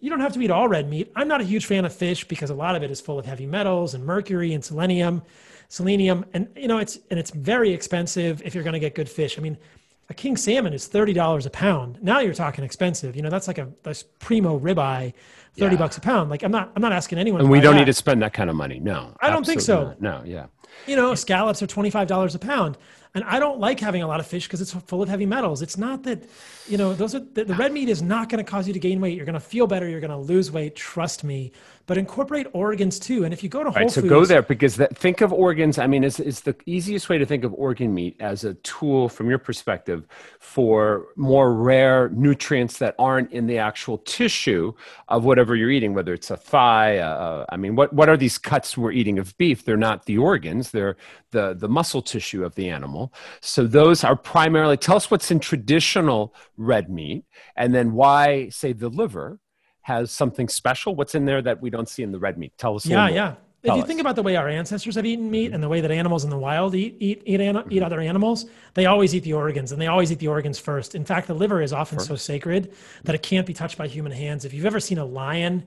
you 0.00 0.10
don't 0.10 0.20
have 0.20 0.32
to 0.34 0.40
eat 0.40 0.50
all 0.50 0.68
red 0.68 0.88
meat. 0.88 1.10
I'm 1.16 1.28
not 1.28 1.40
a 1.40 1.44
huge 1.44 1.66
fan 1.66 1.84
of 1.84 1.92
fish 1.92 2.24
because 2.26 2.50
a 2.50 2.54
lot 2.54 2.74
of 2.76 2.82
it 2.82 2.90
is 2.90 3.00
full 3.00 3.18
of 3.18 3.26
heavy 3.26 3.46
metals 3.46 3.94
and 3.94 4.04
mercury 4.04 4.52
and 4.54 4.64
selenium, 4.64 5.22
selenium, 5.68 6.24
and 6.34 6.48
you 6.56 6.68
know 6.68 6.78
it's 6.78 6.98
and 7.10 7.18
it's 7.18 7.30
very 7.30 7.72
expensive 7.72 8.40
if 8.44 8.54
you're 8.54 8.64
going 8.64 8.74
to 8.74 8.80
get 8.80 8.94
good 8.94 9.08
fish. 9.08 9.38
I 9.38 9.42
mean, 9.42 9.56
a 10.08 10.14
king 10.14 10.36
salmon 10.36 10.72
is 10.72 10.86
thirty 10.86 11.12
dollars 11.12 11.46
a 11.46 11.50
pound. 11.50 11.98
Now 12.02 12.20
you're 12.20 12.34
talking 12.34 12.64
expensive. 12.64 13.16
You 13.16 13.22
know 13.22 13.30
that's 13.30 13.46
like 13.48 13.58
a 13.58 13.68
that's 13.82 14.02
primo 14.20 14.58
ribeye, 14.58 15.12
thirty 15.56 15.74
Yeah. 15.74 15.78
bucks 15.78 15.96
a 15.98 16.00
pound. 16.00 16.30
Like 16.30 16.42
I'm 16.42 16.52
not 16.52 16.72
I'm 16.76 16.82
not 16.82 16.92
asking 16.92 17.18
anyone. 17.18 17.40
and 17.40 17.50
we 17.50 17.60
don't 17.60 17.74
that. 17.74 17.80
need 17.80 17.86
to 17.86 17.92
spend 17.92 18.22
that 18.22 18.32
kind 18.32 18.48
of 18.50 18.56
money. 18.56 18.78
No, 18.80 19.14
I 19.20 19.30
don't 19.30 19.44
think 19.44 19.60
so. 19.60 19.84
not. 19.84 20.00
No, 20.00 20.22
yeah. 20.24 20.46
You 20.86 20.96
know, 20.96 21.14
scallops 21.14 21.62
are 21.62 21.66
$25 21.66 22.34
a 22.34 22.38
pound. 22.38 22.78
And 23.14 23.24
I 23.24 23.38
don't 23.38 23.58
like 23.58 23.80
having 23.80 24.02
a 24.02 24.06
lot 24.06 24.20
of 24.20 24.26
fish 24.26 24.46
because 24.46 24.60
it's 24.60 24.72
full 24.72 25.02
of 25.02 25.08
heavy 25.08 25.26
metals. 25.26 25.62
It's 25.62 25.78
not 25.78 26.02
that, 26.02 26.22
you 26.68 26.76
know, 26.76 26.92
those 26.92 27.14
are 27.14 27.20
the, 27.20 27.44
the 27.44 27.54
red 27.54 27.72
meat 27.72 27.88
is 27.88 28.02
not 28.02 28.28
going 28.28 28.44
to 28.44 28.48
cause 28.48 28.66
you 28.68 28.74
to 28.74 28.78
gain 28.78 29.00
weight. 29.00 29.16
You're 29.16 29.24
going 29.24 29.34
to 29.34 29.40
feel 29.40 29.66
better. 29.66 29.88
You're 29.88 30.00
going 30.00 30.10
to 30.10 30.16
lose 30.16 30.52
weight. 30.52 30.76
Trust 30.76 31.24
me. 31.24 31.52
But 31.86 31.96
incorporate 31.96 32.46
organs 32.52 32.98
too. 32.98 33.24
And 33.24 33.32
if 33.32 33.42
you 33.42 33.48
go 33.48 33.64
to 33.64 33.70
Whole 33.70 33.80
Right, 33.80 33.90
so 33.90 34.02
Foods, 34.02 34.10
go 34.10 34.24
there 34.26 34.42
because 34.42 34.76
that, 34.76 34.94
think 34.96 35.22
of 35.22 35.32
organs. 35.32 35.78
I 35.78 35.86
mean, 35.86 36.04
it's, 36.04 36.20
it's 36.20 36.40
the 36.40 36.54
easiest 36.66 37.08
way 37.08 37.16
to 37.16 37.24
think 37.24 37.44
of 37.44 37.54
organ 37.54 37.94
meat 37.94 38.14
as 38.20 38.44
a 38.44 38.54
tool 38.54 39.08
from 39.08 39.30
your 39.30 39.38
perspective 39.38 40.06
for 40.38 41.06
more 41.16 41.54
rare 41.54 42.10
nutrients 42.10 42.76
that 42.78 42.94
aren't 42.98 43.32
in 43.32 43.46
the 43.46 43.56
actual 43.56 43.98
tissue 43.98 44.74
of 45.08 45.24
whatever 45.24 45.56
you're 45.56 45.70
eating, 45.70 45.94
whether 45.94 46.12
it's 46.12 46.30
a 46.30 46.36
thigh. 46.36 46.98
Uh, 46.98 47.46
I 47.48 47.56
mean, 47.56 47.74
what, 47.74 47.90
what 47.94 48.10
are 48.10 48.18
these 48.18 48.36
cuts 48.36 48.76
we're 48.76 48.92
eating 48.92 49.18
of 49.18 49.36
beef? 49.38 49.64
They're 49.64 49.78
not 49.78 50.04
the 50.04 50.18
organs, 50.58 50.70
they're 50.70 50.96
the, 51.30 51.54
the 51.54 51.68
muscle 51.68 52.02
tissue 52.02 52.44
of 52.44 52.54
the 52.54 52.68
animal. 52.68 53.12
So 53.40 53.66
those 53.66 54.04
are 54.04 54.16
primarily, 54.16 54.76
tell 54.76 54.96
us 54.96 55.10
what's 55.10 55.30
in 55.30 55.40
traditional 55.40 56.34
red 56.56 56.90
meat 56.90 57.24
and 57.56 57.74
then 57.74 57.92
why, 57.92 58.48
say, 58.50 58.72
the 58.72 58.88
liver 58.88 59.38
has 59.82 60.10
something 60.10 60.48
special. 60.48 60.94
What's 60.94 61.14
in 61.14 61.24
there 61.24 61.42
that 61.42 61.62
we 61.62 61.70
don't 61.70 61.88
see 61.88 62.02
in 62.02 62.12
the 62.12 62.18
red 62.18 62.38
meat? 62.38 62.52
Tell 62.58 62.74
us. 62.76 62.86
Yeah, 62.86 63.08
yeah. 63.08 63.34
If 63.60 63.74
you 63.74 63.82
us. 63.82 63.88
think 63.88 64.00
about 64.00 64.14
the 64.14 64.22
way 64.22 64.36
our 64.36 64.48
ancestors 64.48 64.94
have 64.94 65.04
eaten 65.04 65.28
meat 65.30 65.46
mm-hmm. 65.46 65.54
and 65.54 65.62
the 65.62 65.68
way 65.68 65.80
that 65.80 65.90
animals 65.90 66.22
in 66.22 66.30
the 66.30 66.38
wild 66.38 66.76
eat 66.76 66.96
eat 67.00 67.22
eat, 67.26 67.40
ani- 67.40 67.58
eat 67.58 67.64
mm-hmm. 67.64 67.84
other 67.84 68.00
animals, 68.00 68.46
they 68.74 68.86
always 68.86 69.16
eat 69.16 69.24
the 69.24 69.32
organs 69.32 69.72
and 69.72 69.82
they 69.82 69.88
always 69.88 70.12
eat 70.12 70.20
the 70.20 70.28
organs 70.28 70.60
first. 70.60 70.94
In 70.94 71.04
fact, 71.04 71.26
the 71.26 71.34
liver 71.34 71.60
is 71.60 71.72
often 71.72 71.98
so 71.98 72.14
sacred 72.14 72.64
that 72.64 72.70
mm-hmm. 72.70 73.14
it 73.14 73.22
can't 73.22 73.46
be 73.46 73.54
touched 73.54 73.76
by 73.76 73.88
human 73.88 74.12
hands. 74.12 74.44
If 74.44 74.54
you've 74.54 74.66
ever 74.66 74.78
seen 74.78 74.98
a 74.98 75.04
lion 75.04 75.64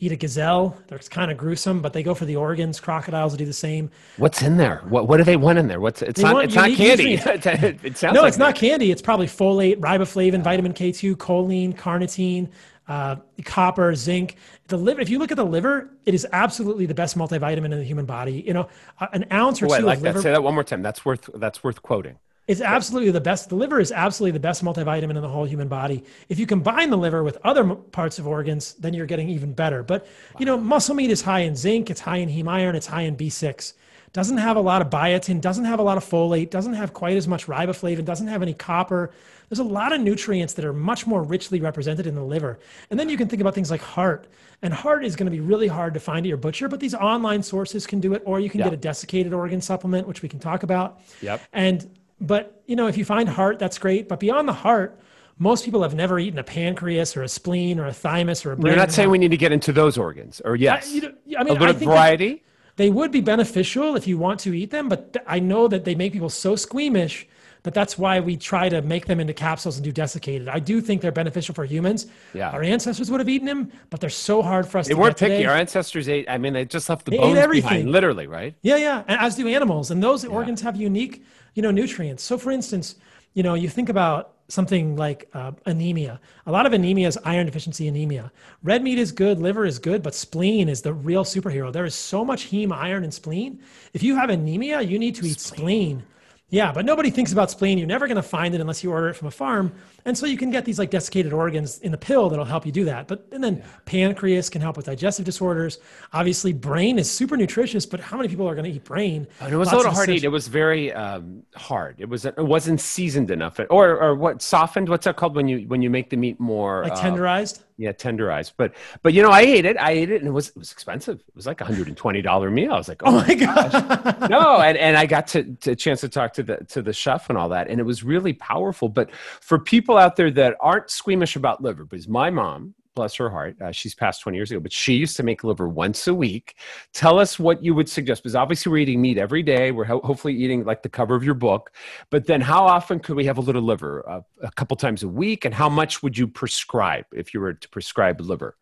eat 0.00 0.12
a 0.12 0.16
gazelle, 0.16 0.76
they're 0.88 0.98
kind 0.98 1.30
of 1.30 1.36
gruesome, 1.36 1.80
but 1.80 1.92
they 1.92 2.02
go 2.02 2.14
for 2.14 2.24
the 2.24 2.36
organs. 2.36 2.80
Crocodiles 2.80 3.36
do 3.36 3.44
the 3.44 3.52
same. 3.52 3.90
What's 4.16 4.42
in 4.42 4.56
there? 4.56 4.82
What 4.88 5.08
what 5.08 5.18
do 5.18 5.24
they 5.24 5.36
want 5.36 5.58
in 5.58 5.68
there? 5.68 5.80
What's 5.80 6.02
it's 6.02 6.20
They 6.20 6.22
not 6.22 6.34
want 6.34 6.46
it's 6.46 6.54
not 6.54 6.72
candy. 6.72 7.14
it 7.14 7.96
sounds 7.96 8.14
No, 8.14 8.22
like 8.22 8.28
it's 8.28 8.38
not 8.38 8.54
candy. 8.54 8.90
It's 8.90 9.02
probably 9.02 9.26
folate, 9.26 9.76
riboflavin, 9.78 10.42
vitamin 10.42 10.72
K2, 10.72 11.14
choline, 11.16 11.74
carnitine, 11.76 12.50
uh, 12.88 13.16
copper, 13.44 13.94
zinc. 13.94 14.36
The 14.68 14.76
liver. 14.76 15.00
If 15.00 15.08
you 15.10 15.18
look 15.18 15.30
at 15.30 15.36
the 15.36 15.44
liver, 15.46 15.90
it 16.06 16.14
is 16.14 16.26
absolutely 16.32 16.86
the 16.86 16.94
best 16.94 17.16
multivitamin 17.16 17.66
in 17.66 17.70
the 17.78 17.84
human 17.84 18.06
body. 18.06 18.42
You 18.46 18.54
know, 18.54 18.68
an 19.12 19.26
ounce 19.32 19.62
or 19.62 19.68
Wait, 19.68 19.78
two 19.78 19.84
like 19.84 19.98
of 19.98 20.02
that. 20.02 20.16
liver 20.16 20.22
Say 20.22 20.30
that 20.30 20.42
one 20.42 20.54
more 20.54 20.64
time. 20.64 20.82
That's 20.82 21.04
worth 21.04 21.28
that's 21.34 21.62
worth 21.62 21.82
quoting. 21.82 22.18
It's 22.46 22.60
absolutely 22.60 23.10
the 23.12 23.20
best. 23.20 23.48
The 23.48 23.54
liver 23.54 23.78
is 23.78 23.92
absolutely 23.92 24.32
the 24.32 24.40
best 24.40 24.64
multivitamin 24.64 25.10
in 25.16 25.22
the 25.22 25.28
whole 25.28 25.44
human 25.44 25.68
body. 25.68 26.02
If 26.28 26.38
you 26.38 26.46
combine 26.46 26.90
the 26.90 26.98
liver 26.98 27.22
with 27.22 27.38
other 27.44 27.64
parts 27.74 28.18
of 28.18 28.26
organs, 28.26 28.74
then 28.74 28.92
you're 28.92 29.06
getting 29.06 29.28
even 29.28 29.52
better. 29.52 29.82
But 29.82 30.06
you 30.38 30.46
know, 30.46 30.56
muscle 30.56 30.94
meat 30.96 31.10
is 31.10 31.22
high 31.22 31.40
in 31.40 31.54
zinc, 31.54 31.90
it's 31.90 32.00
high 32.00 32.16
in 32.16 32.28
heme 32.28 32.48
iron, 32.48 32.74
it's 32.74 32.86
high 32.86 33.02
in 33.02 33.16
B6. 33.16 33.74
Doesn't 34.12 34.38
have 34.38 34.56
a 34.56 34.60
lot 34.60 34.82
of 34.82 34.90
biotin, 34.90 35.40
doesn't 35.40 35.66
have 35.66 35.78
a 35.78 35.84
lot 35.84 35.96
of 35.96 36.04
folate, 36.04 36.50
doesn't 36.50 36.72
have 36.72 36.92
quite 36.92 37.16
as 37.16 37.28
much 37.28 37.46
riboflavin, 37.46 38.04
doesn't 38.04 38.26
have 38.26 38.42
any 38.42 38.54
copper. 38.54 39.12
There's 39.48 39.60
a 39.60 39.64
lot 39.64 39.92
of 39.92 40.00
nutrients 40.00 40.54
that 40.54 40.64
are 40.64 40.72
much 40.72 41.06
more 41.06 41.22
richly 41.22 41.60
represented 41.60 42.08
in 42.08 42.16
the 42.16 42.24
liver. 42.24 42.58
And 42.90 42.98
then 42.98 43.08
you 43.08 43.16
can 43.16 43.28
think 43.28 43.40
about 43.40 43.54
things 43.54 43.70
like 43.70 43.80
heart. 43.80 44.26
And 44.62 44.74
heart 44.74 45.04
is 45.04 45.14
going 45.14 45.26
to 45.26 45.30
be 45.30 45.38
really 45.40 45.68
hard 45.68 45.94
to 45.94 46.00
find 46.00 46.26
at 46.26 46.28
your 46.28 46.36
butcher, 46.38 46.66
but 46.68 46.80
these 46.80 46.94
online 46.94 47.44
sources 47.44 47.86
can 47.86 48.00
do 48.00 48.12
it, 48.14 48.22
or 48.26 48.40
you 48.40 48.50
can 48.50 48.58
Yeah. 48.58 48.66
get 48.66 48.74
a 48.74 48.76
desiccated 48.78 49.32
organ 49.32 49.60
supplement, 49.60 50.08
which 50.08 50.22
we 50.22 50.28
can 50.28 50.40
talk 50.40 50.64
about. 50.64 51.00
Yep. 51.22 51.42
And 51.52 51.88
but 52.20 52.62
you 52.66 52.76
know, 52.76 52.86
if 52.86 52.96
you 52.96 53.04
find 53.04 53.28
heart, 53.28 53.58
that's 53.58 53.78
great. 53.78 54.08
But 54.08 54.20
beyond 54.20 54.48
the 54.48 54.52
heart, 54.52 54.98
most 55.38 55.64
people 55.64 55.82
have 55.82 55.94
never 55.94 56.18
eaten 56.18 56.38
a 56.38 56.44
pancreas 56.44 57.16
or 57.16 57.22
a 57.22 57.28
spleen 57.28 57.78
or 57.80 57.86
a 57.86 57.92
thymus 57.92 58.44
or 58.44 58.52
a 58.52 58.56
brain. 58.56 58.72
You're 58.72 58.78
not 58.78 58.92
saying 58.92 59.10
we 59.10 59.18
need 59.18 59.30
to 59.30 59.36
get 59.36 59.52
into 59.52 59.72
those 59.72 59.96
organs, 59.96 60.40
or 60.44 60.56
yes, 60.56 60.90
I, 60.90 60.94
you 60.94 61.00
know, 61.00 61.12
I 61.38 61.44
mean, 61.44 61.56
a 61.56 61.58
little 61.58 61.68
I 61.68 61.72
think 61.72 61.90
variety. 61.90 62.42
They 62.76 62.90
would 62.90 63.10
be 63.10 63.20
beneficial 63.20 63.96
if 63.96 64.06
you 64.06 64.16
want 64.16 64.40
to 64.40 64.54
eat 64.54 64.70
them, 64.70 64.88
but 64.88 65.16
I 65.26 65.38
know 65.38 65.68
that 65.68 65.84
they 65.84 65.94
make 65.94 66.12
people 66.12 66.30
so 66.30 66.56
squeamish 66.56 67.26
that 67.62 67.74
that's 67.74 67.98
why 67.98 68.20
we 68.20 68.36
try 68.36 68.68
to 68.68 68.80
make 68.82 69.06
them 69.06 69.20
into 69.20 69.34
capsules 69.34 69.76
and 69.76 69.84
do 69.84 69.92
desiccated. 69.92 70.48
I 70.48 70.58
do 70.58 70.80
think 70.80 71.02
they're 71.02 71.12
beneficial 71.12 71.54
for 71.54 71.64
humans. 71.64 72.06
Yeah. 72.34 72.50
Our 72.50 72.62
ancestors 72.62 73.10
would 73.10 73.20
have 73.20 73.28
eaten 73.28 73.46
them, 73.46 73.70
but 73.90 74.00
they're 74.00 74.10
so 74.10 74.40
hard 74.42 74.66
for 74.66 74.78
us 74.78 74.88
They 74.88 74.94
to 74.94 75.00
weren't 75.00 75.16
picky. 75.16 75.32
today. 75.36 75.44
Our 75.46 75.56
ancestors 75.56 76.08
ate. 76.08 76.28
I 76.28 76.38
mean, 76.38 76.52
they 76.52 76.64
just 76.64 76.88
left 76.88 77.04
the 77.04 77.10
They 77.12 77.18
ate 77.18 77.20
bones 77.20 77.38
everything. 77.38 77.68
behind, 77.70 77.92
literally, 77.92 78.26
right? 78.26 78.54
Yeah, 78.62 78.76
yeah, 78.76 79.04
and 79.08 79.20
as 79.20 79.36
do 79.36 79.46
animals, 79.48 79.90
and 79.90 80.02
those 80.02 80.24
organs 80.24 80.60
have 80.62 80.76
unique, 80.76 81.22
you 81.54 81.62
know, 81.62 81.70
nutrients. 81.70 82.22
So, 82.22 82.38
for 82.38 82.50
instance, 82.50 82.94
you 83.34 83.42
know, 83.42 83.54
you 83.54 83.68
think 83.68 83.88
about 83.88 84.34
something 84.48 84.96
like 84.96 85.28
uh, 85.32 85.52
anemia. 85.66 86.20
A 86.46 86.50
lot 86.50 86.66
of 86.66 86.72
anemia 86.72 87.06
is 87.06 87.16
iron 87.24 87.46
deficiency 87.46 87.86
anemia. 87.86 88.32
Red 88.64 88.82
meat 88.82 88.98
is 88.98 89.12
good, 89.12 89.38
liver 89.38 89.64
is 89.64 89.78
good, 89.78 90.02
but 90.02 90.12
spleen 90.12 90.68
is 90.68 90.82
the 90.82 90.92
real 90.92 91.22
superhero. 91.24 91.72
There 91.72 91.84
is 91.84 91.94
so 91.94 92.24
much 92.24 92.50
heme, 92.50 92.72
iron, 92.72 93.04
and 93.04 93.14
spleen. 93.14 93.60
If 93.92 94.02
you 94.02 94.16
have 94.16 94.28
anemia, 94.30 94.80
you 94.80 94.98
need 94.98 95.14
to 95.16 95.26
eat 95.26 95.38
spleen. 95.38 96.02
Yeah, 96.50 96.72
but 96.72 96.84
nobody 96.84 97.10
thinks 97.10 97.32
about 97.32 97.50
spleen. 97.50 97.78
You're 97.78 97.86
never 97.86 98.08
going 98.08 98.16
to 98.16 98.22
find 98.22 98.54
it 98.54 98.60
unless 98.60 98.82
you 98.82 98.90
order 98.90 99.08
it 99.08 99.14
from 99.14 99.28
a 99.28 99.30
farm. 99.30 99.72
And 100.04 100.18
so 100.18 100.26
you 100.26 100.36
can 100.36 100.50
get 100.50 100.64
these 100.64 100.78
like 100.78 100.90
desiccated 100.90 101.32
organs 101.32 101.78
in 101.78 101.92
the 101.92 101.98
pill 101.98 102.28
that'll 102.28 102.44
help 102.44 102.66
you 102.66 102.72
do 102.72 102.84
that. 102.86 103.06
But 103.06 103.26
and 103.30 103.42
then 103.42 103.62
pancreas 103.84 104.50
can 104.50 104.60
help 104.60 104.76
with 104.76 104.86
digestive 104.86 105.24
disorders. 105.24 105.78
Obviously, 106.12 106.52
brain 106.52 106.98
is 106.98 107.08
super 107.08 107.36
nutritious, 107.36 107.86
but 107.86 108.00
how 108.00 108.16
many 108.16 108.28
people 108.28 108.48
are 108.48 108.54
going 108.54 108.64
to 108.64 108.76
eat 108.76 108.84
brain? 108.84 109.28
And 109.40 109.52
it 109.52 109.56
was 109.56 109.66
Lots 109.66 109.74
a 109.74 109.76
little 109.76 109.92
hard 109.92 110.08
to 110.08 110.14
eat. 110.14 110.24
It 110.24 110.28
was 110.28 110.48
very 110.48 110.92
um, 110.92 111.44
hard. 111.54 111.96
It 111.98 112.08
was. 112.08 112.24
It 112.24 112.36
wasn't 112.36 112.80
seasoned 112.80 113.30
enough, 113.30 113.60
or 113.70 114.00
or 114.00 114.14
what 114.16 114.42
softened. 114.42 114.88
What's 114.88 115.04
that 115.04 115.16
called 115.16 115.36
when 115.36 115.46
you 115.46 115.68
when 115.68 115.82
you 115.82 115.90
make 115.90 116.10
the 116.10 116.16
meat 116.16 116.40
more 116.40 116.82
like 116.82 116.92
uh, 116.92 116.96
tenderized. 116.96 117.62
Yeah, 117.80 117.92
tenderized. 117.92 118.52
But 118.58 118.74
but 119.02 119.14
you 119.14 119.22
know, 119.22 119.30
I 119.30 119.40
ate 119.40 119.64
it. 119.64 119.78
I 119.78 119.92
ate 119.92 120.10
it, 120.10 120.20
and 120.20 120.28
it 120.28 120.32
was 120.32 120.50
it 120.50 120.56
was 120.58 120.70
expensive. 120.70 121.18
It 121.26 121.34
was 121.34 121.46
like 121.46 121.62
a 121.62 121.64
hundred 121.64 121.88
and 121.88 121.96
twenty 121.96 122.20
dollar 122.20 122.50
meal. 122.50 122.74
I 122.74 122.76
was 122.76 122.88
like, 122.88 123.00
oh, 123.04 123.10
Oh 123.10 123.24
my 123.26 123.34
gosh, 123.34 124.28
no, 124.28 124.60
and, 124.60 124.76
and 124.76 124.98
I 124.98 125.06
got 125.06 125.26
to, 125.28 125.44
to 125.44 125.70
a 125.70 125.76
chance 125.76 126.02
to 126.02 126.10
talk 126.10 126.34
to 126.34 126.42
the 126.42 126.58
to 126.68 126.82
the 126.82 126.92
chef 126.92 127.30
and 127.30 127.38
all 127.38 127.48
that, 127.48 127.68
and 127.68 127.80
it 127.80 127.84
was 127.84 128.04
really 128.04 128.34
powerful. 128.34 128.90
But 128.90 129.10
for 129.14 129.58
people 129.58 129.96
out 129.96 130.16
there 130.16 130.30
that 130.32 130.58
aren't 130.60 130.90
squeamish 130.90 131.36
about 131.36 131.62
liver, 131.62 131.86
because 131.86 132.06
my 132.06 132.28
mom, 132.28 132.74
bless 132.94 133.14
her 133.16 133.30
heart, 133.30 133.56
uh, 133.60 133.72
she's 133.72 133.94
passed 133.94 134.22
twenty 134.22 134.36
years 134.38 134.50
ago, 134.50 134.60
but 134.60 134.72
she 134.72 134.94
used 134.94 135.16
to 135.16 135.22
make 135.22 135.44
liver 135.44 135.68
once 135.68 136.06
a 136.06 136.14
week. 136.14 136.56
Tell 136.92 137.18
us 137.18 137.38
what 137.38 137.62
you 137.62 137.74
would 137.74 137.88
suggest, 137.88 138.22
because 138.22 138.36
obviously 138.36 138.70
we're 138.70 138.78
eating 138.78 139.00
meat 139.00 139.18
every 139.18 139.42
day. 139.42 139.70
We're 139.70 139.84
ho- 139.84 140.00
hopefully 140.04 140.34
eating 140.34 140.64
like 140.64 140.82
the 140.82 140.88
cover 140.88 141.14
of 141.14 141.24
your 141.24 141.34
book, 141.34 141.72
but 142.10 142.26
then 142.26 142.40
how 142.40 142.64
often 142.66 142.98
could 143.00 143.16
we 143.16 143.24
have 143.24 143.38
a 143.38 143.42
little 143.42 143.62
liver? 143.62 144.08
Uh, 144.08 144.20
a 144.42 144.50
couple 144.52 144.76
times 144.76 145.02
a 145.02 145.08
week, 145.08 145.44
and 145.44 145.54
how 145.54 145.68
much 145.68 146.02
would 146.02 146.16
you 146.18 146.26
prescribe 146.26 147.06
if 147.12 147.32
you 147.32 147.40
were 147.40 147.54
to 147.54 147.68
prescribe 147.68 148.20
liver? 148.20 148.56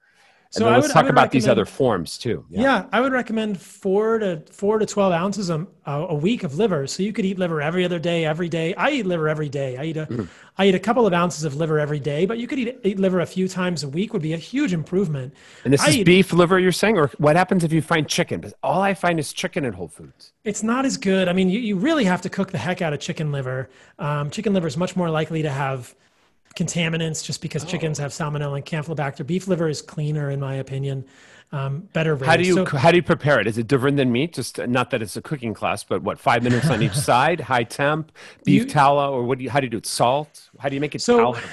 So 0.50 0.66
I 0.66 0.72
let's 0.76 0.88
would- 0.88 0.92
talk 0.94 1.08
about 1.10 1.30
these 1.30 1.46
other 1.46 1.66
forms 1.66 2.16
too. 2.16 2.44
Yeah. 2.48 2.86
I 2.90 3.00
would 3.02 3.12
recommend 3.12 3.60
four 3.60 4.18
to 4.18 4.42
four 4.50 4.78
to 4.78 4.86
twelve 4.86 5.12
ounces 5.12 5.50
a, 5.50 5.66
a 5.86 6.14
week 6.14 6.42
of 6.42 6.56
liver. 6.56 6.86
So 6.86 7.02
you 7.02 7.12
could 7.12 7.26
eat 7.26 7.38
liver 7.38 7.60
every 7.60 7.84
other 7.84 7.98
day, 7.98 8.24
every 8.24 8.48
day. 8.48 8.74
I 8.74 8.90
eat 8.90 9.04
liver 9.06 9.28
every 9.28 9.50
day. 9.50 9.76
I 9.76 9.84
eat 9.84 9.96
a, 9.98 10.06
Mm. 10.06 10.26
I 10.56 10.66
eat 10.66 10.74
a 10.74 10.78
couple 10.78 11.06
of 11.06 11.12
ounces 11.12 11.44
of 11.44 11.54
liver 11.54 11.78
every 11.78 12.00
day, 12.00 12.24
but 12.26 12.38
you 12.38 12.46
could 12.48 12.58
eat, 12.58 12.78
eat 12.82 12.98
liver 12.98 13.20
a 13.20 13.26
few 13.26 13.46
times 13.46 13.84
a 13.84 13.88
week. 13.88 14.12
Would 14.14 14.22
be 14.22 14.32
a 14.32 14.38
huge 14.38 14.72
improvement. 14.72 15.34
And 15.64 15.72
this 15.72 15.82
I 15.82 15.88
is 15.90 15.96
eat- 15.98 16.06
beef 16.06 16.32
liver, 16.32 16.58
you're 16.58 16.72
saying, 16.72 16.96
or 16.96 17.08
what 17.18 17.36
happens 17.36 17.62
if 17.62 17.72
you 17.72 17.82
find 17.82 18.08
chicken? 18.08 18.40
Because 18.40 18.54
all 18.62 18.80
I 18.80 18.94
find 18.94 19.18
is 19.20 19.32
chicken 19.34 19.64
at 19.66 19.74
Whole 19.74 19.88
Foods. 19.88 20.32
It's 20.44 20.62
not 20.62 20.84
as 20.86 20.96
good. 20.96 21.28
I 21.28 21.32
mean, 21.34 21.50
you, 21.50 21.60
you 21.60 21.76
really 21.76 22.04
have 22.04 22.22
to 22.22 22.30
cook 22.30 22.50
the 22.52 22.58
heck 22.58 22.80
out 22.80 22.92
of 22.94 23.00
chicken 23.00 23.30
liver. 23.32 23.68
Um, 23.98 24.30
chicken 24.30 24.54
liver 24.54 24.66
is 24.66 24.76
much 24.78 24.96
more 24.96 25.10
likely 25.10 25.42
to 25.42 25.50
have 25.50 25.94
contaminants 26.56 27.24
just 27.24 27.40
because 27.42 27.64
Oh. 27.64 27.68
chickens 27.68 27.98
have 27.98 28.10
salmonella 28.12 28.56
and 28.56 28.64
campylobacter. 28.64 29.26
Beef 29.26 29.48
liver 29.48 29.68
is 29.68 29.82
cleaner, 29.82 30.30
in 30.30 30.40
my 30.40 30.54
opinion, 30.54 31.04
um, 31.52 31.88
better. 31.92 32.16
How 32.16 32.36
do 32.36 32.44
you 32.44 32.54
So- 32.54 32.64
how 32.76 32.90
do 32.90 32.96
you 32.96 33.02
prepare 33.02 33.40
it? 33.40 33.46
Is 33.46 33.58
it 33.58 33.66
different 33.68 33.96
than 33.96 34.10
meat? 34.12 34.34
Just 34.34 34.58
not 34.66 34.90
that 34.90 35.00
it's 35.02 35.16
a 35.16 35.22
cooking 35.22 35.54
class, 35.54 35.84
but 35.84 36.02
what 36.02 36.18
five 36.18 36.42
minutes 36.42 36.68
on 36.68 36.82
each 36.82 36.92
side, 37.10 37.40
high 37.40 37.64
temp, 37.64 38.12
beef 38.44 38.62
You- 38.64 38.68
tallow, 38.68 39.12
or 39.12 39.22
what 39.24 39.38
do 39.38 39.44
you? 39.44 39.50
How 39.50 39.60
do 39.60 39.66
you 39.66 39.70
do 39.70 39.78
it? 39.78 39.86
Salt? 39.86 40.48
How 40.58 40.68
do 40.68 40.74
you 40.74 40.80
make 40.80 40.94
it 40.94 41.00
So- 41.02 41.18
palatable? 41.32 41.48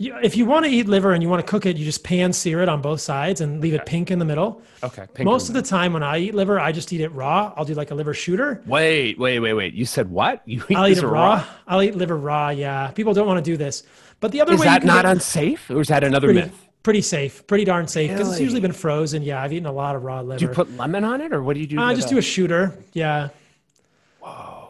You, 0.00 0.16
if 0.22 0.34
you 0.34 0.46
want 0.46 0.64
to 0.64 0.70
eat 0.70 0.88
liver 0.88 1.12
and 1.12 1.22
you 1.22 1.28
want 1.28 1.44
to 1.44 1.50
cook 1.50 1.66
it, 1.66 1.76
you 1.76 1.84
just 1.84 2.02
pan 2.02 2.32
sear 2.32 2.62
it 2.62 2.70
on 2.70 2.80
both 2.80 3.02
sides 3.02 3.42
and 3.42 3.60
leave 3.60 3.74
it 3.74 3.84
pink 3.84 4.10
in 4.10 4.18
the 4.18 4.24
middle. 4.24 4.62
Okay. 4.82 5.06
pink 5.12 5.26
Most 5.26 5.48
of 5.48 5.54
the 5.54 5.60
time 5.60 5.92
when 5.92 6.02
I 6.02 6.16
eat 6.16 6.34
liver, 6.34 6.58
I 6.58 6.72
just 6.72 6.90
eat 6.94 7.02
it 7.02 7.10
raw. 7.10 7.52
I'll 7.54 7.66
do 7.66 7.74
like 7.74 7.90
a 7.90 7.94
liver 7.94 8.14
shooter. 8.14 8.62
Wait, 8.64 9.18
wait, 9.18 9.40
wait, 9.40 9.52
wait. 9.52 9.74
You 9.74 9.84
said 9.84 10.10
what? 10.10 10.40
You 10.50 10.64
eat 10.70 10.76
I'll 10.76 10.88
eat 10.88 10.96
it 10.96 11.06
raw. 11.06 11.44
I'll 11.68 11.82
eat 11.82 11.94
liver 11.94 12.16
raw. 12.16 12.48
Yeah, 12.48 12.88
people 12.92 13.12
don't 13.12 13.26
want 13.26 13.44
to 13.44 13.50
do 13.50 13.58
this, 13.58 13.82
but 14.20 14.32
the 14.32 14.40
other 14.40 14.54
Is 14.54 14.60
way 14.60 14.66
is 14.66 14.72
that 14.72 14.84
not 14.84 15.04
get- 15.04 15.12
unsafe, 15.12 15.68
or 15.70 15.82
is 15.82 15.88
that 15.88 16.02
another 16.02 16.28
pretty, 16.28 16.40
myth? 16.40 16.68
pretty 16.82 17.02
safe, 17.02 17.46
pretty 17.46 17.64
darn 17.64 17.86
safe 17.86 18.10
because 18.10 18.30
it's 18.30 18.40
usually 18.40 18.60
been 18.60 18.72
frozen. 18.72 19.22
Yeah, 19.22 19.42
I've 19.42 19.52
eaten 19.52 19.66
a 19.66 19.72
lot 19.72 19.96
of 19.96 20.02
raw 20.02 20.22
liver. 20.22 20.38
Do 20.38 20.46
you 20.46 20.50
put 20.50 20.74
lemon 20.78 21.04
on 21.04 21.20
it, 21.20 21.34
or 21.34 21.42
what 21.42 21.54
do 21.54 21.60
you 21.60 21.66
do? 21.66 21.78
Uh, 21.78 21.84
I 21.84 21.90
to 21.90 21.96
just 21.96 22.08
do 22.08 22.16
a 22.16 22.22
shooter. 22.22 22.74
Yeah. 22.94 23.28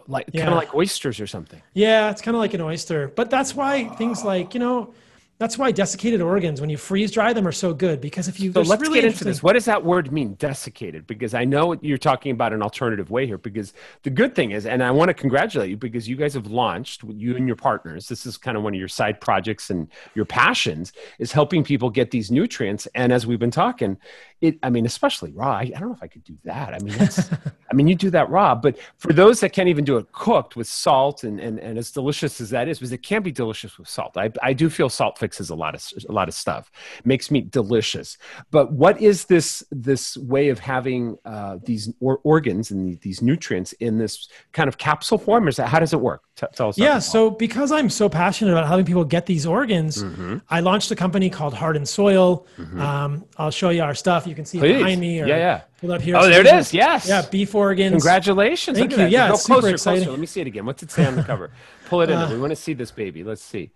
like 0.08 0.28
yeah. 0.32 0.40
kind 0.40 0.52
of 0.52 0.58
like 0.58 0.74
oysters 0.74 1.20
or 1.20 1.28
something. 1.28 1.62
Yeah, 1.72 2.10
it's 2.10 2.20
kind 2.20 2.34
of 2.34 2.40
like 2.40 2.52
an 2.52 2.60
oyster. 2.60 3.08
But 3.08 3.30
that's 3.30 3.54
why 3.54 3.84
things 3.90 4.24
like, 4.24 4.54
you 4.54 4.60
know, 4.60 4.92
that's 5.40 5.56
why 5.56 5.72
desiccated 5.72 6.20
organs, 6.20 6.60
when 6.60 6.68
you 6.68 6.76
freeze 6.76 7.10
dry 7.10 7.32
them, 7.32 7.48
are 7.48 7.52
so 7.52 7.72
good. 7.72 7.98
Because 8.02 8.28
if 8.28 8.38
you, 8.38 8.52
So 8.52 8.60
let's 8.60 8.82
really 8.82 9.00
get 9.00 9.06
into 9.06 9.24
this. 9.24 9.42
What 9.42 9.54
does 9.54 9.64
that 9.64 9.82
word 9.82 10.12
mean, 10.12 10.34
desiccated? 10.38 11.06
Because 11.06 11.32
I 11.32 11.46
know 11.46 11.78
you're 11.80 11.96
talking 11.96 12.32
about 12.32 12.52
an 12.52 12.60
alternative 12.60 13.10
way 13.10 13.26
here. 13.26 13.38
Because 13.38 13.72
the 14.02 14.10
good 14.10 14.34
thing 14.34 14.50
is, 14.50 14.66
and 14.66 14.84
I 14.84 14.90
want 14.90 15.08
to 15.08 15.14
congratulate 15.14 15.70
you 15.70 15.78
because 15.78 16.06
you 16.06 16.14
guys 16.14 16.34
have 16.34 16.48
launched, 16.48 17.04
you 17.04 17.36
and 17.36 17.46
your 17.46 17.56
partners, 17.56 18.06
this 18.06 18.26
is 18.26 18.36
kind 18.36 18.54
of 18.54 18.62
one 18.62 18.74
of 18.74 18.78
your 18.78 18.86
side 18.86 19.18
projects 19.18 19.70
and 19.70 19.88
your 20.14 20.26
passions, 20.26 20.92
is 21.18 21.32
helping 21.32 21.64
people 21.64 21.88
get 21.88 22.10
these 22.10 22.30
nutrients. 22.30 22.86
And 22.94 23.10
as 23.10 23.26
we've 23.26 23.38
been 23.38 23.50
talking, 23.50 23.96
it, 24.42 24.58
I 24.62 24.68
mean, 24.68 24.84
especially 24.84 25.32
raw, 25.32 25.52
I, 25.52 25.60
I 25.60 25.78
don't 25.78 25.88
know 25.88 25.94
if 25.94 26.02
I 26.02 26.06
could 26.06 26.24
do 26.24 26.36
that. 26.44 26.74
I 26.74 26.78
mean, 26.80 26.98
that's, 26.98 27.30
I 27.70 27.74
mean, 27.74 27.88
you 27.88 27.94
do 27.94 28.10
that 28.10 28.28
raw, 28.28 28.54
but 28.54 28.78
for 28.98 29.14
those 29.14 29.40
that 29.40 29.54
can't 29.54 29.70
even 29.70 29.86
do 29.86 29.96
it 29.96 30.12
cooked 30.12 30.54
with 30.54 30.66
salt 30.66 31.24
and, 31.24 31.40
and, 31.40 31.58
and 31.58 31.78
as 31.78 31.90
delicious 31.90 32.42
as 32.42 32.50
that 32.50 32.68
is, 32.68 32.78
because 32.78 32.92
it 32.92 33.02
can't 33.02 33.24
be 33.24 33.32
delicious 33.32 33.78
with 33.78 33.88
salt. 33.88 34.18
I, 34.18 34.30
I 34.42 34.52
do 34.52 34.68
feel 34.68 34.90
salt 34.90 35.18
fixes 35.30 35.50
a 35.50 35.54
lot 35.54 35.74
of, 35.76 35.86
a 36.08 36.12
lot 36.12 36.26
of 36.28 36.34
stuff, 36.34 36.70
makes 37.04 37.30
meat 37.30 37.52
delicious. 37.52 38.18
But 38.50 38.72
what 38.72 39.00
is 39.00 39.26
this, 39.26 39.62
this 39.70 40.16
way 40.16 40.48
of 40.48 40.58
having 40.58 41.16
uh, 41.24 41.58
these 41.64 41.92
or, 42.00 42.18
organs 42.24 42.72
and 42.72 43.00
these 43.00 43.22
nutrients 43.22 43.72
in 43.74 43.96
this 43.98 44.28
kind 44.52 44.66
of 44.68 44.76
capsule 44.76 45.18
form? 45.18 45.46
Is 45.46 45.56
that, 45.56 45.68
how 45.68 45.78
does 45.78 45.92
it 45.92 46.00
work? 46.00 46.22
T- 46.34 46.46
tell 46.52 46.70
us. 46.70 46.78
Yeah, 46.78 46.98
so 46.98 47.30
because 47.30 47.70
I'm 47.70 47.88
so 47.90 48.08
passionate 48.08 48.50
about 48.50 48.66
helping 48.66 48.86
people 48.86 49.04
get 49.04 49.26
these 49.26 49.46
organs, 49.46 50.00
Mm-hmm. 50.00 50.38
I 50.48 50.60
launched 50.60 50.90
a 50.90 50.96
company 50.96 51.28
called 51.30 51.54
Heart 51.54 51.76
and 51.76 51.86
Soil. 51.88 52.46
Um, 52.78 53.24
I'll 53.36 53.50
show 53.50 53.68
you 53.70 53.82
our 53.82 53.94
stuff. 53.94 54.26
You 54.26 54.34
can 54.34 54.44
see 54.44 54.58
it 54.58 54.62
Please. 54.62 54.78
behind 54.78 55.00
me. 55.00 55.20
Or 55.20 55.26
Yeah, 55.26 55.36
yeah. 55.36 55.60
Pull 55.80 55.92
up 55.92 56.00
here. 56.02 56.16
Oh, 56.16 56.28
there 56.28 56.40
it 56.40 56.46
is. 56.46 56.72
Yes. 56.74 57.06
Yeah, 57.08 57.22
beef 57.30 57.54
organs. 57.54 57.92
Congratulations. 57.92 58.78
Thank 58.78 58.90
you. 58.92 58.96
that. 58.98 59.10
Yeah, 59.10 59.28
Go 59.28 59.36
super 59.36 59.60
closer, 59.60 59.74
exciting. 59.74 60.02
closer. 60.04 60.10
Let 60.12 60.20
me 60.20 60.26
see 60.26 60.40
it 60.40 60.46
again. 60.46 60.64
What's 60.66 60.82
it 60.82 60.90
say 60.90 61.04
on 61.06 61.16
the 61.16 61.22
cover? 61.22 61.50
Pull 61.88 62.00
it 62.02 62.10
in. 62.10 62.18
there. 62.18 62.28
We 62.28 62.38
want 62.40 62.50
to 62.50 62.56
see 62.56 62.72
this 62.74 62.90
baby. 62.90 63.22
Let's 63.24 63.42
see. 63.42 63.70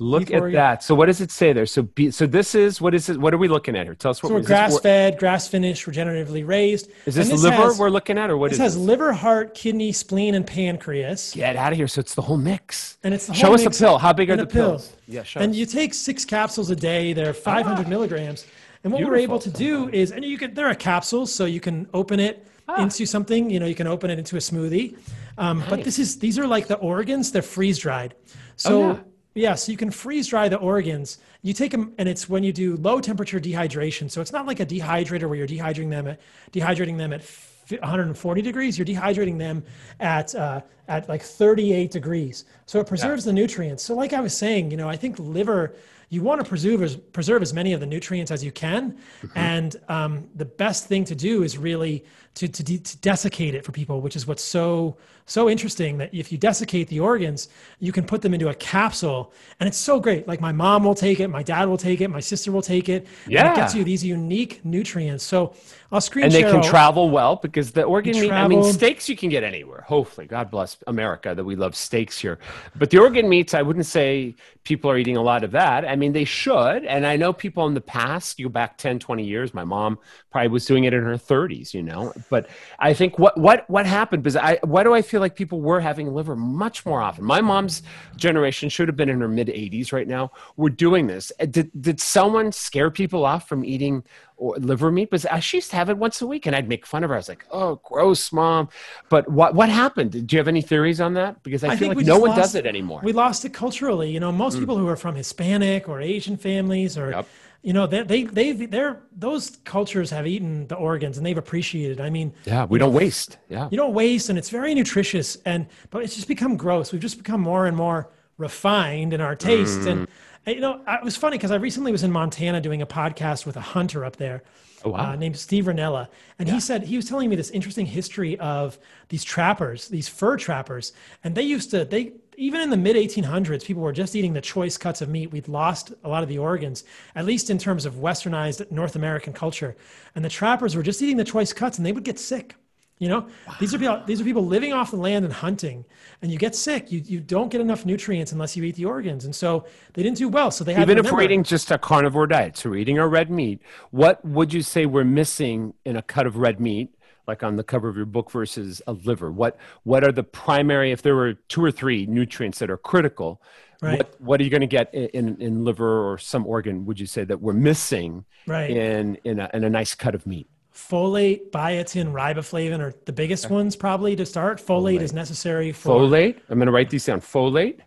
Look 0.00 0.30
at 0.32 0.50
that. 0.52 0.82
So 0.82 0.94
what 0.94 1.06
does 1.06 1.20
it 1.20 1.30
say 1.30 1.52
there? 1.52 1.66
So 1.66 1.82
be, 1.82 2.10
so 2.10 2.26
this 2.26 2.54
is 2.54 2.80
what 2.80 2.94
is 2.94 3.08
it? 3.10 3.20
What 3.20 3.34
are 3.34 3.38
we 3.38 3.48
looking 3.48 3.76
at 3.76 3.84
here? 3.84 3.94
Tell 3.94 4.10
us 4.10 4.22
what 4.22 4.30
So 4.30 4.34
we're 4.34 4.40
this 4.40 4.46
grass 4.48 4.80
fed, 4.80 5.18
grass 5.18 5.46
finished, 5.46 5.86
regeneratively 5.86 6.46
raised. 6.46 6.88
Is 7.06 7.14
this, 7.14 7.30
And 7.30 7.38
liver 7.40 7.56
has- 7.56 7.78
we're 7.78 7.90
looking 7.90 8.16
at, 8.16 8.30
or 8.30 8.36
what 8.38 8.48
This 8.50 8.58
is 8.58 8.62
has 8.62 8.74
this? 8.76 8.82
liver, 8.82 9.12
heart, 9.12 9.54
kidney, 9.54 9.92
spleen, 9.92 10.34
and 10.34 10.46
pancreas. 10.46 11.32
Get 11.34 11.54
out 11.56 11.72
of 11.72 11.76
here. 11.76 11.86
So 11.86 12.00
it's 12.00 12.14
the 12.14 12.22
whole 12.22 12.38
mix. 12.38 12.96
And 13.04 13.12
it's 13.12 13.26
the 13.26 13.34
show 13.34 13.52
us 13.54 13.64
a 13.66 13.70
pill. 13.70 13.98
How 13.98 14.12
big 14.12 14.30
are 14.30 14.36
the 14.36 14.44
a 14.44 14.46
pill. 14.46 14.70
pills? 14.70 14.92
Yeah, 15.06 15.22
show 15.22 15.40
And 15.40 15.50
us. 15.50 15.56
you 15.56 15.66
take 15.66 15.92
six 15.94 16.24
capsules 16.24 16.70
a 16.70 16.76
day. 16.76 17.12
They're 17.12 17.34
500 17.34 17.86
milligrams. 17.86 18.46
And 18.82 18.92
what 18.94 19.04
we're 19.04 19.16
able 19.16 19.38
to 19.38 19.50
do 19.50 19.90
is, 19.92 20.10
and 20.12 20.24
you 20.24 20.38
can, 20.38 20.54
there 20.54 20.66
are 20.66 20.74
capsules, 20.74 21.30
so 21.30 21.44
you 21.44 21.60
can 21.60 21.86
open 21.92 22.18
it 22.18 22.46
Ah. 22.68 22.82
into 22.82 23.04
something. 23.04 23.50
You 23.50 23.60
know, 23.60 23.66
you 23.66 23.74
can 23.74 23.86
open 23.86 24.08
it 24.10 24.18
into 24.18 24.36
a 24.36 24.40
smoothie. 24.40 24.96
Um, 25.36 25.62
But 25.68 25.84
this 25.84 25.98
is 25.98 26.18
these 26.18 26.38
are 26.38 26.46
like 26.46 26.66
the 26.68 26.76
organs. 26.76 27.30
They're 27.32 27.42
freeze 27.42 27.78
dried. 27.78 28.14
So 28.56 28.82
Oh, 28.82 28.88
yeah. 28.92 28.96
Yeah, 29.34 29.54
so 29.54 29.70
you 29.70 29.78
can 29.78 29.90
freeze 29.90 30.28
dry 30.28 30.48
the 30.48 30.56
organs. 30.56 31.18
You 31.42 31.54
take 31.54 31.70
them, 31.70 31.94
and 31.98 32.08
it's 32.08 32.28
when 32.28 32.42
you 32.42 32.52
do 32.52 32.76
low 32.76 33.00
temperature 33.00 33.38
dehydration. 33.38 34.10
So 34.10 34.20
it's 34.20 34.32
not 34.32 34.46
like 34.46 34.58
a 34.60 34.66
dehydrator 34.66 35.28
where 35.28 35.36
you're 35.36 35.46
dehydrating 35.46 35.90
them 35.90 36.08
at 36.08 36.20
dehydrating 36.52 36.98
them 36.98 37.12
at 37.12 37.22
140 37.68 38.42
degrees. 38.42 38.76
You're 38.76 38.86
dehydrating 38.86 39.38
them 39.38 39.62
at 40.00 40.34
uh, 40.34 40.62
at 40.88 41.08
like 41.08 41.22
38 41.22 41.90
degrees. 41.92 42.44
So 42.66 42.80
it 42.80 42.88
preserves 42.88 43.24
the 43.24 43.32
nutrients. 43.32 43.84
So 43.84 43.94
like 43.94 44.12
I 44.12 44.20
was 44.20 44.36
saying, 44.36 44.70
you 44.70 44.76
know, 44.76 44.88
I 44.88 44.96
think 44.96 45.18
liver. 45.18 45.74
You 46.10 46.22
want 46.22 46.42
to 46.42 46.48
preserve 46.48 46.82
as, 46.82 46.96
preserve 46.96 47.40
as 47.40 47.54
many 47.54 47.72
of 47.72 47.80
the 47.80 47.86
nutrients 47.86 48.30
as 48.30 48.44
you 48.44 48.50
can. 48.50 48.92
Mm-hmm. 48.92 49.38
And 49.38 49.76
um, 49.88 50.28
the 50.34 50.44
best 50.44 50.86
thing 50.86 51.04
to 51.04 51.14
do 51.14 51.44
is 51.44 51.56
really 51.56 52.04
to, 52.34 52.48
to, 52.48 52.62
de- 52.62 52.78
to 52.78 52.98
desiccate 52.98 53.54
it 53.54 53.64
for 53.64 53.72
people, 53.72 54.00
which 54.00 54.16
is 54.16 54.26
what's 54.26 54.44
so 54.44 54.96
so 55.26 55.48
interesting 55.48 55.96
that 55.98 56.12
if 56.12 56.32
you 56.32 56.38
desiccate 56.38 56.88
the 56.88 56.98
organs, 56.98 57.50
you 57.78 57.92
can 57.92 58.04
put 58.04 58.20
them 58.20 58.34
into 58.34 58.48
a 58.48 58.54
capsule, 58.54 59.32
and 59.60 59.68
it's 59.68 59.78
so 59.78 60.00
great. 60.00 60.26
Like 60.26 60.40
my 60.40 60.50
mom 60.50 60.82
will 60.82 60.94
take 60.94 61.20
it, 61.20 61.28
my 61.28 61.44
dad 61.44 61.68
will 61.68 61.76
take 61.76 62.00
it, 62.00 62.08
my 62.08 62.18
sister 62.18 62.50
will 62.50 62.62
take 62.62 62.88
it. 62.88 63.06
Yeah, 63.28 63.52
it 63.52 63.56
gets 63.56 63.72
you 63.72 63.84
these 63.84 64.04
unique 64.04 64.64
nutrients. 64.64 65.22
So 65.22 65.54
I'll 65.92 66.00
screen 66.00 66.26
and 66.26 66.32
they 66.32 66.42
can 66.42 66.56
all- 66.56 66.62
travel 66.62 67.10
well 67.10 67.36
because 67.36 67.72
the 67.72 67.82
organ 67.82 68.18
meat. 68.20 68.30
I 68.30 68.46
mean, 68.46 68.62
steaks 68.62 69.08
you 69.08 69.16
can 69.16 69.28
get 69.28 69.42
anywhere. 69.42 69.84
Hopefully, 69.88 70.26
God 70.26 70.50
bless 70.50 70.76
America 70.86 71.34
that 71.34 71.44
we 71.44 71.56
love 71.56 71.74
steaks 71.74 72.18
here. 72.18 72.38
But 72.76 72.90
the 72.90 72.98
organ 72.98 73.28
meats, 73.28 73.54
I 73.54 73.62
wouldn't 73.62 73.86
say 73.86 74.36
people 74.62 74.90
are 74.90 74.98
eating 74.98 75.16
a 75.16 75.22
lot 75.22 75.42
of 75.42 75.50
that. 75.52 75.84
I 75.84 75.96
mean, 75.96 76.12
they 76.12 76.24
should. 76.24 76.84
And 76.84 77.06
I 77.06 77.16
know 77.16 77.32
people 77.32 77.66
in 77.66 77.74
the 77.74 77.80
past, 77.80 78.38
you 78.38 78.46
go 78.46 78.50
back 78.50 78.76
10, 78.78 78.98
20 78.98 79.24
years, 79.24 79.52
my 79.52 79.64
mom 79.64 79.98
probably 80.30 80.48
was 80.48 80.64
doing 80.64 80.84
it 80.84 80.94
in 80.94 81.02
her 81.02 81.14
30s, 81.14 81.74
you 81.74 81.82
know. 81.82 82.12
But 82.28 82.48
I 82.78 82.94
think 82.94 83.18
what 83.18 83.36
what 83.36 83.68
what 83.68 83.86
happened 83.86 84.22
because 84.22 84.36
I 84.36 84.58
why 84.62 84.84
do 84.84 84.94
I 84.94 85.02
feel 85.02 85.20
like 85.20 85.34
people 85.34 85.60
were 85.60 85.80
having 85.80 86.12
liver 86.14 86.36
much 86.36 86.86
more 86.86 87.00
often? 87.00 87.24
My 87.24 87.40
mom's 87.40 87.82
generation 88.16 88.68
should 88.68 88.86
have 88.86 88.96
been 88.96 89.08
in 89.08 89.20
her 89.20 89.28
mid 89.28 89.48
80s 89.48 89.92
right 89.92 90.06
now. 90.06 90.30
We're 90.56 90.68
doing 90.68 91.08
this. 91.08 91.32
Did 91.50 91.70
did 91.80 92.00
someone 92.00 92.52
scare 92.52 92.90
people 92.90 93.24
off 93.24 93.48
from 93.48 93.64
eating 93.64 94.04
or 94.40 94.56
liver 94.56 94.90
meat? 94.90 95.08
I 95.30 95.40
she 95.40 95.58
used 95.58 95.70
to 95.70 95.76
have 95.76 95.90
it 95.90 95.98
once 95.98 96.20
a 96.22 96.26
week, 96.26 96.46
and 96.46 96.56
I'd 96.56 96.68
make 96.68 96.86
fun 96.86 97.04
of 97.04 97.10
her. 97.10 97.14
I 97.14 97.18
was 97.18 97.28
like, 97.28 97.44
"Oh, 97.50 97.80
gross, 97.84 98.32
mom." 98.32 98.68
But 99.08 99.30
what 99.30 99.54
what 99.54 99.68
happened? 99.68 100.12
Do 100.12 100.34
you 100.34 100.38
have 100.38 100.48
any 100.48 100.62
theories 100.62 101.00
on 101.00 101.14
that? 101.14 101.42
Because 101.42 101.62
I, 101.62 101.68
I 101.68 101.70
feel 101.76 101.90
think 101.90 101.96
like 101.96 102.06
no 102.06 102.18
one 102.18 102.30
lost- 102.30 102.40
does 102.40 102.54
it 102.54 102.66
anymore. 102.66 103.00
We 103.04 103.12
lost 103.12 103.44
it 103.44 103.52
culturally. 103.52 104.10
You 104.10 104.20
know, 104.20 104.32
most 104.32 104.56
mm. 104.56 104.60
people 104.60 104.76
who 104.76 104.88
are 104.88 104.96
from 104.96 105.14
Hispanic 105.14 105.88
or 105.88 106.00
Asian 106.00 106.36
families 106.36 106.96
or, 106.96 107.10
Yep. 107.10 107.26
you 107.62 107.72
know, 107.72 107.86
they, 107.86 108.02
they, 108.02 108.22
they, 108.24 108.52
they're, 108.52 109.02
those 109.16 109.58
cultures 109.64 110.10
have 110.10 110.26
eaten 110.26 110.66
the 110.68 110.76
organs 110.76 111.16
and 111.16 111.26
they've 111.26 111.38
appreciated. 111.38 112.00
I 112.00 112.10
mean, 112.10 112.32
yeah, 112.44 112.64
we 112.64 112.78
don't 112.78 112.94
waste. 112.94 113.38
Yeah. 113.48 113.68
you 113.70 113.76
don't 113.76 113.94
waste 113.94 114.28
and 114.28 114.38
it's 114.38 114.50
very 114.50 114.74
nutritious 114.74 115.36
and, 115.44 115.66
but 115.90 116.02
it's 116.02 116.14
just 116.14 116.28
become 116.28 116.56
gross. 116.56 116.92
We've 116.92 117.02
just 117.02 117.18
become 117.18 117.40
more 117.40 117.66
and 117.66 117.76
more 117.76 118.08
refined 118.38 119.12
in 119.12 119.20
our 119.20 119.36
taste. 119.36 119.80
And, 119.80 120.00
and, 120.00 120.08
you 120.46 120.60
know, 120.60 120.80
it 120.86 121.04
was 121.04 121.16
funny 121.16 121.36
because 121.36 121.50
I 121.50 121.56
recently 121.56 121.92
was 121.92 122.02
in 122.02 122.10
Montana 122.10 122.60
doing 122.60 122.82
a 122.82 122.86
podcast 122.86 123.46
with 123.46 123.56
a 123.56 123.60
hunter 123.60 124.04
up 124.04 124.16
there. 124.16 124.42
Oh, 124.82 124.90
wow. 124.90 125.12
uh, 125.12 125.16
named 125.16 125.36
Steve 125.36 125.66
Rinella. 125.66 126.08
And 126.38 126.48
he 126.48 126.58
said, 126.58 126.84
he 126.84 126.96
was 126.96 127.06
telling 127.06 127.28
me 127.28 127.36
this 127.36 127.50
interesting 127.50 127.84
history 127.84 128.38
of 128.38 128.78
these 129.10 129.22
trappers, 129.22 129.88
these 129.88 130.08
fur 130.08 130.38
trappers. 130.38 130.94
And 131.22 131.34
they 131.34 131.42
used 131.42 131.70
to, 131.72 131.84
they, 131.84 132.12
even 132.36 132.62
in 132.62 132.70
the 132.70 132.78
mid 132.78 132.96
1800s, 132.96 133.64
people 133.64 133.82
were 133.82 133.92
just 133.92 134.16
eating 134.16 134.32
the 134.32 134.40
choice 134.40 134.78
cuts 134.78 135.02
of 135.02 135.10
meat. 135.10 135.30
We'd 135.30 135.48
lost 135.48 135.92
a 136.02 136.08
lot 136.08 136.22
of 136.22 136.30
the 136.30 136.38
organs, 136.38 136.84
at 137.14 137.26
least 137.26 137.50
in 137.50 137.58
terms 137.58 137.84
of 137.84 137.96
westernized 137.96 138.70
North 138.70 138.96
American 138.96 139.34
culture. 139.34 139.76
And 140.14 140.24
the 140.24 140.30
trappers 140.30 140.74
were 140.74 140.82
just 140.82 141.02
eating 141.02 141.18
the 141.18 141.24
choice 141.24 141.52
cuts 141.52 141.76
and 141.76 141.84
they 141.84 141.92
would 141.92 142.04
get 142.04 142.18
sick. 142.18 142.54
You 143.00 143.08
know, 143.08 143.26
these 143.58 143.74
are 143.74 143.78
people. 143.78 144.02
These 144.06 144.20
are 144.20 144.24
people 144.24 144.44
living 144.44 144.74
off 144.74 144.90
the 144.90 144.98
land 144.98 145.24
and 145.24 145.32
hunting, 145.32 145.86
and 146.20 146.30
you 146.30 146.36
get 146.36 146.54
sick. 146.54 146.92
You 146.92 147.00
you 147.00 147.18
don't 147.18 147.50
get 147.50 147.62
enough 147.62 147.86
nutrients 147.86 148.30
unless 148.32 148.58
you 148.58 148.62
eat 148.62 148.74
the 148.76 148.84
organs, 148.84 149.24
and 149.24 149.34
so 149.34 149.64
they 149.94 150.02
didn't 150.02 150.18
do 150.18 150.28
well. 150.28 150.50
So 150.50 150.64
they 150.64 150.74
had 150.74 150.82
even 150.82 150.98
if 150.98 151.10
we're 151.10 151.22
eating 151.22 151.42
just 151.42 151.70
a 151.70 151.78
carnivore 151.78 152.26
diet, 152.26 152.58
so 152.58 152.68
we're 152.68 152.76
eating 152.76 152.98
our 152.98 153.08
red 153.08 153.30
meat, 153.30 153.62
what 153.90 154.22
would 154.22 154.52
you 154.52 154.60
say 154.60 154.84
we're 154.84 155.04
missing 155.04 155.72
in 155.86 155.96
a 155.96 156.02
cut 156.02 156.26
of 156.26 156.36
red 156.36 156.60
meat, 156.60 156.94
like 157.26 157.42
on 157.42 157.56
the 157.56 157.64
cover 157.64 157.88
of 157.88 157.96
your 157.96 158.04
book, 158.04 158.30
versus 158.30 158.82
a 158.86 158.92
liver? 158.92 159.32
What 159.32 159.56
what 159.84 160.04
are 160.04 160.12
the 160.12 160.22
primary? 160.22 160.92
If 160.92 161.00
there 161.00 161.16
were 161.16 161.32
two 161.48 161.64
or 161.64 161.72
three 161.72 162.04
nutrients 162.04 162.58
that 162.58 162.70
are 162.70 162.76
critical, 162.76 163.40
Right. 163.80 163.96
what 163.96 164.20
what 164.20 164.40
are 164.42 164.44
you 164.44 164.50
going 164.50 164.60
to 164.60 164.66
get 164.66 164.92
in, 164.92 165.06
in 165.14 165.40
in 165.40 165.64
liver 165.64 166.06
or 166.06 166.18
some 166.18 166.46
organ? 166.46 166.84
Would 166.84 167.00
you 167.00 167.06
say 167.06 167.24
that 167.24 167.40
we're 167.40 167.54
missing 167.54 168.26
Right. 168.46 168.68
in 168.68 169.16
in 169.24 169.40
a, 169.40 169.48
in 169.54 169.64
a 169.64 169.70
nice 169.70 169.94
cut 169.94 170.14
of 170.14 170.26
meat? 170.26 170.48
Folate, 170.74 171.50
biotin, 171.50 172.12
riboflavin 172.12 172.80
are 172.80 172.94
the 173.04 173.12
biggest 173.12 173.50
ones 173.50 173.76
probably 173.76 174.16
to 174.16 174.26
start. 174.26 174.58
Folate, 174.64 175.00
is 175.00 175.12
necessary 175.12 175.72
for 175.72 175.90
Folate. 175.90 176.38
I'm 176.48 176.58
going 176.58 176.66
to 176.66 176.72
write 176.72 176.90
these 176.90 177.06
down. 177.06 177.20
Folate, 177.20 177.80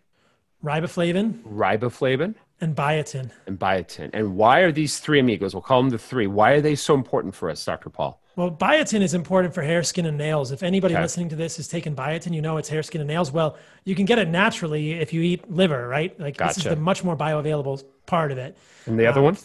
riboflavin 0.63 1.41
riboflavin, 1.43 2.35
and 2.61 2.75
biotin. 2.75 3.31
and 3.47 3.59
biotin. 3.59 4.09
And 4.13 4.35
why 4.35 4.59
are 4.59 4.71
these 4.71 4.99
three 4.99 5.19
amigos? 5.19 5.53
We'll 5.53 5.61
call 5.61 5.81
them 5.81 5.89
the 5.89 5.97
three. 5.97 6.27
Why 6.27 6.51
are 6.51 6.61
they 6.61 6.75
so 6.75 6.93
important 6.93 7.35
for 7.35 7.49
us, 7.49 7.63
Dr. 7.63 7.89
Paul? 7.89 8.21
Well, 8.35 8.49
biotin 8.49 9.01
is 9.01 9.13
important 9.13 9.53
for 9.53 9.61
hair, 9.61 9.83
skin, 9.83 10.07
and 10.07 10.17
nails. 10.17 10.51
If 10.51 10.63
anybody 10.63 10.95
Okay. 10.95 11.03
listening 11.03 11.29
to 11.29 11.35
this 11.35 11.59
is 11.59 11.67
taking 11.67 11.95
biotin, 11.95 12.33
you 12.33 12.41
know 12.41 12.57
it's 12.57 12.69
hair, 12.69 12.81
skin, 12.81 12.99
and 12.99 13.07
nails. 13.07 13.31
Well, 13.31 13.57
you 13.83 13.93
can 13.93 14.05
get 14.05 14.17
it 14.17 14.27
naturally 14.27 14.93
if 14.93 15.13
you 15.13 15.21
eat 15.21 15.51
liver, 15.51 15.87
right? 15.87 16.19
Like 16.19 16.37
this 16.37 16.57
is 16.57 16.63
the 16.63 16.75
much 16.75 17.03
more 17.03 17.15
bioavailable 17.15 17.83
part 18.07 18.31
of 18.31 18.39
it. 18.39 18.57
And 18.87 18.99
the 18.99 19.05
other 19.05 19.19
um, 19.19 19.25
one? 19.25 19.37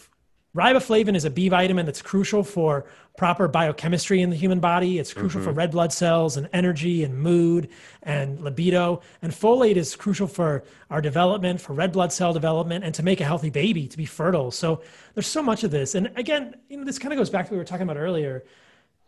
Riboflavin 0.55 1.15
is 1.15 1.25
a 1.25 1.29
B 1.29 1.49
vitamin 1.49 1.85
that's 1.85 2.01
crucial 2.01 2.43
for 2.43 2.85
proper 3.19 3.49
biochemistry 3.49 4.21
in 4.21 4.29
the 4.29 4.35
human 4.37 4.61
body. 4.61 4.97
It's 4.97 5.13
crucial 5.13 5.41
for 5.41 5.49
mm-hmm. 5.49 5.57
red 5.57 5.71
blood 5.71 5.91
cells 5.91 6.37
and 6.37 6.47
energy 6.53 7.03
and 7.03 7.19
mood 7.19 7.67
and 8.01 8.39
libido. 8.39 9.01
And 9.21 9.33
folate 9.33 9.75
is 9.75 9.93
crucial 9.93 10.25
for 10.25 10.63
our 10.89 11.01
development, 11.01 11.59
for 11.59 11.73
red 11.73 11.91
blood 11.91 12.13
cell 12.13 12.31
development, 12.31 12.85
and 12.85 12.95
to 12.95 13.03
make 13.03 13.19
a 13.19 13.25
healthy 13.25 13.49
baby, 13.49 13.89
to 13.89 13.97
be 13.97 14.05
fertile. 14.05 14.51
So 14.51 14.83
there's 15.15 15.27
so 15.27 15.43
much 15.43 15.65
of 15.65 15.69
this. 15.69 15.95
And 15.95 16.09
again, 16.15 16.55
you 16.69 16.77
know, 16.77 16.85
this 16.85 16.97
kind 16.97 17.11
of 17.11 17.17
goes 17.17 17.29
back 17.29 17.47
to 17.47 17.51
what 17.51 17.55
we 17.55 17.57
were 17.57 17.65
talking 17.65 17.83
about 17.83 17.97
earlier. 17.97 18.45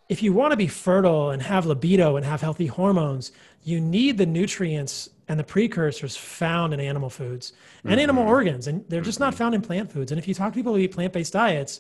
If 0.10 0.22
you 0.22 0.34
want 0.34 0.52
to 0.52 0.58
be 0.58 0.68
fertile 0.68 1.30
and 1.30 1.42
have 1.42 1.66
libido 1.66 2.18
and 2.18 2.26
have 2.26 2.42
healthy 2.42 2.68
hormones, 2.68 3.32
you 3.64 3.80
need 3.80 4.18
the 4.18 4.26
nutrients 4.26 5.10
and 5.30 5.40
the 5.40 5.46
precursors 5.46 6.18
found 6.18 6.74
in 6.74 6.82
animal 6.82 7.10
foods 7.10 7.54
and 7.86 7.98
animal 7.98 8.24
mm-hmm. 8.24 8.30
organs. 8.30 8.68
And 8.68 8.84
they're 8.90 9.00
just 9.00 9.22
not 9.22 9.32
mm-hmm. 9.32 9.38
found 9.38 9.56
in 9.56 9.62
plant 9.62 9.90
foods. 9.90 10.12
And 10.12 10.20
if 10.20 10.28
you 10.28 10.34
talk 10.34 10.52
to 10.52 10.60
people 10.60 10.74
who 10.74 10.80
eat 10.80 10.92
plant 10.92 11.14
based 11.14 11.32
diets, 11.32 11.80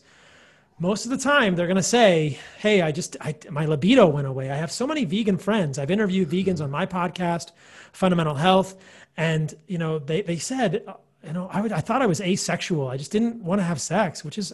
most 0.81 1.05
of 1.05 1.11
the 1.11 1.17
time 1.17 1.55
they're 1.55 1.67
going 1.67 1.77
to 1.77 1.83
say 1.83 2.39
hey 2.57 2.81
i 2.81 2.91
just 2.91 3.15
I, 3.21 3.35
my 3.51 3.65
libido 3.65 4.07
went 4.07 4.25
away. 4.25 4.49
I 4.49 4.55
have 4.55 4.71
so 4.71 4.87
many 4.87 5.05
vegan 5.05 5.37
friends. 5.37 5.77
I've 5.77 5.91
interviewed 5.91 6.27
vegans 6.29 6.59
on 6.59 6.71
my 6.71 6.87
podcast 6.87 7.51
fundamental 7.93 8.33
health 8.33 8.75
and 9.15 9.53
you 9.67 9.77
know 9.77 9.99
they, 9.99 10.23
they 10.23 10.37
said 10.37 10.83
uh, 10.87 10.93
you 11.23 11.33
know 11.33 11.47
i 11.53 11.61
would 11.61 11.71
i 11.71 11.81
thought 11.81 12.01
i 12.01 12.07
was 12.07 12.19
asexual. 12.19 12.87
I 12.87 12.97
just 12.97 13.11
didn't 13.11 13.43
want 13.43 13.59
to 13.59 13.63
have 13.63 13.79
sex 13.79 14.25
which 14.25 14.39
is 14.39 14.51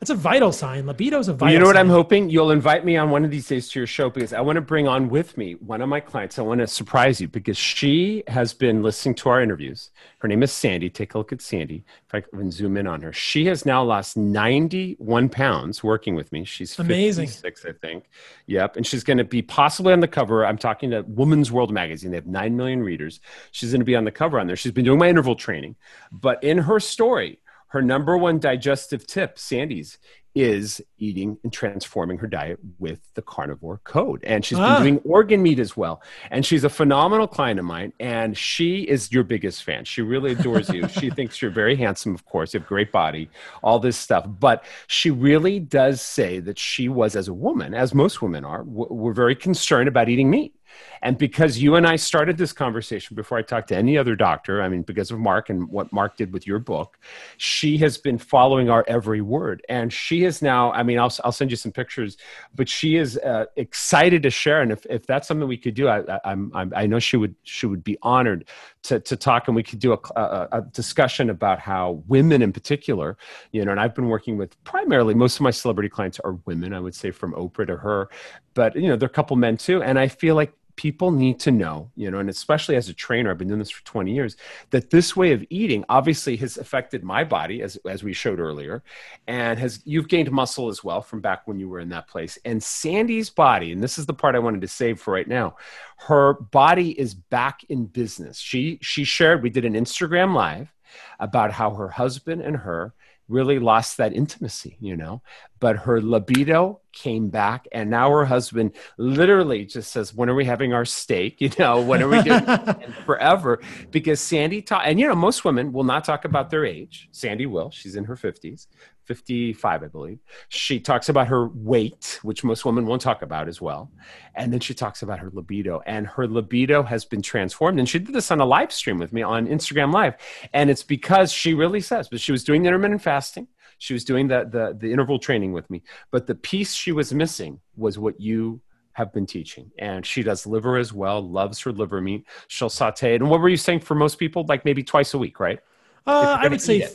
that's 0.00 0.10
a 0.10 0.14
vital 0.14 0.50
sign 0.50 0.86
libido 0.86 1.18
is 1.18 1.28
a 1.28 1.34
vital 1.34 1.52
you 1.52 1.58
know 1.58 1.66
what 1.66 1.76
sign. 1.76 1.86
I'm 1.86 1.90
hoping? 1.90 2.30
You'll 2.30 2.52
invite 2.52 2.86
me 2.86 2.96
on 2.96 3.10
one 3.10 3.22
of 3.22 3.30
these 3.30 3.46
days 3.46 3.68
to 3.68 3.80
your 3.80 3.86
show 3.86 4.08
because 4.08 4.32
I 4.32 4.40
want 4.40 4.56
to 4.56 4.62
bring 4.62 4.88
on 4.88 5.10
with 5.10 5.36
me 5.36 5.56
one 5.56 5.82
of 5.82 5.90
my 5.90 6.00
clients. 6.00 6.38
I 6.38 6.42
want 6.42 6.60
to 6.60 6.66
surprise 6.66 7.20
you 7.20 7.28
because 7.28 7.58
she 7.58 8.24
has 8.26 8.54
been 8.54 8.82
listening 8.82 9.14
to 9.16 9.28
our 9.28 9.42
interviews. 9.42 9.90
Her 10.20 10.28
name 10.28 10.42
is 10.42 10.52
Sandy. 10.52 10.88
Take 10.88 11.12
a 11.12 11.18
look 11.18 11.32
at 11.32 11.42
Sandy. 11.42 11.84
If 12.06 12.14
I 12.14 12.22
can 12.22 12.50
zoom 12.50 12.78
in 12.78 12.86
on 12.86 13.02
her, 13.02 13.12
she 13.12 13.44
has 13.46 13.66
now 13.66 13.84
lost 13.84 14.16
91 14.16 15.28
pounds 15.28 15.84
working 15.84 16.14
with 16.14 16.32
me. 16.32 16.46
She's 16.46 16.78
Amazing. 16.78 17.26
56, 17.26 17.66
I 17.66 17.72
think. 17.72 18.04
Yep. 18.46 18.76
And 18.76 18.86
she's 18.86 19.04
going 19.04 19.18
to 19.18 19.24
be 19.24 19.42
possibly 19.42 19.92
on 19.92 20.00
the 20.00 20.08
cover. 20.08 20.46
I'm 20.46 20.56
talking 20.56 20.90
to 20.92 21.02
Woman's 21.02 21.52
World 21.52 21.72
magazine. 21.72 22.10
They 22.10 22.16
have 22.16 22.26
9 22.26 22.56
million 22.56 22.82
readers. 22.82 23.20
She's 23.50 23.70
going 23.70 23.82
to 23.82 23.84
be 23.84 23.96
on 23.96 24.04
the 24.04 24.10
cover 24.10 24.40
on 24.40 24.46
there. 24.46 24.56
She's 24.56 24.72
been 24.72 24.86
doing 24.86 24.98
my 24.98 25.10
interval 25.10 25.34
training. 25.34 25.76
But 26.10 26.42
in 26.42 26.56
her 26.56 26.80
story, 26.80 27.38
her 27.70 27.82
number 27.82 28.16
one 28.16 28.38
digestive 28.38 29.06
tip, 29.06 29.38
Sandy's, 29.38 29.98
is 30.32 30.80
eating 30.96 31.36
and 31.42 31.52
transforming 31.52 32.16
her 32.18 32.28
diet 32.28 32.56
with 32.78 33.00
the 33.14 33.22
carnivore 33.22 33.80
code. 33.82 34.20
And 34.22 34.44
she's 34.44 34.58
Ah. 34.58 34.74
been 34.74 34.82
doing 34.84 34.98
organ 35.04 35.42
meat 35.42 35.58
as 35.58 35.76
well. 35.76 36.00
And 36.30 36.46
she's 36.46 36.62
a 36.62 36.68
phenomenal 36.68 37.26
client 37.26 37.58
of 37.58 37.64
mine. 37.66 37.92
And 37.98 38.38
she 38.38 38.82
is 38.82 39.10
your 39.10 39.24
biggest 39.24 39.64
fan. 39.64 39.84
She 39.84 40.02
really 40.02 40.30
adores 40.30 40.68
you. 40.70 40.86
she 40.88 41.10
thinks 41.16 41.42
you're 41.42 41.50
very 41.50 41.74
handsome, 41.74 42.14
of 42.14 42.24
course. 42.26 42.54
You 42.54 42.60
have 42.60 42.68
great 42.68 42.92
body, 42.92 43.28
all 43.60 43.80
this 43.80 43.96
stuff. 43.96 44.24
But 44.38 44.64
she 44.86 45.10
really 45.10 45.58
does 45.58 46.00
say 46.00 46.38
that 46.40 46.60
she 46.60 46.88
was, 46.88 47.16
as 47.16 47.26
a 47.26 47.34
woman, 47.34 47.74
as 47.74 47.92
most 47.92 48.22
women 48.22 48.44
are, 48.44 48.62
w- 48.62 48.86
were 48.94 49.12
very 49.12 49.34
concerned 49.34 49.88
about 49.88 50.08
eating 50.08 50.30
meat. 50.30 50.54
And 51.02 51.16
because 51.16 51.58
you 51.58 51.76
and 51.76 51.86
I 51.86 51.96
started 51.96 52.36
this 52.36 52.52
conversation 52.52 53.14
before 53.14 53.38
I 53.38 53.42
talked 53.42 53.68
to 53.68 53.76
any 53.76 53.96
other 53.96 54.14
doctor, 54.14 54.62
I 54.62 54.68
mean, 54.68 54.82
because 54.82 55.10
of 55.10 55.18
Mark 55.18 55.48
and 55.48 55.68
what 55.68 55.92
Mark 55.92 56.16
did 56.16 56.32
with 56.32 56.46
your 56.46 56.58
book, 56.58 56.98
she 57.38 57.78
has 57.78 57.96
been 57.96 58.18
following 58.18 58.68
our 58.68 58.84
every 58.86 59.20
word. 59.20 59.64
And 59.68 59.92
she 59.92 60.24
is 60.24 60.42
now, 60.42 60.72
I 60.72 60.82
mean, 60.82 60.98
I'll, 60.98 61.12
I'll 61.24 61.32
send 61.32 61.50
you 61.50 61.56
some 61.56 61.72
pictures, 61.72 62.18
but 62.54 62.68
she 62.68 62.96
is 62.96 63.16
uh, 63.18 63.46
excited 63.56 64.22
to 64.24 64.30
share. 64.30 64.60
And 64.60 64.72
if, 64.72 64.84
if 64.90 65.06
that's 65.06 65.26
something 65.26 65.48
we 65.48 65.56
could 65.56 65.74
do, 65.74 65.88
I, 65.88 66.00
I, 66.00 66.20
I'm, 66.24 66.52
I 66.54 66.86
know 66.86 66.98
she 66.98 67.16
would, 67.16 67.34
she 67.44 67.66
would 67.66 67.82
be 67.82 67.96
honored 68.02 68.46
to, 68.82 69.00
to 69.00 69.16
talk 69.16 69.48
and 69.48 69.56
we 69.56 69.62
could 69.62 69.78
do 69.78 69.92
a, 69.92 69.98
a, 70.16 70.48
a 70.52 70.62
discussion 70.72 71.30
about 71.30 71.58
how 71.58 72.02
women 72.08 72.42
in 72.42 72.52
particular, 72.52 73.16
you 73.52 73.64
know, 73.64 73.70
and 73.70 73.80
I've 73.80 73.94
been 73.94 74.08
working 74.08 74.36
with 74.36 74.62
primarily 74.64 75.14
most 75.14 75.36
of 75.36 75.42
my 75.42 75.50
celebrity 75.50 75.88
clients 75.88 76.20
are 76.20 76.32
women, 76.44 76.74
I 76.74 76.80
would 76.80 76.94
say 76.94 77.10
from 77.10 77.32
Oprah 77.32 77.66
to 77.66 77.76
her, 77.76 78.10
but, 78.54 78.76
you 78.76 78.88
know, 78.88 78.96
there 78.96 79.06
are 79.06 79.10
a 79.10 79.14
couple 79.14 79.36
men 79.36 79.56
too. 79.56 79.82
And 79.82 79.98
I 79.98 80.08
feel 80.08 80.34
like 80.34 80.52
people 80.80 81.10
need 81.10 81.38
to 81.38 81.50
know, 81.50 81.90
you 81.94 82.10
know, 82.10 82.20
and 82.20 82.30
especially 82.30 82.74
as 82.74 82.88
a 82.88 82.94
trainer, 82.94 83.30
I've 83.30 83.36
been 83.36 83.48
doing 83.48 83.58
this 83.58 83.70
for 83.70 83.84
20 83.84 84.14
years, 84.14 84.38
that 84.70 84.88
this 84.88 85.14
way 85.14 85.32
of 85.32 85.44
eating 85.50 85.84
obviously 85.90 86.38
has 86.38 86.56
affected 86.56 87.04
my 87.04 87.22
body, 87.22 87.60
as, 87.60 87.76
as 87.86 88.02
we 88.02 88.14
showed 88.14 88.40
earlier, 88.40 88.82
and 89.26 89.58
has 89.58 89.82
you've 89.84 90.08
gained 90.08 90.30
muscle 90.30 90.70
as 90.70 90.82
well 90.82 91.02
from 91.02 91.20
back 91.20 91.46
when 91.46 91.60
you 91.60 91.68
were 91.68 91.80
in 91.80 91.90
that 91.90 92.08
place. 92.08 92.38
And 92.46 92.62
Sandy's 92.62 93.28
body, 93.28 93.72
and 93.72 93.82
this 93.82 93.98
is 93.98 94.06
the 94.06 94.14
part 94.14 94.34
I 94.34 94.38
wanted 94.38 94.62
to 94.62 94.68
save 94.68 94.98
for 94.98 95.12
right 95.12 95.28
now, 95.28 95.56
her 95.98 96.32
body 96.32 96.98
is 96.98 97.12
back 97.12 97.62
in 97.64 97.84
business. 97.84 98.38
She 98.38 98.78
she 98.80 99.04
shared, 99.04 99.42
we 99.42 99.50
did 99.50 99.66
an 99.66 99.74
Instagram 99.74 100.34
live 100.34 100.72
about 101.18 101.52
how 101.52 101.74
her 101.74 101.88
husband 101.88 102.40
and 102.40 102.56
her 102.56 102.94
really 103.30 103.58
lost 103.58 103.96
that 103.96 104.12
intimacy, 104.12 104.76
you 104.80 104.96
know. 104.96 105.22
But 105.60 105.76
her 105.76 106.00
libido 106.00 106.80
came 106.92 107.28
back, 107.28 107.68
and 107.72 107.88
now 107.88 108.10
her 108.10 108.24
husband 108.24 108.72
literally 108.98 109.64
just 109.64 109.92
says, 109.92 110.14
"When 110.14 110.28
are 110.28 110.34
we 110.34 110.44
having 110.44 110.72
our 110.72 110.84
steak? 110.84 111.36
You 111.40 111.50
know, 111.58 111.80
when 111.80 112.02
are 112.02 112.08
we 112.08 112.22
doing 112.22 112.44
forever?" 113.06 113.60
Because 113.90 114.20
Sandy 114.20 114.60
taught, 114.62 114.86
and 114.86 114.98
you 114.98 115.06
know, 115.06 115.14
most 115.14 115.44
women 115.44 115.72
will 115.72 115.84
not 115.84 116.04
talk 116.04 116.24
about 116.24 116.50
their 116.50 116.64
age. 116.64 117.08
Sandy 117.12 117.46
will; 117.46 117.70
she's 117.70 117.96
in 117.96 118.04
her 118.04 118.16
fifties. 118.16 118.68
55, 119.10 119.82
I 119.82 119.86
believe. 119.88 120.20
She 120.50 120.78
talks 120.78 121.08
about 121.08 121.26
her 121.26 121.48
weight, 121.48 122.20
which 122.22 122.44
most 122.44 122.64
women 122.64 122.86
won't 122.86 123.02
talk 123.02 123.22
about 123.22 123.48
as 123.48 123.60
well. 123.60 123.90
And 124.36 124.52
then 124.52 124.60
she 124.60 124.72
talks 124.72 125.02
about 125.02 125.18
her 125.18 125.30
libido. 125.32 125.82
And 125.84 126.06
her 126.06 126.28
libido 126.28 126.84
has 126.84 127.04
been 127.04 127.20
transformed. 127.20 127.80
And 127.80 127.88
she 127.88 127.98
did 127.98 128.14
this 128.14 128.30
on 128.30 128.40
a 128.40 128.44
live 128.44 128.72
stream 128.72 128.98
with 128.98 129.12
me 129.12 129.22
on 129.22 129.48
Instagram 129.48 129.92
Live. 129.92 130.14
And 130.52 130.70
it's 130.70 130.84
because 130.84 131.32
she 131.32 131.54
really 131.54 131.80
says, 131.80 132.08
but 132.08 132.20
she 132.20 132.30
was 132.30 132.44
doing 132.44 132.62
the 132.62 132.68
intermittent 132.68 133.02
fasting. 133.02 133.48
She 133.78 133.94
was 133.94 134.04
doing 134.04 134.28
the, 134.28 134.48
the, 134.48 134.76
the 134.78 134.92
interval 134.92 135.18
training 135.18 135.52
with 135.52 135.68
me. 135.70 135.82
But 136.12 136.28
the 136.28 136.36
piece 136.36 136.72
she 136.72 136.92
was 136.92 137.12
missing 137.12 137.58
was 137.76 137.98
what 137.98 138.20
you 138.20 138.60
have 138.92 139.12
been 139.12 139.26
teaching. 139.26 139.72
And 139.76 140.06
she 140.06 140.22
does 140.22 140.46
liver 140.46 140.76
as 140.76 140.92
well, 140.92 141.20
loves 141.20 141.58
her 141.62 141.72
liver 141.72 142.00
meat. 142.00 142.26
She'll 142.46 142.70
saute 142.70 143.14
it. 143.14 143.22
And 143.22 143.28
what 143.28 143.40
were 143.40 143.48
you 143.48 143.56
saying 143.56 143.80
for 143.80 143.96
most 143.96 144.20
people? 144.20 144.46
Like 144.48 144.64
maybe 144.64 144.84
twice 144.84 145.14
a 145.14 145.18
week, 145.18 145.40
right? 145.40 145.58
Uh, 146.06 146.38
I 146.40 146.46
would 146.46 146.60
say 146.60 146.88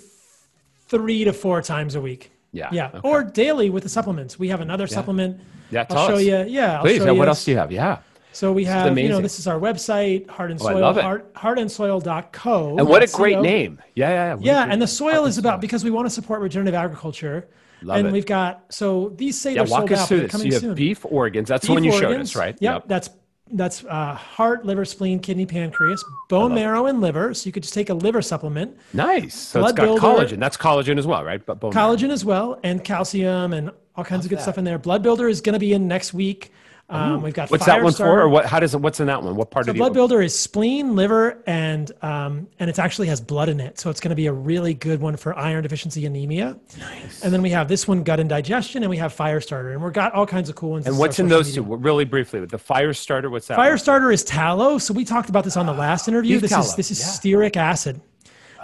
three 0.87 1.23
to 1.23 1.33
four 1.33 1.61
times 1.61 1.95
a 1.95 2.01
week. 2.01 2.31
Yeah. 2.51 2.69
Yeah. 2.71 2.87
Okay. 2.93 2.99
Or 3.03 3.23
daily 3.23 3.69
with 3.69 3.83
the 3.83 3.89
supplements. 3.89 4.39
We 4.39 4.47
have 4.49 4.61
another 4.61 4.87
supplement. 4.87 5.39
Yeah, 5.71 5.85
I'll 5.89 6.07
show 6.07 6.13
us. 6.15 6.23
you. 6.23 6.45
Yeah. 6.47 6.77
I'll 6.77 6.81
Please. 6.81 6.97
show 6.97 7.05
yeah, 7.05 7.11
you. 7.11 7.17
what 7.17 7.27
else 7.27 7.43
do 7.43 7.51
you 7.51 7.57
have? 7.57 7.71
Yeah. 7.71 7.97
So 8.31 8.51
we 8.51 8.65
have, 8.65 8.97
you 8.97 9.07
know, 9.07 9.21
this 9.21 9.39
is 9.39 9.47
our 9.47 9.57
website, 9.59 10.29
heart 10.29 10.51
and 10.51 10.59
Oh, 10.61 10.65
soil, 10.65 10.97
it. 10.97 11.01
heart, 11.01 11.33
heartandsoil.co. 11.35 12.77
And 12.77 12.87
what 12.87 13.03
a 13.03 13.07
.co. 13.07 13.17
great 13.17 13.39
name. 13.39 13.79
Yeah, 13.95 14.09
yeah, 14.09 14.35
yeah. 14.35 14.37
Yeah, 14.65 14.71
and 14.71 14.81
the 14.81 14.87
soil 14.87 15.25
is 15.25 15.37
about 15.37 15.61
because 15.61 15.83
we 15.83 15.91
want 15.91 16.05
to 16.05 16.09
support 16.09 16.41
regenerative 16.41 16.75
agriculture. 16.75 17.47
Love 17.81 17.97
and 17.97 18.07
it. 18.07 18.13
we've 18.13 18.25
got 18.25 18.63
so 18.69 19.13
these 19.15 19.39
say 19.39 19.53
Yeah, 19.53 19.63
they're 19.63 19.71
walk 19.71 19.79
sold 19.89 19.91
us 19.93 19.99
out. 20.03 20.09
this. 20.09 20.31
coming 20.31 20.47
You 20.47 20.53
have 20.53 20.61
soon. 20.61 20.75
beef 20.75 21.05
organs. 21.05 21.49
That's 21.49 21.67
the 21.67 21.73
one 21.73 21.83
you 21.83 21.91
showed 21.91 22.19
us, 22.19 22.35
right? 22.35 22.57
Yep, 22.59 22.83
that's 22.87 23.09
that's 23.51 23.83
uh, 23.85 24.15
heart, 24.15 24.65
liver, 24.65 24.85
spleen, 24.85 25.19
kidney, 25.19 25.45
pancreas, 25.45 26.03
bone 26.29 26.53
marrow, 26.53 26.87
and 26.87 26.99
liver. 27.01 27.33
So 27.33 27.45
you 27.47 27.51
could 27.51 27.63
just 27.63 27.75
take 27.75 27.89
a 27.89 27.93
liver 27.93 28.21
supplement, 28.21 28.75
Nice. 28.93 29.35
So 29.35 29.59
Blood 29.59 29.69
it's 29.71 29.77
got 29.77 29.85
builder. 29.85 30.01
collagen. 30.01 30.39
That's 30.39 30.57
collagen 30.57 30.97
as 30.97 31.05
well, 31.05 31.23
right? 31.23 31.45
But 31.45 31.59
bone 31.59 31.73
marrow. 31.73 31.95
collagen 31.95 32.09
as 32.09 32.25
well, 32.25 32.59
and 32.63 32.83
calcium, 32.83 33.53
and 33.53 33.71
all 33.95 34.03
kinds 34.03 34.25
of 34.25 34.29
good 34.29 34.41
stuff 34.41 34.57
in 34.57 34.63
there. 34.63 34.77
Blood 34.79 35.03
builder 35.03 35.27
is 35.29 35.41
going 35.41 35.53
to 35.53 35.59
be 35.59 35.73
in 35.73 35.87
next 35.87 36.13
week. 36.13 36.51
Um, 36.87 37.23
we've 37.23 37.33
got 37.33 37.49
What's 37.49 37.65
that 37.65 37.81
one 37.81 37.93
for, 37.93 38.21
or 38.21 38.29
what? 38.29 38.45
How 38.45 38.59
does 38.59 38.75
it? 38.75 38.81
What's 38.81 38.99
in 38.99 39.07
that 39.07 39.23
one? 39.23 39.35
What 39.35 39.49
part 39.49 39.65
So 39.65 39.71
of 39.71 39.75
the 39.75 39.79
blood 39.79 39.93
builder 39.93 40.21
is 40.21 40.37
spleen, 40.37 40.95
liver, 40.95 41.41
and 41.47 41.91
um, 42.03 42.47
and 42.59 42.69
it 42.69 42.77
actually 42.77 43.07
has 43.07 43.19
blood 43.19 43.49
in 43.49 43.59
it, 43.59 43.79
so 43.79 43.89
it's 43.89 43.99
going 43.99 44.11
to 44.11 44.15
be 44.15 44.27
a 44.27 44.33
really 44.33 44.75
good 44.75 45.01
one 45.01 45.17
for 45.17 45.35
iron 45.35 45.63
deficiency 45.63 46.05
anemia. 46.05 46.59
Nice. 46.77 47.23
And 47.23 47.33
then 47.33 47.41
we 47.41 47.49
have 47.49 47.67
this 47.67 47.87
one, 47.87 48.03
gut 48.03 48.19
and 48.19 48.29
digestion, 48.29 48.83
and 48.83 48.89
we 48.91 48.97
have 48.97 49.13
fire 49.13 49.41
starter, 49.41 49.71
and 49.71 49.81
we've 49.81 49.93
got 49.93 50.13
all 50.13 50.27
kinds 50.27 50.47
of 50.47 50.55
cool 50.55 50.71
ones. 50.71 50.85
And 50.85 50.99
what's 50.99 51.17
in 51.17 51.27
those 51.27 51.55
two? 51.55 51.63
Really 51.63 52.05
briefly, 52.05 52.39
with 52.39 52.51
the 52.51 52.59
fire 52.59 52.93
starter. 52.93 53.31
What's 53.31 53.47
that? 53.47 53.57
one? 53.57 53.65
Firestarter 53.65 54.13
is 54.13 54.23
tallow. 54.23 54.77
So 54.77 54.93
we 54.93 55.05
talked 55.05 55.29
about 55.29 55.43
this 55.43 55.57
on 55.57 55.65
the 55.65 55.73
last 55.73 56.07
interview. 56.07 56.35
beef 56.35 56.41
This 56.41 56.51
tallow, 56.51 56.65
is 56.65 56.75
this 56.75 56.91
is 56.91 56.99
yeah. 56.99 57.07
stearic 57.07 57.57
acid. 57.57 57.99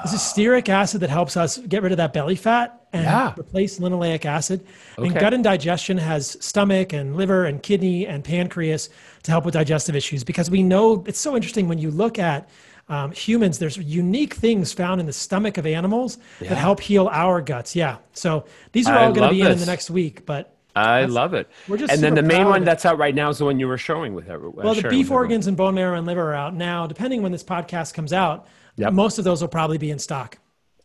This 0.03 0.14
is 0.14 0.19
stearic 0.19 0.69
acid 0.69 1.02
that 1.02 1.10
helps 1.10 1.38
us 1.38 1.57
get 1.57 1.84
rid 1.84 1.91
of 1.91 1.98
that 1.98 2.14
belly 2.14 2.36
fat 2.36 2.82
and 2.94 3.03
Yeah. 3.03 3.34
replace 3.38 3.80
linoleic 3.80 4.26
acid. 4.26 4.65
Okay. 4.98 5.07
And 5.07 5.19
gut 5.19 5.34
and 5.34 5.44
digestion 5.44 5.98
has 5.98 6.38
stomach 6.40 6.94
and 6.94 7.15
liver 7.15 7.45
and 7.45 7.61
kidney 7.61 8.07
and 8.07 8.23
pancreas 8.23 8.90
to 9.23 9.32
help 9.32 9.45
with 9.45 9.53
digestive 9.53 9.95
issues 9.95 10.23
because 10.23 10.49
we 10.49 10.64
know 10.64 11.03
it's 11.07 11.19
so 11.19 11.36
interesting 11.36 11.68
when 11.68 11.78
you 11.78 11.91
look 11.91 12.19
at 12.19 12.49
um, 12.90 13.11
humans, 13.11 13.57
there's 13.60 13.78
unique 13.78 14.34
things 14.34 14.73
found 14.73 14.99
in 14.99 15.07
the 15.07 15.14
stomach 15.14 15.57
of 15.57 15.65
animals 15.65 16.18
that 16.40 16.57
help 16.57 16.82
heal 16.82 17.07
our 17.10 17.40
guts. 17.41 17.73
Yeah. 17.73 17.98
So 18.11 18.44
these 18.73 18.88
are 18.88 18.98
all 18.98 19.14
going 19.14 19.30
to 19.30 19.34
be 19.34 19.41
in, 19.41 19.48
in 19.52 19.60
the 19.60 19.65
next 19.65 19.90
week. 19.90 20.26
But 20.26 20.53
I 20.76 21.06
love 21.06 21.34
it. 21.34 21.49
we're 21.69 21.78
just 21.78 21.94
and 21.94 22.02
then 22.02 22.15
the 22.15 22.23
main 22.23 22.48
one 22.48 22.64
that's 22.65 22.86
out 22.86 22.98
right 22.98 23.15
now 23.15 23.30
is 23.30 23.38
the 23.38 23.45
one 23.45 23.60
you 23.60 23.68
were 23.68 23.78
showing 23.78 24.14
with 24.14 24.30
everyone. 24.30 24.65
Well, 24.65 24.76
the 24.76 24.90
beef 24.90 25.10
organs 25.10 25.48
and 25.48 25.56
bone 25.56 25.76
marrow 25.76 25.98
and 25.98 26.06
liver 26.06 26.32
are 26.32 26.36
out 26.36 26.53
now. 26.53 26.86
Depending 26.88 27.22
when 27.22 27.32
this 27.32 27.44
podcast 27.44 27.94
comes 27.94 28.11
out, 28.11 28.48
Yep. 28.82 28.94
most 28.94 29.18
of 29.18 29.24
those 29.24 29.41
will 29.41 29.49
probably 29.49 29.78
be 29.78 29.91
in 29.91 29.99
stock. 29.99 30.38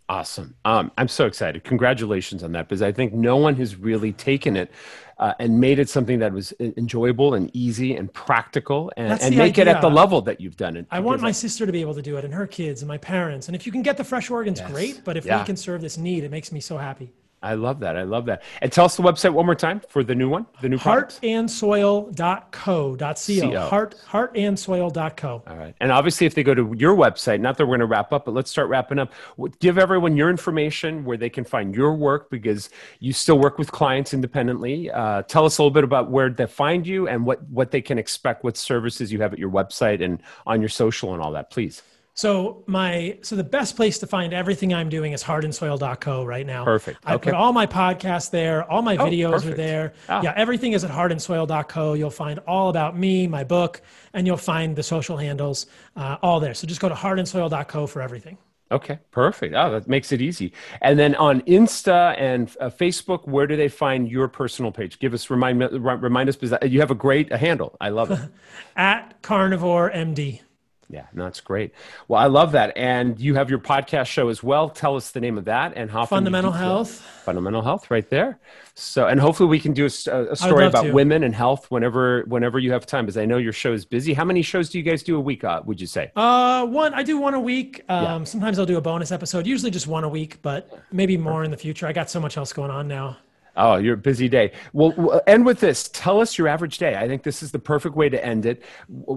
Awesome. 0.09 0.55
Um, 0.65 0.93
I'm 0.97 1.09
so 1.09 1.27
excited. 1.27 1.65
Congratulations 1.65 2.45
on 2.45 2.53
that 2.53 2.69
because 2.69 2.81
I 2.81 2.93
think 2.93 3.13
no 3.13 3.37
one 3.39 3.57
has 3.57 3.75
really 3.75 4.13
taken 4.13 4.57
it 4.57 4.71
uh, 5.19 5.33
and 5.41 5.59
made 5.59 5.81
it 5.81 5.89
something 5.89 6.21
that 6.21 6.33
was 6.33 6.53
enjoyable 6.61 7.35
and 7.35 7.51
easy 7.57 7.97
and 7.97 8.13
practical 8.13 8.93
and, 8.97 9.21
and 9.21 9.37
make 9.37 9.59
it 9.59 9.67
at 9.67 9.81
the 9.81 9.91
level 9.91 10.23
that 10.23 10.41
you've 10.41 10.57
done 10.57 10.77
it. 10.77 10.87
I 10.93 11.01
want 11.01 11.23
my 11.23 11.33
sister 11.33 11.67
to 11.67 11.73
be 11.73 11.81
able 11.81 11.95
to 11.95 12.03
do 12.03 12.17
it 12.19 12.25
and 12.25 12.33
her 12.35 12.47
kids 12.47 12.83
and 12.83 12.89
my 12.89 12.99
parents. 12.99 13.49
And 13.49 13.57
if 13.57 13.67
you 13.67 13.73
can 13.73 13.83
get 13.83 13.97
the 13.97 14.05
fresh 14.05 14.31
organs, 14.31 14.61
great. 14.61 15.03
But 15.05 15.17
if 15.17 15.25
Yeah. 15.25 15.41
we 15.41 15.45
can 15.45 15.57
serve 15.57 15.81
this 15.81 15.99
need, 15.99 16.23
it 16.23 16.31
makes 16.31 16.53
me 16.53 16.61
so 16.61 16.77
happy. 16.79 17.13
I 17.43 17.55
love 17.55 17.81
that. 17.81 17.97
I 17.97 18.03
love 18.03 18.27
that. 18.27 18.43
And 18.63 18.73
tell 18.73 18.87
us 18.87 18.97
the 18.97 19.03
website 19.03 19.33
one 19.33 19.47
more 19.47 19.55
time 19.55 19.81
for 19.89 20.03
the 20.03 20.15
new 20.15 20.29
one, 20.29 20.47
the 20.63 20.69
new 20.69 20.79
product. 20.79 21.21
Heartandsoil.co. 21.23 22.97
CO. 22.97 23.69
Heart, 23.69 23.95
heartandsoil.co. 24.09 25.43
All 25.47 25.57
right. 25.57 25.75
And 25.81 25.93
obviously, 25.93 26.27
if 26.27 26.35
they 26.35 26.43
go 26.43 26.55
to 26.55 26.75
your 26.77 26.97
website, 26.97 27.41
not 27.41 27.59
that 27.59 27.67
we're 27.67 27.77
going 27.77 27.81
to 27.81 27.87
wrap 27.87 28.13
up, 28.13 28.25
but 28.25 28.35
let's 28.35 28.51
start 28.51 28.69
wrapping 28.69 28.99
up. 28.99 29.13
Give 29.61 29.79
everyone 29.79 30.17
your 30.17 30.31
information 30.31 31.05
where 31.05 31.17
they 31.17 31.31
can 31.31 31.45
find 31.45 31.75
your 31.75 31.95
work 31.95 32.31
because 32.31 32.71
you 33.01 33.13
still 33.13 33.39
work 33.39 33.59
with 33.59 33.71
clients 33.71 34.15
independently. 34.15 34.91
Uh, 34.91 35.23
tell 35.23 35.45
us 35.45 35.59
a 35.59 35.63
little 35.63 35.71
bit 35.71 35.85
about 35.85 36.11
where 36.11 36.31
they 36.31 36.47
find 36.47 36.87
you 36.87 37.07
and 37.07 37.27
what, 37.27 37.43
what 37.49 37.71
they 37.71 37.83
can 37.83 37.99
expect, 37.99 38.45
what 38.45 38.57
services 38.57 39.13
you 39.13 39.21
have 39.21 39.33
at 39.33 39.39
your 39.39 39.51
website 39.51 40.03
and 40.03 40.23
on 40.47 40.61
your 40.61 40.69
social 40.69 41.13
and 41.13 41.23
all 41.23 41.33
that, 41.33 41.51
please. 41.51 41.83
So 42.17 42.65
my 42.67 43.19
so 43.21 43.37
the 43.37 43.45
best 43.45 43.77
place 43.77 43.99
to 43.99 44.07
find 44.07 44.33
everything 44.33 44.73
I'm 44.73 44.89
doing 44.89 45.13
is 45.13 45.23
heartandsoil.co 45.23 46.25
right 46.25 46.47
now. 46.47 46.65
Perfect. 46.65 46.99
I 47.05 47.15
Okay. 47.15 47.25
put 47.31 47.35
all 47.35 47.53
my 47.53 47.67
podcasts 47.67 48.31
there, 48.31 48.65
all 48.71 48.81
my 48.81 48.97
videos 48.97 49.45
are 49.45 49.55
there. 49.55 49.93
Ah. 50.09 50.23
Yeah, 50.23 50.33
everything 50.35 50.73
is 50.73 50.83
at 50.83 50.91
heartandsoil.co. 50.91 51.93
You'll 51.93 52.11
find 52.11 52.39
all 52.47 52.71
about 52.71 52.97
me, 52.97 53.27
my 53.27 53.45
book, 53.45 53.83
and 54.15 54.27
you'll 54.27 54.39
find 54.39 54.75
the 54.75 54.83
social 54.83 55.19
handles 55.19 55.67
uh, 55.95 56.17
all 56.23 56.41
there. 56.41 56.55
So 56.55 56.67
just 56.67 56.81
go 56.81 56.89
to 56.89 56.95
heartandsoil.co 56.95 57.87
for 57.87 58.01
everything. 58.01 58.39
Okay, 58.73 58.99
perfect. 59.11 59.55
Oh, 59.55 59.71
that 59.73 59.87
makes 59.87 60.11
it 60.11 60.23
easy. 60.23 60.55
And 60.81 60.99
then 60.99 61.15
on 61.17 61.43
Insta 61.43 62.19
and 62.19 62.49
uh, 62.61 62.71
Facebook, 62.71 63.29
where 63.29 63.47
do 63.47 63.57
they 63.57 63.69
find 63.69 64.11
your 64.11 64.27
personal 64.27 64.73
page? 64.73 64.99
Give 64.99 65.13
us 65.13 65.29
remind 65.29 65.61
remind 65.61 66.31
us 66.31 66.37
because 66.37 66.57
you 66.73 66.81
have 66.81 66.91
a 66.91 66.95
great 66.97 67.31
handle. 67.31 67.77
I 67.79 67.91
love 67.91 68.11
it. 68.11 68.19
At 68.77 69.21
Carnivore 69.21 69.91
MD. 69.91 70.41
Yeah, 70.89 71.07
no, 71.13 71.25
that's 71.25 71.41
great. 71.41 71.75
Well, 72.07 72.21
I 72.21 72.27
love 72.27 72.53
that. 72.53 72.77
And 72.77 73.19
you 73.19 73.35
have 73.35 73.51
your 73.51 73.59
podcast 73.59 74.07
show 74.07 74.29
as 74.29 74.43
well. 74.43 74.69
Tell 74.71 74.95
us 74.95 75.11
the 75.11 75.21
name 75.21 75.37
of 75.37 75.47
that 75.47 75.73
and 75.75 75.91
how 75.91 76.07
Fundamental 76.07 76.53
Health. 76.53 77.01
Fundamental 77.25 77.61
health, 77.61 77.91
right 77.91 78.09
there. 78.09 78.39
So, 78.75 79.09
and 79.09 79.19
hopefully 79.19 79.49
we 79.49 79.59
can 79.59 79.73
do 79.73 79.87
a 79.87 79.91
story 79.91 80.67
about 80.67 80.85
to. 80.85 80.93
women 80.93 81.25
and 81.25 81.35
health 81.35 81.71
whenever 81.71 82.23
whenever 82.27 82.61
you 82.61 82.71
have 82.73 82.87
time, 82.87 83.05
because 83.07 83.17
I 83.17 83.25
know 83.25 83.39
your 83.39 83.53
show 83.53 83.73
is 83.73 83.85
busy. 83.85 84.15
How 84.15 84.25
many 84.25 84.43
shows 84.43 84.69
do 84.71 84.79
you 84.79 84.85
guys 84.85 85.03
do 85.03 85.17
a 85.17 85.21
week? 85.21 85.43
Uh, 85.43 85.61
would 85.65 85.81
you 85.81 85.89
say? 85.89 86.13
Uh, 86.15 86.65
one 86.67 86.95
I 86.95 87.03
do 87.03 87.19
one 87.19 87.35
a 87.35 87.41
week. 87.41 87.83
Um, 87.89 88.25
Sometimes 88.25 88.59
I'll 88.59 88.67
do 88.67 88.77
a 88.77 88.81
bonus 88.81 89.11
episode. 89.11 89.47
Usually 89.47 89.73
just 89.73 89.89
one 89.89 90.05
a 90.05 90.09
week, 90.09 90.41
but 90.43 90.79
maybe 90.93 91.17
more 91.17 91.43
in 91.43 91.51
the 91.51 91.57
future. 91.57 91.87
I 91.89 91.93
got 91.93 92.11
so 92.11 92.21
much 92.21 92.37
else 92.37 92.53
going 92.53 92.71
on 92.71 92.87
now. 92.87 93.17
Oh, 93.57 93.77
you're 93.77 93.95
a 93.95 93.99
busy 93.99 94.29
day. 94.29 94.53
Well, 94.73 94.91
w- 94.91 95.11
uh, 95.11 95.21
end 95.27 95.47
with 95.47 95.61
this. 95.61 95.89
Tell 95.89 96.21
us 96.21 96.37
your 96.37 96.49
average 96.49 96.79
day. 96.79 96.95
I 96.95 97.09
think 97.09 97.23
this 97.23 97.43
is 97.43 97.53
the 97.53 97.59
perfect 97.59 97.97
way 97.97 98.09
to 98.09 98.25
end 98.25 98.47
it 98.47 98.63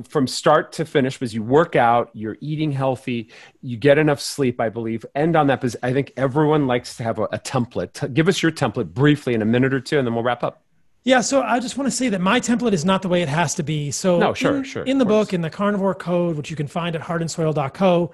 from 0.07 0.27
start 0.27 0.71
to 0.73 0.85
finish 0.85 1.17
because 1.17 1.33
you 1.33 1.43
work 1.43 1.75
out, 1.75 2.09
you're 2.13 2.37
eating 2.41 2.71
healthy, 2.71 3.29
you 3.61 3.77
get 3.77 3.97
enough 3.97 4.21
sleep, 4.21 4.59
I 4.61 4.69
believe. 4.69 5.05
End 5.15 5.35
on 5.35 5.47
that 5.47 5.61
because 5.61 5.75
I 5.83 5.93
think 5.93 6.13
everyone 6.17 6.67
likes 6.67 6.95
to 6.97 7.03
have 7.03 7.19
a, 7.19 7.23
a 7.23 7.39
template. 7.39 8.13
Give 8.13 8.27
us 8.27 8.41
your 8.41 8.51
template 8.51 8.93
briefly 8.93 9.33
in 9.33 9.41
a 9.41 9.45
minute 9.45 9.73
or 9.73 9.79
two, 9.81 9.97
and 9.97 10.07
then 10.07 10.13
we'll 10.13 10.23
wrap 10.23 10.43
up. 10.43 10.63
Yeah, 11.03 11.21
so 11.21 11.41
I 11.41 11.59
just 11.59 11.77
want 11.77 11.89
to 11.89 11.95
say 11.95 12.09
that 12.09 12.19
my 12.21 12.39
template 12.39 12.73
is 12.73 12.83
not 12.83 13.01
the 13.01 13.07
way 13.07 13.21
it 13.21 13.29
has 13.29 13.55
to 13.55 13.63
be. 13.63 13.89
So 13.89 14.19
No, 14.19 14.33
sure, 14.33 14.57
in, 14.57 14.63
sure, 14.63 14.83
In 14.83 14.97
the 14.97 15.05
book, 15.05 15.33
in 15.33 15.41
the 15.41 15.49
carnivore 15.49 15.95
code, 15.95 16.35
which 16.35 16.49
you 16.49 16.55
can 16.55 16.67
find 16.67 16.95
at 16.95 17.01
heartandsoil.co, 17.01 18.11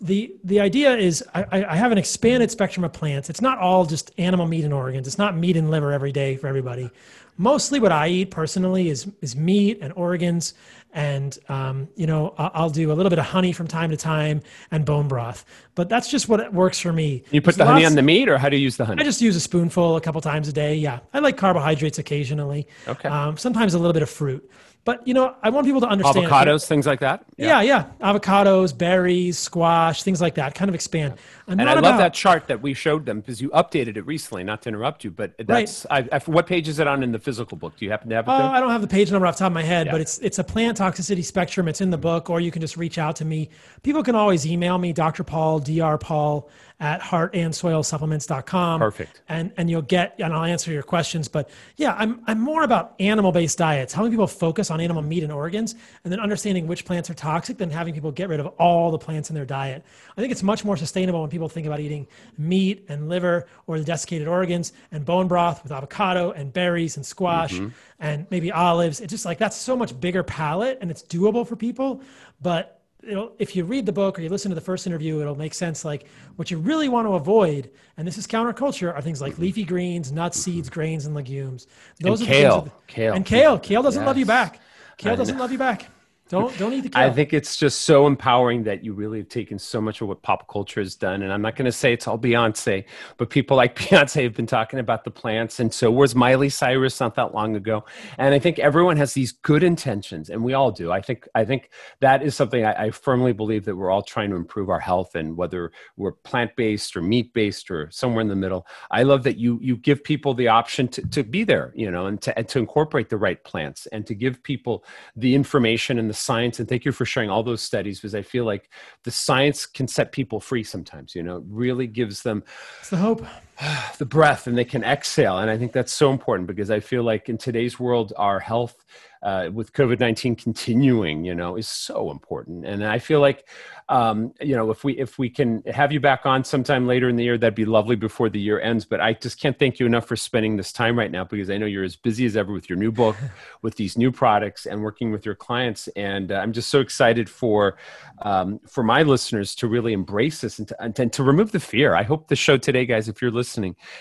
the 0.00 0.34
the 0.44 0.60
idea 0.60 0.96
is 0.96 1.22
I, 1.34 1.64
I 1.68 1.76
have 1.76 1.92
an 1.92 1.98
expanded 1.98 2.50
spectrum 2.50 2.84
of 2.84 2.92
plants. 2.92 3.28
It's 3.28 3.40
not 3.40 3.58
all 3.58 3.84
just 3.84 4.10
animal 4.18 4.46
meat 4.46 4.64
and 4.64 4.72
organs. 4.72 5.06
It's 5.06 5.18
not 5.18 5.36
meat 5.36 5.56
and 5.56 5.70
liver 5.70 5.92
every 5.92 6.12
day 6.12 6.36
for 6.36 6.46
everybody. 6.46 6.90
Mostly, 7.36 7.80
what 7.80 7.92
I 7.92 8.08
eat 8.08 8.30
personally 8.30 8.88
is 8.88 9.06
is 9.20 9.36
meat 9.36 9.78
and 9.80 9.92
organs, 9.94 10.54
and 10.92 11.38
um, 11.48 11.88
you 11.96 12.06
know 12.06 12.34
I'll 12.38 12.70
do 12.70 12.92
a 12.92 12.94
little 12.94 13.10
bit 13.10 13.18
of 13.18 13.26
honey 13.26 13.52
from 13.52 13.66
time 13.66 13.90
to 13.90 13.96
time 13.96 14.42
and 14.70 14.84
bone 14.84 15.08
broth. 15.08 15.44
But 15.74 15.88
that's 15.88 16.10
just 16.10 16.28
what 16.28 16.52
works 16.52 16.78
for 16.78 16.92
me. 16.92 17.22
You 17.30 17.40
put 17.40 17.56
There's 17.56 17.56
the 17.56 17.66
honey 17.66 17.84
on 17.84 17.94
the 17.94 18.02
meat, 18.02 18.28
or 18.28 18.38
how 18.38 18.48
do 18.48 18.56
you 18.56 18.62
use 18.62 18.76
the 18.76 18.84
honey? 18.84 19.00
I 19.00 19.04
just 19.04 19.20
use 19.20 19.36
a 19.36 19.40
spoonful 19.40 19.96
a 19.96 20.00
couple 20.00 20.20
times 20.20 20.48
a 20.48 20.52
day. 20.52 20.74
Yeah, 20.74 21.00
I 21.12 21.20
like 21.20 21.36
carbohydrates 21.36 21.98
occasionally. 21.98 22.66
Okay. 22.88 23.08
Um, 23.08 23.36
sometimes 23.36 23.74
a 23.74 23.78
little 23.78 23.94
bit 23.94 24.02
of 24.02 24.10
fruit, 24.10 24.50
but 24.84 25.06
you 25.06 25.14
know, 25.14 25.34
I 25.42 25.50
want 25.50 25.66
people 25.66 25.80
to 25.82 25.86
understand. 25.86 26.26
Avocados, 26.26 26.66
things 26.66 26.86
like 26.86 27.00
that. 27.00 27.24
Yeah, 27.36 27.60
yeah, 27.62 27.86
avocados, 28.00 28.76
berries, 28.76 29.38
squash, 29.38 30.02
things 30.02 30.20
like 30.20 30.34
that. 30.36 30.54
Kind 30.54 30.68
of 30.68 30.74
expand. 30.74 31.14
I'm 31.14 31.18
And 31.58 31.68
I 31.68 31.74
love 31.74 31.98
that 31.98 32.14
chart 32.14 32.46
that 32.48 32.62
we 32.62 32.74
showed 32.74 33.06
them 33.06 33.20
because 33.20 33.40
you 33.40 33.50
updated 33.50 33.96
it 33.96 34.06
recently. 34.06 34.44
Not 34.44 34.62
to 34.62 34.68
interrupt 34.68 35.04
you, 35.04 35.10
but 35.10 35.34
that's 35.38 35.86
I, 35.90 36.08
I, 36.12 36.18
what 36.20 36.46
page 36.46 36.68
is 36.68 36.78
it 36.78 36.86
on 36.86 37.02
in 37.02 37.12
the 37.12 37.18
physical 37.18 37.56
book? 37.56 37.76
Do 37.76 37.84
you 37.84 37.90
happen 37.90 38.08
to 38.10 38.16
have 38.16 38.26
it? 38.26 38.30
Uh. 38.30 38.50
I 38.50 38.60
don't 38.60 38.70
have 38.70 38.80
the 38.82 38.88
page 38.88 39.10
number 39.10 39.26
off 39.26 39.36
the 39.36 39.40
top 39.40 39.50
of 39.50 39.54
my 39.54 39.62
head, 39.62 39.86
Yeah. 39.86 39.92
but 39.92 40.00
it's 40.00 40.18
it's 40.20 40.38
a 40.38 40.44
plant 40.44 40.78
toxicity 40.78 41.24
spectrum. 41.24 41.68
It's 41.68 41.80
in 41.80 41.90
the 41.90 41.98
book, 41.98 42.30
or 42.30 42.40
you 42.40 42.50
can 42.50 42.60
just 42.60 42.76
reach 42.76 42.98
out 42.98 43.16
to 43.16 43.24
me. 43.24 43.50
People 43.82 44.02
can 44.02 44.14
always 44.14 44.46
email 44.46 44.78
me, 44.78 44.92
Dr. 44.92 45.24
Paul, 45.24 45.60
Dr. 45.60 45.98
Paul 45.98 46.50
at 46.80 47.00
heartandsoilsupplements.com. 47.02 48.80
Perfect. 48.80 49.20
And 49.28 49.52
and 49.56 49.68
you'll 49.68 49.82
get 49.82 50.14
and 50.18 50.32
I'll 50.32 50.44
answer 50.44 50.72
your 50.72 50.82
questions. 50.82 51.28
But 51.28 51.50
yeah, 51.76 51.94
I'm 51.98 52.22
I'm 52.26 52.40
more 52.40 52.62
about 52.62 52.94
animal-based 53.00 53.58
diets, 53.58 53.92
helping 53.92 54.12
people 54.12 54.26
focus 54.26 54.70
on 54.70 54.80
animal 54.80 55.02
meat 55.02 55.22
and 55.22 55.32
organs, 55.32 55.74
and 56.04 56.12
then 56.12 56.20
understanding 56.20 56.66
which 56.66 56.84
plants 56.84 57.10
are 57.10 57.14
toxic 57.14 57.58
than 57.58 57.70
having 57.70 57.92
people 57.94 58.10
get 58.12 58.28
rid 58.28 58.40
of 58.40 58.46
all 58.58 58.90
the 58.90 58.98
plants 58.98 59.28
in 59.30 59.34
their 59.34 59.44
diet. 59.44 59.84
I 60.16 60.20
think 60.20 60.32
it's 60.32 60.42
much 60.42 60.64
more 60.64 60.76
sustainable 60.76 61.20
when 61.20 61.30
people 61.30 61.39
think 61.48 61.66
about 61.66 61.80
eating 61.80 62.06
meat 62.38 62.84
and 62.88 63.08
liver 63.08 63.46
or 63.66 63.78
the 63.78 63.84
desiccated 63.84 64.28
organs 64.28 64.72
and 64.92 65.04
bone 65.04 65.28
broth 65.28 65.62
with 65.62 65.72
avocado 65.72 66.32
and 66.32 66.52
berries 66.52 66.96
and 66.96 67.04
squash 67.04 67.54
mm-hmm. 67.54 67.68
and 67.98 68.26
maybe 68.30 68.52
olives. 68.52 69.00
It's 69.00 69.10
just 69.10 69.24
like 69.24 69.38
that's 69.38 69.56
so 69.56 69.76
much 69.76 69.98
bigger 70.00 70.22
palette 70.22 70.78
and 70.80 70.90
it's 70.90 71.02
doable 71.02 71.46
for 71.46 71.56
people. 71.56 72.02
But 72.40 72.80
it'll, 73.06 73.32
if 73.38 73.56
you 73.56 73.64
read 73.64 73.86
the 73.86 73.92
book 73.92 74.18
or 74.18 74.22
you 74.22 74.28
listen 74.28 74.50
to 74.50 74.54
the 74.54 74.60
first 74.60 74.86
interview, 74.86 75.20
it'll 75.20 75.36
make 75.36 75.54
sense. 75.54 75.84
Like 75.84 76.06
what 76.36 76.50
you 76.50 76.58
really 76.58 76.88
want 76.88 77.06
to 77.06 77.14
avoid, 77.14 77.70
and 77.96 78.06
this 78.06 78.18
is 78.18 78.26
counterculture, 78.26 78.94
are 78.94 79.02
things 79.02 79.20
like 79.20 79.34
mm-hmm. 79.34 79.42
leafy 79.42 79.64
greens, 79.64 80.12
nuts, 80.12 80.40
mm-hmm. 80.40 80.52
seeds, 80.52 80.70
grains, 80.70 81.06
and 81.06 81.14
legumes. 81.14 81.66
Those 82.00 82.20
And 82.20 82.28
are 82.28 82.32
kale. 82.32 82.60
that- 82.62 82.86
Kale. 82.86 83.14
And 83.14 83.24
kale. 83.26 83.58
Kale 83.58 83.82
doesn't 83.82 84.04
love 84.04 84.18
you 84.18 84.26
back. 84.26 84.60
Kale 84.96 85.16
doesn't 85.16 85.38
love 85.38 85.52
you 85.52 85.58
back. 85.58 85.88
Don't 86.30 86.56
don't 86.58 86.72
eat 86.72 86.82
the 86.82 86.88
kale. 86.90 87.02
I 87.02 87.10
think 87.10 87.32
it's 87.32 87.56
just 87.56 87.82
so 87.82 88.06
empowering 88.06 88.62
that 88.62 88.84
you 88.84 88.92
really 88.92 89.18
have 89.18 89.28
taken 89.28 89.58
so 89.58 89.80
much 89.80 90.00
of 90.00 90.06
what 90.06 90.22
pop 90.22 90.48
culture 90.48 90.80
has 90.80 90.94
done. 90.94 91.22
And 91.22 91.32
I'm 91.32 91.42
not 91.42 91.56
going 91.56 91.64
to 91.66 91.72
say 91.72 91.92
it's 91.92 92.06
all 92.06 92.18
Beyonce, 92.18 92.84
but 93.16 93.30
people 93.30 93.56
like 93.56 93.74
Beyonce 93.78 94.22
have 94.22 94.34
been 94.34 94.46
talking 94.46 94.78
about 94.78 95.02
the 95.02 95.10
plants. 95.10 95.58
And 95.58 95.74
so 95.74 95.90
was 95.90 96.14
Miley 96.14 96.48
Cyrus 96.48 97.00
not 97.00 97.16
that 97.16 97.34
long 97.34 97.56
ago. 97.56 97.84
And 98.16 98.32
I 98.32 98.38
think 98.38 98.60
everyone 98.60 98.96
has 98.96 99.12
these 99.12 99.32
good 99.32 99.64
intentions, 99.64 100.30
and 100.30 100.44
we 100.44 100.54
all 100.54 100.70
do. 100.70 100.92
I 100.92 101.00
think 101.00 101.26
I 101.34 101.44
think 101.44 101.70
that 101.98 102.22
is 102.22 102.36
something 102.36 102.64
I, 102.64 102.84
I 102.84 102.90
firmly 102.92 103.32
believe 103.32 103.64
that 103.64 103.74
we're 103.74 103.90
all 103.90 104.02
trying 104.02 104.30
to 104.30 104.36
improve 104.36 104.70
our 104.70 104.78
health, 104.78 105.16
and 105.16 105.36
whether 105.36 105.72
we're 105.96 106.12
plant 106.12 106.54
based 106.54 106.96
or 106.96 107.02
meat 107.02 107.32
based 107.34 107.72
or 107.72 107.90
somewhere 107.90 108.22
in 108.22 108.28
the 108.28 108.36
middle. 108.36 108.68
I 108.92 109.02
love 109.02 109.24
that 109.24 109.36
you 109.36 109.58
you 109.60 109.76
give 109.76 110.04
people 110.04 110.34
the 110.34 110.46
option 110.46 110.86
to, 110.88 111.02
to 111.08 111.24
be 111.24 111.42
there, 111.42 111.72
you 111.74 111.90
know, 111.90 112.06
and 112.06 112.22
to 112.22 112.38
and 112.38 112.48
to 112.50 112.60
incorporate 112.60 113.08
the 113.08 113.16
right 113.16 113.42
plants 113.42 113.86
and 113.86 114.06
to 114.06 114.14
give 114.14 114.40
people 114.44 114.84
the 115.16 115.34
information 115.34 115.98
and 115.98 116.08
the 116.08 116.19
science. 116.20 116.60
And 116.60 116.68
thank 116.68 116.84
you 116.84 116.92
for 116.92 117.04
sharing 117.04 117.30
all 117.30 117.42
those 117.42 117.62
studies 117.62 117.98
because 117.98 118.14
I 118.14 118.22
feel 118.22 118.44
like 118.44 118.70
the 119.04 119.10
science 119.10 119.66
can 119.66 119.88
set 119.88 120.12
people 120.12 120.40
free 120.40 120.62
sometimes. 120.62 121.14
You 121.14 121.22
know, 121.22 121.38
it 121.38 121.44
really 121.48 121.86
gives 121.86 122.22
them 122.22 122.42
it's 122.80 122.90
the 122.90 122.96
hope. 122.96 123.24
the 123.98 124.06
breath 124.06 124.46
and 124.46 124.56
they 124.56 124.64
can 124.64 124.84
exhale. 124.84 125.38
And 125.38 125.50
I 125.50 125.58
think 125.58 125.72
that's 125.72 125.92
so 125.92 126.10
important 126.10 126.46
because 126.46 126.70
I 126.70 126.80
feel 126.80 127.02
like 127.02 127.28
in 127.28 127.38
today's 127.38 127.78
world, 127.78 128.12
our 128.16 128.40
health 128.40 128.84
uh, 129.22 129.50
with 129.52 129.72
COVID 129.74 130.00
19 130.00 130.34
continuing, 130.34 131.24
you 131.24 131.34
know, 131.34 131.56
is 131.56 131.68
so 131.68 132.10
important. 132.10 132.64
And 132.64 132.84
I 132.84 132.98
feel 132.98 133.20
like, 133.20 133.46
um, 133.90 134.32
you 134.40 134.56
know, 134.56 134.70
if 134.70 134.82
we 134.82 134.96
if 134.98 135.18
we 135.18 135.28
can 135.28 135.62
have 135.64 135.92
you 135.92 136.00
back 136.00 136.24
on 136.24 136.42
sometime 136.42 136.86
later 136.86 137.08
in 137.08 137.16
the 137.16 137.24
year, 137.24 137.36
that'd 137.36 137.54
be 137.54 137.66
lovely 137.66 137.96
before 137.96 138.30
the 138.30 138.40
year 138.40 138.58
ends. 138.60 138.86
But 138.86 139.00
I 139.02 139.12
just 139.12 139.38
can't 139.38 139.58
thank 139.58 139.78
you 139.78 139.84
enough 139.84 140.06
for 140.06 140.16
spending 140.16 140.56
this 140.56 140.72
time 140.72 140.98
right 140.98 141.10
now 141.10 141.24
because 141.24 141.50
I 141.50 141.58
know 141.58 141.66
you're 141.66 141.84
as 141.84 141.96
busy 141.96 142.24
as 142.24 142.34
ever 142.34 142.50
with 142.52 142.70
your 142.70 142.78
new 142.78 142.90
book, 142.90 143.16
with 143.62 143.76
these 143.76 143.98
new 143.98 144.10
products, 144.10 144.64
and 144.64 144.82
working 144.82 145.10
with 145.10 145.26
your 145.26 145.34
clients. 145.34 145.86
And 145.88 146.32
uh, 146.32 146.36
I'm 146.36 146.52
just 146.52 146.70
so 146.70 146.80
excited 146.80 147.28
for 147.28 147.76
um, 148.22 148.58
for 148.66 148.82
my 148.82 149.02
listeners 149.02 149.54
to 149.56 149.68
really 149.68 149.92
embrace 149.92 150.40
this 150.40 150.58
and 150.58 150.68
to, 150.68 150.82
and 150.82 150.96
to, 150.96 151.02
and 151.02 151.12
to 151.12 151.22
remove 151.22 151.52
the 151.52 151.60
fear. 151.60 151.94
I 151.94 152.04
hope 152.04 152.28
the 152.28 152.36
show 152.36 152.56
today, 152.56 152.86
guys, 152.86 153.06
if 153.06 153.20
you're 153.20 153.30
listening, 153.30 153.49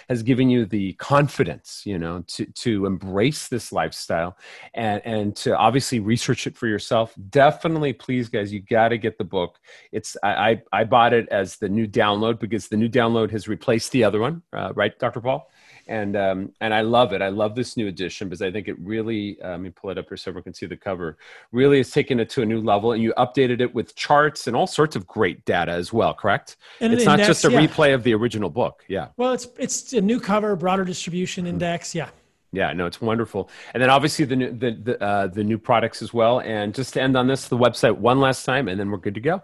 has 0.08 0.24
given 0.24 0.50
you 0.50 0.66
the 0.66 0.94
confidence, 0.94 1.84
you 1.86 1.98
know, 1.98 2.24
to 2.28 2.46
to 2.46 2.86
embrace 2.86 3.48
this 3.48 3.72
lifestyle 3.72 4.38
and 4.74 5.02
and 5.06 5.36
to 5.38 5.58
obviously 5.58 6.00
research 6.00 6.48
it 6.48 6.58
for 6.58 6.68
yourself. 6.68 7.14
Definitely, 7.30 7.94
please, 7.94 8.30
guys, 8.30 8.52
you 8.52 8.62
got 8.62 8.90
to 8.90 8.98
get 8.98 9.18
the 9.18 9.24
book. 9.24 9.60
It's 9.92 10.18
I, 10.24 10.30
I 10.52 10.62
I 10.82 10.84
bought 10.84 11.14
it 11.14 11.28
as 11.30 11.58
the 11.58 11.70
new 11.70 11.88
download 11.88 12.40
because 12.40 12.68
the 12.68 12.78
new 12.78 12.90
download 12.90 13.32
has 13.32 13.48
replaced 13.48 13.92
the 13.92 14.04
other 14.04 14.20
one, 14.20 14.42
uh, 14.54 14.74
right, 14.76 14.98
Dr. 15.00 15.22
Paul? 15.22 15.50
And 15.90 16.16
um, 16.16 16.52
and 16.62 16.74
I 16.74 16.82
love 16.82 17.12
it. 17.14 17.22
I 17.22 17.30
love 17.30 17.56
this 17.56 17.76
new 17.76 17.88
edition 17.88 18.30
because 18.30 18.42
I 18.42 18.52
think 18.52 18.68
it 18.68 18.78
really. 18.80 19.38
Let 19.44 19.60
me 19.60 19.70
pull 19.72 19.90
it 19.90 19.98
up 19.98 20.08
here 20.08 20.18
so 20.18 20.30
everyone 20.30 20.44
can 20.44 20.54
see 20.54 20.68
the 20.68 20.78
cover. 20.78 21.18
Really 21.52 21.78
has 21.78 21.90
taken 21.90 22.20
it 22.20 22.30
to 22.32 22.42
a 22.44 22.46
new 22.46 22.62
level, 22.62 22.92
and 22.94 23.02
you 23.04 23.14
updated 23.18 23.60
it 23.60 23.74
with 23.74 23.96
charts 23.96 24.48
and 24.48 24.56
all 24.56 24.68
sorts 24.68 24.96
of 24.96 25.06
great 25.08 25.44
data 25.46 25.72
as 25.72 25.92
well. 25.92 26.14
Correct? 26.14 26.58
And 26.80 26.94
an 26.94 27.00
it's 27.00 27.06
not 27.06 27.20
index, 27.20 27.42
just 27.42 27.46
a 27.46 27.52
yeah. 27.52 27.66
replay 27.68 27.94
of 27.94 28.04
the 28.04 28.14
original 28.14 28.50
book. 28.50 28.86
Yeah, 28.88 29.08
Well, 29.18 29.34
it's 29.34 29.48
it's 29.58 29.94
a 29.94 30.02
new 30.02 30.20
cover, 30.20 30.56
broader 30.56 30.86
distribution 30.86 31.46
Hmm. 31.46 31.50
index. 31.50 31.96
Yeah. 31.96 32.10
yeah. 32.52 32.72
No, 32.74 32.86
it's 32.86 33.02
wonderful. 33.02 33.50
And 33.74 33.82
then 33.82 33.90
obviously 33.90 34.26
the 34.26 34.36
new 34.36 34.52
the 34.52 34.72
the, 34.72 35.02
uh, 35.04 35.28
the 35.28 35.44
new 35.44 35.58
products 35.58 36.02
as 36.04 36.14
well. 36.14 36.40
And 36.42 36.74
just 36.76 36.94
to 36.94 37.02
end 37.02 37.18
on 37.18 37.26
this, 37.28 37.48
the 37.48 37.58
website 37.58 37.98
one 37.98 38.20
last 38.20 38.46
time, 38.46 38.68
and 38.68 38.80
then 38.80 38.92
we're 38.92 38.98
good 38.98 39.16
to 39.16 39.22
go. 39.22 39.42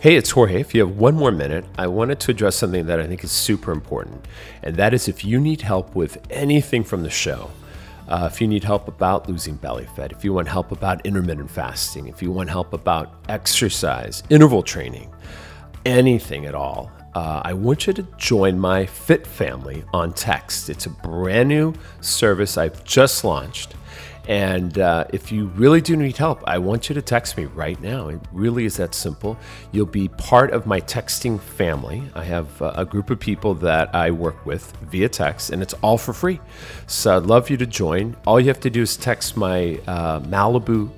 Hey, 0.00 0.16
it's 0.16 0.30
Jorge. 0.32 0.60
If 0.60 0.74
you 0.74 0.80
have 0.80 0.96
one 0.96 1.14
more 1.14 1.30
minute, 1.30 1.64
I 1.78 1.86
wanted 1.86 2.18
to 2.20 2.32
address 2.32 2.56
something 2.56 2.86
that 2.86 2.98
I 2.98 3.06
think 3.06 3.22
is 3.22 3.30
super 3.30 3.70
important. 3.70 4.26
And 4.64 4.74
that 4.74 4.92
is 4.92 5.06
if 5.06 5.24
you 5.24 5.38
need 5.38 5.60
help 5.60 5.94
with 5.94 6.18
anything 6.28 6.82
from 6.82 7.04
the 7.04 7.10
show, 7.10 7.50
uh, 8.08 8.28
if 8.30 8.40
you 8.40 8.48
need 8.48 8.64
help 8.64 8.88
about 8.88 9.28
losing 9.28 9.54
belly 9.54 9.86
fat, 9.94 10.10
if 10.10 10.24
you 10.24 10.32
want 10.32 10.48
help 10.48 10.72
about 10.72 11.06
intermittent 11.06 11.48
fasting, 11.48 12.08
if 12.08 12.20
you 12.20 12.32
want 12.32 12.50
help 12.50 12.72
about 12.72 13.14
exercise, 13.28 14.24
interval 14.28 14.64
training, 14.64 15.08
anything 15.86 16.46
at 16.46 16.54
all, 16.56 16.90
uh, 17.14 17.42
I 17.44 17.52
want 17.52 17.86
you 17.86 17.92
to 17.92 18.02
join 18.16 18.58
my 18.58 18.86
Fit 18.86 19.26
family 19.26 19.84
on 19.92 20.12
text. 20.12 20.70
It's 20.70 20.86
a 20.86 20.90
brand 20.90 21.48
new 21.48 21.74
service 22.00 22.56
I've 22.56 22.84
just 22.84 23.24
launched. 23.24 23.74
And 24.28 24.78
uh, 24.78 25.06
if 25.12 25.32
you 25.32 25.46
really 25.46 25.80
do 25.80 25.96
need 25.96 26.16
help, 26.16 26.44
I 26.46 26.58
want 26.58 26.88
you 26.88 26.94
to 26.94 27.02
text 27.02 27.36
me 27.36 27.46
right 27.46 27.80
now. 27.80 28.08
It 28.08 28.20
really 28.32 28.64
is 28.64 28.76
that 28.76 28.94
simple. 28.94 29.36
You'll 29.72 29.86
be 29.86 30.08
part 30.08 30.52
of 30.52 30.64
my 30.64 30.80
texting 30.80 31.40
family. 31.40 32.02
I 32.14 32.22
have 32.24 32.62
uh, 32.62 32.72
a 32.76 32.84
group 32.84 33.10
of 33.10 33.18
people 33.18 33.54
that 33.54 33.92
I 33.94 34.12
work 34.12 34.46
with 34.46 34.76
via 34.82 35.08
text, 35.08 35.50
and 35.50 35.60
it's 35.60 35.74
all 35.74 35.98
for 35.98 36.12
free. 36.12 36.40
So 36.86 37.16
I'd 37.16 37.24
love 37.24 37.50
you 37.50 37.56
to 37.56 37.66
join. 37.66 38.16
All 38.24 38.38
you 38.38 38.46
have 38.46 38.60
to 38.60 38.70
do 38.70 38.82
is 38.82 38.96
text 38.96 39.36
my 39.36 39.80
uh, 39.88 40.20
Malibu 40.20 40.90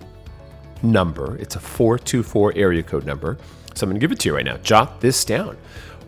number. 0.83 1.37
It's 1.39 1.57
a 1.57 1.61
424 1.61 2.53
area 2.57 2.83
code 2.83 3.07
number. 3.07 3.39
So 3.75 3.85
I'm 3.85 3.91
going 3.91 3.99
to 3.99 4.05
give 4.05 4.13
it 4.13 4.21
to 4.21 4.29
you 4.29 4.37
right 4.37 4.45
now. 4.45 4.59
Jot 4.59 5.01
this 5.01 5.25
down. 5.25 5.57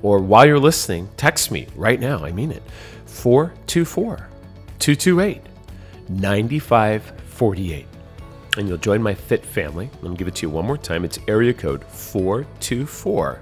Or 0.02 0.18
while 0.20 0.46
you're 0.46 0.58
listening, 0.58 1.08
text 1.16 1.50
me 1.50 1.66
right 1.74 1.98
now. 1.98 2.24
I 2.24 2.32
mean 2.32 2.52
it. 2.52 2.62
424 3.06 4.28
228 4.78 5.42
9548. 6.08 7.86
And 8.56 8.68
you'll 8.68 8.78
join 8.78 9.02
my 9.02 9.14
fit 9.14 9.44
family. 9.44 9.90
Let 10.00 10.10
me 10.10 10.16
give 10.16 10.28
it 10.28 10.36
to 10.36 10.46
you 10.46 10.50
one 10.50 10.66
more 10.66 10.78
time. 10.78 11.04
It's 11.04 11.18
area 11.28 11.52
code 11.52 11.84
424 11.84 13.40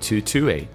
228 0.00 0.68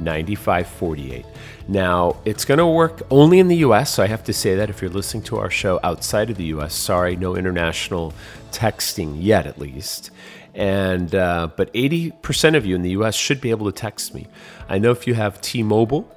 9548. 0.00 1.26
Now, 1.68 2.16
it's 2.24 2.44
going 2.44 2.58
to 2.58 2.66
work 2.66 3.02
only 3.10 3.38
in 3.38 3.48
the 3.48 3.56
US, 3.56 3.94
so 3.94 4.02
I 4.02 4.06
have 4.06 4.24
to 4.24 4.32
say 4.32 4.54
that 4.54 4.70
if 4.70 4.80
you're 4.80 4.90
listening 4.90 5.22
to 5.24 5.38
our 5.38 5.50
show 5.50 5.78
outside 5.82 6.30
of 6.30 6.36
the 6.36 6.46
US, 6.46 6.74
sorry, 6.74 7.16
no 7.16 7.36
international 7.36 8.14
texting 8.50 9.16
yet 9.18 9.46
at 9.46 9.58
least. 9.58 10.10
And 10.58 11.14
uh, 11.14 11.50
but 11.56 11.72
80% 11.72 12.56
of 12.56 12.66
you 12.66 12.74
in 12.74 12.82
the 12.82 12.90
US 12.90 13.14
should 13.14 13.40
be 13.40 13.50
able 13.50 13.66
to 13.66 13.72
text 13.72 14.12
me. 14.12 14.26
I 14.68 14.78
know 14.78 14.90
if 14.90 15.06
you 15.06 15.14
have 15.14 15.40
T-Mobile, 15.40 16.12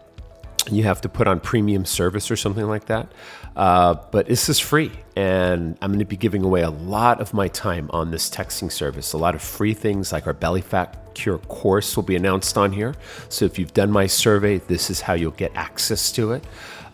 you 0.70 0.84
have 0.84 1.00
to 1.02 1.10
put 1.10 1.28
on 1.28 1.40
premium 1.40 1.86
service 1.86 2.32
or 2.32 2.36
something 2.36 2.68
like 2.68 2.86
that. 2.86 3.12
Uh, 3.56 3.96
but 4.12 4.28
this 4.28 4.50
is 4.50 4.60
free, 4.60 4.92
and 5.16 5.78
I'm 5.82 5.92
going 5.92 6.00
to 6.00 6.06
be 6.06 6.18
giving 6.18 6.44
away 6.44 6.62
a 6.62 6.70
lot 6.70 7.22
of 7.22 7.34
my 7.34 7.48
time 7.50 7.90
on 7.92 8.10
this 8.10 8.30
texting 8.30 8.72
service. 8.72 9.14
A 9.14 9.18
lot 9.18 9.36
of 9.36 9.42
free 9.42 9.74
things 9.74 10.12
like 10.12 10.26
our 10.26 10.34
belly 10.34 10.62
fat 10.62 10.98
cure 11.14 11.38
course 11.38 11.96
will 11.96 12.04
be 12.04 12.16
announced 12.16 12.58
on 12.58 12.72
here. 12.72 12.96
So 13.30 13.46
if 13.46 13.60
you've 13.60 13.74
done 13.74 13.92
my 13.92 14.08
survey, 14.08 14.58
this 14.58 14.90
is 14.90 15.02
how 15.02 15.14
you'll 15.14 15.32
get 15.32 15.52
access 15.56 16.12
to 16.14 16.32
it. 16.32 16.44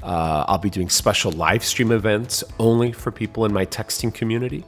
Uh, 0.04 0.46
I'll 0.48 0.58
be 0.58 0.70
doing 0.70 0.90
special 0.90 1.32
live 1.32 1.64
stream 1.64 1.92
events 1.92 2.44
only 2.60 2.92
for 2.92 3.12
people 3.12 3.46
in 3.46 3.54
my 3.54 3.66
texting 3.66 4.14
community 4.14 4.66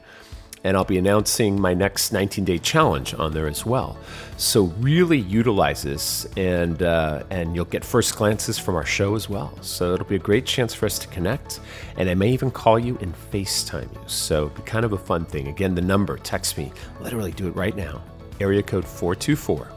and 0.64 0.76
I'll 0.76 0.84
be 0.84 0.98
announcing 0.98 1.60
my 1.60 1.74
next 1.74 2.12
19 2.12 2.44
day 2.44 2.58
challenge 2.58 3.14
on 3.14 3.32
there 3.32 3.46
as 3.46 3.64
well. 3.64 3.96
So 4.36 4.64
really 4.80 5.18
utilize 5.18 5.82
this, 5.82 6.26
and 6.36 6.82
uh, 6.82 7.24
and 7.30 7.54
you'll 7.54 7.64
get 7.64 7.84
first 7.84 8.16
glances 8.16 8.58
from 8.58 8.74
our 8.74 8.84
show 8.84 9.14
as 9.14 9.28
well. 9.28 9.56
So 9.62 9.94
it'll 9.94 10.06
be 10.06 10.16
a 10.16 10.20
great 10.20 10.46
chance 10.46 10.74
for 10.74 10.86
us 10.86 10.98
to 11.00 11.08
connect, 11.08 11.60
and 11.96 12.08
I 12.08 12.14
may 12.14 12.30
even 12.30 12.50
call 12.50 12.78
you 12.78 12.98
and 13.00 13.14
FaceTime 13.32 13.92
you. 13.92 14.00
So 14.06 14.46
it'll 14.46 14.56
be 14.56 14.62
kind 14.62 14.84
of 14.84 14.92
a 14.92 14.98
fun 14.98 15.24
thing. 15.24 15.48
Again, 15.48 15.74
the 15.74 15.82
number, 15.82 16.16
text 16.18 16.58
me, 16.58 16.72
literally 17.00 17.32
do 17.32 17.48
it 17.48 17.56
right 17.56 17.76
now. 17.76 18.02
Area 18.40 18.62
code 18.62 18.84
424 18.84 19.68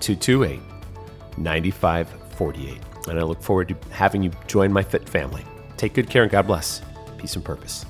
228 0.00 0.60
9548. 1.36 2.78
And 3.08 3.18
I 3.18 3.22
look 3.22 3.42
forward 3.42 3.68
to 3.68 3.76
having 3.90 4.22
you 4.22 4.30
join 4.46 4.72
my 4.72 4.82
fit 4.82 5.08
family. 5.08 5.44
Take 5.76 5.94
good 5.94 6.08
care 6.10 6.22
and 6.22 6.30
God 6.30 6.46
bless. 6.46 6.82
Peace 7.18 7.34
and 7.34 7.44
purpose. 7.44 7.86